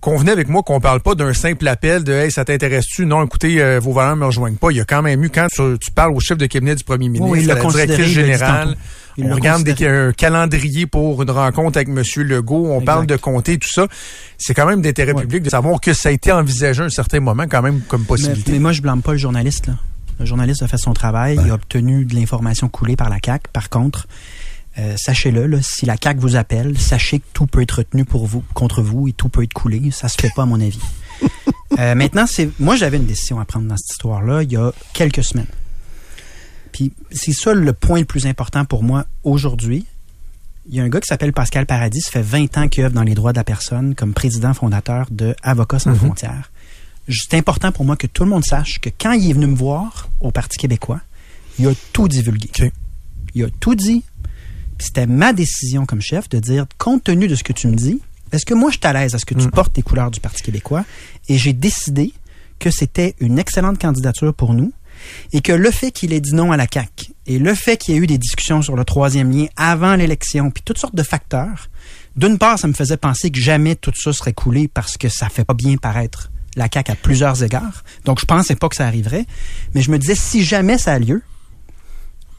convenez 0.00 0.30
avec 0.32 0.48
moi 0.48 0.62
qu'on 0.62 0.80
parle 0.80 1.00
pas 1.00 1.14
d'un 1.14 1.32
simple 1.32 1.66
appel 1.66 2.04
de 2.04 2.12
Hey, 2.12 2.30
ça 2.30 2.44
t'intéresse-tu? 2.44 3.06
Non, 3.06 3.24
écoutez, 3.24 3.60
euh, 3.62 3.80
vos 3.80 3.92
valeurs 3.92 4.16
me 4.16 4.26
rejoignent 4.26 4.56
pas. 4.56 4.70
Il 4.70 4.76
y 4.76 4.80
a 4.80 4.84
quand 4.84 5.02
même 5.02 5.22
eu, 5.24 5.30
quand 5.30 5.46
tu, 5.50 5.62
tu 5.80 5.90
parles 5.90 6.12
au 6.12 6.20
chef 6.20 6.36
de 6.38 6.46
cabinet 6.46 6.74
du 6.74 6.84
premier 6.84 7.08
ministre, 7.08 7.28
Oui, 7.32 7.40
il 7.42 7.50
à 7.50 7.54
l'a 7.54 7.64
directrice 7.64 8.06
générale, 8.08 8.76
on 9.18 9.34
regarde 9.34 9.64
des, 9.64 9.86
un 9.86 10.12
calendrier 10.12 10.86
pour 10.86 11.22
une 11.22 11.30
rencontre 11.30 11.78
avec 11.78 11.88
M. 11.88 12.02
Legault, 12.24 12.66
on 12.70 12.82
parle 12.82 13.06
de 13.06 13.16
comté, 13.16 13.56
tout 13.58 13.70
ça. 13.72 13.86
C'est 14.36 14.52
quand 14.52 14.66
même 14.66 14.82
d'intérêt 14.82 15.12
Ouais. 15.14 15.22
public 15.22 15.42
de 15.42 15.50
savoir 15.50 15.80
que 15.80 15.92
ça 15.94 16.10
a 16.10 16.12
été 16.12 16.30
envisagé 16.30 16.82
à 16.82 16.86
un 16.86 16.90
certain 16.90 17.20
moment 17.20 17.44
quand 17.48 17.62
même 17.62 17.80
comme 17.88 18.02
Mais, 18.02 18.06
possibilité. 18.06 18.52
mais 18.52 18.58
moi, 18.58 18.72
je 18.72 18.82
blâme 18.82 19.00
pas 19.00 19.12
le 19.12 19.18
journaliste. 19.18 19.68
Là. 19.68 19.74
Le 20.18 20.26
journaliste 20.26 20.62
a 20.62 20.68
fait 20.68 20.78
son 20.78 20.94
travail. 20.94 21.38
Il 21.42 21.50
a 21.50 21.54
obtenu 21.54 22.04
de 22.04 22.14
l'information 22.14 22.68
coulée 22.68 22.96
par 22.96 23.10
la 23.10 23.20
CAC. 23.20 23.48
Par 23.48 23.68
contre, 23.68 24.06
euh, 24.78 24.94
sachez-le, 24.96 25.60
si 25.62 25.86
la 25.86 25.96
CAC 25.96 26.18
vous 26.18 26.36
appelle, 26.36 26.78
sachez 26.78 27.20
que 27.20 27.24
tout 27.32 27.46
peut 27.46 27.62
être 27.62 27.78
retenu 27.78 28.04
pour 28.04 28.26
vous, 28.26 28.44
contre 28.54 28.82
vous 28.82 29.08
et 29.08 29.12
tout 29.12 29.28
peut 29.28 29.42
être 29.42 29.54
coulé. 29.54 29.90
Ça 29.90 30.08
se 30.08 30.16
fait 30.20 30.30
pas, 30.34 30.42
à 30.42 30.46
mon 30.46 30.60
avis. 30.60 30.80
Euh, 31.80 31.96
maintenant, 31.96 32.26
c'est 32.26 32.48
moi, 32.60 32.76
j'avais 32.76 32.96
une 32.96 33.06
décision 33.06 33.40
à 33.40 33.44
prendre 33.44 33.66
dans 33.66 33.76
cette 33.76 33.90
histoire-là 33.90 34.44
il 34.44 34.52
y 34.52 34.56
a 34.56 34.72
quelques 34.94 35.24
semaines. 35.24 35.48
Puis 36.72 36.92
c'est 37.10 37.32
ça 37.32 37.52
le 37.52 37.72
point 37.72 37.98
le 37.98 38.04
plus 38.04 38.26
important 38.26 38.64
pour 38.64 38.84
moi 38.84 39.04
aujourd'hui. 39.24 39.84
Il 40.68 40.74
y 40.74 40.80
a 40.80 40.84
un 40.84 40.88
gars 40.88 41.00
qui 41.00 41.08
s'appelle 41.08 41.32
Pascal 41.32 41.66
Paradis, 41.66 42.00
ça 42.00 42.10
fait 42.12 42.22
20 42.22 42.56
ans 42.58 42.68
qu'il 42.68 42.84
œuvre 42.84 42.94
dans 42.94 43.02
les 43.02 43.14
droits 43.14 43.32
de 43.32 43.38
la 43.38 43.44
personne 43.44 43.94
comme 43.94 44.14
président 44.14 44.54
fondateur 44.54 45.06
de 45.10 45.34
Avocats 45.42 45.80
sans 45.80 45.94
frontières. 45.94 46.50
C'est 47.08 47.34
important 47.34 47.70
pour 47.70 47.84
moi 47.84 47.96
que 47.96 48.06
tout 48.06 48.24
le 48.24 48.30
monde 48.30 48.44
sache 48.44 48.80
que 48.80 48.90
quand 48.90 49.12
il 49.12 49.30
est 49.30 49.32
venu 49.32 49.46
me 49.46 49.54
voir 49.54 50.08
au 50.20 50.32
Parti 50.32 50.58
québécois, 50.58 51.00
il 51.58 51.68
a 51.68 51.72
tout 51.92 52.08
divulgué. 52.08 52.50
Il 53.34 53.44
a 53.44 53.48
tout 53.60 53.74
dit. 53.74 54.02
C'était 54.78 55.06
ma 55.06 55.32
décision 55.32 55.86
comme 55.86 56.02
chef 56.02 56.28
de 56.28 56.38
dire, 56.38 56.66
compte 56.78 57.04
tenu 57.04 57.28
de 57.28 57.34
ce 57.34 57.44
que 57.44 57.52
tu 57.52 57.66
me 57.68 57.76
dis, 57.76 58.00
est-ce 58.32 58.44
que 58.44 58.54
moi 58.54 58.70
je 58.70 58.76
suis 58.76 58.86
à 58.86 58.92
l'aise 58.92 59.14
à 59.14 59.18
ce 59.18 59.24
que 59.24 59.34
tu 59.34 59.48
portes 59.48 59.74
les 59.76 59.82
couleurs 59.82 60.10
du 60.10 60.20
Parti 60.20 60.42
québécois? 60.42 60.84
Et 61.28 61.38
j'ai 61.38 61.52
décidé 61.52 62.12
que 62.58 62.70
c'était 62.70 63.14
une 63.20 63.38
excellente 63.38 63.78
candidature 63.78 64.34
pour 64.34 64.52
nous 64.52 64.72
et 65.32 65.40
que 65.40 65.52
le 65.52 65.70
fait 65.70 65.92
qu'il 65.92 66.12
ait 66.12 66.20
dit 66.20 66.34
non 66.34 66.52
à 66.52 66.56
la 66.56 66.66
CAQ 66.70 67.12
et 67.26 67.38
le 67.38 67.54
fait 67.54 67.76
qu'il 67.76 67.94
y 67.94 67.96
ait 67.96 68.00
eu 68.00 68.06
des 68.06 68.18
discussions 68.18 68.62
sur 68.62 68.76
le 68.76 68.84
troisième 68.84 69.30
lien 69.30 69.46
avant 69.56 69.94
l'élection, 69.94 70.50
puis 70.50 70.62
toutes 70.64 70.78
sortes 70.78 70.94
de 70.94 71.02
facteurs, 71.02 71.68
d'une 72.16 72.38
part, 72.38 72.58
ça 72.58 72.66
me 72.66 72.72
faisait 72.72 72.96
penser 72.96 73.30
que 73.30 73.40
jamais 73.40 73.76
tout 73.76 73.92
ça 73.94 74.12
serait 74.12 74.32
coulé 74.32 74.68
parce 74.68 74.96
que 74.96 75.08
ça 75.08 75.28
fait 75.28 75.44
pas 75.44 75.54
bien 75.54 75.76
paraître 75.76 76.30
la 76.56 76.68
CAQ 76.72 76.92
à 76.92 76.94
plusieurs 76.94 77.42
égards. 77.42 77.84
Donc, 78.04 78.20
je 78.20 78.24
pensais 78.24 78.56
pas 78.56 78.68
que 78.68 78.76
ça 78.76 78.86
arriverait. 78.86 79.26
Mais 79.74 79.82
je 79.82 79.90
me 79.90 79.98
disais, 79.98 80.14
si 80.14 80.44
jamais 80.44 80.78
ça 80.78 80.94
a 80.94 80.98
lieu, 80.98 81.22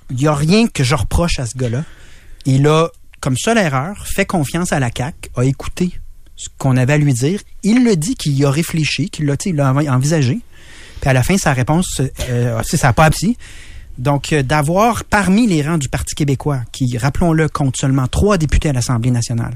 il 0.10 0.22
y 0.22 0.28
a 0.28 0.34
rien 0.34 0.68
que 0.68 0.84
je 0.84 0.96
reproche 0.96 1.40
à 1.40 1.46
ce 1.46 1.58
gars-là. 1.58 1.84
Il 2.46 2.68
a, 2.68 2.90
comme 3.22 3.38
seule 3.38 3.58
erreur, 3.58 4.08
fait 4.08 4.26
confiance 4.26 4.74
à 4.74 4.80
la 4.80 4.90
CAQ, 4.96 5.30
a 5.36 5.44
écouté 5.44 6.00
ce 6.36 6.50
qu'on 6.58 6.78
avait 6.78 6.94
à 6.94 6.98
lui 6.98 7.14
dire. 7.14 7.42
Il 7.64 7.84
le 7.84 7.96
dit 7.96 8.16
qu'il 8.16 8.34
y 8.34 8.46
a 8.46 8.52
réfléchi, 8.52 9.10
qu'il 9.10 9.26
l'a, 9.26 9.74
envisagé. 9.74 10.40
Puis 11.02 11.10
à 11.10 11.14
la 11.14 11.24
fin, 11.24 11.38
sa 11.38 11.54
réponse, 11.54 12.02
euh, 12.30 12.62
c'est 12.64 12.78
ça 12.78 12.88
n'a 12.88 12.94
pas 12.94 13.06
abouti. 13.06 13.38
Donc, 13.98 14.32
euh, 14.32 14.44
d'avoir 14.44 15.04
parmi 15.04 15.48
les 15.48 15.64
rangs 15.64 15.78
du 15.78 15.90
Parti 15.90 16.14
québécois, 16.14 16.62
qui, 16.72 16.98
rappelons-le, 16.98 17.50
compte 17.50 17.78
seulement 17.78 18.08
trois 18.08 18.38
députés 18.38 18.70
à 18.70 18.74
l'Assemblée 18.74 19.12
nationale, 19.12 19.56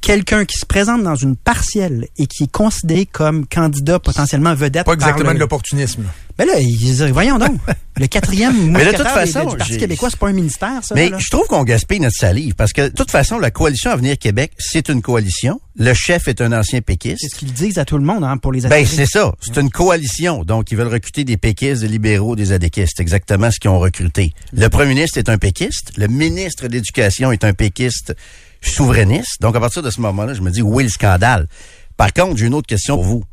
quelqu'un 0.00 0.44
qui 0.44 0.56
se 0.58 0.66
présente 0.66 1.02
dans 1.02 1.14
une 1.14 1.36
partielle 1.36 2.06
et 2.18 2.26
qui 2.26 2.44
est 2.44 2.50
considéré 2.52 3.06
comme 3.06 3.46
candidat 3.46 3.98
potentiellement 3.98 4.54
vedette 4.54 4.84
Pas 4.86 4.96
par 4.96 5.08
exactement 5.08 5.28
le- 5.30 5.34
de 5.34 5.40
l'opportunisme. 5.40 6.02
là. 6.04 6.08
Ben 6.38 6.46
là, 6.46 6.58
ils 6.58 6.76
disent, 6.78 7.02
voyons 7.02 7.36
donc, 7.38 7.58
le 7.98 8.06
quatrième 8.06 8.70
Mais 8.70 8.86
de 8.86 8.92
toute 8.96 9.06
façon, 9.06 9.44
du 9.50 9.56
Parti 9.58 9.76
québécois, 9.76 10.08
c'est 10.10 10.18
pas 10.18 10.28
un 10.28 10.32
ministère, 10.32 10.80
ça. 10.82 10.94
Mais 10.94 11.10
là. 11.10 11.18
je 11.18 11.28
trouve 11.28 11.46
qu'on 11.48 11.64
gaspille 11.64 12.00
notre 12.00 12.16
salive 12.16 12.54
parce 12.54 12.72
que 12.72 12.82
de 12.88 12.94
toute 12.94 13.10
façon, 13.10 13.38
la 13.38 13.50
coalition 13.50 13.90
Avenir 13.90 14.16
Québec, 14.16 14.52
c'est 14.58 14.88
une 14.88 15.02
coalition. 15.02 15.60
Le 15.76 15.92
chef 15.92 16.28
est 16.28 16.40
un 16.40 16.52
ancien 16.52 16.78
C'est 16.78 16.80
péquiste. 16.80 17.26
ce 17.30 17.38
qu'ils 17.38 17.52
disent 17.52 17.76
à 17.78 17.84
tout 17.84 17.98
le 17.98 18.04
monde 18.04 18.24
hein, 18.24 18.38
pour 18.38 18.52
les 18.52 18.62
Ben, 18.62 18.72
attirer. 18.72 18.86
c'est 19.04 19.06
ça. 19.18 19.34
C'est 19.40 19.58
une 19.60 19.70
coalition. 19.70 20.44
Donc, 20.44 20.70
ils 20.72 20.78
veulent 20.78 20.88
recruter 20.88 21.24
des 21.24 21.36
péquistes, 21.36 21.82
des 21.82 21.88
libéraux, 21.88 22.36
des 22.36 22.52
adéquistes. 22.52 22.94
C'est 22.96 23.02
exactement 23.02 23.50
ce 23.50 23.60
qu'ils 23.60 23.70
ont 23.70 23.78
recruté. 23.78 24.32
Le 24.54 24.68
premier 24.68 24.94
ministre 24.94 25.18
est 25.18 25.28
un 25.28 25.36
péquiste. 25.36 25.92
Le 25.98 26.06
ministre 26.08 26.68
de 26.68 26.72
l'Éducation 26.72 27.32
est 27.32 27.44
un 27.44 27.52
péquiste 27.52 28.14
souverainiste. 28.60 29.40
Donc, 29.40 29.56
à 29.56 29.60
partir 29.60 29.82
de 29.82 29.90
ce 29.90 30.00
moment-là, 30.00 30.34
je 30.34 30.42
me 30.42 30.50
dis, 30.50 30.62
oui, 30.62 30.84
le 30.84 30.88
scandale? 30.88 31.48
Par 31.96 32.12
contre, 32.12 32.36
j'ai 32.36 32.46
une 32.46 32.54
autre 32.54 32.66
question 32.66 32.96
pour 32.96 33.04
vous. 33.04 33.24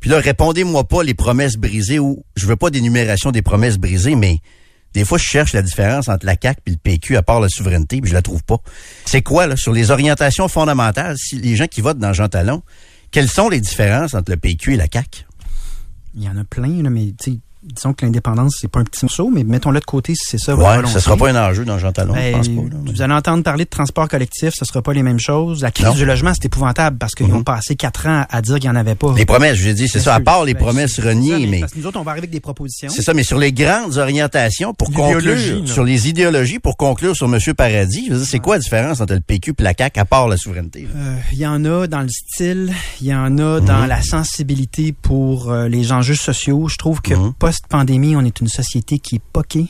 Puis 0.00 0.10
là, 0.10 0.18
répondez-moi 0.18 0.84
pas 0.84 1.02
les 1.02 1.14
promesses 1.14 1.56
brisées 1.56 1.98
ou 1.98 2.24
je 2.36 2.46
veux 2.46 2.56
pas 2.56 2.70
d'énumération 2.70 3.30
des 3.32 3.42
promesses 3.42 3.76
brisées, 3.76 4.14
mais 4.14 4.38
des 4.94 5.04
fois, 5.04 5.18
je 5.18 5.24
cherche 5.24 5.52
la 5.52 5.62
différence 5.62 6.08
entre 6.08 6.26
la 6.26 6.34
CAQ 6.40 6.60
et 6.66 6.70
le 6.70 6.76
PQ 6.76 7.16
à 7.16 7.22
part 7.22 7.40
la 7.40 7.48
souveraineté, 7.48 8.00
puis 8.00 8.08
je 8.08 8.14
la 8.14 8.22
trouve 8.22 8.42
pas. 8.42 8.56
C'est 9.04 9.22
quoi, 9.22 9.46
là, 9.46 9.56
sur 9.56 9.72
les 9.72 9.90
orientations 9.90 10.48
fondamentales, 10.48 11.16
si 11.18 11.36
les 11.36 11.54
gens 11.54 11.66
qui 11.66 11.80
votent 11.80 11.98
dans 11.98 12.12
Jean 12.12 12.28
Talon, 12.28 12.62
quelles 13.10 13.28
sont 13.28 13.48
les 13.48 13.60
différences 13.60 14.14
entre 14.14 14.30
le 14.30 14.36
PQ 14.36 14.74
et 14.74 14.76
la 14.76 14.86
CAQ? 14.92 15.26
Il 16.14 16.24
y 16.24 16.28
en 16.28 16.36
a 16.36 16.44
plein, 16.44 16.82
là, 16.82 16.90
mais 16.90 17.12
disons 17.62 17.92
que 17.92 18.04
l'indépendance, 18.06 18.56
c'est 18.60 18.70
pas 18.70 18.80
un 18.80 18.84
petit 18.84 19.04
morceau, 19.04 19.30
mais 19.30 19.44
mettons-le 19.44 19.80
de 19.80 19.84
côté 19.84 20.14
si 20.14 20.22
c'est 20.30 20.38
ça. 20.38 20.54
volonté. 20.54 20.88
ce 20.92 20.98
sera 21.00 21.16
pas 21.16 21.30
un 21.30 21.36
enjeu 21.50 21.64
dans 21.64 21.78
Jean 21.78 21.92
Talon, 21.92 22.14
Ben, 22.14 22.32
je 22.32 22.36
pense 22.36 22.48
pas. 22.48 22.74
là. 22.74 22.80
Vous 22.92 23.02
allez 23.02 23.12
entendre 23.14 23.42
parler 23.42 23.64
de 23.64 23.70
transport 23.70 24.08
collectif, 24.08 24.52
ce 24.54 24.64
sera 24.64 24.80
pas 24.82 24.92
les 24.92 25.02
mêmes 25.02 25.18
choses. 25.20 25.62
La 25.62 25.70
crise 25.70 25.86
Non. 25.88 25.94
du 25.94 26.04
logement, 26.06 26.32
c'est 26.34 26.46
épouvantable 26.46 26.96
parce 26.98 27.14
qu'ils 27.14 27.26
Mhm. 27.28 27.36
ont 27.36 27.42
passé 27.42 27.76
quatre 27.76 28.06
ans 28.06 28.24
à 28.30 28.40
dire 28.42 28.58
qu'il 28.58 28.70
n'y 28.70 28.76
en 28.76 28.80
avait 28.80 28.94
pas. 28.94 29.12
Les 29.16 29.26
promesses, 29.26 29.56
je 29.58 29.70
dit, 29.70 29.88
c'est 29.88 30.00
ça, 30.00 30.14
à 30.14 30.20
part 30.20 30.44
les 30.44 30.54
Ben, 30.54 30.60
promesses 30.60 30.98
reniées, 31.00 31.32
ça, 31.44 31.50
mais 31.50 31.60
Parce 31.60 31.72
que 31.72 31.78
nous 31.78 31.86
autres, 31.86 31.98
on 32.00 32.02
va 32.02 32.12
arriver 32.12 32.24
avec 32.24 32.30
des 32.30 32.40
propositions. 32.40 32.88
c'est 32.90 33.02
ça, 33.02 33.12
mais 33.14 33.24
sur 33.24 33.38
les 33.38 33.52
grandes 33.52 33.96
orientations, 33.98 34.72
pour 34.74 34.90
conclure, 34.90 35.34
là. 35.34 35.66
sur 35.66 35.84
les 35.84 36.08
idéologies, 36.08 36.58
pour 36.60 36.76
conclure 36.76 37.14
sur 37.14 37.26
M. 37.32 37.38
Paradis, 37.54 38.06
je 38.08 38.12
veux 38.12 38.18
dire, 38.18 38.26
c'est 38.26 38.38
quoi 38.38 38.56
la 38.56 38.60
différence 38.60 39.00
entre 39.00 39.14
le 39.14 39.20
PQ 39.20 39.54
et 39.58 39.62
la 39.62 39.74
CAQ 39.76 40.00
à 40.00 40.04
part 40.04 40.28
la 40.28 40.36
souveraineté? 40.36 40.88
Euh, 40.96 41.16
Il 41.32 41.38
y 41.38 41.46
en 41.46 41.64
a 41.64 41.86
dans 41.86 42.00
le 42.00 42.08
style, 42.08 42.72
il 43.00 43.06
y 43.08 43.14
en 43.14 43.36
a 43.38 43.60
dans 43.60 43.86
la 43.86 44.02
sensibilité 44.02 44.92
pour 44.92 45.50
euh, 45.50 45.68
les 45.68 45.92
enjeux 45.92 46.14
sociaux. 46.14 46.68
Je 46.68 46.76
trouve 46.76 47.00
que 47.02 47.14
Mhm. 47.14 47.32
Post-pandémie, 47.50 48.14
on 48.14 48.20
est 48.20 48.40
une 48.40 48.46
société 48.46 49.00
qui 49.00 49.16
est 49.16 49.22
poquée. 49.32 49.68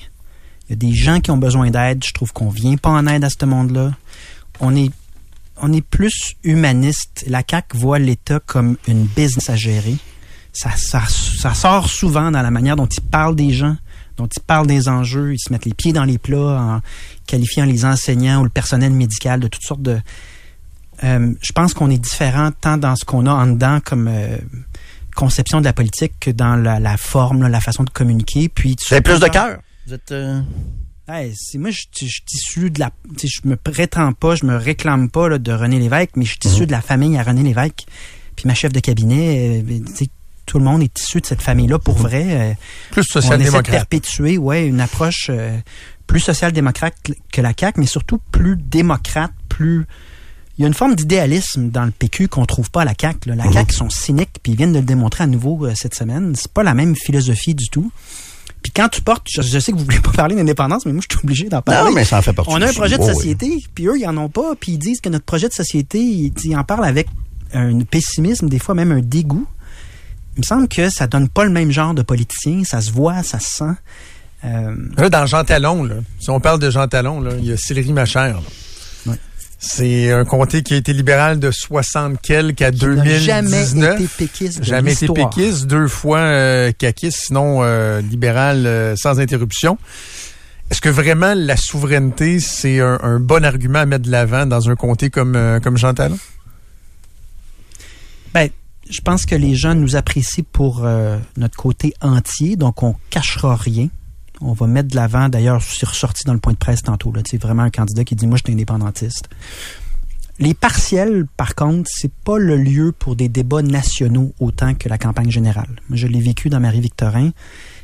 Il 0.68 0.70
y 0.70 0.72
a 0.74 0.76
des 0.76 0.92
gens 0.92 1.18
qui 1.20 1.30
ont 1.30 1.38
besoin 1.38 1.70
d'aide. 1.70 2.04
Je 2.04 2.12
trouve 2.12 2.30
qu'on 2.30 2.50
vient 2.50 2.76
pas 2.76 2.90
en 2.90 3.06
aide 3.06 3.24
à 3.24 3.30
ce 3.30 3.42
monde-là. 3.46 3.92
On 4.60 4.76
est, 4.76 4.90
on 5.56 5.72
est 5.72 5.80
plus 5.80 6.34
humaniste. 6.44 7.24
La 7.26 7.42
CAQ 7.48 7.78
voit 7.78 7.98
l'État 7.98 8.38
comme 8.44 8.76
une 8.86 9.04
business 9.04 9.48
à 9.48 9.56
gérer. 9.56 9.96
Ça, 10.52 10.74
sort 11.54 11.88
souvent 11.88 12.30
dans 12.30 12.42
la 12.42 12.50
manière 12.50 12.76
dont 12.76 12.86
ils 12.86 13.00
parlent 13.00 13.34
des 13.34 13.50
gens, 13.50 13.78
dont 14.18 14.26
ils 14.26 14.42
parlent 14.42 14.66
des 14.66 14.86
enjeux. 14.90 15.32
Ils 15.32 15.38
se 15.38 15.50
mettent 15.50 15.64
les 15.64 15.72
pieds 15.72 15.94
dans 15.94 16.04
les 16.04 16.18
plats 16.18 16.60
en 16.60 16.80
qualifiant 17.26 17.64
les 17.64 17.86
enseignants 17.86 18.42
ou 18.42 18.44
le 18.44 18.50
personnel 18.50 18.92
médical 18.92 19.40
de 19.40 19.48
toutes 19.48 19.64
sortes 19.64 19.82
de, 19.82 20.00
euh, 21.02 21.32
je 21.40 21.52
pense 21.52 21.72
qu'on 21.72 21.88
est 21.88 21.98
différent 21.98 22.50
tant 22.60 22.76
dans 22.76 22.94
ce 22.94 23.06
qu'on 23.06 23.24
a 23.24 23.32
en 23.32 23.46
dedans 23.46 23.78
comme 23.82 24.06
euh, 24.08 24.36
conception 25.14 25.60
de 25.60 25.64
la 25.64 25.72
politique 25.72 26.12
que 26.20 26.30
dans 26.30 26.56
la, 26.56 26.80
la 26.80 26.96
forme, 26.96 27.42
là, 27.42 27.48
la 27.48 27.60
façon 27.60 27.84
de 27.84 27.90
communiquer. 27.90 28.48
Puis 28.48 28.76
Vous 28.88 28.94
avez 28.94 29.02
plus 29.02 29.20
de 29.20 29.28
cœur? 29.28 29.58
Vous 29.86 29.94
êtes... 29.94 30.12
euh, 30.12 30.40
Hey, 31.08 31.32
c'est 31.36 31.58
moi, 31.58 31.70
je 31.70 31.80
je 32.00 32.06
suis 32.06 32.22
issu 32.32 32.70
de 32.70 32.78
la. 32.78 32.90
Je 33.20 33.40
me 33.44 33.56
prétends 33.56 34.12
pas, 34.12 34.36
je 34.36 34.46
me 34.46 34.54
réclame 34.56 35.10
pas 35.10 35.28
là, 35.28 35.38
de 35.38 35.52
René 35.52 35.80
Lévesque, 35.80 36.10
mais 36.14 36.24
je 36.24 36.30
suis 36.30 36.40
issu 36.44 36.66
de 36.66 36.70
la 36.72 36.80
famille 36.80 37.18
à 37.18 37.24
René 37.24 37.42
Lévesque. 37.42 37.84
Puis 38.36 38.46
ma 38.46 38.54
chef 38.54 38.72
de 38.72 38.78
cabinet, 38.78 39.60
euh, 39.68 39.78
sais, 39.92 40.06
tout 40.46 40.58
le 40.60 40.64
monde 40.64 40.82
est 40.82 41.00
issu 41.00 41.20
de 41.20 41.26
cette 41.26 41.42
famille-là 41.42 41.80
pour 41.80 41.96
vrai. 41.96 42.24
Euh, 42.28 42.54
Plus 42.92 43.00
on 43.00 43.02
essaie 43.02 43.18
de 43.18 43.22
social-démocrate. 43.22 43.70
perpétuer 43.76 44.38
ouais, 44.38 44.66
une 44.68 44.80
approche 44.80 45.26
euh, 45.30 45.58
plus 46.06 46.20
social-démocrate 46.20 46.94
que- 47.02 47.12
que 47.32 47.40
la 47.40 47.54
CAQ, 47.58 47.80
mais 47.80 47.86
surtout 47.86 48.18
plus 48.30 48.56
démocrate, 48.56 49.32
plus... 49.48 49.86
Il 50.60 50.64
y 50.64 50.66
a 50.66 50.68
une 50.68 50.74
forme 50.74 50.94
d'idéalisme 50.94 51.70
dans 51.70 51.86
le 51.86 51.90
PQ 51.90 52.28
qu'on 52.28 52.44
trouve 52.44 52.70
pas 52.70 52.82
à 52.82 52.84
la 52.84 52.92
CAQ. 53.00 53.30
là. 53.30 53.34
La 53.34 53.50
CAQ 53.50 53.74
sont 53.74 53.88
cyniques, 53.88 54.36
puis 54.42 54.52
ils 54.52 54.56
viennent 54.58 54.74
de 54.74 54.78
le 54.80 54.84
démontrer 54.84 55.24
à 55.24 55.26
nouveau 55.26 55.64
euh, 55.64 55.72
cette 55.74 55.94
semaine. 55.94 56.34
C'est 56.36 56.52
pas 56.52 56.62
la 56.62 56.74
même 56.74 56.94
philosophie 56.94 57.54
du 57.54 57.68
tout. 57.70 57.90
Puis 58.62 58.70
quand 58.76 58.90
tu 58.90 59.00
portes, 59.00 59.26
je, 59.34 59.40
je 59.40 59.58
sais 59.58 59.72
que 59.72 59.78
vous 59.78 59.84
voulez 59.84 60.00
pas 60.00 60.10
parler 60.14 60.36
d'indépendance, 60.36 60.84
mais 60.84 60.92
moi 60.92 61.00
je 61.08 61.16
suis 61.16 61.24
obligé 61.24 61.48
d'en 61.48 61.62
parler. 61.62 61.88
Non, 61.90 61.94
mais 61.96 62.04
ça 62.04 62.18
en 62.18 62.22
fait 62.22 62.34
partie. 62.34 62.52
On 62.52 62.60
a 62.60 62.68
un 62.68 62.72
projet 62.74 62.98
de 62.98 63.02
Oh, 63.02 63.06
oui. 63.08 63.14
société, 63.14 63.56
puis 63.74 63.86
eux, 63.86 63.98
ils 63.98 64.06
en 64.06 64.14
ont 64.18 64.28
pas, 64.28 64.54
puis 64.60 64.72
ils 64.72 64.78
disent 64.78 65.00
que 65.00 65.08
notre 65.08 65.24
projet 65.24 65.48
de 65.48 65.54
société, 65.54 65.98
ils, 65.98 66.32
ils 66.44 66.54
en 66.54 66.62
parlent 66.62 66.84
avec 66.84 67.08
un 67.54 67.80
pessimisme, 67.80 68.50
des 68.50 68.58
fois 68.58 68.74
même 68.74 68.92
un 68.92 69.00
dégoût. 69.00 69.46
Il 70.36 70.40
me 70.40 70.44
semble 70.44 70.68
que 70.68 70.90
ça 70.90 71.06
donne 71.06 71.28
pas 71.30 71.44
le 71.44 71.50
même 71.50 71.70
genre 71.70 71.94
de 71.94 72.02
politicien, 72.02 72.62
ça 72.64 72.82
se 72.82 72.90
voit, 72.92 73.22
ça 73.22 73.40
se 73.40 73.48
sent. 73.48 73.74
Euh, 74.44 74.74
Là, 74.98 75.08
dans 75.08 75.24
Jean 75.24 75.42
Talon, 75.42 75.84
là, 75.84 75.94
si 76.18 76.28
on 76.30 76.38
parle 76.38 76.60
de 76.60 76.70
Jean 76.70 76.86
Talon, 76.86 77.20
là, 77.22 77.32
il 77.38 77.46
y 77.46 77.52
a 77.52 77.56
Sillery 77.56 77.92
Machère. 77.94 78.34
là. 78.34 78.42
C'est 79.62 80.10
un 80.10 80.24
comté 80.24 80.62
qui 80.62 80.72
a 80.72 80.78
été 80.78 80.94
libéral 80.94 81.38
de 81.38 81.50
60 81.50 82.18
quelques 82.22 82.62
à 82.62 82.70
qui 82.72 82.86
n'a 82.86 82.94
2019. 82.94 83.20
jamais 83.22 83.94
été 83.96 84.08
péquiste 84.08 84.60
de 84.60 84.64
jamais 84.64 84.92
été 84.94 85.06
péquiste, 85.08 85.66
deux 85.66 85.86
fois 85.86 86.18
euh, 86.20 86.72
caquiste, 86.72 87.26
sinon 87.26 87.62
euh, 87.62 88.00
libéral 88.00 88.66
euh, 88.66 88.96
sans 88.96 89.20
interruption. 89.20 89.76
Est-ce 90.70 90.80
que 90.80 90.88
vraiment 90.88 91.34
la 91.34 91.58
souveraineté, 91.58 92.40
c'est 92.40 92.80
un, 92.80 92.98
un 93.02 93.20
bon 93.20 93.44
argument 93.44 93.80
à 93.80 93.86
mettre 93.86 94.06
de 94.06 94.10
l'avant 94.10 94.46
dans 94.46 94.70
un 94.70 94.76
comté 94.76 95.10
comme, 95.10 95.36
euh, 95.36 95.60
comme 95.60 95.76
Jean 95.76 95.92
Talon? 95.92 96.18
Ben, 98.32 98.48
je 98.88 99.00
pense 99.02 99.26
que 99.26 99.34
les 99.34 99.56
gens 99.56 99.74
nous 99.74 99.94
apprécient 99.94 100.44
pour 100.52 100.84
euh, 100.86 101.18
notre 101.36 101.56
côté 101.56 101.92
entier, 102.00 102.56
donc 102.56 102.82
on 102.82 102.94
cachera 103.10 103.56
rien. 103.56 103.88
On 104.40 104.52
va 104.52 104.66
mettre 104.66 104.88
de 104.88 104.96
l'avant. 104.96 105.28
D'ailleurs, 105.28 105.62
c'est 105.62 105.86
ressorti 105.86 106.24
dans 106.24 106.32
le 106.32 106.38
point 106.40 106.52
de 106.54 106.58
presse 106.58 106.82
tantôt. 106.82 107.12
C'est 107.28 107.40
vraiment 107.40 107.62
un 107.62 107.70
candidat 107.70 108.04
qui 108.04 108.14
dit 108.16 108.26
moi 108.26 108.36
je 108.38 108.42
suis 108.44 108.52
indépendantiste. 108.52 109.28
Les 110.38 110.54
partiels, 110.54 111.26
par 111.36 111.54
contre, 111.54 111.90
c'est 111.92 112.10
pas 112.24 112.38
le 112.38 112.56
lieu 112.56 112.92
pour 112.98 113.14
des 113.14 113.28
débats 113.28 113.60
nationaux 113.60 114.32
autant 114.40 114.72
que 114.74 114.88
la 114.88 114.96
campagne 114.96 115.30
générale. 115.30 115.68
Moi, 115.90 115.98
je 115.98 116.06
l'ai 116.06 116.20
vécu 116.20 116.48
dans 116.48 116.60
Marie-Victorin. 116.60 117.30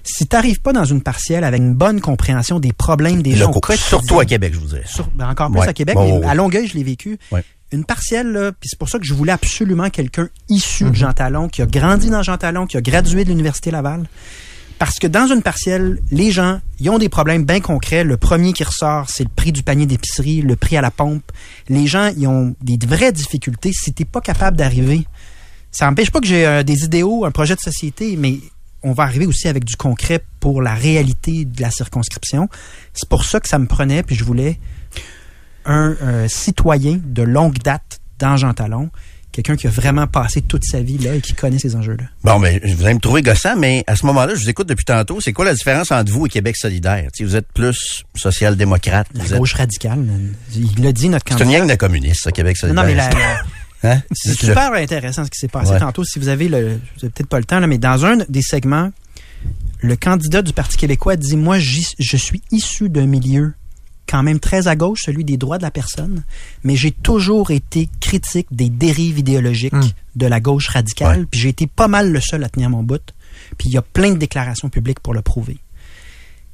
Si 0.02 0.26
t'arrives 0.26 0.60
pas 0.62 0.72
dans 0.72 0.86
une 0.86 1.02
partielle 1.02 1.44
avec 1.44 1.60
une 1.60 1.74
bonne 1.74 2.00
compréhension 2.00 2.58
des 2.58 2.72
problèmes 2.72 3.20
des 3.22 3.32
gens 3.36 3.52
Surtout 3.76 4.20
à 4.20 4.24
Québec, 4.24 4.54
je 4.54 4.58
vous 4.60 4.68
dirais. 4.68 4.84
sur- 4.86 5.08
ben, 5.10 5.28
encore 5.28 5.50
plus 5.50 5.60
Ouais. 5.60 5.68
à 5.68 5.74
Québec, 5.74 5.96
mais 5.98 6.12
ouais, 6.12 6.24
à 6.24 6.34
Longueuil, 6.34 6.66
je 6.66 6.74
l'ai 6.78 6.84
vécu. 6.84 7.18
Ouais. 7.30 7.44
Une 7.72 7.84
partielle, 7.84 8.52
puis 8.58 8.70
c'est 8.70 8.78
pour 8.78 8.88
ça 8.88 8.98
que 8.98 9.04
je 9.04 9.12
voulais 9.12 9.32
absolument 9.32 9.90
quelqu'un 9.90 10.28
issu 10.48 10.84
Mhm. 10.84 10.90
de 10.92 10.96
Jean 10.96 11.12
Talon, 11.12 11.48
qui 11.48 11.60
a 11.60 11.66
grandi 11.66 12.08
dans 12.08 12.22
Jean 12.22 12.38
Talon, 12.38 12.66
qui 12.66 12.78
a 12.78 12.80
gradué 12.80 13.24
de 13.24 13.28
l'Université 13.30 13.70
Laval. 13.70 14.06
Parce 14.78 14.98
que 14.98 15.06
dans 15.06 15.26
une 15.26 15.42
partielle, 15.42 16.00
les 16.10 16.30
gens, 16.30 16.60
ils 16.80 16.90
ont 16.90 16.98
des 16.98 17.08
problèmes 17.08 17.44
bien 17.44 17.60
concrets. 17.60 18.04
Le 18.04 18.18
premier 18.18 18.52
qui 18.52 18.62
ressort, 18.62 19.06
c'est 19.08 19.24
le 19.24 19.30
prix 19.34 19.52
du 19.52 19.62
panier 19.62 19.86
d'épicerie, 19.86 20.42
le 20.42 20.54
prix 20.54 20.76
à 20.76 20.82
la 20.82 20.90
pompe. 20.90 21.32
Les 21.68 21.86
gens, 21.86 22.12
ils 22.16 22.26
ont 22.26 22.54
des 22.60 22.78
vraies 22.86 23.12
difficultés. 23.12 23.72
Si 23.72 23.94
t'es 23.94 24.04
pas 24.04 24.20
capable 24.20 24.56
d'arriver, 24.56 25.06
ça 25.70 25.86
n'empêche 25.86 26.10
pas 26.10 26.20
que 26.20 26.26
j'ai 26.26 26.46
euh, 26.46 26.62
des 26.62 26.84
idéaux, 26.84 27.24
un 27.24 27.30
projet 27.30 27.54
de 27.54 27.60
société, 27.60 28.16
mais 28.16 28.38
on 28.82 28.92
va 28.92 29.04
arriver 29.04 29.26
aussi 29.26 29.48
avec 29.48 29.64
du 29.64 29.76
concret 29.76 30.22
pour 30.40 30.60
la 30.60 30.74
réalité 30.74 31.44
de 31.44 31.60
la 31.60 31.70
circonscription. 31.70 32.48
C'est 32.92 33.08
pour 33.08 33.24
ça 33.24 33.40
que 33.40 33.48
ça 33.48 33.58
me 33.58 33.66
prenait, 33.66 34.02
puis 34.02 34.14
je 34.14 34.24
voulais 34.24 34.60
un 35.64 35.96
euh, 36.02 36.28
citoyen 36.28 37.00
de 37.02 37.22
longue 37.22 37.58
date 37.58 37.98
dans 38.18 38.36
Jean 38.36 38.54
Talon, 38.54 38.90
quelqu'un 39.32 39.56
qui 39.56 39.66
a 39.66 39.70
vraiment 39.70 40.06
passé 40.06 40.40
toute 40.40 40.64
sa 40.64 40.80
vie 40.80 40.96
là 40.98 41.14
et 41.14 41.20
qui 41.20 41.34
connaît 41.34 41.58
ces 41.58 41.76
enjeux-là. 41.76 42.04
Bon, 42.24 42.38
mais 42.38 42.58
vous 42.64 42.84
allez 42.84 42.94
me 42.94 43.00
trouver 43.00 43.20
gossant, 43.22 43.54
mais 43.56 43.84
à 43.86 43.94
ce 43.96 44.06
moment-là, 44.06 44.34
je 44.34 44.40
vous 44.42 44.48
écoute 44.50 44.68
depuis 44.68 44.84
tantôt. 44.86 45.20
C'est 45.20 45.32
quoi 45.34 45.44
la 45.44 45.54
différence 45.54 45.90
entre 45.92 46.10
vous 46.10 46.26
et 46.26 46.28
Québec 46.30 46.56
solidaire? 46.56 47.08
Vous 47.20 47.36
êtes 47.36 47.46
plus 47.52 48.04
social-démocrate. 48.14 49.08
La 49.14 49.22
vous 49.24 49.32
êtes- 49.34 49.38
gauche 49.38 49.52
radicale, 49.54 50.04
il 50.54 50.82
l'a 50.82 50.92
dit, 50.92 51.08
notre 51.08 51.24
C'est 51.28 51.34
une 51.34 51.38
candidat. 51.40 51.58
gang 51.60 51.68
de 51.70 51.74
communistes, 51.74 52.22
ça, 52.24 52.32
Québec 52.32 52.56
solidaire. 52.56 52.82
non, 52.82 52.88
mais 52.88 52.94
la- 52.94 53.10
Hein? 53.84 54.00
C'est 54.10 54.32
super 54.34 54.72
intéressant 54.72 55.24
ce 55.24 55.30
qui 55.30 55.38
s'est 55.38 55.48
passé 55.48 55.72
Ouais. 55.72 55.78
tantôt. 55.78 56.02
Si 56.02 56.18
vous 56.18 56.28
avez 56.28 56.48
le, 56.48 56.68
vous 56.68 57.04
avez 57.04 57.10
peut-être 57.10 57.28
pas 57.28 57.38
le 57.38 57.44
temps 57.44 57.60
là, 57.60 57.66
mais 57.66 57.76
dans 57.78 58.04
un 58.06 58.16
des 58.28 58.40
segments, 58.42 58.90
le 59.80 59.96
candidat 59.96 60.40
du 60.42 60.54
Parti 60.54 60.76
québécois 60.78 61.14
dit 61.16 61.36
moi 61.36 61.58
je 61.58 62.16
suis 62.16 62.42
issu 62.50 62.88
d'un 62.88 63.06
milieu 63.06 63.52
quand 64.08 64.22
même 64.22 64.38
très 64.40 64.68
à 64.68 64.76
gauche, 64.76 65.02
celui 65.04 65.24
des 65.24 65.36
droits 65.36 65.58
de 65.58 65.62
la 65.62 65.70
personne, 65.70 66.24
mais 66.64 66.76
j'ai 66.76 66.90
toujours 66.92 67.50
été 67.50 67.88
critique 68.00 68.46
des 68.50 68.68
dérives 68.68 69.18
idéologiques 69.18 69.72
Hmm. 69.72 69.82
de 70.14 70.26
la 70.26 70.40
gauche 70.40 70.68
radicale, 70.68 71.20
Ouais. 71.20 71.26
puis 71.30 71.40
j'ai 71.40 71.48
été 71.48 71.66
pas 71.66 71.88
mal 71.88 72.12
le 72.12 72.20
seul 72.20 72.42
à 72.44 72.48
tenir 72.48 72.70
mon 72.70 72.82
bout. 72.82 73.02
Puis 73.58 73.68
il 73.68 73.72
y 73.72 73.76
a 73.78 73.82
plein 73.82 74.10
de 74.12 74.16
déclarations 74.18 74.68
publiques 74.68 75.00
pour 75.00 75.12
le 75.14 75.22
prouver. 75.22 75.58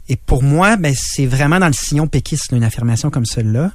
Et 0.08 0.16
pour 0.16 0.42
moi, 0.42 0.76
ben, 0.76 0.94
c'est 0.98 1.26
vraiment 1.26 1.60
dans 1.60 1.68
le 1.68 1.72
sillon 1.72 2.06
péquiste, 2.08 2.50
une 2.52 2.64
affirmation 2.64 3.10
comme 3.10 3.24
celle-là. 3.26 3.72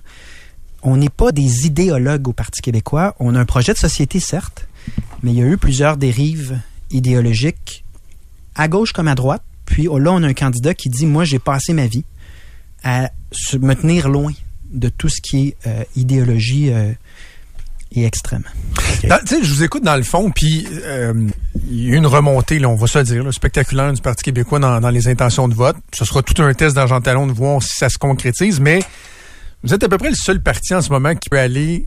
On 0.84 0.98
n'est 0.98 1.10
pas 1.10 1.32
des 1.32 1.66
idéologues 1.66 2.28
au 2.28 2.34
Parti 2.34 2.62
québécois. 2.62 3.16
On 3.20 3.34
a 3.36 3.40
un 3.40 3.46
projet 3.46 3.74
de 3.74 3.78
société, 3.78 4.20
certes, 4.20 4.68
mais 5.24 5.32
il 5.32 5.38
y 5.38 5.42
a 5.42 5.46
eu 5.48 5.58
plusieurs 5.58 5.98
dérives 5.98 6.60
idéologiques, 6.92 7.84
à 8.56 8.68
gauche 8.68 8.92
comme 8.92 9.08
à 9.08 9.16
droite. 9.16 9.42
Puis 9.66 9.88
oh, 9.88 10.00
là, 10.00 10.12
on 10.12 10.24
a 10.24 10.28
un 10.28 10.34
candidat 10.34 10.74
qui 10.74 10.90
dit, 10.90 11.06
moi, 11.06 11.24
j'ai 11.26 11.40
passé 11.40 11.74
ma 11.74 11.88
vie 11.88 12.04
à 12.84 13.12
se- 13.32 13.58
me 13.58 13.74
tenir 13.76 14.10
loin 14.10 14.34
de 14.72 14.90
tout 14.90 15.10
ce 15.10 15.22
qui 15.22 15.48
est 15.50 15.56
euh, 15.68 15.84
idéologie 15.96 16.72
euh, 16.72 16.92
et 17.94 18.06
extrême. 18.06 18.44
Dans- 19.08 19.20
sais, 19.26 19.44
je 19.44 19.54
vous 19.54 19.64
écoute 19.64 19.84
dans 19.84 19.96
le 19.96 20.04
fond, 20.04 20.30
puis 20.30 20.68
euh, 20.84 21.14
il 21.70 21.90
y 21.90 21.94
a 21.94 21.96
une 21.96 22.06
remontée, 22.06 22.60
là, 22.60 22.68
on 22.70 22.76
va 22.76 22.88
se 22.88 22.98
le 22.98 23.04
dire, 23.06 23.24
là, 23.24 23.32
spectaculaire 23.32 23.94
du 23.94 24.02
Parti 24.02 24.24
québécois 24.24 24.60
dans, 24.60 24.80
dans 24.82 24.90
les 24.90 25.08
intentions 25.08 25.48
de 25.48 25.54
vote. 25.54 25.78
Ce 25.94 26.04
sera 26.06 26.22
tout 26.22 26.42
un 26.42 26.54
test 26.54 26.76
dans 26.76 26.86
Jean 26.88 27.00
Talon 27.02 27.28
de 27.28 27.32
voir 27.32 27.62
si 27.64 27.76
ça 27.78 27.90
se 27.90 27.98
concrétise, 27.98 28.60
mais 28.60 28.80
vous 29.64 29.74
êtes 29.74 29.84
à 29.84 29.90
peu 29.90 29.98
près 29.98 30.10
le 30.10 30.16
seul 30.16 30.42
parti 30.42 30.74
en 30.76 30.82
ce 30.82 30.90
moment 30.90 31.16
qui 31.16 31.30
peut 31.30 31.40
aller 31.40 31.86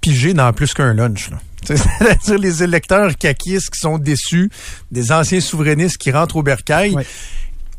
piger 0.00 0.34
dans 0.34 0.52
plus 0.52 0.72
qu'un 0.74 0.94
lunch. 0.94 1.30
là. 1.30 1.38
C'est-à-dire 1.64 2.38
les 2.38 2.62
électeurs 2.64 3.16
caquistes 3.16 3.70
qui 3.70 3.78
sont 3.78 3.98
déçus, 3.98 4.50
des 4.90 5.12
anciens 5.12 5.40
souverainistes 5.40 5.96
qui 5.96 6.10
rentrent 6.10 6.36
au 6.36 6.42
bercail. 6.42 6.90
Ouais. 6.92 7.06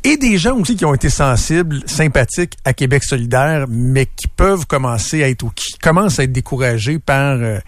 Et 0.06 0.18
des 0.18 0.38
gens 0.38 0.58
aussi 0.58 0.76
qui 0.76 0.84
ont 0.84 0.94
été 0.94 1.10
sensibles, 1.10 1.82
sympathiques 1.86 2.58
à 2.66 2.74
Québec 2.74 3.06
solidaire, 3.06 3.68
mais 3.70 4.06
qui 4.06 4.28
peuvent 4.28 4.66
commencer 4.66 5.24
à 5.24 5.30
être 5.30 5.44
ou 5.44 5.52
qui 5.56 5.78
commencent 5.82 6.20
à 6.20 6.24
être 6.24 6.34
découragés 6.34 7.00
par 7.00 7.38
euh, 7.38 7.60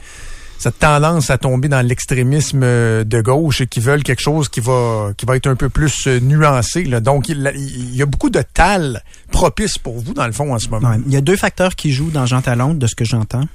cette 0.57 0.79
tendance 0.79 1.29
à 1.29 1.38
tomber 1.38 1.69
dans 1.69 1.81
l'extrémisme 1.86 2.61
euh, 2.63 3.03
de 3.05 3.21
gauche 3.21 3.61
et 3.61 3.67
qui 3.67 3.79
veulent 3.79 4.03
quelque 4.03 4.21
chose 4.21 4.49
qui 4.49 4.59
va 4.59 5.11
qui 5.15 5.25
va 5.25 5.38
être 5.38 5.47
un 5.47 5.55
peu 5.55 5.69
plus 5.69 6.07
euh, 6.07 6.19
nuancé. 6.19 6.83
Là. 6.83 6.99
Donc 6.99 7.29
il, 7.29 7.95
y 7.95 8.01
a 8.01 8.05
beaucoup 8.05 8.29
de 8.29 8.41
tal 8.41 9.01
propice 9.31 9.77
pour 9.77 9.97
vous 9.99 10.13
dans 10.13 10.27
le 10.27 10.33
fond 10.33 10.53
en 10.53 10.59
ce 10.59 10.67
moment. 10.67 10.97
Il 11.05 11.13
y 11.13 11.17
a 11.17 11.21
deux 11.21 11.38
facteurs 11.38 11.75
qui 11.75 11.91
jouent 11.91 12.11
dans 12.11 12.25
Jean 12.25 12.41
Talon, 12.41 12.73
de 12.73 12.88
ce 12.88 12.95
que 12.95 13.05
j'entends. 13.05 13.45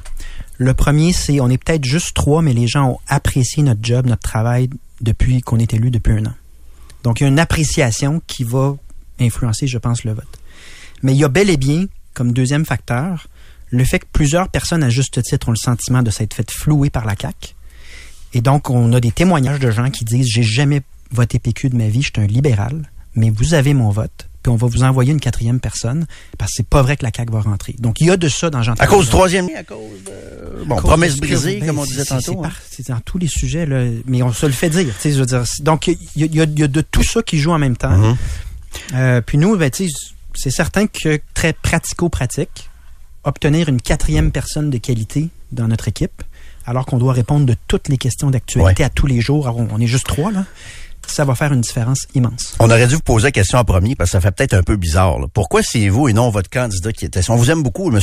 Le 0.57 0.73
premier, 0.73 1.13
c'est 1.13 1.41
on 1.41 1.51
est 1.51 1.63
peut-être 1.63 1.85
juste 1.85 2.15
trois, 2.15 2.41
mais 2.41 2.55
les 2.55 2.67
gens 2.67 2.93
ont 2.93 2.99
apprécié 3.09 3.63
notre 3.63 3.81
job, 3.83 4.07
notre 4.07 4.23
travail 4.23 4.71
depuis 5.03 5.43
qu'on 5.43 5.59
est 5.59 5.75
élu 5.75 5.91
depuis 5.91 6.15
un 6.15 6.27
an. 6.27 6.35
Donc, 7.03 7.21
il 7.21 7.25
y 7.25 7.27
a 7.27 7.29
une 7.29 7.39
appréciation 7.39 8.21
qui 8.27 8.45
va 8.45 8.77
influencer, 9.19 9.67
je 9.67 9.79
pense, 9.79 10.05
le 10.05 10.13
vote. 10.13 10.39
Mais 11.03 11.13
il 11.13 11.19
y 11.19 11.25
a 11.25 11.29
bel 11.29 11.51
et 11.51 11.57
bien, 11.57 11.87
comme 12.15 12.33
deuxième 12.33 12.65
facteur, 12.65 13.29
le 13.71 13.85
fait 13.85 14.01
que 14.01 14.07
plusieurs 14.13 14.49
personnes, 14.49 14.83
à 14.83 14.91
juste 14.91 15.23
titre, 15.23 15.49
ont 15.49 15.53
le 15.53 15.57
sentiment 15.57 16.03
de 16.03 16.11
s'être 16.11 16.35
fait 16.35 16.51
flouer 16.51 16.91
par 16.91 17.07
la 17.07 17.15
CAQ. 17.21 17.55
Et 18.35 18.41
donc, 18.41 18.71
on 18.71 18.93
a 18.93 19.01
des 19.01 19.13
témoignages 19.13 19.61
de 19.61 19.71
gens 19.71 19.91
qui 19.91 20.05
disent 20.05 20.29
J'ai 20.29 20.43
jamais 20.43 20.83
voté 21.11 21.39
PQ 21.39 21.71
de 21.71 21.77
ma 21.77 21.89
vie, 21.89 22.03
je 22.03 22.11
suis 22.15 22.21
un 22.21 22.27
libéral, 22.27 22.91
mais 23.15 23.31
vous 23.31 23.55
avez 23.55 23.75
mon 23.75 23.91
vote, 23.91 24.29
puis 24.43 24.51
on 24.53 24.57
va 24.57 24.67
vous 24.69 24.83
envoyer 24.83 25.13
une 25.13 25.21
quatrième 25.21 25.61
personne, 25.61 26.07
parce 26.39 26.53
que 26.53 26.57
c'est 26.59 26.67
pas 26.67 26.83
vrai 26.83 26.97
que 26.97 27.05
la 27.05 27.11
CAQ 27.15 27.33
va 27.33 27.41
rentrer. 27.41 27.75
Donc, 27.79 28.01
il 28.01 28.07
y 28.07 28.11
a 28.11 28.17
de 28.17 28.29
ça 28.29 28.51
dans 28.51 28.63
Jean 28.63 28.75
À 28.79 28.87
cause 28.87 29.07
du 29.07 29.11
troisième 29.11 29.49
lien, 29.49 29.59
à 29.59 29.65
cause 29.65 29.79
de... 30.07 30.65
Bon, 30.65 30.77
cause 30.77 30.85
promesse 30.85 31.17
brisée, 31.17 31.59
ben, 31.61 31.67
comme 31.69 31.79
on 31.81 31.85
c'est- 31.85 31.91
disait 31.93 32.05
tantôt. 32.05 32.23
C'est, 32.33 32.39
hein. 32.39 32.43
par- 32.43 32.61
c'est 32.71 32.89
dans 32.89 33.01
tous 33.01 33.19
les 33.19 33.29
sujets, 33.29 33.67
là, 33.67 33.85
mais 34.07 34.23
on 34.23 34.33
se 34.33 34.47
le 34.47 34.53
fait 34.53 34.71
dire. 34.71 34.87
tu 34.95 35.01
sais, 35.01 35.13
Je 35.13 35.19
veux 35.21 35.27
dire, 35.27 35.45
c'est- 35.47 35.63
donc, 35.63 35.87
il 35.89 35.99
y, 36.17 36.23
a- 36.41 36.45
y 36.45 36.49
y 36.63 36.69
de 36.69 36.81
tout 36.81 37.03
ça 37.03 37.23
qui 37.23 37.39
joue 37.39 37.51
en 37.53 37.59
même 37.59 37.77
temps. 37.77 37.97
Mhm. 37.97 38.17
Euh, 38.95 39.21
puis 39.21 39.37
nous, 39.39 39.57
ben, 39.57 39.71
c'est 40.35 40.51
certain 40.51 40.87
que 40.87 41.21
très 41.35 41.53
pratico-pratique, 41.53 42.71
obtenir 43.25 43.69
une 43.69 43.81
quatrième 43.83 44.31
personne 44.33 44.71
de 44.71 44.79
qualité 44.79 45.29
dans 45.53 45.69
notre 45.69 45.89
équipe, 45.89 46.23
alors 46.67 46.87
qu'on 46.87 46.99
doit 46.99 47.13
répondre 47.13 47.45
de 47.47 47.57
toutes 47.69 47.89
les 47.89 47.99
questions 47.99 48.31
d'actualité 48.31 48.83
Ouais. 48.83 48.87
à 48.87 48.91
tous 48.91 49.07
les 49.07 49.21
jours. 49.21 49.47
Alors, 49.49 49.59
on, 49.59 49.69
on 49.73 49.81
est 49.81 49.87
juste 49.87 50.07
trois, 50.07 50.31
là. 50.31 50.45
Ça 51.11 51.25
va 51.25 51.35
faire 51.35 51.53
une 51.53 51.61
différence 51.61 52.07
immense. 52.15 52.55
On 52.61 52.71
aurait 52.71 52.87
dû 52.87 52.95
vous 52.95 53.01
poser 53.01 53.27
la 53.27 53.33
question 53.33 53.59
en 53.59 53.65
premier 53.65 53.97
parce 53.97 54.11
que 54.11 54.13
ça 54.13 54.21
fait 54.21 54.31
peut-être 54.31 54.55
un 54.55 54.63
peu 54.63 54.77
bizarre. 54.77 55.19
là. 55.19 55.27
Pourquoi 55.33 55.61
c'est 55.63 55.89
vous 55.89 56.09
et 56.09 56.13
non 56.13 56.31
votre 56.31 56.49
candidat 56.49 56.93
qui 56.93 57.05
était... 57.05 57.21
On 57.29 57.37
vous 57.37 57.51
aime 57.51 57.63
beaucoup, 57.63 57.95
M. 57.95 58.01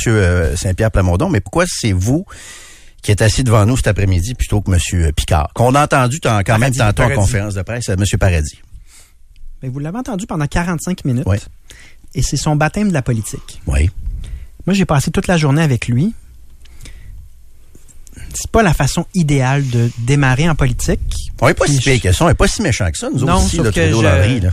Saint-Pierre 0.55 0.91
Plamondon, 0.91 1.29
mais 1.29 1.39
pourquoi 1.39 1.65
c'est 1.67 1.93
vous 1.93 2.25
qui 3.01 3.11
êtes 3.11 3.21
assis 3.21 3.43
devant 3.43 3.65
nous 3.65 3.77
cet 3.77 3.87
après-midi 3.87 4.35
plutôt 4.35 4.61
que 4.61 4.71
M. 4.71 5.11
Picard, 5.13 5.49
qu'on 5.53 5.73
a 5.75 5.83
entendu 5.83 6.19
quand 6.19 6.59
même 6.59 6.73
tantôt 6.73 7.03
en 7.03 7.09
conférence 7.11 7.53
de 7.53 7.61
presse, 7.61 7.87
euh, 7.89 7.95
M. 7.97 8.03
Paradis. 8.19 8.59
Ben, 9.61 9.71
vous 9.71 9.79
l'avez 9.79 9.97
entendu 9.97 10.27
pendant 10.27 10.45
45 10.45 11.05
minutes. 11.05 11.25
Et 12.13 12.21
c'est 12.21 12.37
son 12.37 12.55
baptême 12.55 12.89
de 12.89 12.93
la 12.93 13.01
politique. 13.01 13.61
Oui. 13.67 13.89
Moi, 14.65 14.73
j'ai 14.73 14.85
passé 14.85 15.11
toute 15.11 15.27
la 15.27 15.37
journée 15.37 15.61
avec 15.61 15.87
lui. 15.87 16.13
C'est 18.33 18.51
pas 18.51 18.63
la 18.63 18.73
façon 18.73 19.05
idéale 19.13 19.67
de 19.69 19.89
démarrer 19.99 20.49
en 20.49 20.55
politique. 20.55 20.99
On 21.41 21.47
est 21.47 21.53
pas 21.53 21.67
si 21.67 21.79
pire 21.79 22.01
que 22.01 22.11
ça, 22.11 22.25
on 22.25 22.29
est 22.29 22.33
pas 22.35 22.47
si 22.47 22.61
méchant 22.61 22.89
que 22.91 22.97
ça, 22.97 23.09
nous 23.09 23.19
Non, 23.25 23.35
autres 23.35 23.45
ici, 23.47 23.57
que 23.57 23.69
Trudeau 23.69 24.01
je- 24.01 24.47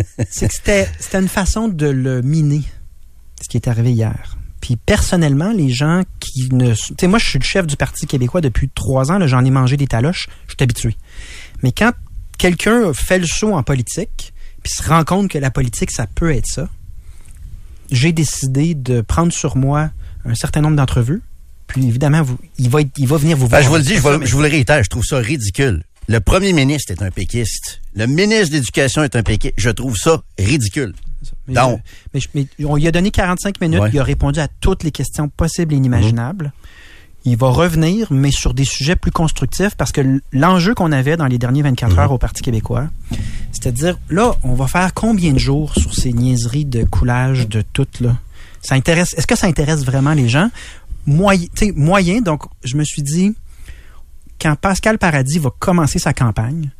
c'est 0.30 0.48
que 0.48 0.54
c'était, 0.54 0.88
c'était 0.98 1.18
une 1.20 1.28
façon 1.28 1.68
de 1.68 1.86
le 1.86 2.22
miner, 2.22 2.62
ce 3.42 3.48
qui 3.48 3.56
est 3.56 3.68
arrivé 3.68 3.92
hier. 3.92 4.36
Puis 4.60 4.76
personnellement, 4.76 5.52
les 5.52 5.70
gens 5.70 6.02
qui 6.20 6.48
ne... 6.52 6.74
Tu 6.74 6.94
sais, 7.00 7.06
moi, 7.06 7.18
je 7.18 7.26
suis 7.28 7.38
le 7.38 7.44
chef 7.44 7.66
du 7.66 7.76
Parti 7.76 8.06
québécois 8.06 8.40
depuis 8.42 8.68
trois 8.68 9.10
ans. 9.10 9.18
là, 9.18 9.26
J'en 9.26 9.44
ai 9.44 9.50
mangé 9.50 9.76
des 9.78 9.86
taloches. 9.86 10.28
Je 10.48 10.52
suis 10.52 10.62
habitué. 10.62 10.96
Mais 11.62 11.72
quand 11.72 11.92
quelqu'un 12.36 12.92
fait 12.92 13.18
le 13.18 13.26
saut 13.26 13.54
en 13.54 13.62
politique, 13.62 14.34
puis 14.62 14.70
se 14.74 14.82
rend 14.82 15.04
compte 15.04 15.30
que 15.30 15.38
la 15.38 15.50
politique, 15.50 15.90
ça 15.90 16.06
peut 16.06 16.30
être 16.34 16.46
ça, 16.46 16.68
j'ai 17.90 18.12
décidé 18.12 18.74
de 18.74 19.00
prendre 19.00 19.32
sur 19.32 19.56
moi 19.56 19.90
un 20.26 20.34
certain 20.34 20.60
nombre 20.60 20.76
d'entrevues. 20.76 21.22
Puis 21.72 21.86
évidemment, 21.86 22.22
vous, 22.22 22.38
il, 22.58 22.68
va, 22.68 22.80
être- 22.82 22.90
il 22.98 23.06
va 23.06 23.16
venir 23.16 23.36
vous 23.36 23.44
Ben, 23.48 23.60
voir. 23.60 23.62
je 23.62 23.68
vous 23.68 23.76
le 23.76 23.82
dis, 23.82 23.94
je, 23.96 24.00
vous- 24.00 24.18
mais- 24.18 24.26
je 24.26 24.32
vous 24.34 24.42
le 24.42 24.48
réitère, 24.48 24.82
je 24.84 24.88
trouve 24.90 25.04
ça 25.04 25.18
ridicule. 25.18 25.82
Le 26.08 26.20
premier 26.20 26.52
ministre 26.52 26.90
est 26.92 27.02
un 27.02 27.10
péquiste. 27.10 27.80
Le 27.94 28.06
ministre 28.06 28.48
de 28.50 28.54
l'Éducation 28.54 29.02
est 29.04 29.14
un 29.16 29.22
péquiste. 29.22 29.54
Je 29.56 29.70
trouve 29.70 29.96
ça 29.96 30.22
ridicule. 30.38 30.94
Mais, 31.46 31.54
Donc. 31.54 31.80
je- 31.84 32.08
mais, 32.14 32.20
je- 32.20 32.28
mais 32.58 32.64
on 32.66 32.76
lui 32.76 32.88
a 32.88 32.90
donné 32.90 33.10
45 33.10 33.60
minutes. 33.60 33.80
Ouais. 33.80 33.90
Il 33.92 33.98
a 34.00 34.04
répondu 34.04 34.40
à 34.40 34.48
toutes 34.60 34.82
les 34.82 34.90
questions 34.90 35.28
possibles 35.28 35.72
et 35.74 35.76
inimaginables. 35.76 36.52
Il 37.26 37.36
va 37.36 37.50
revenir, 37.50 38.06
mais 38.10 38.30
sur 38.30 38.54
des 38.54 38.64
sujets 38.64 38.96
plus 38.96 39.10
constructifs, 39.10 39.74
parce 39.76 39.92
que 39.92 40.00
l'enjeu 40.32 40.74
qu'on 40.74 40.90
avait 40.90 41.18
dans 41.18 41.26
les 41.26 41.36
derniers 41.36 41.60
24 41.62 41.98
heures 41.98 42.12
au 42.12 42.18
Parti 42.18 42.40
québécois, 42.42 42.88
c'était 43.52 43.70
de 43.72 43.76
dire, 43.76 43.98
là, 44.08 44.34
on 44.42 44.54
va 44.54 44.66
faire 44.66 44.94
combien 44.94 45.32
de 45.34 45.38
jours 45.38 45.74
sur 45.76 45.94
ces 45.94 46.14
niaiseries 46.14 46.64
de 46.64 46.82
coulage 46.84 47.46
de 47.46 47.60
toutes, 47.62 48.00
là? 48.00 48.16
Ça 48.62 48.74
intéresse, 48.74 49.14
est-ce 49.18 49.26
que 49.26 49.36
ça 49.36 49.46
intéresse 49.46 49.84
vraiment 49.84 50.12
les 50.14 50.28
gens? 50.30 50.50
Moyen, 51.06 51.46
moyen, 51.76 52.20
donc, 52.20 52.44
je 52.62 52.76
me 52.76 52.84
suis 52.84 53.02
dit, 53.02 53.34
quand 54.40 54.54
Pascal 54.56 54.98
Paradis 54.98 55.38
va 55.38 55.50
commencer 55.58 55.98
sa 55.98 56.12
campagne, 56.12 56.70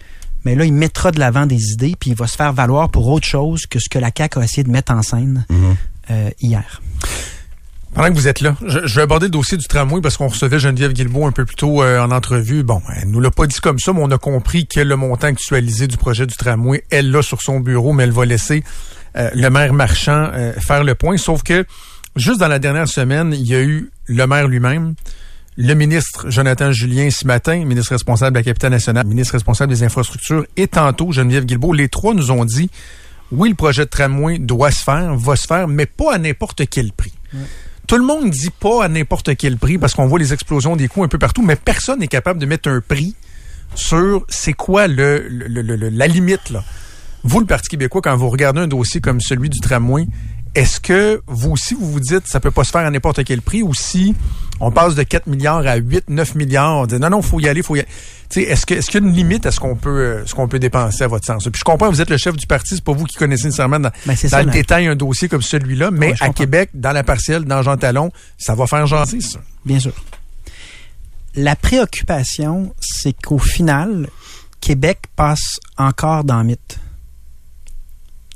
mais 0.45 0.55
là, 0.55 0.64
il 0.64 0.73
mettra 0.73 1.11
de 1.11 1.18
l'avant 1.18 1.47
des 1.47 1.73
idées, 1.73 1.95
puis 1.99 2.11
il 2.11 2.16
va 2.16 2.27
se 2.27 2.37
faire 2.37 2.53
valoir 2.53 2.91
pour 2.91 3.09
autre 3.09 3.27
chose 3.27 3.66
que 3.66 3.79
ce 3.79 3.89
que 3.89 3.99
la 3.99 4.11
CAQ 4.16 4.39
a 4.39 4.45
essayé 4.45 4.64
de 4.64 4.71
mettre 4.71 4.93
en 4.93 5.03
scène 5.03 5.47
euh, 6.11 6.31
hier. 6.41 6.81
Pendant 7.95 8.09
que 8.09 8.14
vous 8.14 8.29
êtes 8.29 8.41
là, 8.41 8.57
je, 8.64 8.87
je 8.87 8.95
vais 8.95 9.03
aborder 9.03 9.27
le 9.27 9.31
dossier 9.31 9.59
du 9.59 9.66
tramway 9.66 10.01
parce 10.01 10.16
qu'on 10.16 10.29
recevait 10.29 10.61
Geneviève 10.61 10.93
Guilbeault 10.93 11.27
un 11.27 11.33
peu 11.33 11.45
plus 11.45 11.57
tôt 11.57 11.83
euh, 11.83 12.01
en 12.01 12.12
entrevue. 12.12 12.62
Bon, 12.62 12.81
elle 12.97 13.11
nous 13.11 13.21
l'a 13.21 13.33
pas 13.33 13.47
dit 13.47 13.59
comme 13.61 13.81
ça, 13.81 13.93
mais 13.93 14.01
on 14.01 14.11
a 14.12 14.18
compris 14.18 14.66
que 14.66 14.81
le 14.81 14.95
montant 14.95 15.27
actualisé 15.27 15.89
du 15.89 15.97
projet 15.97 16.27
du 16.27 16.37
tramway, 16.37 16.85
elle 16.91 17.11
l'a 17.11 17.23
sur 17.23 17.43
son 17.43 17.59
bureau, 17.59 17.93
mais 17.93 18.05
elle 18.05 18.12
va 18.12 18.25
laisser 18.25 18.62
euh, 19.16 19.29
le 19.35 19.51
maire 19.51 19.73
Marchand 19.73 20.31
euh, 20.33 20.53
faire 20.61 20.85
le 20.85 20.95
point. 20.95 21.16
Sauf 21.16 21.43
que 21.43 21.66
juste 22.14 22.39
dans 22.39 22.49
la 22.49 22.61
dernière 22.61 22.87
semaine, 22.87 23.33
il 23.33 23.47
y 23.47 23.57
a 23.57 23.61
eu 23.61 23.91
le 24.11 24.27
maire 24.27 24.49
lui-même, 24.49 24.95
le 25.57 25.75
ministre 25.75 26.29
Jonathan 26.31 26.73
Julien 26.73 27.11
ce 27.11 27.27
matin, 27.27 27.65
ministre 27.65 27.93
responsable 27.93 28.35
de 28.35 28.41
la 28.41 28.45
capitale 28.45 28.73
nationale, 28.73 29.07
ministre 29.07 29.35
responsable 29.35 29.73
des 29.73 29.83
infrastructures, 29.83 30.45
et 30.57 30.67
tantôt 30.67 31.13
Geneviève 31.13 31.45
Guilbeault. 31.45 31.73
Les 31.73 31.89
trois 31.89 32.13
nous 32.15 32.31
ont 32.31 32.45
dit, 32.45 32.71
oui, 33.31 33.49
le 33.51 33.55
projet 33.55 33.85
de 33.85 33.91
tramway 33.91 34.39
doit 34.39 34.71
se 34.73 34.83
faire, 34.83 35.15
va 35.17 35.37
se 35.37 35.47
faire, 35.47 35.69
mais 35.69 35.87
pas 35.87 36.15
à 36.15 36.19
n'importe 36.19 36.63
quel 36.69 36.93
prix. 36.93 37.13
Tout 37.87 37.97
le 37.97 38.05
monde 38.05 38.31
dit 38.31 38.51
pas 38.51 38.85
à 38.85 38.89
n'importe 38.89 39.37
quel 39.37 39.57
prix 39.59 39.79
parce 39.79 39.95
qu'on 39.95 40.07
voit 40.07 40.19
les 40.19 40.33
explosions 40.33 40.77
des 40.77 40.89
coûts 40.89 41.05
un 41.05 41.09
peu 41.09 41.19
partout, 41.19 41.43
mais 41.43 41.57
personne 41.57 42.01
n'est 42.01 42.09
capable 42.09 42.41
de 42.41 42.47
mettre 42.47 42.69
un 42.69 42.81
prix 42.81 43.15
sur 43.75 44.25
c'est 44.29 44.53
quoi 44.53 44.89
le, 44.89 45.27
le- 45.29 45.47
le- 45.63 45.77
le- 45.77 45.89
la 45.89 46.07
limite 46.09 46.51
là. 46.51 46.65
Vous, 47.23 47.39
le 47.39 47.47
Parti 47.47 47.69
québécois, 47.69 48.01
quand 48.03 48.17
vous 48.17 48.31
regardez 48.31 48.61
un 48.63 48.67
dossier 48.67 49.01
comme 49.03 49.21
celui 49.21 49.51
du 49.51 49.61
tramway, 49.61 50.07
est-ce 50.55 50.81
que 50.81 51.23
vous 51.27 51.51
aussi 51.53 51.75
vous 51.75 51.91
vous 51.93 52.01
dites 52.01 52.27
ça 52.27 52.41
peut 52.41 52.51
pas 52.51 52.65
se 52.65 52.71
faire 52.71 52.85
à 52.87 52.91
n'importe 52.91 53.23
quel 53.25 53.41
prix 53.41 53.63
ou 53.63 53.73
si 53.73 54.15
on 54.59 54.71
passe 54.73 54.95
de 54.95 55.03
4 55.05 55.27
milliards 55.29 55.67
à 55.67 55.77
8, 55.77 56.11
9 56.11 56.35
milliards, 56.35 56.79
on 56.79 56.87
dit 56.87 56.97
non 56.97 57.09
non, 57.11 57.23
faut 57.23 57.39
y 57.41 57.49
aller, 57.49 57.63
faut 57.63 57.77
y 57.77 57.81
aller. 57.81 57.89
Est-ce 58.37 58.67
qu'il 58.67 58.77
y 58.77 58.97
a 58.97 59.01
une 59.01 59.13
limite 59.15 59.47
à 59.47 59.53
ce 59.53 59.59
qu'on 59.61 59.75
peut 59.77 59.89
euh, 59.91 60.27
ce 60.27 60.35
qu'on 60.35 60.49
peut 60.49 60.59
dépenser 60.59 61.05
à 61.05 61.09
votre 61.09 61.25
sens? 61.25 61.45
Puis 61.45 61.59
je 61.61 61.65
comprends, 61.65 61.89
vous 61.91 62.01
êtes 62.01 62.11
le 62.11 62.17
chef 62.17 62.37
du 62.37 62.47
parti, 62.47 62.75
c'est 62.75 62.85
pas 62.85 62.93
vous 62.93 63.05
qui 63.05 63.17
connaissez 63.17 63.45
nécessairement 63.47 63.81
dans, 63.81 63.91
Ben, 64.07 64.15
dans 64.15 64.29
ça, 64.29 64.43
le 64.43 64.51
détail 64.51 64.87
un 64.87 64.97
dossier 64.97 65.29
comme 65.29 65.43
celui-là, 65.43 65.91
mais 65.91 66.09
Ouais, 66.09 66.13
à 66.15 66.27
comprends. 66.27 66.33
Québec, 66.33 66.71
dans 66.75 66.93
la 66.93 67.03
partielle, 67.05 67.45
dans 67.45 67.63
Jean 67.63 67.77
Talon, 67.77 68.11
ça 68.39 68.55
va 68.55 68.67
faire 68.67 68.87
jaser 68.87 69.21
ça. 69.21 69.39
Bien 69.65 69.79
sûr. 69.81 69.93
La 71.37 71.55
préoccupation, 71.57 72.75
c'est 72.81 73.13
qu'au 73.13 73.39
final, 73.39 74.09
Québec 74.61 74.99
passe 75.17 75.59
encore 75.79 76.25
dans 76.25 76.39
le 76.39 76.45
mythe. 76.45 76.79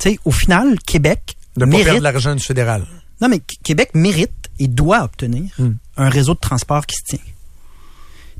Tu 0.01 0.11
sais, 0.11 0.19
au 0.25 0.31
final, 0.31 0.77
Québec 0.87 1.37
De 1.57 1.61
pas 1.61 1.67
mérite 1.67 1.85
perdre 1.87 2.03
l'argent 2.03 2.35
du 2.35 2.43
fédéral. 2.43 2.87
Non, 3.21 3.29
mais 3.29 3.39
Qu- 3.41 3.57
Québec 3.63 3.91
mérite 3.95 4.51
et 4.59 4.69
doit 4.69 5.03
obtenir 5.05 5.51
Hmm. 5.59 5.75
un 5.97 6.09
réseau 6.09 6.35
de 6.35 6.39
transport 6.41 6.85
qui 6.87 6.97
se 6.97 7.03
tient. 7.17 7.25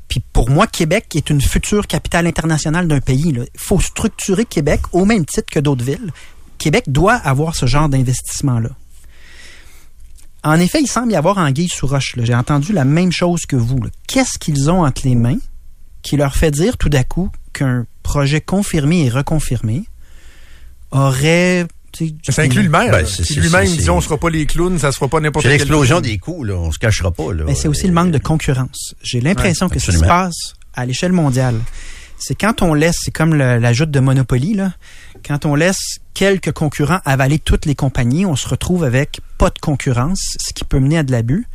Puis 0.07 0.21
pour 0.33 0.49
moi, 0.49 0.67
Québec 0.67 1.07
est 1.15 1.29
une 1.29 1.41
future 1.41 1.87
capitale 1.87 2.27
internationale 2.27 2.87
d'un 2.87 2.99
pays. 2.99 3.29
Il 3.35 3.45
faut 3.57 3.79
structurer 3.79 4.45
Québec 4.45 4.81
au 4.91 5.05
même 5.05 5.25
titre 5.25 5.49
que 5.51 5.59
d'autres 5.59 5.83
villes. 5.83 6.11
Québec 6.57 6.85
doit 6.87 7.15
avoir 7.15 7.55
ce 7.55 7.65
genre 7.65 7.89
d'investissement-là. 7.89 8.69
En 10.43 10.59
effet, 10.59 10.79
il 10.81 10.87
semble 10.87 11.11
y 11.11 11.15
avoir 11.15 11.39
anguille 11.39 11.69
sous 11.69 11.87
roche. 11.87 12.13
J'ai 12.21 12.35
entendu 12.35 12.71
la 12.71 12.85
même 12.85 13.11
chose 13.11 13.45
que 13.47 13.55
vous. 13.55 13.79
Qu'est-ce 14.07 14.37
qu'ils 14.37 14.69
ont 14.69 14.85
entre 14.85 15.01
les 15.07 15.15
mains 15.15 15.39
qui 16.03 16.17
leur 16.17 16.35
fait 16.35 16.51
dire 16.51 16.77
tout 16.77 16.89
d'un 16.89 17.03
coup 17.03 17.31
qu'un 17.51 17.87
projet 18.03 18.41
confirmé 18.41 19.05
et 19.05 19.09
reconfirmé 19.09 19.85
aurait... 20.91 21.65
Ça 22.29 22.41
inclut 22.41 22.63
le 22.63 22.69
maire. 22.69 22.91
Ben, 22.91 23.05
c'est- 23.05 23.23
qui 23.23 23.33
c'est- 23.35 23.39
lui-même 23.41 23.65
c'est- 23.67 23.77
dit 23.83 23.89
on 23.89 24.01
sera 24.01 24.17
pas 24.17 24.29
les 24.29 24.45
clowns, 24.45 24.79
ça 24.79 24.91
se 24.91 24.97
fera 24.97 25.07
pas 25.09 25.19
n'importe 25.19 25.43
C'est 25.45 25.51
quel 25.51 25.59
l'explosion 25.59 26.01
des 26.01 26.17
coûts, 26.17 26.43
là. 26.43 26.55
On 26.55 26.71
se 26.71 26.79
cachera 26.79 27.11
pas, 27.11 27.33
là. 27.33 27.43
Mais 27.45 27.55
c'est 27.55 27.67
aussi 27.67 27.87
le 27.87 27.93
manque 27.93 28.11
de 28.11 28.17
concurrence. 28.17 28.95
J'ai 29.01 29.21
l'impression 29.21 29.67
Ouais, 29.67 29.73
que 29.73 29.79
ce 29.79 29.91
qui 29.91 29.97
se 29.97 30.03
passe 30.07 30.53
à 30.73 30.85
l'échelle 30.85 31.11
mondiale, 31.13 31.55
c'est 32.17 32.35
quand 32.35 32.61
on 32.61 32.73
laisse, 32.73 32.97
c'est 33.01 33.11
comme 33.11 33.33
le- 33.35 33.57
la 33.59 33.73
joute 33.73 33.91
de 33.91 33.99
Monopoly, 33.99 34.53
là, 34.55 34.73
quand 35.25 35.45
on 35.45 35.55
laisse 35.55 35.99
quelques 36.13 36.51
concurrents 36.51 36.99
avaler 37.05 37.39
toutes 37.39 37.65
les 37.65 37.75
compagnies, 37.75 38.25
on 38.25 38.35
se 38.35 38.47
retrouve 38.47 38.83
avec 38.83 39.19
pas 39.37 39.49
de 39.49 39.59
concurrence, 39.59 40.37
ce 40.39 40.53
qui 40.53 40.63
peut 40.63 40.79
mener 40.79 40.97
à 40.99 41.03
de 41.03 41.11
l'abus. 41.11 41.47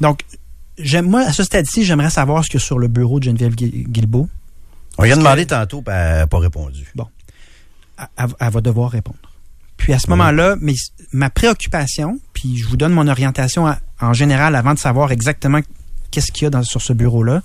Donc, 0.00 0.20
moi, 1.04 1.22
à 1.22 1.32
ce 1.32 1.42
stade-ci, 1.42 1.84
j'aimerais 1.84 2.10
savoir 2.10 2.44
ce 2.44 2.50
qu'il 2.50 2.60
y 2.60 2.62
a 2.62 2.66
sur 2.66 2.78
le 2.78 2.88
bureau 2.88 3.18
de 3.18 3.24
Geneviève 3.24 3.54
Gui- 3.54 3.84
Guilbeault. 3.88 4.28
On 4.96 5.04
lui 5.04 5.12
a 5.12 5.16
demandé 5.16 5.44
que- 5.44 5.50
tantôt, 5.50 5.82
elle 5.86 5.92
n'a 5.92 6.26
pas 6.26 6.38
répondu. 6.38 6.92
Elle- 8.16 8.26
elle 8.40 8.50
va 8.50 8.60
devoir 8.60 8.90
répondre. 8.90 9.18
Puis 9.78 9.94
à 9.94 9.98
ce 9.98 10.10
moment-là, 10.10 10.56
mais 10.60 10.74
ma 11.12 11.30
préoccupation, 11.30 12.20
puis 12.34 12.58
je 12.58 12.66
vous 12.68 12.76
donne 12.76 12.92
mon 12.92 13.08
orientation 13.08 13.66
à- 13.66 13.78
en 14.00 14.12
général 14.12 14.54
avant 14.54 14.74
de 14.74 14.78
savoir 14.78 15.10
exactement 15.12 15.60
qu'est-ce 16.10 16.30
qu'il 16.32 16.44
y 16.44 16.46
a 16.46 16.50
dans- 16.50 16.62
sur 16.62 16.82
ce 16.82 16.92
bureau-là, 16.92 17.42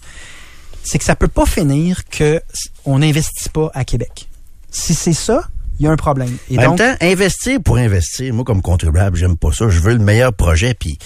c'est 0.84 0.98
que 0.98 1.06
ça 1.06 1.16
peut 1.16 1.30
pas 1.30 1.46
finir 1.46 2.04
que 2.10 2.42
on 2.84 3.00
n'investit 3.00 3.48
pas 3.50 3.72
à 3.74 3.86
Québec. 3.86 4.28
Si 4.70 4.94
c'est 4.94 5.14
ça, 5.14 5.48
il 5.80 5.86
y 5.86 5.88
a 5.88 5.92
un 5.92 5.96
problème. 5.96 6.36
Et 6.50 6.58
en 6.60 6.64
donc, 6.72 6.80
même 6.80 6.98
temps, 6.98 7.06
investir 7.06 7.60
pour 7.64 7.78
investir, 7.78 8.34
moi, 8.34 8.44
comme 8.44 8.62
contribuable, 8.62 9.16
j'aime 9.16 9.38
pas 9.38 9.52
ça. 9.54 9.70
Je 9.70 9.80
veux 9.80 9.94
le 9.94 10.00
meilleur 10.04 10.34
projet, 10.34 10.74
puis 10.74 10.98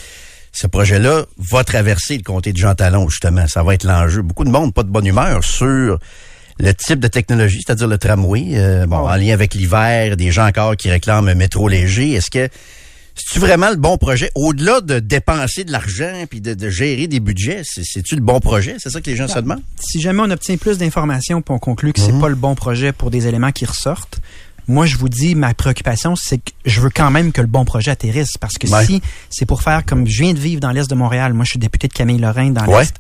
ce 0.51 0.65
projet-là 0.65 1.25
va 1.37 1.63
traverser 1.63 2.17
le 2.17 2.23
comté 2.23 2.51
de 2.53 2.57
Jean 2.57 2.73
Talon, 2.73 3.07
justement. 3.09 3.47
Ça 3.47 3.61
va 3.61 3.75
être 3.75 3.83
l'enjeu. 3.83 4.23
Beaucoup 4.23 4.45
de 4.45 4.49
monde, 4.49 4.73
pas 4.73 4.83
de 4.83 4.89
bonne 4.89 5.05
humeur 5.05 5.43
sur 5.43 5.99
le 6.59 6.73
type 6.73 6.99
de 6.99 7.07
technologie, 7.07 7.61
c'est-à-dire 7.65 7.87
le 7.87 7.97
tramway, 7.97 8.51
euh, 8.53 8.85
bon, 8.87 8.97
en 9.07 9.15
lien 9.15 9.33
avec 9.33 9.53
l'hiver, 9.53 10.17
des 10.17 10.31
gens 10.31 10.47
encore 10.47 10.75
qui 10.75 10.89
réclament 10.89 11.27
un 11.27 11.35
métro 11.35 11.67
léger. 11.67 12.13
Est-ce 12.13 12.31
que 12.31 12.49
c'est-tu 13.15 13.39
vraiment 13.39 13.69
le 13.69 13.75
bon 13.75 13.97
projet? 13.97 14.31
Au-delà 14.35 14.81
de 14.81 14.99
dépenser 14.99 15.63
de 15.63 15.71
l'argent 15.71 16.25
puis 16.29 16.39
de, 16.41 16.53
de 16.53 16.69
gérer 16.69 17.07
des 17.07 17.19
budgets, 17.19 17.61
c'est- 17.63 17.83
c'est-tu 17.83 18.15
le 18.15 18.21
bon 18.21 18.39
projet? 18.39 18.75
C'est 18.79 18.89
ça 18.91 19.01
que 19.01 19.09
les 19.09 19.15
gens 19.15 19.27
se 19.27 19.39
demandent? 19.39 19.61
si 19.79 19.99
jamais 20.01 20.21
on 20.21 20.29
obtient 20.31 20.57
plus 20.57 20.77
d'informations 20.77 21.41
puis 21.41 21.53
on 21.53 21.59
conclut 21.59 21.93
que 21.93 21.99
c'est 21.99 22.11
Mhm. 22.11 22.21
pas 22.21 22.29
le 22.29 22.35
bon 22.35 22.55
projet 22.55 22.91
pour 22.91 23.09
des 23.11 23.27
éléments 23.27 23.51
qui 23.51 23.65
ressortent, 23.65 24.19
moi 24.67 24.85
je 24.85 24.97
vous 24.97 25.09
dis 25.09 25.33
ma 25.35 25.53
préoccupation 25.53 26.15
c'est 26.15 26.39
que 26.39 26.51
je 26.65 26.81
veux 26.81 26.89
quand 26.89 27.09
même 27.09 27.31
que 27.31 27.41
le 27.41 27.47
bon 27.47 27.65
projet 27.65 27.89
atterrisse 27.91 28.37
parce 28.39 28.55
que 28.57 28.67
Ouais. 28.67 28.85
si 28.85 29.01
c'est 29.29 29.45
pour 29.45 29.61
faire 29.61 29.85
comme 29.85 30.05
je 30.07 30.21
viens 30.21 30.33
de 30.33 30.39
vivre 30.39 30.59
dans 30.59 30.71
l'est 30.71 30.89
de 30.89 30.95
Montréal, 30.95 31.33
moi 31.33 31.43
je 31.45 31.51
suis 31.51 31.59
député 31.59 31.87
de 31.87 31.93
Camille 31.93 32.19
Lorrain 32.19 32.49
dans 32.51 32.65
Ouais. 32.65 32.81
l'est. 32.81 32.95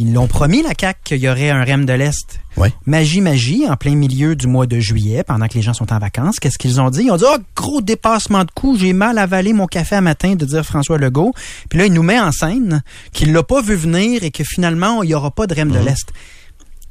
Ils 0.00 0.12
l'ont 0.12 0.28
promis 0.28 0.62
la 0.62 0.74
CAC 0.74 0.98
qu'il 1.02 1.18
y 1.18 1.28
aurait 1.28 1.50
un 1.50 1.64
REM 1.64 1.84
de 1.84 1.92
l'est. 1.92 2.38
Magie 2.86 3.20
magie 3.20 3.68
en 3.68 3.74
plein 3.76 3.96
milieu 3.96 4.36
du 4.36 4.46
mois 4.46 4.66
de 4.66 4.78
juillet 4.78 5.24
pendant 5.24 5.48
que 5.48 5.54
les 5.54 5.62
gens 5.62 5.74
sont 5.74 5.92
en 5.92 5.98
vacances, 5.98 6.38
qu'est-ce 6.38 6.56
qu'ils 6.56 6.80
ont 6.80 6.88
dit? 6.90 7.02
Ils 7.06 7.10
ont 7.10 7.16
dit 7.16 7.24
"Oh, 7.26 7.36
gros 7.56 7.80
dépassement 7.82 8.44
de 8.44 8.50
coût, 8.52 8.76
j'ai 8.78 8.92
mal 8.92 9.18
avalé 9.18 9.52
mon 9.52 9.66
café 9.66 9.96
à 9.96 10.00
matin 10.00 10.36
de 10.36 10.44
dire 10.44 10.64
François 10.64 10.98
Legault." 10.98 11.34
Puis 11.68 11.80
là 11.80 11.86
il 11.86 11.92
nous 11.92 12.04
met 12.04 12.18
en 12.20 12.30
scène 12.30 12.82
qu'il 13.12 13.32
l'a 13.32 13.42
pas 13.42 13.60
vu 13.60 13.74
venir 13.74 14.22
et 14.22 14.30
que 14.30 14.44
finalement 14.44 15.02
il 15.02 15.10
y 15.10 15.14
aura 15.14 15.32
pas 15.32 15.48
de 15.48 15.54
REM 15.54 15.68
Mhm. 15.68 15.74
de 15.74 15.84
l'est 15.84 16.06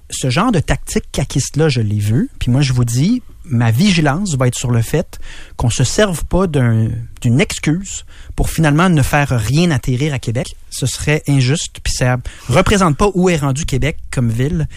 ce 0.10 0.30
genre 0.30 0.52
de 0.52 0.60
tactique 0.60 1.06
caquiste-là, 1.12 1.70
je 1.70 1.82
l'ai 1.82 2.00
vu. 2.00 2.30
Puis 2.40 2.50
moi, 2.52 2.62
je 2.62 2.74
vous 2.74 2.86
dis, 2.86 3.22
ma 3.44 3.72
vigilance 3.72 4.36
va 4.36 4.48
être 4.48 4.58
sur 4.58 4.72
le 4.72 4.82
fait 4.82 5.20
qu'on 5.58 5.70
se 5.70 5.84
serve 5.84 6.24
pas 6.26 6.48
d'un- 6.48 6.90
d'une 7.22 7.40
excuse 7.42 8.06
pour 8.36 8.50
finalement 8.50 8.90
ne 8.90 9.02
faire 9.02 9.30
rien 9.30 9.72
atterrir 9.72 10.14
à 10.14 10.20
Québec. 10.20 10.56
Ce 10.70 10.86
serait 10.86 11.24
injuste. 11.28 11.80
Puis 11.84 11.94
ça 11.94 12.18
représente 12.50 12.96
pas 12.98 13.10
où 13.16 13.30
est 13.30 13.38
rendu 13.38 13.66
Québec 13.66 13.98
comme 14.12 14.30
ville, 14.30 14.68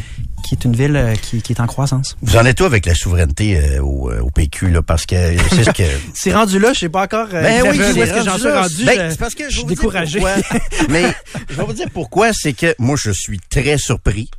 qui 0.48 0.54
est 0.54 0.64
une 0.64 0.74
ville 0.74 0.96
euh, 0.96 1.14
qui, 1.14 1.42
qui 1.42 1.52
est 1.52 1.60
en 1.60 1.66
croissance. 1.66 2.16
Vous 2.22 2.36
en 2.36 2.44
êtes 2.46 2.60
où 2.60 2.64
avec 2.64 2.86
la 2.86 2.94
souveraineté 2.94 3.56
euh, 3.58 3.82
au, 3.82 4.10
euh, 4.10 4.20
au 4.20 4.30
PQ, 4.30 4.70
là? 4.70 4.82
Parce 4.82 5.04
que 5.06 5.16
c'est 5.50 5.64
ce 5.64 5.70
que... 5.70 5.82
C'est 6.14 6.32
rendu 6.32 6.58
là, 6.58 6.72
je 6.72 6.80
sais 6.80 6.88
pas 6.88 7.04
encore 7.04 7.28
euh, 7.32 7.42
Ben 7.42 7.62
oui, 7.70 7.78
où 7.78 8.02
est-ce 8.02 8.12
que 8.12 8.24
j'en 8.24 8.30
rendu 8.32 8.40
suis 8.42 8.50
rendu. 8.50 8.84
Ben, 8.84 9.10
c'est 9.10 9.18
parce 9.18 9.34
que 9.34 9.48
je 9.50 9.56
suis 9.58 9.64
découragé. 9.64 10.20
Mais 10.88 11.12
je 11.48 11.54
vais 11.56 11.64
vous 11.64 11.72
dire 11.72 11.88
pourquoi, 11.92 12.32
c'est 12.32 12.52
que 12.52 12.74
moi, 12.78 12.96
je 12.98 13.10
suis 13.10 13.38
très 13.50 13.76
surpris 13.78 14.30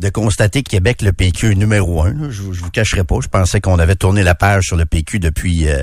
de 0.00 0.08
constater 0.08 0.62
que 0.62 0.70
Québec, 0.70 1.02
le 1.02 1.12
PQ 1.12 1.52
est 1.52 1.54
numéro 1.54 2.02
un. 2.02 2.30
Je, 2.30 2.42
vous- 2.42 2.70
cacherai 2.70 3.04
pas. 3.04 3.16
Je 3.22 3.28
pensais 3.28 3.60
qu'on 3.60 3.78
avait 3.78 3.94
tourné 3.94 4.22
la 4.22 4.34
page 4.34 4.64
sur 4.64 4.76
le 4.76 4.86
PQ 4.86 5.18
depuis 5.20 5.68
euh, 5.68 5.82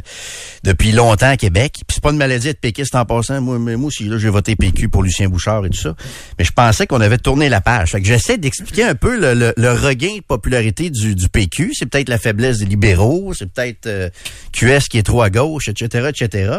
depuis 0.63 0.91
longtemps 0.91 1.30
à 1.30 1.38
Québec. 1.38 1.74
Puis 1.88 1.95
c'est 1.95 2.03
pas 2.03 2.11
une 2.11 2.18
maladie 2.18 2.47
d'être 2.47 2.59
péquiste 2.61 2.95
en 2.95 3.05
passant. 3.05 3.39
Moi, 3.41 3.59
moi 3.59 3.76
aussi, 3.88 4.05
là, 4.05 4.18
j'ai 4.18 4.30
voté 4.30 4.55
PQ 4.55 4.89
pour 4.89 5.03
Lucien 5.03 5.30
Bouchard 5.30 5.65
et 5.65 5.70
tout 5.70 5.80
ça. 5.80 5.95
Mais 6.39 6.45
je 6.45 6.51
pensais 6.51 6.88
qu'on 6.88 7.01
avait 7.01 7.18
tourné 7.20 7.47
la 7.49 7.61
page. 7.61 7.91
Fait 7.91 8.01
que 8.01 8.07
j'essaie 8.07 8.38
d'expliquer 8.38 8.84
un 8.84 8.95
peu 8.95 9.18
le 9.20 9.72
regain 9.74 10.15
de 10.18 10.22
popularité 10.22 10.89
du, 10.89 11.15
du 11.15 11.30
PQ. 11.30 11.72
C'est 11.74 11.86
peut-être 11.86 12.09
la 12.09 12.18
faiblesse 12.18 12.57
des 12.59 12.65
libéraux. 12.65 13.34
C'est 13.34 13.51
peut-être 13.51 13.86
euh, 13.86 14.09
QS 14.51 14.88
qui 14.89 14.97
est 14.97 15.03
trop 15.03 15.22
à 15.22 15.30
gauche, 15.30 15.68
etc., 15.68 16.09
etc. 16.09 16.53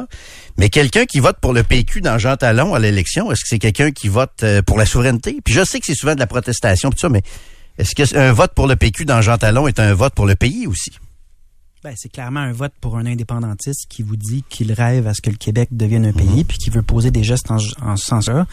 Mais 0.58 0.70
quelqu'un 0.70 1.06
qui 1.06 1.20
vote 1.20 1.38
pour 1.40 1.52
le 1.52 1.62
PQ 1.62 2.00
dans 2.00 2.18
Jean 2.18 2.36
Talon 2.36 2.74
à 2.74 2.80
l'élection, 2.80 3.30
est-ce 3.30 3.42
que 3.42 3.48
c'est 3.48 3.60
quelqu'un 3.60 3.92
qui 3.92 4.08
vote 4.08 4.42
euh, 4.42 4.60
pour 4.60 4.76
la 4.76 4.86
souveraineté? 4.86 5.38
Puis 5.44 5.54
je 5.54 5.64
sais 5.64 5.78
que 5.78 5.86
c'est 5.86 5.94
souvent 5.94 6.14
de 6.14 6.20
la 6.20 6.26
protestation, 6.26 6.90
tout 6.90 6.98
ça, 6.98 7.08
mais 7.08 7.22
est-ce 7.78 7.94
que 7.94 8.16
un 8.18 8.32
vote 8.32 8.52
pour 8.54 8.66
le 8.66 8.74
PQ 8.74 9.04
dans 9.04 9.22
Jean 9.22 9.38
Talon 9.38 9.68
est 9.68 9.78
un 9.78 9.94
vote 9.94 10.14
pour 10.14 10.26
le 10.26 10.34
pays 10.34 10.66
aussi? 10.66 10.90
Ben, 11.84 11.94
c'est 11.96 12.08
clairement 12.08 12.40
un 12.40 12.50
vote 12.50 12.72
pour 12.80 12.98
un 12.98 13.06
indépendantiste 13.06 13.86
qui 13.88 14.02
vous 14.02 14.16
dit 14.16 14.42
qu'il 14.48 14.72
rêve 14.72 15.06
à 15.06 15.14
ce 15.14 15.22
que 15.22 15.30
le 15.30 15.36
Québec 15.36 15.68
devienne 15.70 16.06
un 16.06 16.12
pays, 16.12 16.42
puis 16.42 16.58
qui 16.58 16.70
veut 16.70 16.82
poser 16.82 17.12
des 17.12 17.22
gestes 17.22 17.52
en, 17.52 17.58
en 17.80 17.96
ce 17.96 18.04
sens-là. 18.04 18.48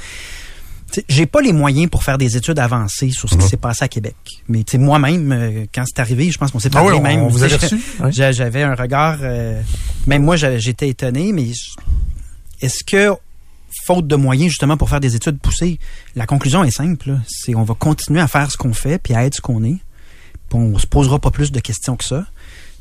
J'ai 1.10 1.26
pas 1.26 1.42
les 1.42 1.54
moyens 1.54 1.90
pour 1.90 2.04
faire 2.04 2.18
des 2.18 2.38
études 2.38 2.60
avancées 2.60 3.10
sur 3.12 3.30
ce 3.30 3.36
qui 3.36 3.48
s'est 3.48 3.58
passé 3.58 3.84
à 3.84 3.88
Québec. 3.88 4.16
Mais 4.48 4.64
tu 4.64 4.72
sais, 4.74 4.78
moi-même, 4.78 5.32
euh, 5.32 5.66
quand 5.74 5.84
c'est 5.86 6.00
arrivé, 6.00 6.32
je 6.32 6.38
pense 6.38 6.52
qu'on 6.52 6.60
s'est 6.60 6.70
Ah 6.72 6.80
parlé 6.80 6.92
oui, 6.92 6.98
on- 7.00 7.02
même. 7.04 7.20
on 7.22 7.28
vous 7.28 7.40
tu 7.40 7.44
avait 7.46 7.58
sais, 7.60 7.76
reçu, 7.76 7.82
oui. 8.04 8.12
j'a- 8.12 8.32
J'avais 8.32 8.64
un 8.64 8.76
regard. 8.76 9.18
euh, 9.22 9.62
même 10.08 10.24
moi, 10.24 10.36
j'étais 10.38 10.90
étonné, 10.90 11.32
mais 11.34 11.48
est-ce 12.62 12.84
que 12.84 13.12
faute 13.86 14.08
de 14.08 14.16
moyens 14.16 14.50
justement 14.50 14.78
pour 14.78 14.90
faire 14.90 15.00
des 15.02 15.16
études 15.16 15.38
poussées, 15.40 15.80
la 16.16 16.26
conclusion 16.26 16.64
est 16.64 16.72
simple. 16.72 17.20
C'est 17.28 17.56
on 17.56 17.64
va 17.64 17.74
continuer 17.74 18.22
à 18.22 18.28
faire 18.28 18.50
ce 18.52 18.58
qu'on 18.58 18.74
fait 18.74 18.98
puis 19.02 19.14
à 19.14 19.26
être 19.26 19.36
ce 19.36 19.42
qu'on 19.42 19.64
est. 19.64 19.78
Puis 20.50 20.58
on 20.60 20.78
se 20.78 20.88
posera 20.88 21.20
pas 21.20 21.32
plus 21.32 21.52
de 21.52 21.60
questions 21.60 21.96
que 21.96 22.04
ça. 22.04 22.26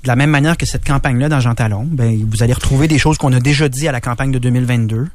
De 0.02 0.08
la 0.08 0.16
même 0.16 0.30
manière 0.30 0.56
que 0.56 0.66
cette 0.66 0.84
campagne-là 0.84 1.28
dans 1.30 1.40
Jean 1.40 1.54
Talon, 1.54 1.84
ben, 1.90 2.24
vous 2.30 2.42
allez 2.42 2.52
retrouver 2.52 2.88
des 2.88 2.98
choses 2.98 3.16
qu'on 3.18 3.32
a 3.32 3.40
déjà 3.40 3.68
dit 3.70 3.88
à 3.88 3.92
la 3.92 4.00
campagne 4.02 4.30
de 4.32 4.38
2022. 4.38 5.08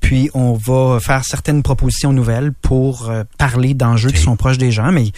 Puis 0.00 0.30
on 0.34 0.54
va 0.54 0.98
faire 1.00 1.24
certaines 1.24 1.62
propositions 1.62 2.12
nouvelles 2.12 2.52
pour 2.52 3.10
euh, 3.10 3.24
parler 3.38 3.74
d'enjeux 3.74 4.10
qui 4.10 4.20
sont 4.22 4.36
proches 4.36 4.58
des 4.58 4.72
gens, 4.72 4.90
mais 4.92 5.12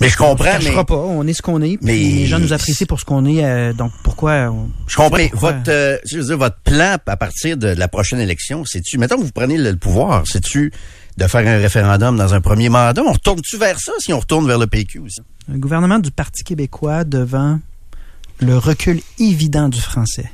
Mais 0.00 0.08
je 0.10 0.16
on 0.20 0.24
ne 0.24 0.28
comprends, 0.30 0.44
mais 0.58 0.64
cachera 0.64 0.84
pas. 0.84 0.96
On 0.96 1.26
est 1.26 1.32
ce 1.32 1.40
qu'on 1.40 1.62
est. 1.62 1.78
Puis 1.78 1.86
mais- 1.86 1.96
les 1.96 2.26
gens 2.26 2.38
nous 2.38 2.52
apprécient 2.52 2.86
pour 2.86 3.00
ce 3.00 3.04
qu'on 3.06 3.24
est. 3.24 3.42
euh, 3.44 3.72
donc 3.72 3.92
pourquoi 4.04 4.50
on- 4.50 4.68
je 4.86 4.96
comprends. 4.96 5.16
Pourquoi? 5.30 5.52
Votre, 5.52 5.70
euh, 5.70 5.96
je 6.06 6.18
veux 6.18 6.24
dire, 6.24 6.36
votre 6.38 6.58
plan 6.64 6.96
à 7.06 7.16
partir 7.16 7.56
de 7.56 7.68
la 7.68 7.88
prochaine 7.88 8.20
élection, 8.20 8.64
c'est-tu, 8.66 8.98
mettons 8.98 9.16
que 9.16 9.22
vous 9.22 9.32
prenez 9.32 9.56
le, 9.56 9.70
le 9.70 9.76
pouvoir, 9.76 10.24
c'est-tu 10.26 10.70
de 11.16 11.26
faire 11.26 11.46
un 11.48 11.56
référendum 11.58 12.18
dans 12.18 12.34
un 12.34 12.42
premier 12.42 12.68
mandat? 12.68 13.02
On 13.02 13.12
retourne-tu 13.12 13.56
vers 13.56 13.78
ça 13.80 13.92
si 13.98 14.12
on 14.12 14.20
retourne 14.20 14.46
vers 14.46 14.58
le 14.58 14.66
PQ 14.66 14.98
aussi? 14.98 15.20
un 15.50 15.56
gouvernement 15.58 15.98
du 16.00 16.10
Parti 16.10 16.42
québécois 16.44 17.04
devant 17.04 17.58
le 18.40 18.58
recul 18.58 19.00
évident 19.18 19.68
du 19.70 19.80
français, 19.80 20.30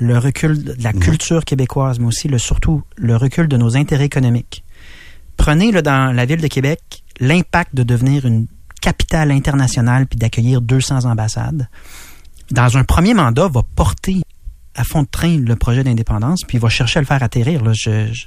le 0.00 0.18
recul 0.18 0.64
de 0.64 0.74
la 0.82 0.92
culture 0.92 1.44
québécoise, 1.44 1.98
mais 2.00 2.06
aussi 2.06 2.26
le 2.26 2.38
surtout 2.38 2.82
le 2.96 3.16
recul 3.16 3.46
de 3.48 3.56
nos 3.56 3.76
intérêts 3.76 4.06
économiques. 4.06 4.64
Prenez 5.36 5.70
là, 5.72 5.82
dans 5.82 6.12
la 6.14 6.24
ville 6.26 6.40
de 6.40 6.46
Québec 6.48 6.80
l'impact 7.20 7.74
de 7.74 7.82
devenir 7.82 8.24
une 8.26 8.46
capitale 8.80 9.30
internationale 9.30 10.06
puis 10.06 10.18
d'accueillir 10.18 10.62
200 10.62 11.04
ambassades. 11.04 11.68
Dans 12.50 12.76
un 12.78 12.84
premier 12.84 13.12
mandat, 13.14 13.46
va 13.48 13.62
porter 13.76 14.22
à 14.74 14.84
fond 14.84 15.02
de 15.02 15.08
train 15.08 15.36
le 15.36 15.54
projet 15.56 15.84
d'indépendance 15.84 16.40
puis 16.48 16.56
va 16.58 16.68
chercher 16.70 16.98
à 16.98 17.02
le 17.02 17.06
faire 17.06 17.22
atterrir. 17.22 17.62
Là. 17.62 17.72
Je- 17.74 18.12
je- 18.12 18.26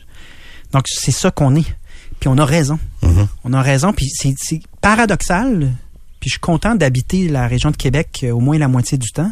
Donc 0.72 0.84
c'est 0.88 1.12
ça 1.12 1.32
qu'on 1.32 1.56
est. 1.56 1.76
Puis 2.20 2.30
on 2.30 2.38
a 2.38 2.46
raison. 2.46 2.78
Mhm. 3.02 3.28
On 3.44 3.54
a 3.54 3.62
raison. 3.62 3.94
Puis 3.94 4.08
c'est 4.14 4.36
c'est 4.38 4.62
paradoxal. 4.82 5.72
Puis 6.20 6.30
je 6.30 6.34
suis 6.34 6.40
content 6.40 6.76
d'habiter 6.76 7.28
la 7.28 7.48
région 7.48 7.72
de 7.72 7.76
Québec 7.78 8.22
euh, 8.24 8.32
au 8.32 8.40
moins 8.40 8.58
la 8.58 8.68
moitié 8.68 8.98
du 8.98 9.10
temps. 9.12 9.32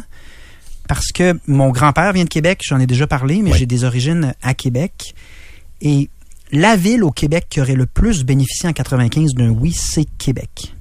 Parce 0.88 1.12
que 1.12 1.38
mon 1.46 1.70
grand-père 1.70 2.12
vient 2.12 2.24
de 2.24 2.28
Québec, 2.28 2.60
j'en 2.64 2.78
ai 2.80 2.86
déjà 2.86 3.06
parlé, 3.06 3.42
mais 3.42 3.52
Oui. 3.52 3.58
j'ai 3.58 3.66
des 3.66 3.84
origines 3.84 4.34
à 4.42 4.54
Québec. 4.54 5.14
Et 5.80 6.10
la 6.50 6.76
ville 6.76 7.02
au 7.04 7.10
Québec 7.10 7.46
qui 7.48 7.60
aurait 7.60 7.74
le 7.74 7.86
plus 7.86 8.24
bénéficié 8.24 8.68
en 8.68 8.72
95 8.72 9.34
d'un 9.34 9.48
oui, 9.50 9.72
c'est 9.72 10.06
Québec. 10.18 10.74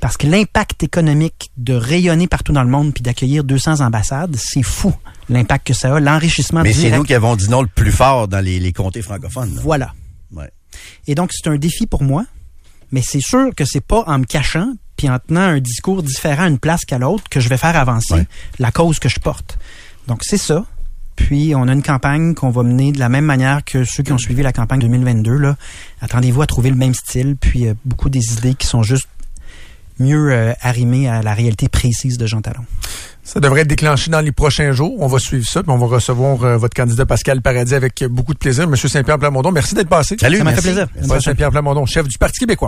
Parce 0.00 0.16
que 0.16 0.26
l'impact 0.28 0.82
économique 0.84 1.50
de 1.56 1.74
rayonner 1.74 2.28
partout 2.28 2.52
dans 2.52 2.62
le 2.62 2.70
monde 2.70 2.94
puis 2.94 3.02
d'accueillir 3.02 3.42
200 3.44 3.80
ambassades, 3.80 4.36
c'est 4.36 4.62
fou 4.62 4.94
l'impact 5.28 5.66
que 5.66 5.74
ça 5.74 5.94
a, 5.96 6.00
l'enrichissement 6.00 6.62
Mais 6.62 6.72
c'est 6.72 6.90
nous 6.90 7.02
qui 7.02 7.14
avons 7.14 7.34
dit 7.36 7.48
non 7.50 7.62
le 7.62 7.68
plus 7.68 7.90
fort 7.92 8.28
dans 8.28 8.40
les, 8.40 8.60
les 8.60 8.72
comtés 8.72 9.02
francophones. 9.02 9.54
là. 9.56 9.60
Voilà. 9.62 9.92
Ouais. 10.32 10.50
Et 11.06 11.14
donc, 11.14 11.30
c'est 11.32 11.48
un 11.50 11.56
défi 11.56 11.86
pour 11.86 12.02
moi, 12.04 12.24
mais 12.92 13.02
c'est 13.02 13.20
sûr 13.20 13.50
que 13.56 13.64
c'est 13.64 13.80
pas 13.84 14.04
en 14.06 14.18
me 14.20 14.24
cachant 14.24 14.72
puis 14.98 15.08
en 15.08 15.18
tenant 15.18 15.40
un 15.40 15.60
discours 15.60 16.02
différent 16.02 16.42
à 16.42 16.48
une 16.48 16.58
place 16.58 16.84
qu'à 16.84 16.98
l'autre 16.98 17.24
que 17.30 17.40
je 17.40 17.48
vais 17.48 17.56
faire 17.56 17.76
avancer 17.76 18.12
Ouais. 18.14 18.26
la 18.58 18.70
cause 18.70 18.98
que 18.98 19.08
je 19.08 19.18
porte. 19.20 19.58
Donc, 20.06 20.20
c'est 20.24 20.36
ça. 20.36 20.66
Puis, 21.16 21.54
on 21.56 21.66
a 21.68 21.72
une 21.72 21.82
campagne 21.82 22.34
qu'on 22.34 22.50
va 22.50 22.62
mener 22.62 22.92
de 22.92 22.98
la 22.98 23.08
même 23.08 23.24
manière 23.24 23.64
que 23.64 23.84
ceux 23.84 24.02
qui 24.02 24.12
ont 24.12 24.18
suivi 24.18 24.42
la 24.42 24.52
campagne 24.52 24.80
2022. 24.80 25.36
Là. 25.36 25.56
Attendez-vous 26.00 26.42
à 26.42 26.46
trouver 26.46 26.70
le 26.70 26.76
même 26.76 26.94
style, 26.94 27.36
puis 27.40 27.66
euh, 27.66 27.74
beaucoup 27.84 28.08
des 28.10 28.20
idées 28.34 28.54
qui 28.54 28.66
sont 28.66 28.82
juste 28.82 29.08
mieux 29.98 30.30
euh, 30.32 30.52
arrimées 30.60 31.08
à 31.08 31.22
la 31.22 31.34
réalité 31.34 31.68
précise 31.68 32.18
de 32.18 32.26
Jean 32.26 32.40
Talon. 32.40 32.64
Ça 33.24 33.40
devrait 33.40 33.60
être 33.62 33.68
déclenché 33.68 34.10
dans 34.10 34.20
les 34.20 34.32
prochains 34.32 34.72
jours. 34.72 34.94
On 35.00 35.06
va 35.08 35.18
suivre 35.18 35.46
ça, 35.46 35.62
puis 35.62 35.70
on 35.72 35.76
va 35.76 35.86
recevoir 35.86 36.42
euh, 36.44 36.56
votre 36.56 36.74
candidat 36.74 37.04
Pascal 37.04 37.42
Paradis 37.42 37.74
avec 37.74 38.02
beaucoup 38.08 38.32
de 38.32 38.38
plaisir. 38.38 38.66
Monsieur 38.68 38.88
Saint-Pierre 38.88 39.18
Plamondon, 39.18 39.50
merci 39.52 39.74
d'être 39.74 39.88
passé. 39.88 40.16
Salut, 40.18 40.38
Ça 40.38 40.44
m'a 40.44 40.52
fait 40.54 40.72
merci. 40.72 40.86
plaisir. 40.86 40.88
Monsieur 41.14 41.20
Saint-Pierre 41.30 41.50
Plamondon, 41.50 41.84
chef 41.84 42.06
du 42.08 42.16
Parti 42.16 42.38
québécois. 42.38 42.66